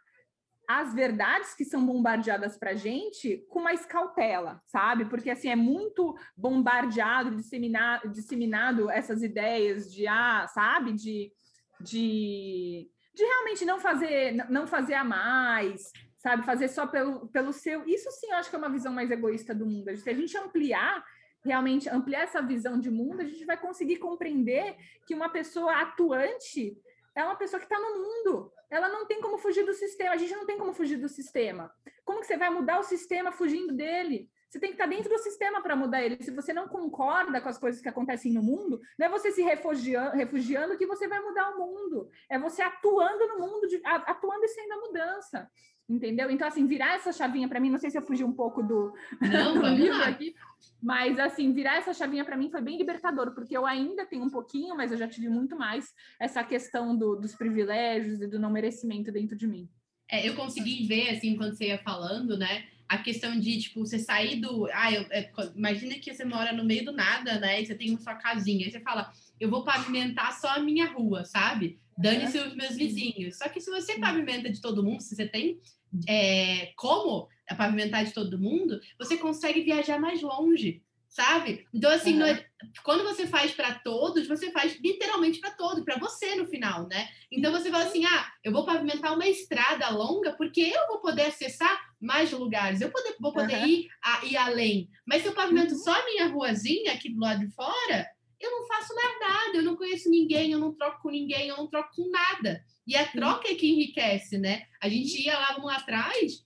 as 0.68 0.94
verdades 0.94 1.54
que 1.54 1.64
são 1.64 1.84
bombardeadas 1.84 2.56
para 2.56 2.74
gente 2.74 3.44
com 3.48 3.60
mais 3.60 3.84
cautela, 3.84 4.62
sabe? 4.66 5.04
Porque 5.06 5.28
assim 5.28 5.48
é 5.48 5.56
muito 5.56 6.16
bombardeado, 6.36 7.34
disseminado, 7.34 8.08
disseminado 8.10 8.88
essas 8.88 9.22
ideias 9.22 9.92
de 9.92 10.06
ah, 10.06 10.46
sabe, 10.46 10.92
de, 10.92 11.32
de, 11.80 12.88
de 13.12 13.24
realmente 13.24 13.64
não 13.64 13.80
fazer 13.80 14.32
não 14.48 14.66
fazer 14.66 14.94
a 14.94 15.02
mais, 15.02 15.90
sabe? 16.20 16.44
Fazer 16.44 16.68
só 16.68 16.86
pelo, 16.86 17.26
pelo 17.28 17.52
seu. 17.52 17.86
Isso 17.88 18.10
sim, 18.12 18.30
eu 18.30 18.36
acho 18.36 18.50
que 18.50 18.56
é 18.56 18.58
uma 18.58 18.70
visão 18.70 18.92
mais 18.92 19.10
egoísta 19.10 19.54
do 19.54 19.66
mundo. 19.66 19.94
Se 19.96 20.08
a 20.08 20.14
gente 20.14 20.36
ampliar 20.36 21.04
realmente 21.42 21.88
ampliar 21.88 22.24
essa 22.24 22.42
visão 22.42 22.78
de 22.78 22.90
mundo, 22.90 23.22
a 23.22 23.24
gente 23.24 23.46
vai 23.46 23.56
conseguir 23.56 23.96
compreender 23.96 24.76
que 25.06 25.14
uma 25.14 25.30
pessoa 25.30 25.72
atuante 25.80 26.76
é 27.14 27.24
uma 27.24 27.34
pessoa 27.34 27.58
que 27.58 27.64
está 27.64 27.78
no 27.78 27.98
mundo. 27.98 28.52
Ela 28.70 28.88
não 28.88 29.06
tem 29.06 29.20
como 29.20 29.38
fugir 29.38 29.64
do 29.64 29.72
sistema. 29.72 30.12
A 30.12 30.16
gente 30.16 30.34
não 30.34 30.46
tem 30.46 30.58
como 30.58 30.72
fugir 30.72 30.98
do 30.98 31.08
sistema. 31.08 31.72
Como 32.04 32.20
que 32.20 32.26
você 32.26 32.36
vai 32.36 32.50
mudar 32.50 32.78
o 32.78 32.84
sistema 32.84 33.32
fugindo 33.32 33.72
dele? 33.72 34.30
Você 34.48 34.58
tem 34.58 34.70
que 34.70 34.74
estar 34.74 34.84
tá 34.84 34.90
dentro 34.90 35.08
do 35.08 35.18
sistema 35.18 35.62
para 35.62 35.76
mudar 35.76 36.02
ele. 36.02 36.22
Se 36.22 36.30
você 36.30 36.52
não 36.52 36.68
concorda 36.68 37.40
com 37.40 37.48
as 37.48 37.56
coisas 37.56 37.80
que 37.80 37.88
acontecem 37.88 38.32
no 38.32 38.42
mundo, 38.42 38.80
não 38.98 39.06
é 39.06 39.08
você 39.08 39.30
se 39.30 39.42
refugiando, 39.42 40.16
refugiando 40.16 40.76
que 40.76 40.86
você 40.86 41.08
vai 41.08 41.20
mudar 41.20 41.50
o 41.50 41.58
mundo. 41.58 42.08
É 42.28 42.38
você 42.38 42.60
atuando 42.60 43.28
no 43.28 43.38
mundo, 43.38 43.66
atuando 43.84 44.44
e 44.44 44.48
sendo 44.48 44.72
a 44.72 44.80
mudança. 44.80 45.50
Entendeu? 45.90 46.30
Então, 46.30 46.46
assim, 46.46 46.68
virar 46.68 46.94
essa 46.94 47.12
chavinha 47.12 47.48
para 47.48 47.58
mim, 47.58 47.68
não 47.68 47.78
sei 47.78 47.90
se 47.90 47.98
eu 47.98 48.02
fugi 48.02 48.22
um 48.22 48.32
pouco 48.32 48.62
do, 48.62 48.94
não, 49.20 49.60
do 49.60 49.66
livro 49.66 50.00
aqui, 50.04 50.36
mas, 50.80 51.18
assim, 51.18 51.52
virar 51.52 51.78
essa 51.78 51.92
chavinha 51.92 52.24
para 52.24 52.36
mim 52.36 52.48
foi 52.48 52.60
bem 52.60 52.78
libertador, 52.78 53.34
porque 53.34 53.56
eu 53.56 53.66
ainda 53.66 54.06
tenho 54.06 54.22
um 54.22 54.30
pouquinho, 54.30 54.76
mas 54.76 54.92
eu 54.92 54.98
já 54.98 55.08
tive 55.08 55.28
muito 55.28 55.56
mais 55.56 55.92
essa 56.20 56.44
questão 56.44 56.96
do, 56.96 57.16
dos 57.16 57.34
privilégios 57.34 58.22
e 58.22 58.28
do 58.28 58.38
não 58.38 58.50
merecimento 58.50 59.10
dentro 59.10 59.36
de 59.36 59.48
mim. 59.48 59.68
É, 60.08 60.28
eu 60.28 60.36
consegui 60.36 60.86
ver, 60.86 61.10
assim, 61.10 61.36
quando 61.36 61.56
você 61.56 61.66
ia 61.66 61.78
falando, 61.78 62.38
né? 62.38 62.66
A 62.88 62.98
questão 62.98 63.38
de, 63.38 63.60
tipo, 63.60 63.80
você 63.80 63.98
sair 63.98 64.40
do. 64.40 64.66
Ah, 64.72 64.92
eu, 64.92 65.02
é, 65.10 65.28
imagina 65.56 65.94
que 65.94 66.14
você 66.14 66.24
mora 66.24 66.52
no 66.52 66.64
meio 66.64 66.84
do 66.84 66.92
nada, 66.92 67.40
né? 67.40 67.60
E 67.60 67.66
você 67.66 67.74
tem 67.74 67.90
uma 67.90 68.00
sua 68.00 68.14
casinha. 68.14 68.64
Aí 68.66 68.70
você 68.70 68.80
fala, 68.80 69.12
eu 69.40 69.50
vou 69.50 69.64
pavimentar 69.64 70.32
só 70.38 70.50
a 70.50 70.60
minha 70.60 70.86
rua, 70.86 71.24
sabe? 71.24 71.80
Dane-se 72.00 72.38
os 72.38 72.54
meus 72.54 72.76
vizinhos. 72.76 73.36
Só 73.38 73.48
que 73.48 73.60
se 73.60 73.70
você 73.70 73.98
pavimenta 73.98 74.50
de 74.50 74.60
todo 74.60 74.82
mundo, 74.82 75.02
se 75.02 75.14
você 75.14 75.26
tem 75.26 75.60
é, 76.08 76.72
como 76.76 77.28
pavimentar 77.56 78.04
de 78.04 78.12
todo 78.12 78.38
mundo, 78.38 78.80
você 78.98 79.16
consegue 79.16 79.62
viajar 79.62 79.98
mais 79.98 80.22
longe, 80.22 80.82
sabe? 81.08 81.66
Então, 81.74 81.90
assim, 81.90 82.20
uhum. 82.20 82.26
é, 82.26 82.46
quando 82.84 83.02
você 83.02 83.26
faz 83.26 83.52
para 83.52 83.74
todos, 83.74 84.28
você 84.28 84.50
faz 84.52 84.78
literalmente 84.80 85.40
para 85.40 85.50
todos, 85.50 85.84
para 85.84 85.98
você 85.98 86.36
no 86.36 86.46
final, 86.46 86.86
né? 86.86 87.08
Então, 87.30 87.52
você 87.52 87.70
fala 87.70 87.84
assim: 87.84 88.04
ah, 88.04 88.32
eu 88.44 88.52
vou 88.52 88.64
pavimentar 88.64 89.14
uma 89.14 89.26
estrada 89.26 89.90
longa 89.90 90.32
porque 90.34 90.60
eu 90.60 90.86
vou 90.88 91.00
poder 91.00 91.22
acessar 91.22 91.78
mais 92.00 92.30
lugares, 92.30 92.80
eu 92.80 92.90
poder, 92.90 93.16
vou 93.20 93.32
poder 93.32 93.58
uhum. 93.58 93.66
ir, 93.66 93.88
a, 94.02 94.24
ir 94.24 94.36
além. 94.36 94.88
Mas 95.04 95.22
se 95.22 95.28
eu 95.28 95.34
pavimento 95.34 95.74
uhum. 95.74 95.80
só 95.80 95.92
a 95.92 96.04
minha 96.04 96.28
ruazinha 96.28 96.92
aqui 96.92 97.10
do 97.10 97.20
lado 97.20 97.40
de 97.40 97.52
fora, 97.52 98.06
eu 98.40 98.50
não 98.50 98.66
faço 98.66 98.94
mais 98.94 99.20
nada, 99.20 99.56
eu 99.58 99.62
não 99.62 99.76
conheço 99.76 100.08
ninguém, 100.08 100.52
eu 100.52 100.58
não 100.58 100.74
troco 100.74 101.02
com 101.02 101.10
ninguém, 101.10 101.48
eu 101.48 101.56
não 101.56 101.68
troco 101.68 101.94
com 101.94 102.10
nada. 102.10 102.64
E 102.86 102.96
a 102.96 103.06
troca 103.06 103.50
é 103.50 103.54
que 103.54 103.70
enriquece, 103.70 104.38
né? 104.38 104.66
A 104.80 104.88
gente 104.88 105.22
ia 105.22 105.38
lá, 105.38 105.56
lá 105.58 105.76
atrás, 105.76 106.44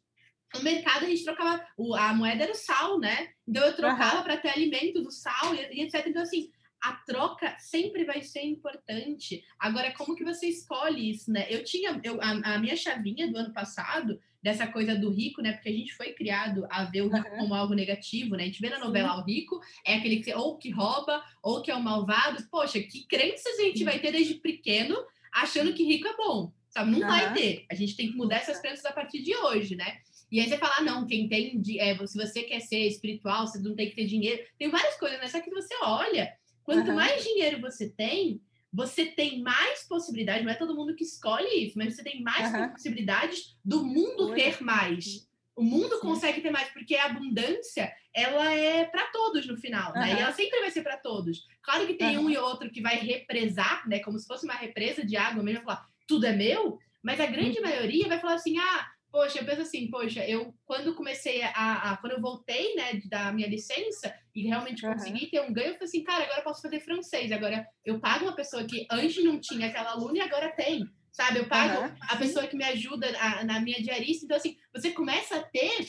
no 0.54 0.62
mercado 0.62 1.04
a 1.04 1.08
gente 1.08 1.24
trocava, 1.24 1.64
a 1.96 2.14
moeda 2.14 2.44
era 2.44 2.52
o 2.52 2.56
sal, 2.56 2.98
né? 2.98 3.28
Então 3.46 3.64
eu 3.64 3.76
trocava 3.76 4.18
uhum. 4.18 4.24
para 4.24 4.36
ter 4.36 4.50
alimento 4.50 5.02
do 5.02 5.10
sal 5.10 5.54
e, 5.54 5.78
e, 5.78 5.82
etc. 5.82 6.04
Então, 6.06 6.22
assim, 6.22 6.50
a 6.82 6.92
troca 7.06 7.56
sempre 7.58 8.04
vai 8.04 8.22
ser 8.22 8.42
importante. 8.42 9.44
Agora, 9.58 9.92
como 9.94 10.14
que 10.14 10.24
você 10.24 10.48
escolhe 10.48 11.10
isso, 11.10 11.30
né? 11.30 11.46
Eu 11.48 11.64
tinha, 11.64 12.00
eu, 12.02 12.20
a, 12.20 12.54
a 12.54 12.58
minha 12.58 12.76
chavinha 12.76 13.30
do 13.30 13.38
ano 13.38 13.52
passado, 13.52 14.20
dessa 14.44 14.66
coisa 14.66 14.94
do 14.94 15.10
rico, 15.10 15.40
né? 15.40 15.52
Porque 15.54 15.70
a 15.70 15.72
gente 15.72 15.94
foi 15.94 16.12
criado 16.12 16.66
a 16.68 16.84
ver 16.84 17.00
o 17.00 17.08
rico 17.08 17.30
uhum. 17.30 17.38
como 17.38 17.54
algo 17.54 17.72
negativo, 17.72 18.36
né? 18.36 18.42
A 18.42 18.46
gente 18.46 18.60
vê 18.60 18.68
na 18.68 18.78
novela 18.78 19.14
Sim. 19.14 19.22
o 19.22 19.24
rico 19.24 19.58
é 19.86 19.94
aquele 19.94 20.22
que 20.22 20.34
ou 20.34 20.58
que 20.58 20.68
rouba 20.68 21.24
ou 21.42 21.62
que 21.62 21.70
é 21.70 21.74
o 21.74 21.82
malvado. 21.82 22.46
Poxa, 22.50 22.78
que 22.78 23.06
crenças 23.06 23.58
a 23.58 23.62
gente 23.62 23.82
vai 23.84 23.98
ter 23.98 24.12
desde 24.12 24.34
pequeno 24.34 24.94
achando 25.32 25.72
que 25.72 25.82
rico 25.82 26.06
é 26.06 26.14
bom, 26.14 26.52
sabe? 26.68 26.90
Não 26.90 27.00
uhum. 27.00 27.06
vai 27.06 27.32
ter. 27.32 27.64
A 27.70 27.74
gente 27.74 27.96
tem 27.96 28.10
que 28.10 28.16
mudar 28.18 28.36
essas 28.36 28.60
crenças 28.60 28.84
a 28.84 28.92
partir 28.92 29.22
de 29.22 29.34
hoje, 29.34 29.76
né? 29.76 29.96
E 30.30 30.40
aí 30.40 30.46
você 30.46 30.58
fala, 30.58 30.74
ah, 30.76 30.82
não, 30.82 31.06
quem 31.06 31.26
tem, 31.26 31.62
é, 31.78 32.06
se 32.06 32.18
você 32.18 32.42
quer 32.42 32.60
ser 32.60 32.86
espiritual, 32.86 33.46
você 33.46 33.58
não 33.58 33.74
tem 33.74 33.88
que 33.88 33.96
ter 33.96 34.04
dinheiro. 34.04 34.42
Tem 34.58 34.68
várias 34.68 34.98
coisas, 34.98 35.18
né? 35.20 35.26
Só 35.28 35.40
que 35.40 35.48
você 35.48 35.74
olha, 35.82 36.30
quanto 36.62 36.90
uhum. 36.90 36.96
mais 36.96 37.24
dinheiro 37.24 37.62
você 37.62 37.88
tem, 37.88 38.42
você 38.74 39.06
tem 39.06 39.40
mais 39.40 39.86
possibilidades, 39.86 40.44
não 40.44 40.50
é 40.50 40.56
todo 40.56 40.74
mundo 40.74 40.96
que 40.96 41.04
escolhe 41.04 41.64
isso, 41.64 41.78
mas 41.78 41.94
você 41.94 42.02
tem 42.02 42.20
mais 42.22 42.52
uhum. 42.52 42.70
possibilidades 42.70 43.56
do 43.64 43.84
mundo 43.84 44.34
ter 44.34 44.60
mais. 44.60 45.28
O 45.54 45.62
mundo 45.62 45.94
Sim. 45.94 46.00
consegue 46.00 46.40
ter 46.40 46.50
mais, 46.50 46.68
porque 46.70 46.96
a 46.96 47.04
abundância, 47.04 47.94
ela 48.12 48.52
é 48.52 48.84
para 48.84 49.06
todos 49.12 49.46
no 49.46 49.56
final, 49.56 49.92
uhum. 49.92 50.00
né? 50.00 50.16
E 50.16 50.20
ela 50.20 50.32
sempre 50.32 50.58
vai 50.58 50.72
ser 50.72 50.82
para 50.82 50.96
todos. 50.96 51.46
Claro 51.62 51.86
que 51.86 51.94
tem 51.94 52.18
uhum. 52.18 52.24
um 52.24 52.30
e 52.30 52.36
outro 52.36 52.68
que 52.68 52.80
vai 52.80 52.96
represar, 52.96 53.88
né? 53.88 54.00
Como 54.00 54.18
se 54.18 54.26
fosse 54.26 54.44
uma 54.44 54.54
represa 54.54 55.06
de 55.06 55.16
água 55.16 55.44
mesmo, 55.44 55.62
falar, 55.62 55.86
tudo 56.08 56.26
é 56.26 56.32
meu, 56.32 56.80
mas 57.00 57.20
a 57.20 57.26
grande 57.26 57.58
uhum. 57.58 57.64
maioria 57.64 58.08
vai 58.08 58.18
falar 58.18 58.34
assim, 58.34 58.58
ah, 58.58 58.90
poxa, 59.14 59.38
eu 59.38 59.44
penso 59.44 59.62
assim, 59.62 59.88
poxa, 59.88 60.28
eu 60.28 60.52
quando 60.66 60.96
comecei 60.96 61.40
a, 61.40 61.92
a 61.92 61.96
quando 61.98 62.14
eu 62.14 62.20
voltei, 62.20 62.74
né, 62.74 63.00
da 63.08 63.32
minha 63.32 63.46
licença 63.48 64.12
e 64.34 64.42
realmente 64.42 64.82
consegui 64.82 65.30
ter 65.30 65.40
um 65.40 65.52
ganho, 65.52 65.68
eu 65.68 65.74
falei 65.74 65.84
assim, 65.84 66.02
cara, 66.02 66.24
agora 66.24 66.40
eu 66.40 66.42
posso 66.42 66.62
fazer 66.62 66.80
francês, 66.80 67.30
agora 67.30 67.64
eu 67.84 68.00
pago 68.00 68.24
uma 68.24 68.34
pessoa 68.34 68.64
que 68.64 68.84
antes 68.90 69.22
não 69.22 69.38
tinha 69.38 69.68
aquela 69.68 69.92
aluna 69.92 70.18
e 70.18 70.20
agora 70.20 70.50
tem 70.56 70.84
sabe? 71.12 71.38
Eu 71.38 71.48
pago 71.48 71.80
uhum. 71.80 71.96
a 72.00 72.16
pessoa 72.16 72.44
que 72.48 72.56
me 72.56 72.64
ajuda 72.64 73.06
a, 73.20 73.44
na 73.44 73.60
minha 73.60 73.80
diarista. 73.80 74.24
Então, 74.24 74.36
assim, 74.36 74.56
você 74.74 74.90
começa 74.90 75.36
a 75.36 75.42
ter 75.44 75.86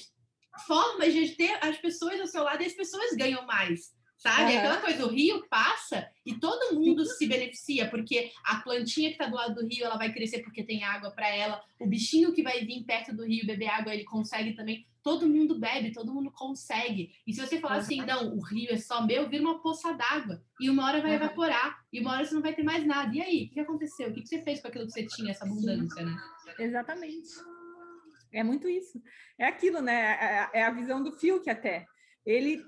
formas 0.68 1.12
de 1.12 1.30
ter 1.30 1.58
as 1.64 1.78
pessoas 1.78 2.22
ao 2.22 2.28
seu 2.28 2.44
lado 2.44 2.62
e 2.62 2.68
as 2.68 2.74
pessoas 2.74 3.16
ganham 3.18 3.44
mais, 3.48 3.92
sabe? 4.26 4.54
Uhum. 4.54 4.58
Aquela 4.58 4.78
coisa, 4.78 5.06
o 5.06 5.10
rio 5.10 5.46
passa 5.48 6.10
e 6.26 6.34
todo 6.34 6.74
mundo 6.74 7.06
se 7.06 7.28
beneficia, 7.28 7.88
porque 7.88 8.32
a 8.44 8.56
plantinha 8.56 9.10
que 9.10 9.16
está 9.16 9.28
do 9.28 9.36
lado 9.36 9.54
do 9.54 9.68
rio, 9.68 9.86
ela 9.86 9.98
vai 9.98 10.12
crescer 10.12 10.40
porque 10.40 10.64
tem 10.64 10.84
água 10.84 11.12
para 11.12 11.30
ela, 11.30 11.62
o 11.80 11.86
bichinho 11.86 12.34
que 12.34 12.42
vai 12.42 12.66
vir 12.66 12.84
perto 12.86 13.16
do 13.16 13.24
rio 13.24 13.46
beber 13.46 13.68
água, 13.68 13.94
ele 13.94 14.04
consegue 14.04 14.54
também 14.54 14.84
todo 15.04 15.30
mundo 15.30 15.60
bebe, 15.60 15.92
todo 15.92 16.12
mundo 16.12 16.32
consegue. 16.32 17.12
E 17.28 17.32
se 17.32 17.40
você 17.40 17.60
falar 17.60 17.76
assim, 17.76 18.04
não, 18.04 18.36
o 18.36 18.42
rio 18.42 18.72
é 18.72 18.78
só 18.78 19.06
meu, 19.06 19.30
vira 19.30 19.44
uma 19.44 19.62
poça 19.62 19.94
d'água. 19.94 20.42
E 20.60 20.68
uma 20.68 20.84
hora 20.88 21.00
vai 21.00 21.12
uhum. 21.12 21.18
evaporar. 21.18 21.80
E 21.94 22.00
uma 22.00 22.14
hora 22.14 22.26
você 22.26 22.34
não 22.34 22.42
vai 22.42 22.56
ter 22.56 22.64
mais 22.64 22.84
nada. 22.84 23.16
E 23.16 23.22
aí, 23.22 23.46
o 23.46 23.50
que 23.54 23.60
aconteceu? 23.60 24.10
O 24.10 24.14
que 24.14 24.26
você 24.26 24.42
fez 24.42 24.60
com 24.60 24.68
aquilo 24.68 24.88
que 24.88 24.94
você 24.94 25.06
tinha, 25.06 25.30
essa 25.30 25.46
abundância, 25.46 26.04
né? 26.04 26.18
Exatamente. 26.58 27.30
É 28.34 28.44
muito 28.44 28.68
isso. 28.68 29.00
É 29.38 29.46
aquilo, 29.46 29.80
né? 29.80 30.50
É, 30.54 30.62
é 30.62 30.64
a 30.64 30.72
visão 30.72 31.04
do 31.04 31.12
Fiuk 31.12 31.48
até. 31.48 31.86
Ele, 32.26 32.66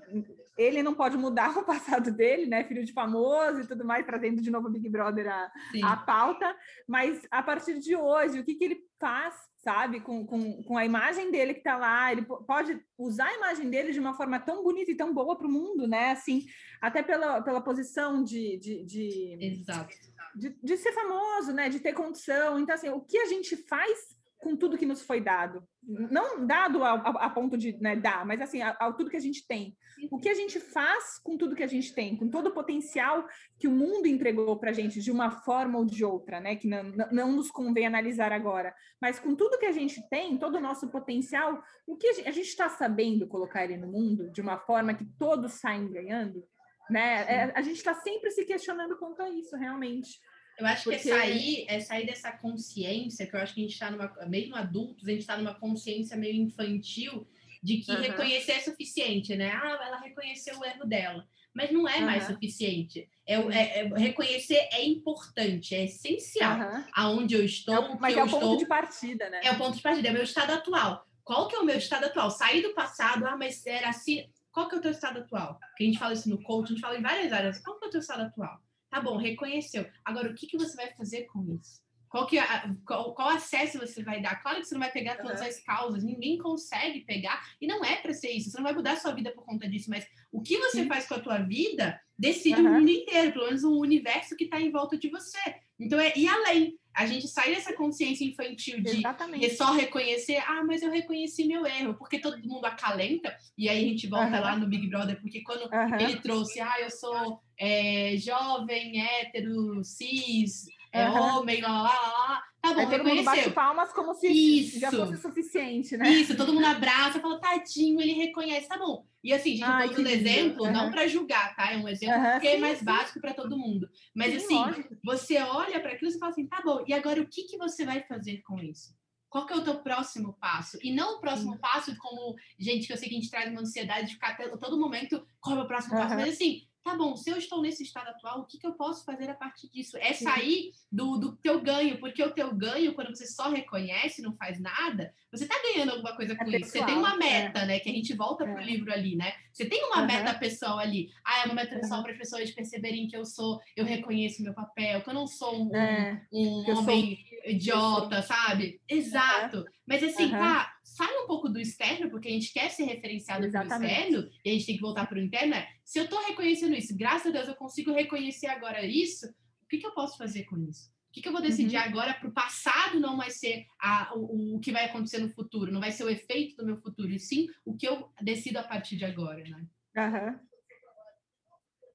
ele 0.58 0.82
não 0.82 0.92
pode 0.92 1.16
mudar 1.16 1.56
o 1.56 1.64
passado 1.64 2.10
dele, 2.10 2.46
né? 2.46 2.64
Filho 2.64 2.84
de 2.84 2.92
famoso 2.92 3.60
e 3.60 3.66
tudo 3.66 3.84
mais, 3.84 4.04
trazendo 4.04 4.42
de 4.42 4.50
novo 4.50 4.68
o 4.68 4.70
Big 4.70 4.88
Brother 4.88 5.32
a, 5.32 5.52
a 5.84 5.96
pauta. 5.96 6.54
Mas 6.86 7.26
a 7.30 7.42
partir 7.42 7.78
de 7.78 7.94
hoje, 7.94 8.40
o 8.40 8.44
que, 8.44 8.56
que 8.56 8.64
ele 8.64 8.80
faz 8.98 9.34
sabe? 9.58 10.00
Com, 10.00 10.26
com, 10.26 10.62
com 10.62 10.78
a 10.78 10.84
imagem 10.84 11.30
dele 11.30 11.52
que 11.52 11.60
está 11.60 11.76
lá, 11.76 12.10
ele 12.10 12.22
pode 12.22 12.80
usar 12.96 13.26
a 13.26 13.34
imagem 13.34 13.68
dele 13.68 13.92
de 13.92 14.00
uma 14.00 14.14
forma 14.14 14.40
tão 14.40 14.62
bonita 14.62 14.90
e 14.90 14.96
tão 14.96 15.12
boa 15.12 15.36
para 15.36 15.46
o 15.46 15.50
mundo, 15.50 15.86
né? 15.86 16.12
Assim, 16.12 16.46
até 16.80 17.02
pela, 17.02 17.42
pela 17.42 17.60
posição 17.60 18.22
de, 18.24 18.56
de, 18.58 18.84
de, 18.84 19.38
Exato. 19.40 19.94
De, 20.34 20.56
de, 20.62 20.76
ser 20.76 20.92
famoso, 20.92 21.52
né? 21.52 21.68
De 21.68 21.80
ter 21.80 21.92
condição. 21.92 22.58
Então, 22.58 22.74
assim, 22.74 22.88
o 22.88 23.00
que 23.00 23.18
a 23.18 23.26
gente 23.26 23.56
faz 23.56 24.16
com 24.38 24.56
tudo 24.56 24.78
que 24.78 24.86
nos 24.86 25.02
foi 25.02 25.20
dado. 25.20 25.62
Não 25.82 26.46
dado 26.46 26.84
a, 26.84 26.92
a, 26.92 27.26
a 27.26 27.30
ponto 27.30 27.56
de 27.56 27.76
né, 27.80 27.96
dar, 27.96 28.24
mas 28.24 28.40
assim, 28.40 28.60
ao 28.62 28.94
tudo 28.94 29.10
que 29.10 29.16
a 29.16 29.20
gente 29.20 29.46
tem. 29.46 29.76
O 30.12 30.18
que 30.18 30.28
a 30.28 30.34
gente 30.34 30.60
faz 30.60 31.18
com 31.18 31.36
tudo 31.36 31.56
que 31.56 31.62
a 31.62 31.68
gente 31.68 31.92
tem, 31.92 32.16
com 32.16 32.28
todo 32.28 32.48
o 32.48 32.54
potencial 32.54 33.26
que 33.58 33.66
o 33.66 33.72
mundo 33.72 34.06
entregou 34.06 34.56
para 34.56 34.70
a 34.70 34.72
gente 34.72 35.00
de 35.00 35.10
uma 35.10 35.30
forma 35.30 35.78
ou 35.78 35.84
de 35.84 36.04
outra, 36.04 36.40
né? 36.40 36.54
Que 36.54 36.68
não, 36.68 36.84
não 37.10 37.32
nos 37.32 37.50
convém 37.50 37.86
analisar 37.86 38.32
agora, 38.32 38.72
mas 39.00 39.18
com 39.18 39.34
tudo 39.34 39.58
que 39.58 39.66
a 39.66 39.72
gente 39.72 40.00
tem, 40.08 40.38
todo 40.38 40.56
o 40.56 40.60
nosso 40.60 40.88
potencial, 40.88 41.60
o 41.86 41.96
que 41.96 42.06
a 42.06 42.30
gente 42.30 42.48
está 42.48 42.68
sabendo 42.68 43.26
colocar 43.26 43.64
ele 43.64 43.76
no 43.76 43.88
mundo 43.88 44.30
de 44.30 44.40
uma 44.40 44.58
forma 44.58 44.94
que 44.94 45.04
todos 45.18 45.54
saem 45.54 45.90
ganhando, 45.90 46.44
né? 46.88 47.24
É, 47.28 47.52
a 47.56 47.62
gente 47.62 47.76
está 47.76 47.94
sempre 47.94 48.30
se 48.30 48.44
questionando 48.44 48.96
quanto 48.96 49.20
a 49.20 49.28
isso, 49.28 49.56
realmente. 49.56 50.20
Eu 50.58 50.66
acho 50.66 50.84
Porque... 50.84 50.98
que 50.98 51.10
é 51.10 51.14
sair, 51.14 51.64
é 51.68 51.80
sair 51.80 52.06
dessa 52.06 52.32
consciência, 52.32 53.26
que 53.26 53.36
eu 53.36 53.40
acho 53.40 53.54
que 53.54 53.60
a 53.60 53.62
gente 53.62 53.72
está 53.72 53.90
numa, 53.90 54.12
mesmo 54.26 54.56
adultos, 54.56 55.06
a 55.06 55.10
gente 55.12 55.20
está 55.20 55.36
numa 55.36 55.54
consciência 55.54 56.16
meio 56.16 56.34
infantil 56.34 57.26
de 57.62 57.78
que 57.78 57.92
uhum. 57.92 58.00
reconhecer 58.00 58.52
é 58.52 58.60
suficiente, 58.60 59.36
né? 59.36 59.52
Ah, 59.52 59.78
ela 59.86 60.00
reconheceu 60.00 60.58
o 60.58 60.64
erro 60.64 60.84
dela. 60.84 61.26
Mas 61.54 61.70
não 61.70 61.88
é 61.88 61.98
uhum. 61.98 62.06
mais 62.06 62.24
suficiente. 62.24 63.08
É, 63.26 63.34
é, 63.34 63.80
é, 63.80 63.98
reconhecer 63.98 64.68
é 64.72 64.84
importante, 64.84 65.74
é 65.74 65.84
essencial. 65.84 66.58
Uhum. 66.58 66.84
Aonde 66.92 67.34
eu 67.34 67.44
estou, 67.44 67.74
é 67.74 67.78
o, 67.78 68.00
mas 68.00 68.16
é 68.16 68.22
o 68.22 68.28
ponto 68.28 68.58
de 68.58 68.66
partida, 68.66 69.30
né? 69.30 69.40
É 69.44 69.52
o 69.52 69.58
ponto 69.58 69.76
de 69.76 69.82
partida, 69.82 70.08
é 70.08 70.10
o 70.10 70.14
meu 70.14 70.24
estado 70.24 70.52
atual. 70.52 71.06
Qual 71.24 71.46
que 71.46 71.54
é 71.54 71.58
o 71.58 71.64
meu 71.64 71.76
estado 71.76 72.04
atual? 72.06 72.30
Sair 72.30 72.62
do 72.62 72.74
passado, 72.74 73.26
ah, 73.26 73.36
mas 73.36 73.64
era 73.66 73.90
assim. 73.90 74.28
Qual 74.50 74.68
que 74.68 74.74
é 74.74 74.78
o 74.78 74.80
teu 74.80 74.90
estado 74.90 75.20
atual? 75.20 75.58
Que 75.76 75.84
a 75.84 75.86
gente 75.86 75.98
fala 75.98 76.14
isso 76.14 76.28
no 76.28 76.42
coach, 76.42 76.66
a 76.66 76.68
gente 76.70 76.80
fala 76.80 76.98
em 76.98 77.02
várias 77.02 77.32
áreas. 77.32 77.60
Qual 77.60 77.78
que 77.78 77.84
é 77.84 77.88
o 77.88 77.90
teu 77.90 78.00
estado 78.00 78.22
atual? 78.22 78.60
Tá 78.90 79.00
bom, 79.00 79.16
reconheceu. 79.16 79.86
Agora, 80.04 80.30
o 80.30 80.34
que, 80.34 80.46
que 80.46 80.56
você 80.56 80.74
vai 80.76 80.92
fazer 80.94 81.24
com 81.24 81.44
isso? 81.54 81.80
Qual, 82.08 82.26
que, 82.26 82.38
é 82.38 82.44
qual, 82.86 83.14
qual, 83.14 83.28
acesso 83.28 83.78
você 83.78 84.02
vai 84.02 84.22
dar? 84.22 84.42
Claro 84.42 84.60
que 84.60 84.64
você 84.64 84.74
não 84.74 84.80
vai 84.80 84.90
pegar 84.90 85.16
todas 85.16 85.42
as 85.42 85.60
causas, 85.60 86.02
ninguém 86.02 86.38
consegue 86.38 87.00
pegar, 87.00 87.54
e 87.60 87.66
não 87.66 87.84
é 87.84 87.96
para 87.96 88.14
ser 88.14 88.30
isso, 88.30 88.50
você 88.50 88.56
não 88.56 88.64
vai 88.64 88.72
mudar 88.72 88.92
a 88.92 88.96
sua 88.96 89.12
vida 89.12 89.30
por 89.30 89.44
conta 89.44 89.68
disso, 89.68 89.90
mas 89.90 90.06
o 90.32 90.40
que 90.40 90.56
você 90.56 90.82
Sim. 90.82 90.88
faz 90.88 91.06
com 91.06 91.14
a 91.14 91.20
tua 91.20 91.38
vida 91.38 92.00
decide 92.18 92.62
uhum. 92.62 92.68
o 92.68 92.74
mundo 92.74 92.90
inteiro, 92.90 93.32
pelo 93.32 93.44
menos 93.46 93.62
o 93.62 93.78
universo 93.78 94.36
que 94.36 94.44
está 94.44 94.58
em 94.58 94.70
volta 94.70 94.96
de 94.96 95.10
você. 95.10 95.38
Então 95.78 96.00
é 96.00 96.12
ir 96.16 96.28
além. 96.28 96.78
A 96.98 97.06
gente 97.06 97.28
sai 97.28 97.54
dessa 97.54 97.72
consciência 97.72 98.24
infantil 98.24 98.82
de 98.82 98.98
Exatamente. 98.98 99.54
só 99.54 99.72
reconhecer, 99.72 100.38
ah, 100.38 100.64
mas 100.64 100.82
eu 100.82 100.90
reconheci 100.90 101.44
meu 101.44 101.64
erro, 101.64 101.94
porque 101.94 102.18
todo 102.18 102.36
mundo 102.42 102.64
acalenta, 102.64 103.32
e 103.56 103.68
aí 103.68 103.84
a 103.84 103.88
gente 103.88 104.08
volta 104.08 104.36
uhum. 104.36 104.42
lá 104.42 104.56
no 104.56 104.66
Big 104.66 104.88
Brother, 104.88 105.20
porque 105.20 105.40
quando 105.42 105.70
uhum. 105.72 106.00
ele 106.00 106.16
trouxe, 106.16 106.58
ah, 106.60 106.74
eu 106.80 106.90
sou 106.90 107.40
é, 107.56 108.16
jovem, 108.16 109.00
hétero, 109.00 109.84
cis, 109.84 110.66
é 110.92 111.08
uhum. 111.08 111.38
homem, 111.38 111.60
lá, 111.60 111.82
lá, 111.82 111.90
lá, 111.90 112.42
Tá 112.60 112.74
bom, 112.74 112.80
Aí 112.80 112.86
todo 112.90 113.04
mundo 113.04 113.22
bate 113.22 113.50
palmas 113.50 113.92
como 113.92 114.14
se 114.14 114.26
Isso. 114.26 114.80
já 114.80 114.90
fosse 114.90 115.16
suficiente, 115.18 115.96
né? 115.96 116.10
Isso, 116.10 116.36
todo 116.36 116.52
mundo 116.52 116.66
abraça, 116.66 117.20
fala, 117.20 117.40
tadinho, 117.40 118.00
ele 118.00 118.12
reconhece, 118.12 118.66
tá 118.66 118.76
bom. 118.76 119.06
E 119.22 119.32
assim, 119.32 119.56
gente 119.56 120.00
um 120.00 120.06
exemplo, 120.06 120.64
uhum. 120.64 120.72
não 120.72 120.90
para 120.90 121.06
julgar, 121.06 121.54
tá? 121.54 121.72
É 121.72 121.76
um 121.76 121.88
exemplo 121.88 122.16
uhum, 122.16 122.40
sim, 122.40 122.46
é 122.46 122.58
mais 122.58 122.78
sim. 122.78 122.84
básico 122.84 123.20
para 123.20 123.32
todo 123.32 123.56
mundo. 123.56 123.88
Mas 124.14 124.30
sim, 124.30 124.36
assim, 124.38 124.54
lógico. 124.54 124.96
você 125.04 125.38
olha 125.38 125.80
para 125.80 125.92
aquilo 125.92 126.10
e 126.10 126.18
fala 126.18 126.32
assim, 126.32 126.46
tá 126.46 126.60
bom, 126.64 126.84
e 126.86 126.92
agora 126.92 127.20
o 127.20 127.28
que, 127.28 127.44
que 127.44 127.56
você 127.56 127.84
vai 127.84 128.02
fazer 128.02 128.42
com 128.42 128.58
isso? 128.58 128.96
Qual 129.28 129.46
que 129.46 129.52
é 129.52 129.56
o 129.56 129.64
teu 129.64 129.76
próximo 129.80 130.36
passo? 130.40 130.78
E 130.82 130.90
não 130.90 131.16
o 131.16 131.20
próximo 131.20 131.58
passo 131.58 131.94
como, 131.98 132.34
gente, 132.58 132.86
que 132.86 132.92
eu 132.92 132.96
sei 132.96 133.08
que 133.08 133.14
a 133.14 133.18
gente 133.18 133.30
traz 133.30 133.50
uma 133.50 133.60
ansiedade 133.60 134.08
de 134.08 134.14
ficar 134.14 134.36
todo 134.58 134.80
momento, 134.80 135.24
qual 135.40 135.58
é 135.58 135.62
o 135.62 135.66
próximo 135.66 135.96
passo? 135.96 136.14
Mas 136.14 136.34
assim, 136.34 136.62
tá 136.88 136.96
bom, 136.96 137.14
se 137.16 137.28
eu 137.30 137.36
estou 137.36 137.60
nesse 137.60 137.82
estado 137.82 138.08
atual, 138.08 138.40
o 138.40 138.44
que, 138.46 138.58
que 138.58 138.66
eu 138.66 138.72
posso 138.72 139.04
fazer 139.04 139.28
a 139.28 139.34
partir 139.34 139.68
disso? 139.68 139.98
É 139.98 140.14
sair 140.14 140.72
do, 140.90 141.18
do 141.18 141.36
teu 141.36 141.60
ganho, 141.60 141.98
porque 141.98 142.22
o 142.22 142.32
teu 142.32 142.54
ganho, 142.54 142.94
quando 142.94 143.14
você 143.14 143.26
só 143.26 143.50
reconhece, 143.50 144.22
não 144.22 144.34
faz 144.34 144.58
nada, 144.58 145.12
você 145.30 145.44
está 145.44 145.54
ganhando 145.62 145.90
alguma 145.90 146.16
coisa 146.16 146.32
é 146.32 146.36
com 146.36 146.44
é 146.44 146.56
isso. 146.56 146.72
Pessoal, 146.72 146.88
você 146.88 146.94
tem 146.94 146.98
uma 146.98 147.16
meta, 147.16 147.60
é. 147.60 147.66
né? 147.66 147.80
Que 147.80 147.90
a 147.90 147.92
gente 147.92 148.14
volta 148.14 148.44
é. 148.44 148.52
pro 148.52 148.62
livro 148.62 148.90
ali, 148.90 149.16
né? 149.16 149.34
Você 149.52 149.66
tem 149.66 149.84
uma 149.84 150.00
uhum. 150.00 150.06
meta 150.06 150.34
pessoal 150.38 150.78
ali. 150.78 151.10
Ah, 151.24 151.42
é 151.42 151.44
uma 151.44 151.54
meta 151.54 151.78
pessoal 151.78 151.98
uhum. 151.98 152.04
para 152.04 152.12
as 152.12 152.18
pessoas 152.18 152.50
perceberem 152.50 153.06
que 153.06 153.16
eu 153.16 153.24
sou, 153.26 153.60
eu 153.76 153.84
reconheço 153.84 154.42
meu 154.42 154.54
papel, 154.54 155.02
que 155.02 155.10
eu 155.10 155.14
não 155.14 155.26
sou 155.26 155.68
um, 155.68 155.76
é. 155.76 156.22
um 156.32 156.70
homem 156.70 157.18
sou... 157.28 157.50
idiota, 157.50 158.22
sabe? 158.22 158.80
Exato. 158.88 159.64
Mas 159.86 160.02
assim, 160.02 160.30
tá, 160.30 160.72
sai 160.98 161.16
um 161.16 161.28
pouco 161.28 161.48
do 161.48 161.60
externo, 161.60 162.10
porque 162.10 162.26
a 162.26 162.32
gente 162.32 162.52
quer 162.52 162.68
ser 162.70 162.84
referenciado 162.84 163.46
Exatamente. 163.46 163.92
externo, 163.92 164.28
e 164.44 164.50
a 164.50 164.52
gente 164.52 164.66
tem 164.66 164.74
que 164.74 164.82
voltar 164.82 165.06
para 165.06 165.16
o 165.16 165.22
interno. 165.22 165.52
Né? 165.52 165.68
Se 165.84 166.00
eu 166.00 166.04
estou 166.04 166.20
reconhecendo 166.26 166.74
isso, 166.74 166.96
graças 166.96 167.28
a 167.28 167.30
Deus 167.30 167.46
eu 167.46 167.54
consigo 167.54 167.92
reconhecer 167.92 168.48
agora 168.48 168.84
isso, 168.84 169.26
o 169.62 169.68
que, 169.68 169.78
que 169.78 169.86
eu 169.86 169.92
posso 169.92 170.18
fazer 170.18 170.44
com 170.44 170.58
isso? 170.58 170.90
O 171.08 171.12
que, 171.12 171.22
que 171.22 171.28
eu 171.28 171.32
vou 171.32 171.40
decidir 171.40 171.76
uhum. 171.76 171.82
agora 171.84 172.14
para 172.14 172.28
o 172.28 172.32
passado 172.32 172.98
não 172.98 173.16
vai 173.16 173.30
ser 173.30 173.64
a, 173.80 174.12
o, 174.16 174.56
o 174.56 174.60
que 174.60 174.72
vai 174.72 174.86
acontecer 174.86 175.18
no 175.18 175.30
futuro, 175.30 175.72
não 175.72 175.80
vai 175.80 175.92
ser 175.92 176.04
o 176.04 176.10
efeito 176.10 176.56
do 176.56 176.66
meu 176.66 176.76
futuro, 176.78 177.10
e 177.10 177.18
sim 177.20 177.46
o 177.64 177.76
que 177.76 177.86
eu 177.86 178.10
decido 178.20 178.58
a 178.58 178.64
partir 178.64 178.96
de 178.96 179.04
agora, 179.04 179.42
né? 179.44 179.66
Uhum. 179.96 180.48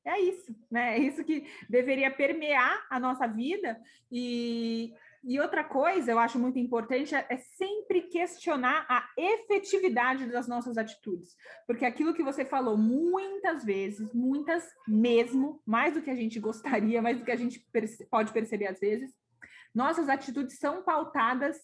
É 0.05 0.19
isso, 0.19 0.55
né? 0.71 0.97
É 0.97 0.99
isso 0.99 1.23
que 1.23 1.45
deveria 1.69 2.11
permear 2.11 2.85
a 2.89 2.99
nossa 2.99 3.27
vida 3.27 3.79
e, 4.11 4.93
e 5.23 5.39
outra 5.39 5.63
coisa, 5.63 6.11
eu 6.11 6.19
acho 6.19 6.37
muito 6.37 6.59
importante, 6.59 7.15
é, 7.15 7.25
é 7.29 7.37
sempre 7.37 8.01
questionar 8.01 8.85
a 8.89 9.07
efetividade 9.17 10.25
das 10.25 10.47
nossas 10.47 10.77
atitudes. 10.77 11.35
Porque 11.65 11.85
aquilo 11.85 12.13
que 12.13 12.23
você 12.23 12.43
falou 12.43 12.77
muitas 12.77 13.63
vezes, 13.63 14.13
muitas 14.13 14.63
mesmo, 14.85 15.61
mais 15.65 15.93
do 15.93 16.01
que 16.01 16.09
a 16.09 16.15
gente 16.15 16.39
gostaria, 16.41 17.01
mais 17.01 17.17
do 17.17 17.23
que 17.23 17.31
a 17.31 17.37
gente 17.37 17.65
pode 18.09 18.33
perceber 18.33 18.67
às 18.67 18.79
vezes, 18.79 19.13
nossas 19.73 20.09
atitudes 20.09 20.59
são 20.59 20.83
pautadas 20.83 21.57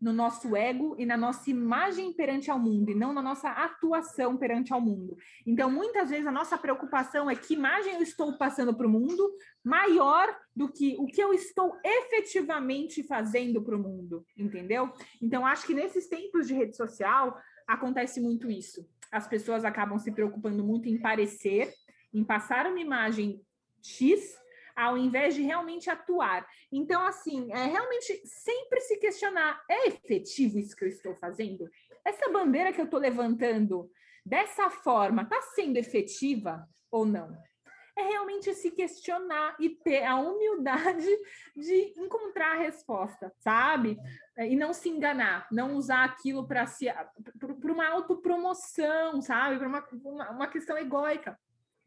no 0.00 0.12
nosso 0.12 0.54
ego 0.54 0.94
e 0.98 1.06
na 1.06 1.16
nossa 1.16 1.50
imagem 1.50 2.12
perante 2.12 2.50
ao 2.50 2.58
mundo, 2.58 2.90
e 2.90 2.94
não 2.94 3.12
na 3.12 3.22
nossa 3.22 3.48
atuação 3.48 4.36
perante 4.36 4.72
ao 4.72 4.80
mundo. 4.80 5.16
Então, 5.46 5.70
muitas 5.70 6.10
vezes, 6.10 6.26
a 6.26 6.32
nossa 6.32 6.58
preocupação 6.58 7.30
é 7.30 7.34
que 7.34 7.54
imagem 7.54 7.94
eu 7.94 8.02
estou 8.02 8.36
passando 8.36 8.74
para 8.74 8.86
o 8.86 8.90
mundo 8.90 9.32
maior 9.64 10.36
do 10.54 10.68
que 10.70 10.96
o 10.98 11.06
que 11.06 11.22
eu 11.22 11.32
estou 11.32 11.76
efetivamente 11.82 13.02
fazendo 13.02 13.62
para 13.62 13.76
o 13.76 13.82
mundo, 13.82 14.24
entendeu? 14.36 14.92
Então, 15.22 15.46
acho 15.46 15.66
que 15.66 15.74
nesses 15.74 16.08
tempos 16.08 16.46
de 16.46 16.54
rede 16.54 16.76
social 16.76 17.36
acontece 17.66 18.20
muito 18.20 18.50
isso. 18.50 18.86
As 19.10 19.26
pessoas 19.26 19.64
acabam 19.64 19.98
se 19.98 20.12
preocupando 20.12 20.62
muito 20.62 20.88
em 20.88 20.98
parecer, 20.98 21.72
em 22.12 22.22
passar 22.22 22.66
uma 22.66 22.80
imagem 22.80 23.40
X 23.82 24.36
ao 24.76 24.98
invés 24.98 25.34
de 25.34 25.42
realmente 25.42 25.88
atuar. 25.88 26.46
Então, 26.70 27.06
assim, 27.06 27.50
é 27.50 27.64
realmente 27.64 28.20
sempre 28.26 28.80
se 28.82 28.98
questionar: 28.98 29.64
é 29.68 29.88
efetivo 29.88 30.58
isso 30.58 30.76
que 30.76 30.84
eu 30.84 30.88
estou 30.88 31.16
fazendo? 31.16 31.68
Essa 32.04 32.30
bandeira 32.30 32.72
que 32.72 32.80
eu 32.80 32.84
estou 32.84 33.00
levantando 33.00 33.90
dessa 34.24 34.68
forma 34.68 35.22
está 35.22 35.40
sendo 35.40 35.78
efetiva 35.78 36.68
ou 36.90 37.06
não? 37.06 37.34
É 37.98 38.02
realmente 38.02 38.52
se 38.52 38.70
questionar 38.70 39.56
e 39.58 39.70
ter 39.70 40.04
a 40.04 40.16
humildade 40.16 41.08
de 41.56 41.94
encontrar 41.96 42.52
a 42.52 42.58
resposta, 42.58 43.32
sabe? 43.38 43.96
E 44.36 44.54
não 44.54 44.74
se 44.74 44.90
enganar, 44.90 45.48
não 45.50 45.74
usar 45.74 46.04
aquilo 46.04 46.46
para 46.46 46.66
uma 47.64 47.88
autopromoção, 47.88 49.22
sabe? 49.22 49.58
Para 49.58 49.68
uma, 49.68 49.88
uma, 50.04 50.30
uma 50.30 50.46
questão 50.46 50.76
egóica 50.76 51.38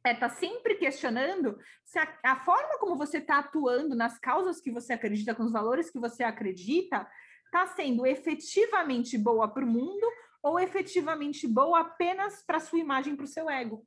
é 0.04 0.14
tá 0.14 0.30
sempre 0.30 0.76
questionando 0.76 1.58
se 1.84 2.00
a, 2.00 2.20
a 2.24 2.36
forma 2.38 2.80
como 2.80 2.96
você 2.96 3.18
está 3.18 3.40
atuando 3.40 3.96
nas 3.96 4.18
causas 4.18 4.62
que 4.62 4.72
você 4.72 4.94
acredita, 4.94 5.36
com 5.36 5.44
os 5.44 5.52
valores 5.52 5.90
que 5.90 6.00
você 6.00 6.24
acredita, 6.24 7.08
está 7.46 7.68
sendo 7.68 8.06
efetivamente 8.06 9.18
boa 9.18 9.48
para 9.48 9.64
o 9.64 9.68
mundo 9.68 10.06
ou 10.42 10.60
efetivamente 10.60 11.48
boa 11.48 11.82
apenas 11.82 12.44
para 12.46 12.60
sua 12.60 12.80
imagem, 12.80 13.16
para 13.16 13.26
o 13.26 13.28
seu 13.28 13.50
ego. 13.50 13.86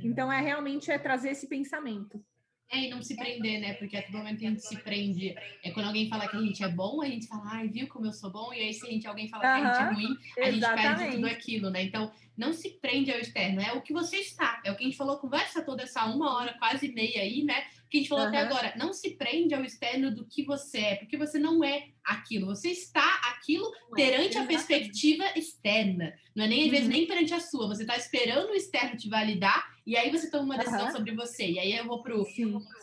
Então 0.00 0.30
é 0.30 0.40
realmente 0.40 0.90
é 0.90 0.98
trazer 0.98 1.30
esse 1.30 1.48
pensamento. 1.48 2.24
É, 2.70 2.80
e 2.84 2.90
não 2.90 3.02
se 3.02 3.16
prender, 3.16 3.60
né? 3.60 3.74
Porque 3.74 3.96
a 3.96 4.02
todo 4.02 4.18
momento 4.18 4.44
a 4.44 4.48
gente 4.48 4.60
se 4.60 4.76
prende. 4.76 5.34
É 5.62 5.70
quando 5.70 5.86
alguém 5.86 6.08
fala 6.08 6.28
que 6.28 6.36
a 6.36 6.40
gente 6.40 6.62
é 6.62 6.68
bom, 6.68 7.00
a 7.00 7.06
gente 7.06 7.26
fala, 7.26 7.42
ai, 7.46 7.68
viu 7.68 7.88
como 7.88 8.06
eu 8.06 8.12
sou 8.12 8.30
bom? 8.30 8.52
E 8.52 8.60
aí, 8.60 8.74
se 8.74 8.86
a 8.86 8.90
gente, 8.90 9.06
alguém 9.06 9.28
fala 9.28 9.42
que 9.42 9.46
a 9.48 9.66
gente 9.66 9.80
é 9.80 9.94
ruim, 9.94 10.16
a 10.38 10.50
gente 10.50 10.82
perde 10.82 11.10
tudo 11.12 11.26
aquilo, 11.26 11.70
né? 11.70 11.82
Então, 11.82 12.12
não 12.36 12.52
se 12.52 12.70
prende 12.70 13.10
ao 13.10 13.18
externo, 13.18 13.60
é 13.60 13.72
o 13.72 13.80
que 13.80 13.92
você 13.92 14.18
está. 14.18 14.60
É 14.64 14.70
o 14.70 14.76
que 14.76 14.84
a 14.84 14.86
gente 14.86 14.96
falou, 14.96 15.18
conversa 15.18 15.62
toda 15.62 15.82
essa 15.82 16.04
uma 16.04 16.36
hora, 16.36 16.54
quase 16.58 16.92
meia 16.92 17.22
aí, 17.22 17.42
né? 17.42 17.64
Que 17.88 17.98
a 17.98 18.00
gente 18.00 18.08
falou 18.08 18.24
uhum. 18.24 18.30
até 18.30 18.38
agora, 18.38 18.74
não 18.76 18.92
se 18.92 19.10
prende 19.10 19.54
ao 19.54 19.64
externo 19.64 20.14
do 20.14 20.26
que 20.26 20.44
você 20.44 20.78
é, 20.78 20.96
porque 20.96 21.16
você 21.16 21.38
não 21.38 21.64
é 21.64 21.88
aquilo, 22.04 22.46
você 22.46 22.70
está 22.70 23.20
aquilo 23.30 23.70
é, 23.92 23.94
perante 23.94 24.38
a 24.38 24.46
perspectiva 24.46 25.24
externa, 25.36 26.12
não 26.34 26.44
é 26.44 26.48
nem 26.48 26.64
às 26.64 26.70
vezes 26.70 26.86
uhum. 26.86 26.92
nem 26.92 27.06
perante 27.06 27.34
a 27.34 27.40
sua, 27.40 27.68
você 27.68 27.82
está 27.82 27.96
esperando 27.96 28.50
o 28.50 28.54
externo 28.54 28.96
te 28.96 29.08
validar 29.08 29.78
e 29.88 29.96
aí 29.96 30.10
você 30.10 30.30
toma 30.30 30.44
uma 30.44 30.58
decisão 30.58 30.84
uhum. 30.84 30.92
sobre 30.92 31.14
você. 31.14 31.50
E 31.50 31.58
aí 31.58 31.74
eu 31.74 31.86
vou 31.86 32.02
para 32.02 32.14
o 32.14 32.22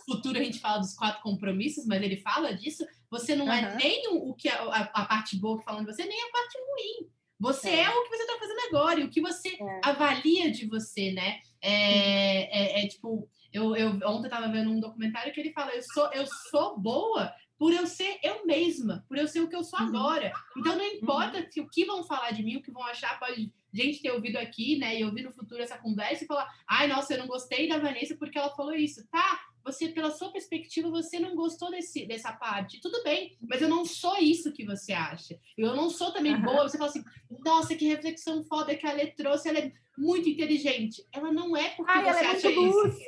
futuro, 0.07 0.39
a 0.39 0.43
gente 0.43 0.57
fala 0.57 0.79
dos 0.79 0.95
quatro 0.95 1.21
compromissos, 1.21 1.85
mas 1.85 2.01
ele 2.01 2.17
fala 2.17 2.51
disso, 2.51 2.83
você 3.11 3.35
não 3.35 3.53
é 3.53 3.75
nem 3.75 4.07
o, 4.07 4.31
o 4.31 4.33
que 4.33 4.49
a, 4.49 4.89
a, 4.91 5.05
parte 5.05 5.37
boa 5.37 5.59
que 5.59 5.63
falando 5.63 5.85
de 5.85 5.93
você, 5.93 6.03
nem 6.03 6.19
a 6.19 6.31
parte 6.31 6.57
ruim. 6.57 7.09
Você 7.39 7.69
é, 7.69 7.83
é 7.83 7.89
o 7.89 8.03
que 8.03 8.09
você 8.09 8.23
está 8.23 8.39
fazendo 8.39 8.59
agora 8.69 8.99
e 8.99 9.03
o 9.03 9.09
que 9.11 9.21
você 9.21 9.49
é. 9.49 9.81
avalia 9.83 10.49
de 10.49 10.65
você, 10.65 11.11
né? 11.11 11.41
É, 11.61 12.79
é, 12.81 12.83
é, 12.83 12.87
tipo, 12.87 13.29
eu, 13.55 13.75
eu 13.75 13.89
ontem 14.09 14.27
estava 14.27 14.51
vendo 14.51 14.69
um 14.69 14.79
documentário 14.79 15.33
que 15.33 15.39
ele 15.39 15.53
fala: 15.53 15.71
eu 15.73 15.81
sou, 15.81 16.11
eu 16.11 16.25
sou 16.51 16.77
boa 16.77 17.33
por 17.57 17.71
eu 17.71 17.87
ser 17.87 18.19
eu 18.21 18.45
mesma, 18.45 19.05
por 19.07 19.17
eu 19.17 19.27
ser 19.27 19.39
o 19.39 19.47
que 19.47 19.55
eu 19.55 19.63
sou 19.63 19.79
uhum. 19.79 19.87
agora. 19.87 20.33
Então 20.57 20.75
não 20.75 20.85
importa 20.85 21.39
uhum. 21.39 21.45
se 21.49 21.61
o 21.61 21.69
que 21.69 21.85
vão 21.85 22.03
falar 22.03 22.31
de 22.31 22.43
mim, 22.43 22.57
o 22.57 22.61
que 22.61 22.71
vão 22.71 22.83
achar, 22.83 23.17
pode 23.17 23.53
gente 23.73 24.01
ter 24.01 24.11
ouvido 24.11 24.37
aqui, 24.37 24.77
né, 24.77 24.97
e 24.97 25.03
ouvir 25.03 25.23
no 25.23 25.33
futuro 25.33 25.61
essa 25.61 25.77
conversa 25.77 26.23
e 26.23 26.27
falar: 26.27 26.49
"Ai, 26.67 26.87
nossa, 26.87 27.13
eu 27.13 27.19
não 27.19 27.27
gostei 27.27 27.67
da 27.67 27.77
Vanessa 27.77 28.15
porque 28.17 28.37
ela 28.37 28.55
falou 28.55 28.73
isso". 28.73 29.07
Tá, 29.09 29.39
você 29.65 29.89
pela 29.89 30.11
sua 30.11 30.31
perspectiva, 30.31 30.89
você 30.89 31.19
não 31.19 31.35
gostou 31.35 31.71
desse, 31.71 32.05
dessa 32.05 32.31
parte. 32.31 32.79
Tudo 32.79 33.03
bem, 33.03 33.35
mas 33.41 33.61
eu 33.61 33.67
não 33.67 33.83
sou 33.83 34.15
isso 34.19 34.53
que 34.53 34.63
você 34.63 34.93
acha. 34.93 35.39
Eu 35.57 35.75
não 35.75 35.89
sou 35.89 36.13
também 36.13 36.35
uhum. 36.35 36.41
boa. 36.43 36.69
Você 36.69 36.77
fala 36.77 36.89
assim: 36.89 37.03
"Nossa, 37.43 37.75
que 37.75 37.87
reflexão 37.87 38.43
foda 38.43 38.75
que 38.75 38.85
a 38.85 38.93
Lê 38.93 39.07
trouxe, 39.07 39.49
ela 39.49 39.59
é 39.59 39.71
muito 39.97 40.29
inteligente. 40.29 41.03
Ela 41.11 41.31
não 41.31 41.55
é 41.55 41.69
porque 41.69 41.91
Ai, 41.91 42.03
você 42.03 42.25
é 42.25 42.27
acha 42.27 42.51
isso. 42.51 43.01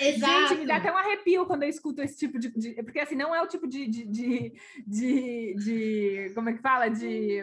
Exato. 0.00 0.48
Gente, 0.54 0.60
me 0.60 0.66
dá 0.66 0.76
até 0.76 0.92
um 0.92 0.96
arrepio 0.96 1.46
quando 1.46 1.64
eu 1.64 1.68
escuto 1.68 2.02
esse 2.02 2.18
tipo 2.18 2.38
de. 2.38 2.50
de 2.50 2.74
porque 2.82 3.00
assim, 3.00 3.16
não 3.16 3.34
é 3.34 3.42
o 3.42 3.48
tipo 3.48 3.66
de, 3.66 3.86
de, 3.86 4.04
de, 4.04 4.52
de, 4.86 5.54
de 5.54 6.32
como 6.34 6.50
é 6.50 6.52
que 6.52 6.62
fala? 6.62 6.88
De 6.88 7.42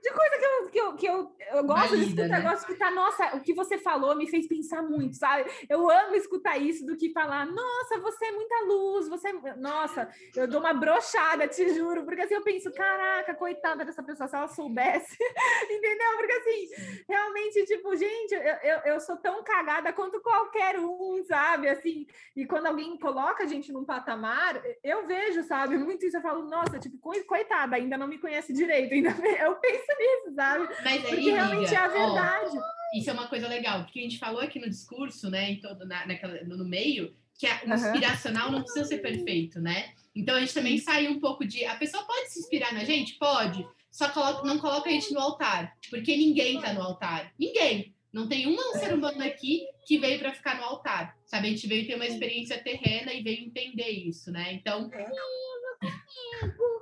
de 0.00 0.10
coisa 0.12 0.38
que 0.38 0.44
eu, 0.44 0.68
que 0.68 0.78
eu, 0.78 0.96
que 0.96 1.06
eu, 1.06 1.36
eu 1.54 1.64
gosto 1.64 1.90
Valida, 1.90 1.96
de 1.96 2.04
escutar, 2.04 2.28
né? 2.28 2.40
gosto 2.40 2.66
de 2.66 2.72
escutar, 2.72 2.90
nossa, 2.92 3.36
o 3.36 3.40
que 3.40 3.52
você 3.52 3.78
falou 3.78 4.14
me 4.14 4.28
fez 4.28 4.46
pensar 4.46 4.82
muito, 4.82 5.16
sabe? 5.16 5.50
Eu 5.68 5.90
amo 5.90 6.14
escutar 6.14 6.56
isso 6.56 6.86
do 6.86 6.96
que 6.96 7.10
falar, 7.10 7.46
nossa, 7.46 7.98
você 8.00 8.26
é 8.26 8.32
muita 8.32 8.60
luz, 8.64 9.08
você 9.08 9.28
é... 9.28 9.56
Nossa, 9.56 10.08
eu 10.36 10.46
dou 10.46 10.60
uma 10.60 10.72
brochada, 10.72 11.48
te 11.48 11.74
juro, 11.74 12.04
porque 12.04 12.22
assim 12.22 12.34
eu 12.34 12.42
penso, 12.42 12.72
caraca, 12.72 13.34
coitada 13.34 13.84
dessa 13.84 14.02
pessoa, 14.02 14.28
se 14.28 14.36
ela 14.36 14.48
soubesse, 14.48 15.16
entendeu? 15.68 16.16
Porque 16.16 16.32
assim, 16.32 17.02
realmente, 17.08 17.64
tipo, 17.64 17.96
gente, 17.96 18.34
eu, 18.34 18.40
eu, 18.40 18.78
eu 18.92 19.00
sou 19.00 19.16
tão 19.16 19.42
cagada 19.42 19.92
quanto 19.92 20.20
qualquer 20.20 20.78
um, 20.78 21.24
sabe? 21.24 21.68
Assim, 21.68 22.06
e 22.36 22.46
quando 22.46 22.66
alguém 22.66 22.96
coloca 22.98 23.42
a 23.42 23.46
gente 23.46 23.72
num 23.72 23.84
patamar, 23.84 24.62
eu 24.82 25.06
vejo, 25.06 25.42
sabe? 25.42 25.76
Muito 25.76 26.06
isso, 26.06 26.16
eu 26.16 26.22
falo, 26.22 26.44
nossa, 26.44 26.78
tipo, 26.78 26.98
coitada, 27.26 27.74
ainda 27.74 27.98
não 27.98 28.06
me 28.06 28.18
conhece 28.18 28.52
direito, 28.52 28.94
ainda 28.94 29.10
eu 29.42 29.56
penso 29.56 29.87
nisso, 29.96 30.34
sabe? 30.34 30.68
Mas 30.84 31.04
aí, 31.04 31.14
porque 31.14 31.30
realmente 31.30 31.74
é 31.74 31.78
a 31.78 31.88
verdade. 31.88 32.58
Ó, 32.58 32.98
isso 32.98 33.10
é 33.10 33.12
uma 33.12 33.28
coisa 33.28 33.48
legal, 33.48 33.84
porque 33.84 34.00
a 34.00 34.02
gente 34.02 34.18
falou 34.18 34.40
aqui 34.40 34.58
no 34.58 34.68
discurso, 34.68 35.30
né, 35.30 35.52
em 35.52 35.60
todo, 35.60 35.86
na, 35.86 36.06
naquela, 36.06 36.42
no 36.44 36.64
meio, 36.64 37.14
que 37.38 37.46
o 37.46 37.74
inspiracional 37.74 38.50
não 38.50 38.62
precisa 38.62 38.84
ser 38.84 38.98
perfeito, 38.98 39.60
né? 39.60 39.92
Então 40.14 40.34
a 40.34 40.40
gente 40.40 40.54
também 40.54 40.78
saiu 40.78 41.12
um 41.12 41.20
pouco 41.20 41.46
de. 41.46 41.64
A 41.64 41.76
pessoa 41.76 42.04
pode 42.04 42.32
se 42.32 42.40
inspirar 42.40 42.74
na 42.74 42.82
gente? 42.84 43.14
Pode. 43.14 43.64
Só 43.90 44.08
coloca, 44.10 44.46
não 44.46 44.58
coloca 44.58 44.88
a 44.88 44.92
gente 44.92 45.12
no 45.12 45.20
altar, 45.20 45.76
porque 45.88 46.16
ninguém 46.16 46.60
tá 46.60 46.72
no 46.72 46.82
altar. 46.82 47.32
Ninguém. 47.38 47.94
Não 48.12 48.26
tem 48.26 48.48
um 48.48 48.56
ser 48.72 48.94
humano 48.94 49.22
aqui 49.22 49.66
que 49.86 49.98
veio 49.98 50.18
para 50.18 50.32
ficar 50.32 50.56
no 50.56 50.64
altar, 50.64 51.16
sabe? 51.24 51.46
A 51.46 51.50
gente 51.50 51.66
veio 51.66 51.86
ter 51.86 51.94
uma 51.94 52.06
experiência 52.06 52.62
terrena 52.62 53.12
e 53.12 53.22
veio 53.22 53.44
entender 53.44 53.90
isso, 53.90 54.32
né? 54.32 54.52
Então. 54.54 54.90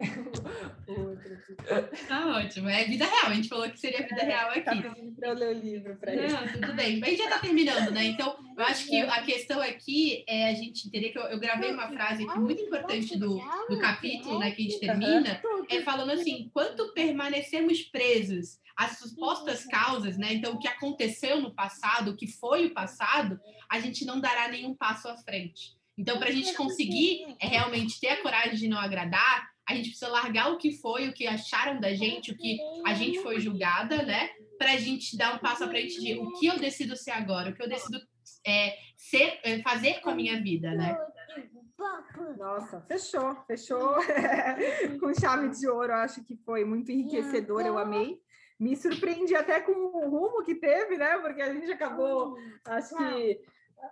Tá 2.08 2.38
ótimo. 2.38 2.68
É 2.68 2.84
vida 2.84 3.04
real. 3.04 3.26
A 3.26 3.34
gente 3.34 3.48
falou 3.48 3.68
que 3.70 3.78
seria 3.78 4.02
vida 4.02 4.22
é, 4.22 4.24
real 4.24 4.62
tá 4.62 4.72
aqui. 4.72 4.82
Tá 4.82 4.94
pedindo 4.94 5.14
para 5.14 5.28
eu 5.28 5.34
ler 5.34 5.56
o 5.56 5.60
livro 5.60 5.96
para 5.96 6.12
ele. 6.12 6.28
Não, 6.28 6.52
tudo 6.52 6.74
bem. 6.74 6.98
Mas 6.98 7.08
a 7.08 7.10
gente 7.10 7.18
já 7.18 7.24
está 7.24 7.38
terminando, 7.38 7.90
né? 7.90 8.04
Então, 8.04 8.36
eu 8.56 8.64
acho 8.64 8.86
que 8.86 9.00
a 9.00 9.22
questão 9.22 9.60
aqui 9.60 10.24
é 10.28 10.50
a 10.50 10.54
gente 10.54 10.86
entender 10.86 11.10
que 11.10 11.18
eu, 11.18 11.22
eu 11.22 11.38
gravei 11.38 11.72
uma 11.72 11.88
frase 11.88 12.24
muito 12.24 12.62
importante 12.62 13.18
do, 13.18 13.38
do 13.68 13.78
capítulo, 13.78 14.38
né, 14.38 14.50
que 14.50 14.62
a 14.62 14.70
gente 14.70 14.80
termina, 14.80 15.40
é 15.68 15.80
falando 15.82 16.10
assim: 16.10 16.50
quanto 16.52 16.92
permanecemos 16.92 17.82
presos 17.82 18.58
às 18.76 18.98
supostas 18.98 19.64
causas, 19.64 20.18
né? 20.18 20.34
Então, 20.34 20.54
o 20.54 20.58
que 20.58 20.68
aconteceu 20.68 21.40
no 21.40 21.54
passado, 21.54 22.10
o 22.10 22.16
que 22.16 22.26
foi 22.26 22.66
o 22.66 22.74
passado, 22.74 23.40
a 23.70 23.80
gente 23.80 24.04
não 24.04 24.20
dará 24.20 24.48
nenhum 24.48 24.74
passo 24.74 25.08
à 25.08 25.16
frente. 25.16 25.76
Então, 25.96 26.18
para 26.18 26.28
a 26.28 26.32
gente 26.32 26.52
conseguir 26.54 27.36
é, 27.38 27.46
realmente 27.46 28.00
ter 28.00 28.08
a 28.08 28.22
coragem 28.22 28.56
de 28.56 28.68
não 28.68 28.78
agradar, 28.78 29.53
a 29.68 29.74
gente 29.74 29.90
precisa 29.90 30.10
largar 30.10 30.52
o 30.52 30.58
que 30.58 30.72
foi, 30.72 31.08
o 31.08 31.12
que 31.12 31.26
acharam 31.26 31.80
da 31.80 31.92
gente, 31.94 32.30
o 32.30 32.36
que 32.36 32.58
a 32.84 32.94
gente 32.94 33.20
foi 33.20 33.40
julgada, 33.40 34.02
né? 34.02 34.30
Para 34.58 34.72
a 34.72 34.76
gente 34.76 35.16
dar 35.16 35.34
um 35.34 35.38
passo 35.38 35.64
à 35.64 35.68
frente 35.68 36.00
de 36.00 36.14
o 36.18 36.32
que 36.32 36.46
eu 36.46 36.58
decido 36.58 36.96
ser 36.96 37.12
agora, 37.12 37.50
o 37.50 37.54
que 37.54 37.62
eu 37.62 37.68
decido 37.68 37.98
é, 38.46 38.76
ser, 38.96 39.40
é, 39.42 39.60
fazer 39.62 40.00
com 40.00 40.10
a 40.10 40.14
minha 40.14 40.40
vida, 40.42 40.72
né? 40.72 40.96
Nossa, 42.38 42.80
fechou, 42.82 43.36
fechou 43.46 43.94
com 45.00 45.14
chave 45.14 45.48
de 45.50 45.68
ouro. 45.68 45.92
Acho 45.92 46.22
que 46.24 46.36
foi 46.36 46.64
muito 46.64 46.92
enriquecedor, 46.92 47.62
eu 47.62 47.78
amei. 47.78 48.18
Me 48.58 48.76
surpreendi 48.76 49.34
até 49.34 49.60
com 49.60 49.72
o 49.72 50.08
rumo 50.08 50.44
que 50.44 50.54
teve, 50.54 50.96
né? 50.96 51.18
Porque 51.18 51.42
a 51.42 51.52
gente 51.52 51.70
acabou, 51.72 52.36
acho 52.64 52.96
que 52.96 53.40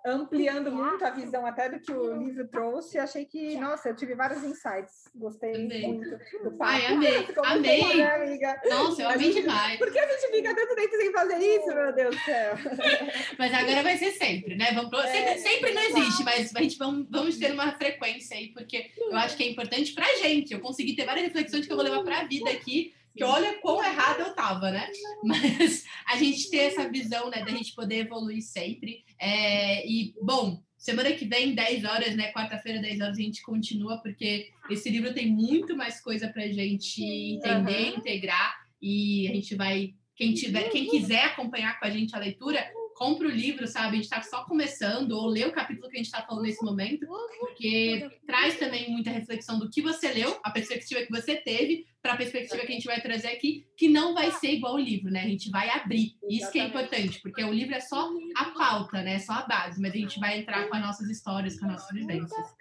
ampliando 0.05 0.71
muito 0.71 1.05
a 1.05 1.11
visão 1.11 1.47
até 1.47 1.69
do 1.69 1.81
que 1.81 1.93
o 1.93 2.17
livro 2.17 2.47
trouxe. 2.49 2.99
Achei 2.99 3.25
que, 3.25 3.57
nossa, 3.57 3.89
eu 3.89 3.97
tive 3.97 4.15
vários 4.15 4.43
insights. 4.45 5.11
Gostei 5.15 5.53
Também. 5.53 5.89
muito 5.89 6.11
do 6.43 6.51
papo. 6.53 6.65
Ai, 6.65 6.87
amei, 6.87 7.29
amei. 7.45 7.97
né, 7.97 8.15
amiga? 8.17 8.61
Nossa, 8.69 9.03
eu 9.03 9.09
amei 9.09 9.33
gente, 9.33 9.43
demais. 9.43 9.79
Por 9.79 9.93
que 9.93 9.99
a 9.99 10.07
gente 10.07 10.31
fica 10.33 10.55
tanto 10.55 10.75
tempo 10.75 10.97
sem 10.97 11.13
fazer 11.13 11.39
isso, 11.39 11.67
meu 11.67 11.93
Deus 11.95 12.17
do 12.17 12.23
céu? 12.23 12.55
mas 13.39 13.55
agora 13.55 13.83
vai 13.83 13.97
ser 13.97 14.13
sempre, 14.13 14.57
né? 14.57 14.73
Vamos, 14.73 14.93
é, 15.05 15.13
sempre, 15.13 15.39
sempre 15.39 15.73
não 15.73 15.83
existe, 15.83 16.25
mas 16.25 16.55
a 16.55 16.63
gente 16.63 16.79
vamos, 16.79 17.07
vamos 17.11 17.39
ter 17.39 17.53
uma 17.53 17.73
frequência 17.73 18.37
aí, 18.37 18.49
porque 18.49 18.91
eu 18.97 19.17
acho 19.17 19.37
que 19.37 19.45
é 19.45 19.51
importante 19.51 19.93
pra 19.93 20.07
gente. 20.17 20.53
Eu 20.53 20.61
consegui 20.61 20.95
ter 20.95 21.05
várias 21.05 21.27
reflexões 21.27 21.67
que 21.67 21.73
eu 21.73 21.77
vou 21.77 21.85
levar 21.85 22.03
pra 22.03 22.25
vida 22.25 22.51
aqui 22.51 22.95
que 23.17 23.23
olha 23.25 23.59
quão 23.61 23.85
errado 23.85 24.21
eu 24.21 24.35
tava, 24.35 24.71
né? 24.71 24.89
Mas 25.23 25.85
a 26.07 26.17
gente 26.17 26.51
ter 26.51 26.59
essa 26.59 26.89
visão, 26.89 27.31
né, 27.31 27.45
da 27.45 27.51
gente 27.51 27.75
poder 27.75 28.07
evoluir 28.07 28.43
sempre. 28.43 29.05
É, 29.19 29.87
e, 29.87 30.15
bom, 30.23 30.63
semana 30.79 31.13
que 31.13 31.25
vem, 31.25 31.55
10 31.55 31.85
horas, 31.85 32.17
né? 32.17 32.33
Quarta-feira, 32.33 32.81
10 32.81 33.01
horas, 33.01 33.19
a 33.19 33.23
gente 33.23 33.43
continua, 33.43 33.99
porque 33.99 34.51
esse 34.69 34.91
livro 34.91 35.15
tem 35.15 35.31
muito 35.31 35.77
mais 35.77 36.01
coisa 36.01 36.29
pra 36.29 36.49
gente 36.49 37.03
entender, 37.03 37.93
uhum. 37.93 37.99
integrar, 37.99 38.55
e 38.81 39.29
a 39.29 39.35
gente 39.35 39.55
vai. 39.55 39.95
Quem, 40.15 40.35
tiver, 40.35 40.69
quem 40.69 40.89
quiser 40.89 41.25
acompanhar 41.25 41.79
com 41.79 41.87
a 41.87 41.91
gente 41.91 42.15
a 42.15 42.19
leitura, 42.19 42.71
compra 42.95 43.27
o 43.27 43.31
livro, 43.31 43.67
sabe? 43.67 43.89
A 43.89 43.95
gente 43.95 44.05
está 44.05 44.23
só 44.23 44.45
começando, 44.45 45.13
ou 45.13 45.27
lê 45.27 45.45
o 45.45 45.53
capítulo 45.53 45.89
que 45.89 45.97
a 45.97 45.99
gente 45.99 46.07
está 46.07 46.23
falando 46.23 46.45
nesse 46.45 46.65
momento, 46.65 47.07
porque 47.41 48.09
traz 48.27 48.59
também 48.59 48.91
muita 48.91 49.11
reflexão 49.11 49.59
do 49.59 49.71
que 49.71 49.81
você 49.81 50.13
leu, 50.13 50.39
a 50.45 50.51
perspectiva 50.51 51.03
que 51.03 51.11
você 51.11 51.37
teve, 51.37 51.87
para 52.03 52.15
a 52.15 52.17
perspectiva 52.17 52.63
que 52.63 52.73
a 52.73 52.75
gente 52.75 52.87
vai 52.87 53.01
trazer 53.01 53.29
aqui, 53.29 53.65
que 53.77 53.89
não 53.89 54.13
vai 54.13 54.33
ser 54.33 54.55
igual 54.55 54.75
o 54.75 54.79
livro, 54.79 55.09
né? 55.09 55.21
A 55.21 55.29
gente 55.29 55.49
vai 55.51 55.71
abrir. 55.71 56.17
Isso 56.29 56.51
que 56.51 56.59
é 56.59 56.65
importante, 56.65 57.21
porque 57.23 57.45
o 57.45 57.53
livro 57.53 57.75
é 57.77 57.81
só 57.81 58.11
a 58.37 58.47
pauta, 58.47 59.01
né? 59.03 59.21
Só 59.21 59.35
a 59.35 59.43
base, 59.43 59.81
mas 59.81 59.93
a 59.93 59.97
gente 59.97 60.19
vai 60.19 60.41
entrar 60.41 60.69
com 60.69 60.75
as 60.75 60.83
nossas 60.83 61.09
histórias, 61.09 61.59
com 61.59 61.67
as 61.67 61.73
nossas 61.73 61.93
vivências. 61.93 62.55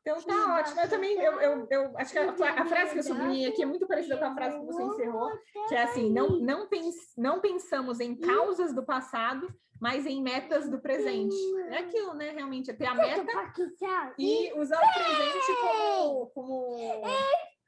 Então 0.00 0.20
tá 0.20 0.56
ótimo. 0.58 0.80
Eu 0.80 0.90
também, 0.90 1.16
eu, 1.16 1.40
eu, 1.40 1.68
eu 1.70 1.98
acho 1.98 2.12
que 2.12 2.18
a, 2.18 2.62
a, 2.62 2.66
frase 2.66 2.92
que 2.92 2.98
eu 2.98 3.04
sublinhei 3.04 3.48
aqui 3.48 3.62
é 3.62 3.66
muito 3.66 3.86
parecida 3.86 4.18
com 4.18 4.24
a 4.24 4.34
frase 4.34 4.58
que 4.58 4.66
você 4.66 4.82
encerrou, 4.82 5.30
que 5.68 5.74
é 5.74 5.82
assim, 5.82 6.10
não, 6.10 6.40
não, 6.40 6.68
pens, 6.68 6.96
não 7.16 7.40
pensamos 7.40 8.00
em 8.00 8.16
causas 8.16 8.74
do 8.74 8.82
passado, 8.82 9.48
mas 9.80 10.06
em 10.06 10.20
metas 10.20 10.68
do 10.68 10.80
presente. 10.80 11.36
É 11.68 11.78
aquilo, 11.78 12.14
né? 12.14 12.30
Realmente, 12.30 12.70
é 12.70 12.74
ter 12.74 12.86
a 12.86 12.94
meta 12.94 13.52
e 14.18 14.52
usar 14.58 14.78
o 14.78 14.92
presente 14.92 15.60
como, 15.60 16.26
como, 16.26 17.02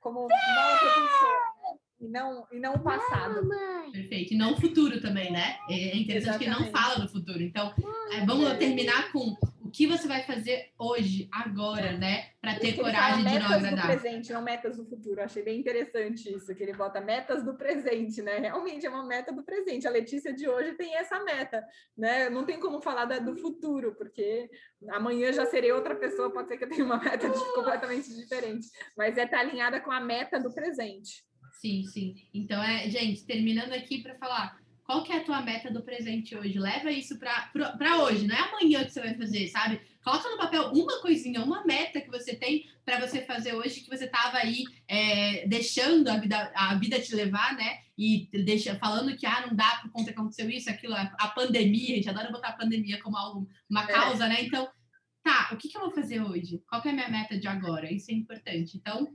como 0.04 0.20
mola 0.20 0.78
propulsora 0.78 1.54
e 1.98 2.08
não, 2.08 2.46
e 2.52 2.60
não 2.60 2.74
o 2.74 2.78
passado. 2.80 3.48
Perfeito. 3.90 4.34
E 4.34 4.36
não 4.36 4.52
o 4.52 4.60
futuro 4.60 5.00
também, 5.00 5.32
né? 5.32 5.56
É 5.70 5.96
interessante 5.96 6.44
Exatamente. 6.44 6.58
que 6.58 6.64
não 6.64 6.70
fala 6.70 7.00
do 7.00 7.08
futuro. 7.08 7.42
Então, 7.42 7.74
é, 8.12 8.26
vamos 8.26 8.52
terminar 8.58 9.10
com 9.10 9.34
que 9.74 9.88
você 9.88 10.06
vai 10.06 10.22
fazer 10.22 10.70
hoje, 10.78 11.28
agora, 11.32 11.98
né? 11.98 12.28
Para 12.40 12.60
ter 12.60 12.76
coragem 12.76 13.24
de 13.24 13.38
não 13.40 13.46
agradar. 13.46 13.74
do 13.74 13.82
presente, 13.82 14.32
não 14.32 14.40
metas 14.40 14.76
do 14.76 14.86
futuro. 14.86 15.20
achei 15.20 15.42
bem 15.42 15.58
interessante 15.58 16.32
isso, 16.32 16.54
que 16.54 16.62
ele 16.62 16.74
bota 16.74 17.00
metas 17.00 17.44
do 17.44 17.54
presente, 17.54 18.22
né? 18.22 18.38
Realmente 18.38 18.86
é 18.86 18.88
uma 18.88 19.04
meta 19.04 19.32
do 19.32 19.42
presente. 19.42 19.88
A 19.88 19.90
Letícia 19.90 20.32
de 20.32 20.48
hoje 20.48 20.74
tem 20.74 20.94
essa 20.94 21.18
meta, 21.24 21.66
né? 21.98 22.30
Não 22.30 22.44
tem 22.44 22.60
como 22.60 22.80
falar 22.80 23.04
da, 23.04 23.18
do 23.18 23.36
futuro, 23.36 23.96
porque 23.96 24.48
amanhã 24.90 25.32
já 25.32 25.44
serei 25.44 25.72
outra 25.72 25.96
pessoa, 25.96 26.32
pode 26.32 26.46
ser 26.46 26.56
que 26.56 26.64
eu 26.64 26.68
tenha 26.68 26.84
uma 26.84 26.98
meta 27.02 27.28
completamente 27.52 28.14
diferente. 28.14 28.68
Mas 28.96 29.18
é 29.18 29.24
estar 29.24 29.38
tá 29.38 29.42
alinhada 29.42 29.80
com 29.80 29.90
a 29.90 30.00
meta 30.00 30.38
do 30.38 30.54
presente. 30.54 31.24
Sim, 31.60 31.82
sim. 31.86 32.14
Então, 32.32 32.62
é, 32.62 32.88
gente, 32.88 33.26
terminando 33.26 33.72
aqui 33.72 34.00
para 34.00 34.14
falar 34.18 34.63
qual 34.84 35.02
que 35.02 35.12
é 35.12 35.16
a 35.16 35.24
tua 35.24 35.40
meta 35.40 35.70
do 35.70 35.82
presente 35.82 36.36
hoje? 36.36 36.58
Leva 36.58 36.90
isso 36.90 37.18
para 37.18 37.98
hoje, 38.02 38.26
não 38.26 38.36
é 38.36 38.40
amanhã 38.40 38.84
que 38.84 38.92
você 38.92 39.00
vai 39.00 39.14
fazer, 39.14 39.48
sabe? 39.48 39.80
Coloca 40.04 40.28
no 40.28 40.36
papel 40.36 40.70
uma 40.72 41.00
coisinha, 41.00 41.42
uma 41.42 41.64
meta 41.64 42.02
que 42.02 42.10
você 42.10 42.36
tem 42.36 42.68
para 42.84 43.00
você 43.00 43.22
fazer 43.22 43.54
hoje, 43.54 43.80
que 43.80 43.88
você 43.88 44.04
estava 44.04 44.36
aí 44.36 44.64
é, 44.86 45.46
deixando 45.48 46.08
a 46.08 46.18
vida, 46.18 46.52
a 46.54 46.74
vida 46.74 47.00
te 47.00 47.14
levar, 47.14 47.56
né? 47.56 47.78
E 47.96 48.28
deixa, 48.44 48.74
falando 48.76 49.16
que 49.16 49.24
ah, 49.24 49.46
não 49.46 49.56
dá 49.56 49.78
por 49.80 49.90
conta 49.90 50.12
que 50.12 50.18
aconteceu 50.18 50.50
isso, 50.50 50.68
aquilo, 50.68 50.92
a, 50.94 51.10
a 51.18 51.28
pandemia, 51.28 51.94
a 51.94 51.96
gente 51.96 52.10
adora 52.10 52.30
botar 52.30 52.48
a 52.48 52.56
pandemia 52.56 53.00
como 53.02 53.16
algo, 53.16 53.48
uma 53.70 53.84
é. 53.84 53.86
causa, 53.86 54.26
é. 54.26 54.28
né? 54.28 54.42
Então, 54.42 54.68
tá, 55.22 55.48
o 55.52 55.56
que, 55.56 55.68
que 55.68 55.76
eu 55.78 55.80
vou 55.80 55.92
fazer 55.92 56.20
hoje? 56.20 56.62
Qual 56.68 56.82
que 56.82 56.88
é 56.88 56.90
a 56.90 56.94
minha 56.94 57.08
meta 57.08 57.38
de 57.38 57.48
agora? 57.48 57.90
Isso 57.90 58.10
é 58.10 58.14
importante. 58.14 58.76
Então, 58.76 59.08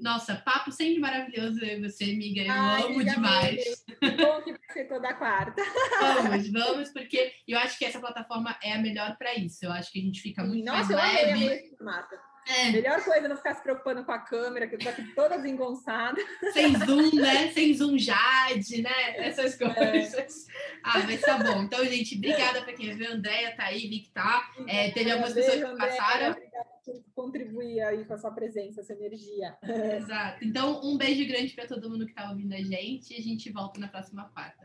nossa, 0.00 0.36
papo 0.36 0.70
sempre 0.70 0.98
maravilhoso 0.98 1.64
eu 1.64 1.78
e 1.78 1.88
você, 1.88 2.04
amiga. 2.04 2.42
Eu 2.42 2.52
Ai, 2.52 2.82
amo 2.82 3.04
demais. 3.04 3.84
Bom 4.16 4.42
que 4.42 4.52
vai 4.52 4.60
ser 4.72 4.84
toda 4.88 5.14
quarta. 5.14 5.62
Vamos, 6.00 6.50
vamos, 6.52 6.90
porque 6.90 7.32
eu 7.46 7.58
acho 7.58 7.78
que 7.78 7.84
essa 7.84 7.98
plataforma 8.00 8.56
é 8.62 8.72
a 8.72 8.78
melhor 8.78 9.16
para 9.16 9.34
isso. 9.34 9.64
Eu 9.64 9.72
acho 9.72 9.90
que 9.90 9.98
a 9.98 10.02
gente 10.02 10.20
fica 10.20 10.44
muito 10.44 10.64
Nossa, 10.64 10.94
mais 10.94 11.18
eu 11.22 11.26
leve. 11.26 11.32
Amei, 11.32 11.70
É. 12.48 12.70
Melhor 12.70 13.02
coisa 13.02 13.26
é 13.26 13.28
não 13.28 13.36
ficar 13.36 13.54
se 13.56 13.62
preocupando 13.62 14.04
com 14.04 14.12
a 14.12 14.20
câmera, 14.20 14.68
que 14.68 14.76
eu 14.76 14.78
tô 14.78 14.88
aqui 14.88 15.02
toda 15.16 15.36
desengonçada. 15.36 16.20
Sem 16.52 16.76
zoom, 16.76 17.14
né? 17.16 17.50
Sem 17.52 17.74
zoom 17.74 17.98
Jade, 17.98 18.82
né? 18.82 19.16
Essas 19.16 19.60
É. 19.60 19.74
coisas. 19.74 20.46
Ah, 20.84 21.00
mas 21.00 21.20
tá 21.22 21.38
bom. 21.38 21.62
Então, 21.64 21.84
gente, 21.84 22.14
obrigada 22.16 22.62
para 22.62 22.72
quem 22.72 22.94
viu. 22.94 23.10
Andréia 23.10 23.56
tá 23.56 23.64
aí, 23.64 23.88
vi 23.88 23.98
que 24.00 24.10
tá. 24.10 24.48
É, 24.68 24.90
teve 24.92 25.10
algumas 25.10 25.32
pessoas 25.32 25.56
que 25.56 25.76
passaram. 25.76 26.36
Contribuir 27.14 27.80
aí 27.80 28.04
com 28.04 28.14
a 28.14 28.18
sua 28.18 28.30
presença, 28.30 28.80
essa 28.80 28.92
energia. 28.92 29.56
Exato. 29.62 30.44
Então, 30.44 30.80
um 30.84 30.96
beijo 30.96 31.26
grande 31.26 31.52
para 31.52 31.66
todo 31.66 31.90
mundo 31.90 32.06
que 32.06 32.14
tá 32.14 32.30
ouvindo 32.30 32.54
a 32.54 32.62
gente 32.62 33.12
e 33.12 33.16
a 33.16 33.22
gente 33.22 33.50
volta 33.50 33.80
na 33.80 33.88
próxima 33.88 34.28
quarta. 34.30 34.64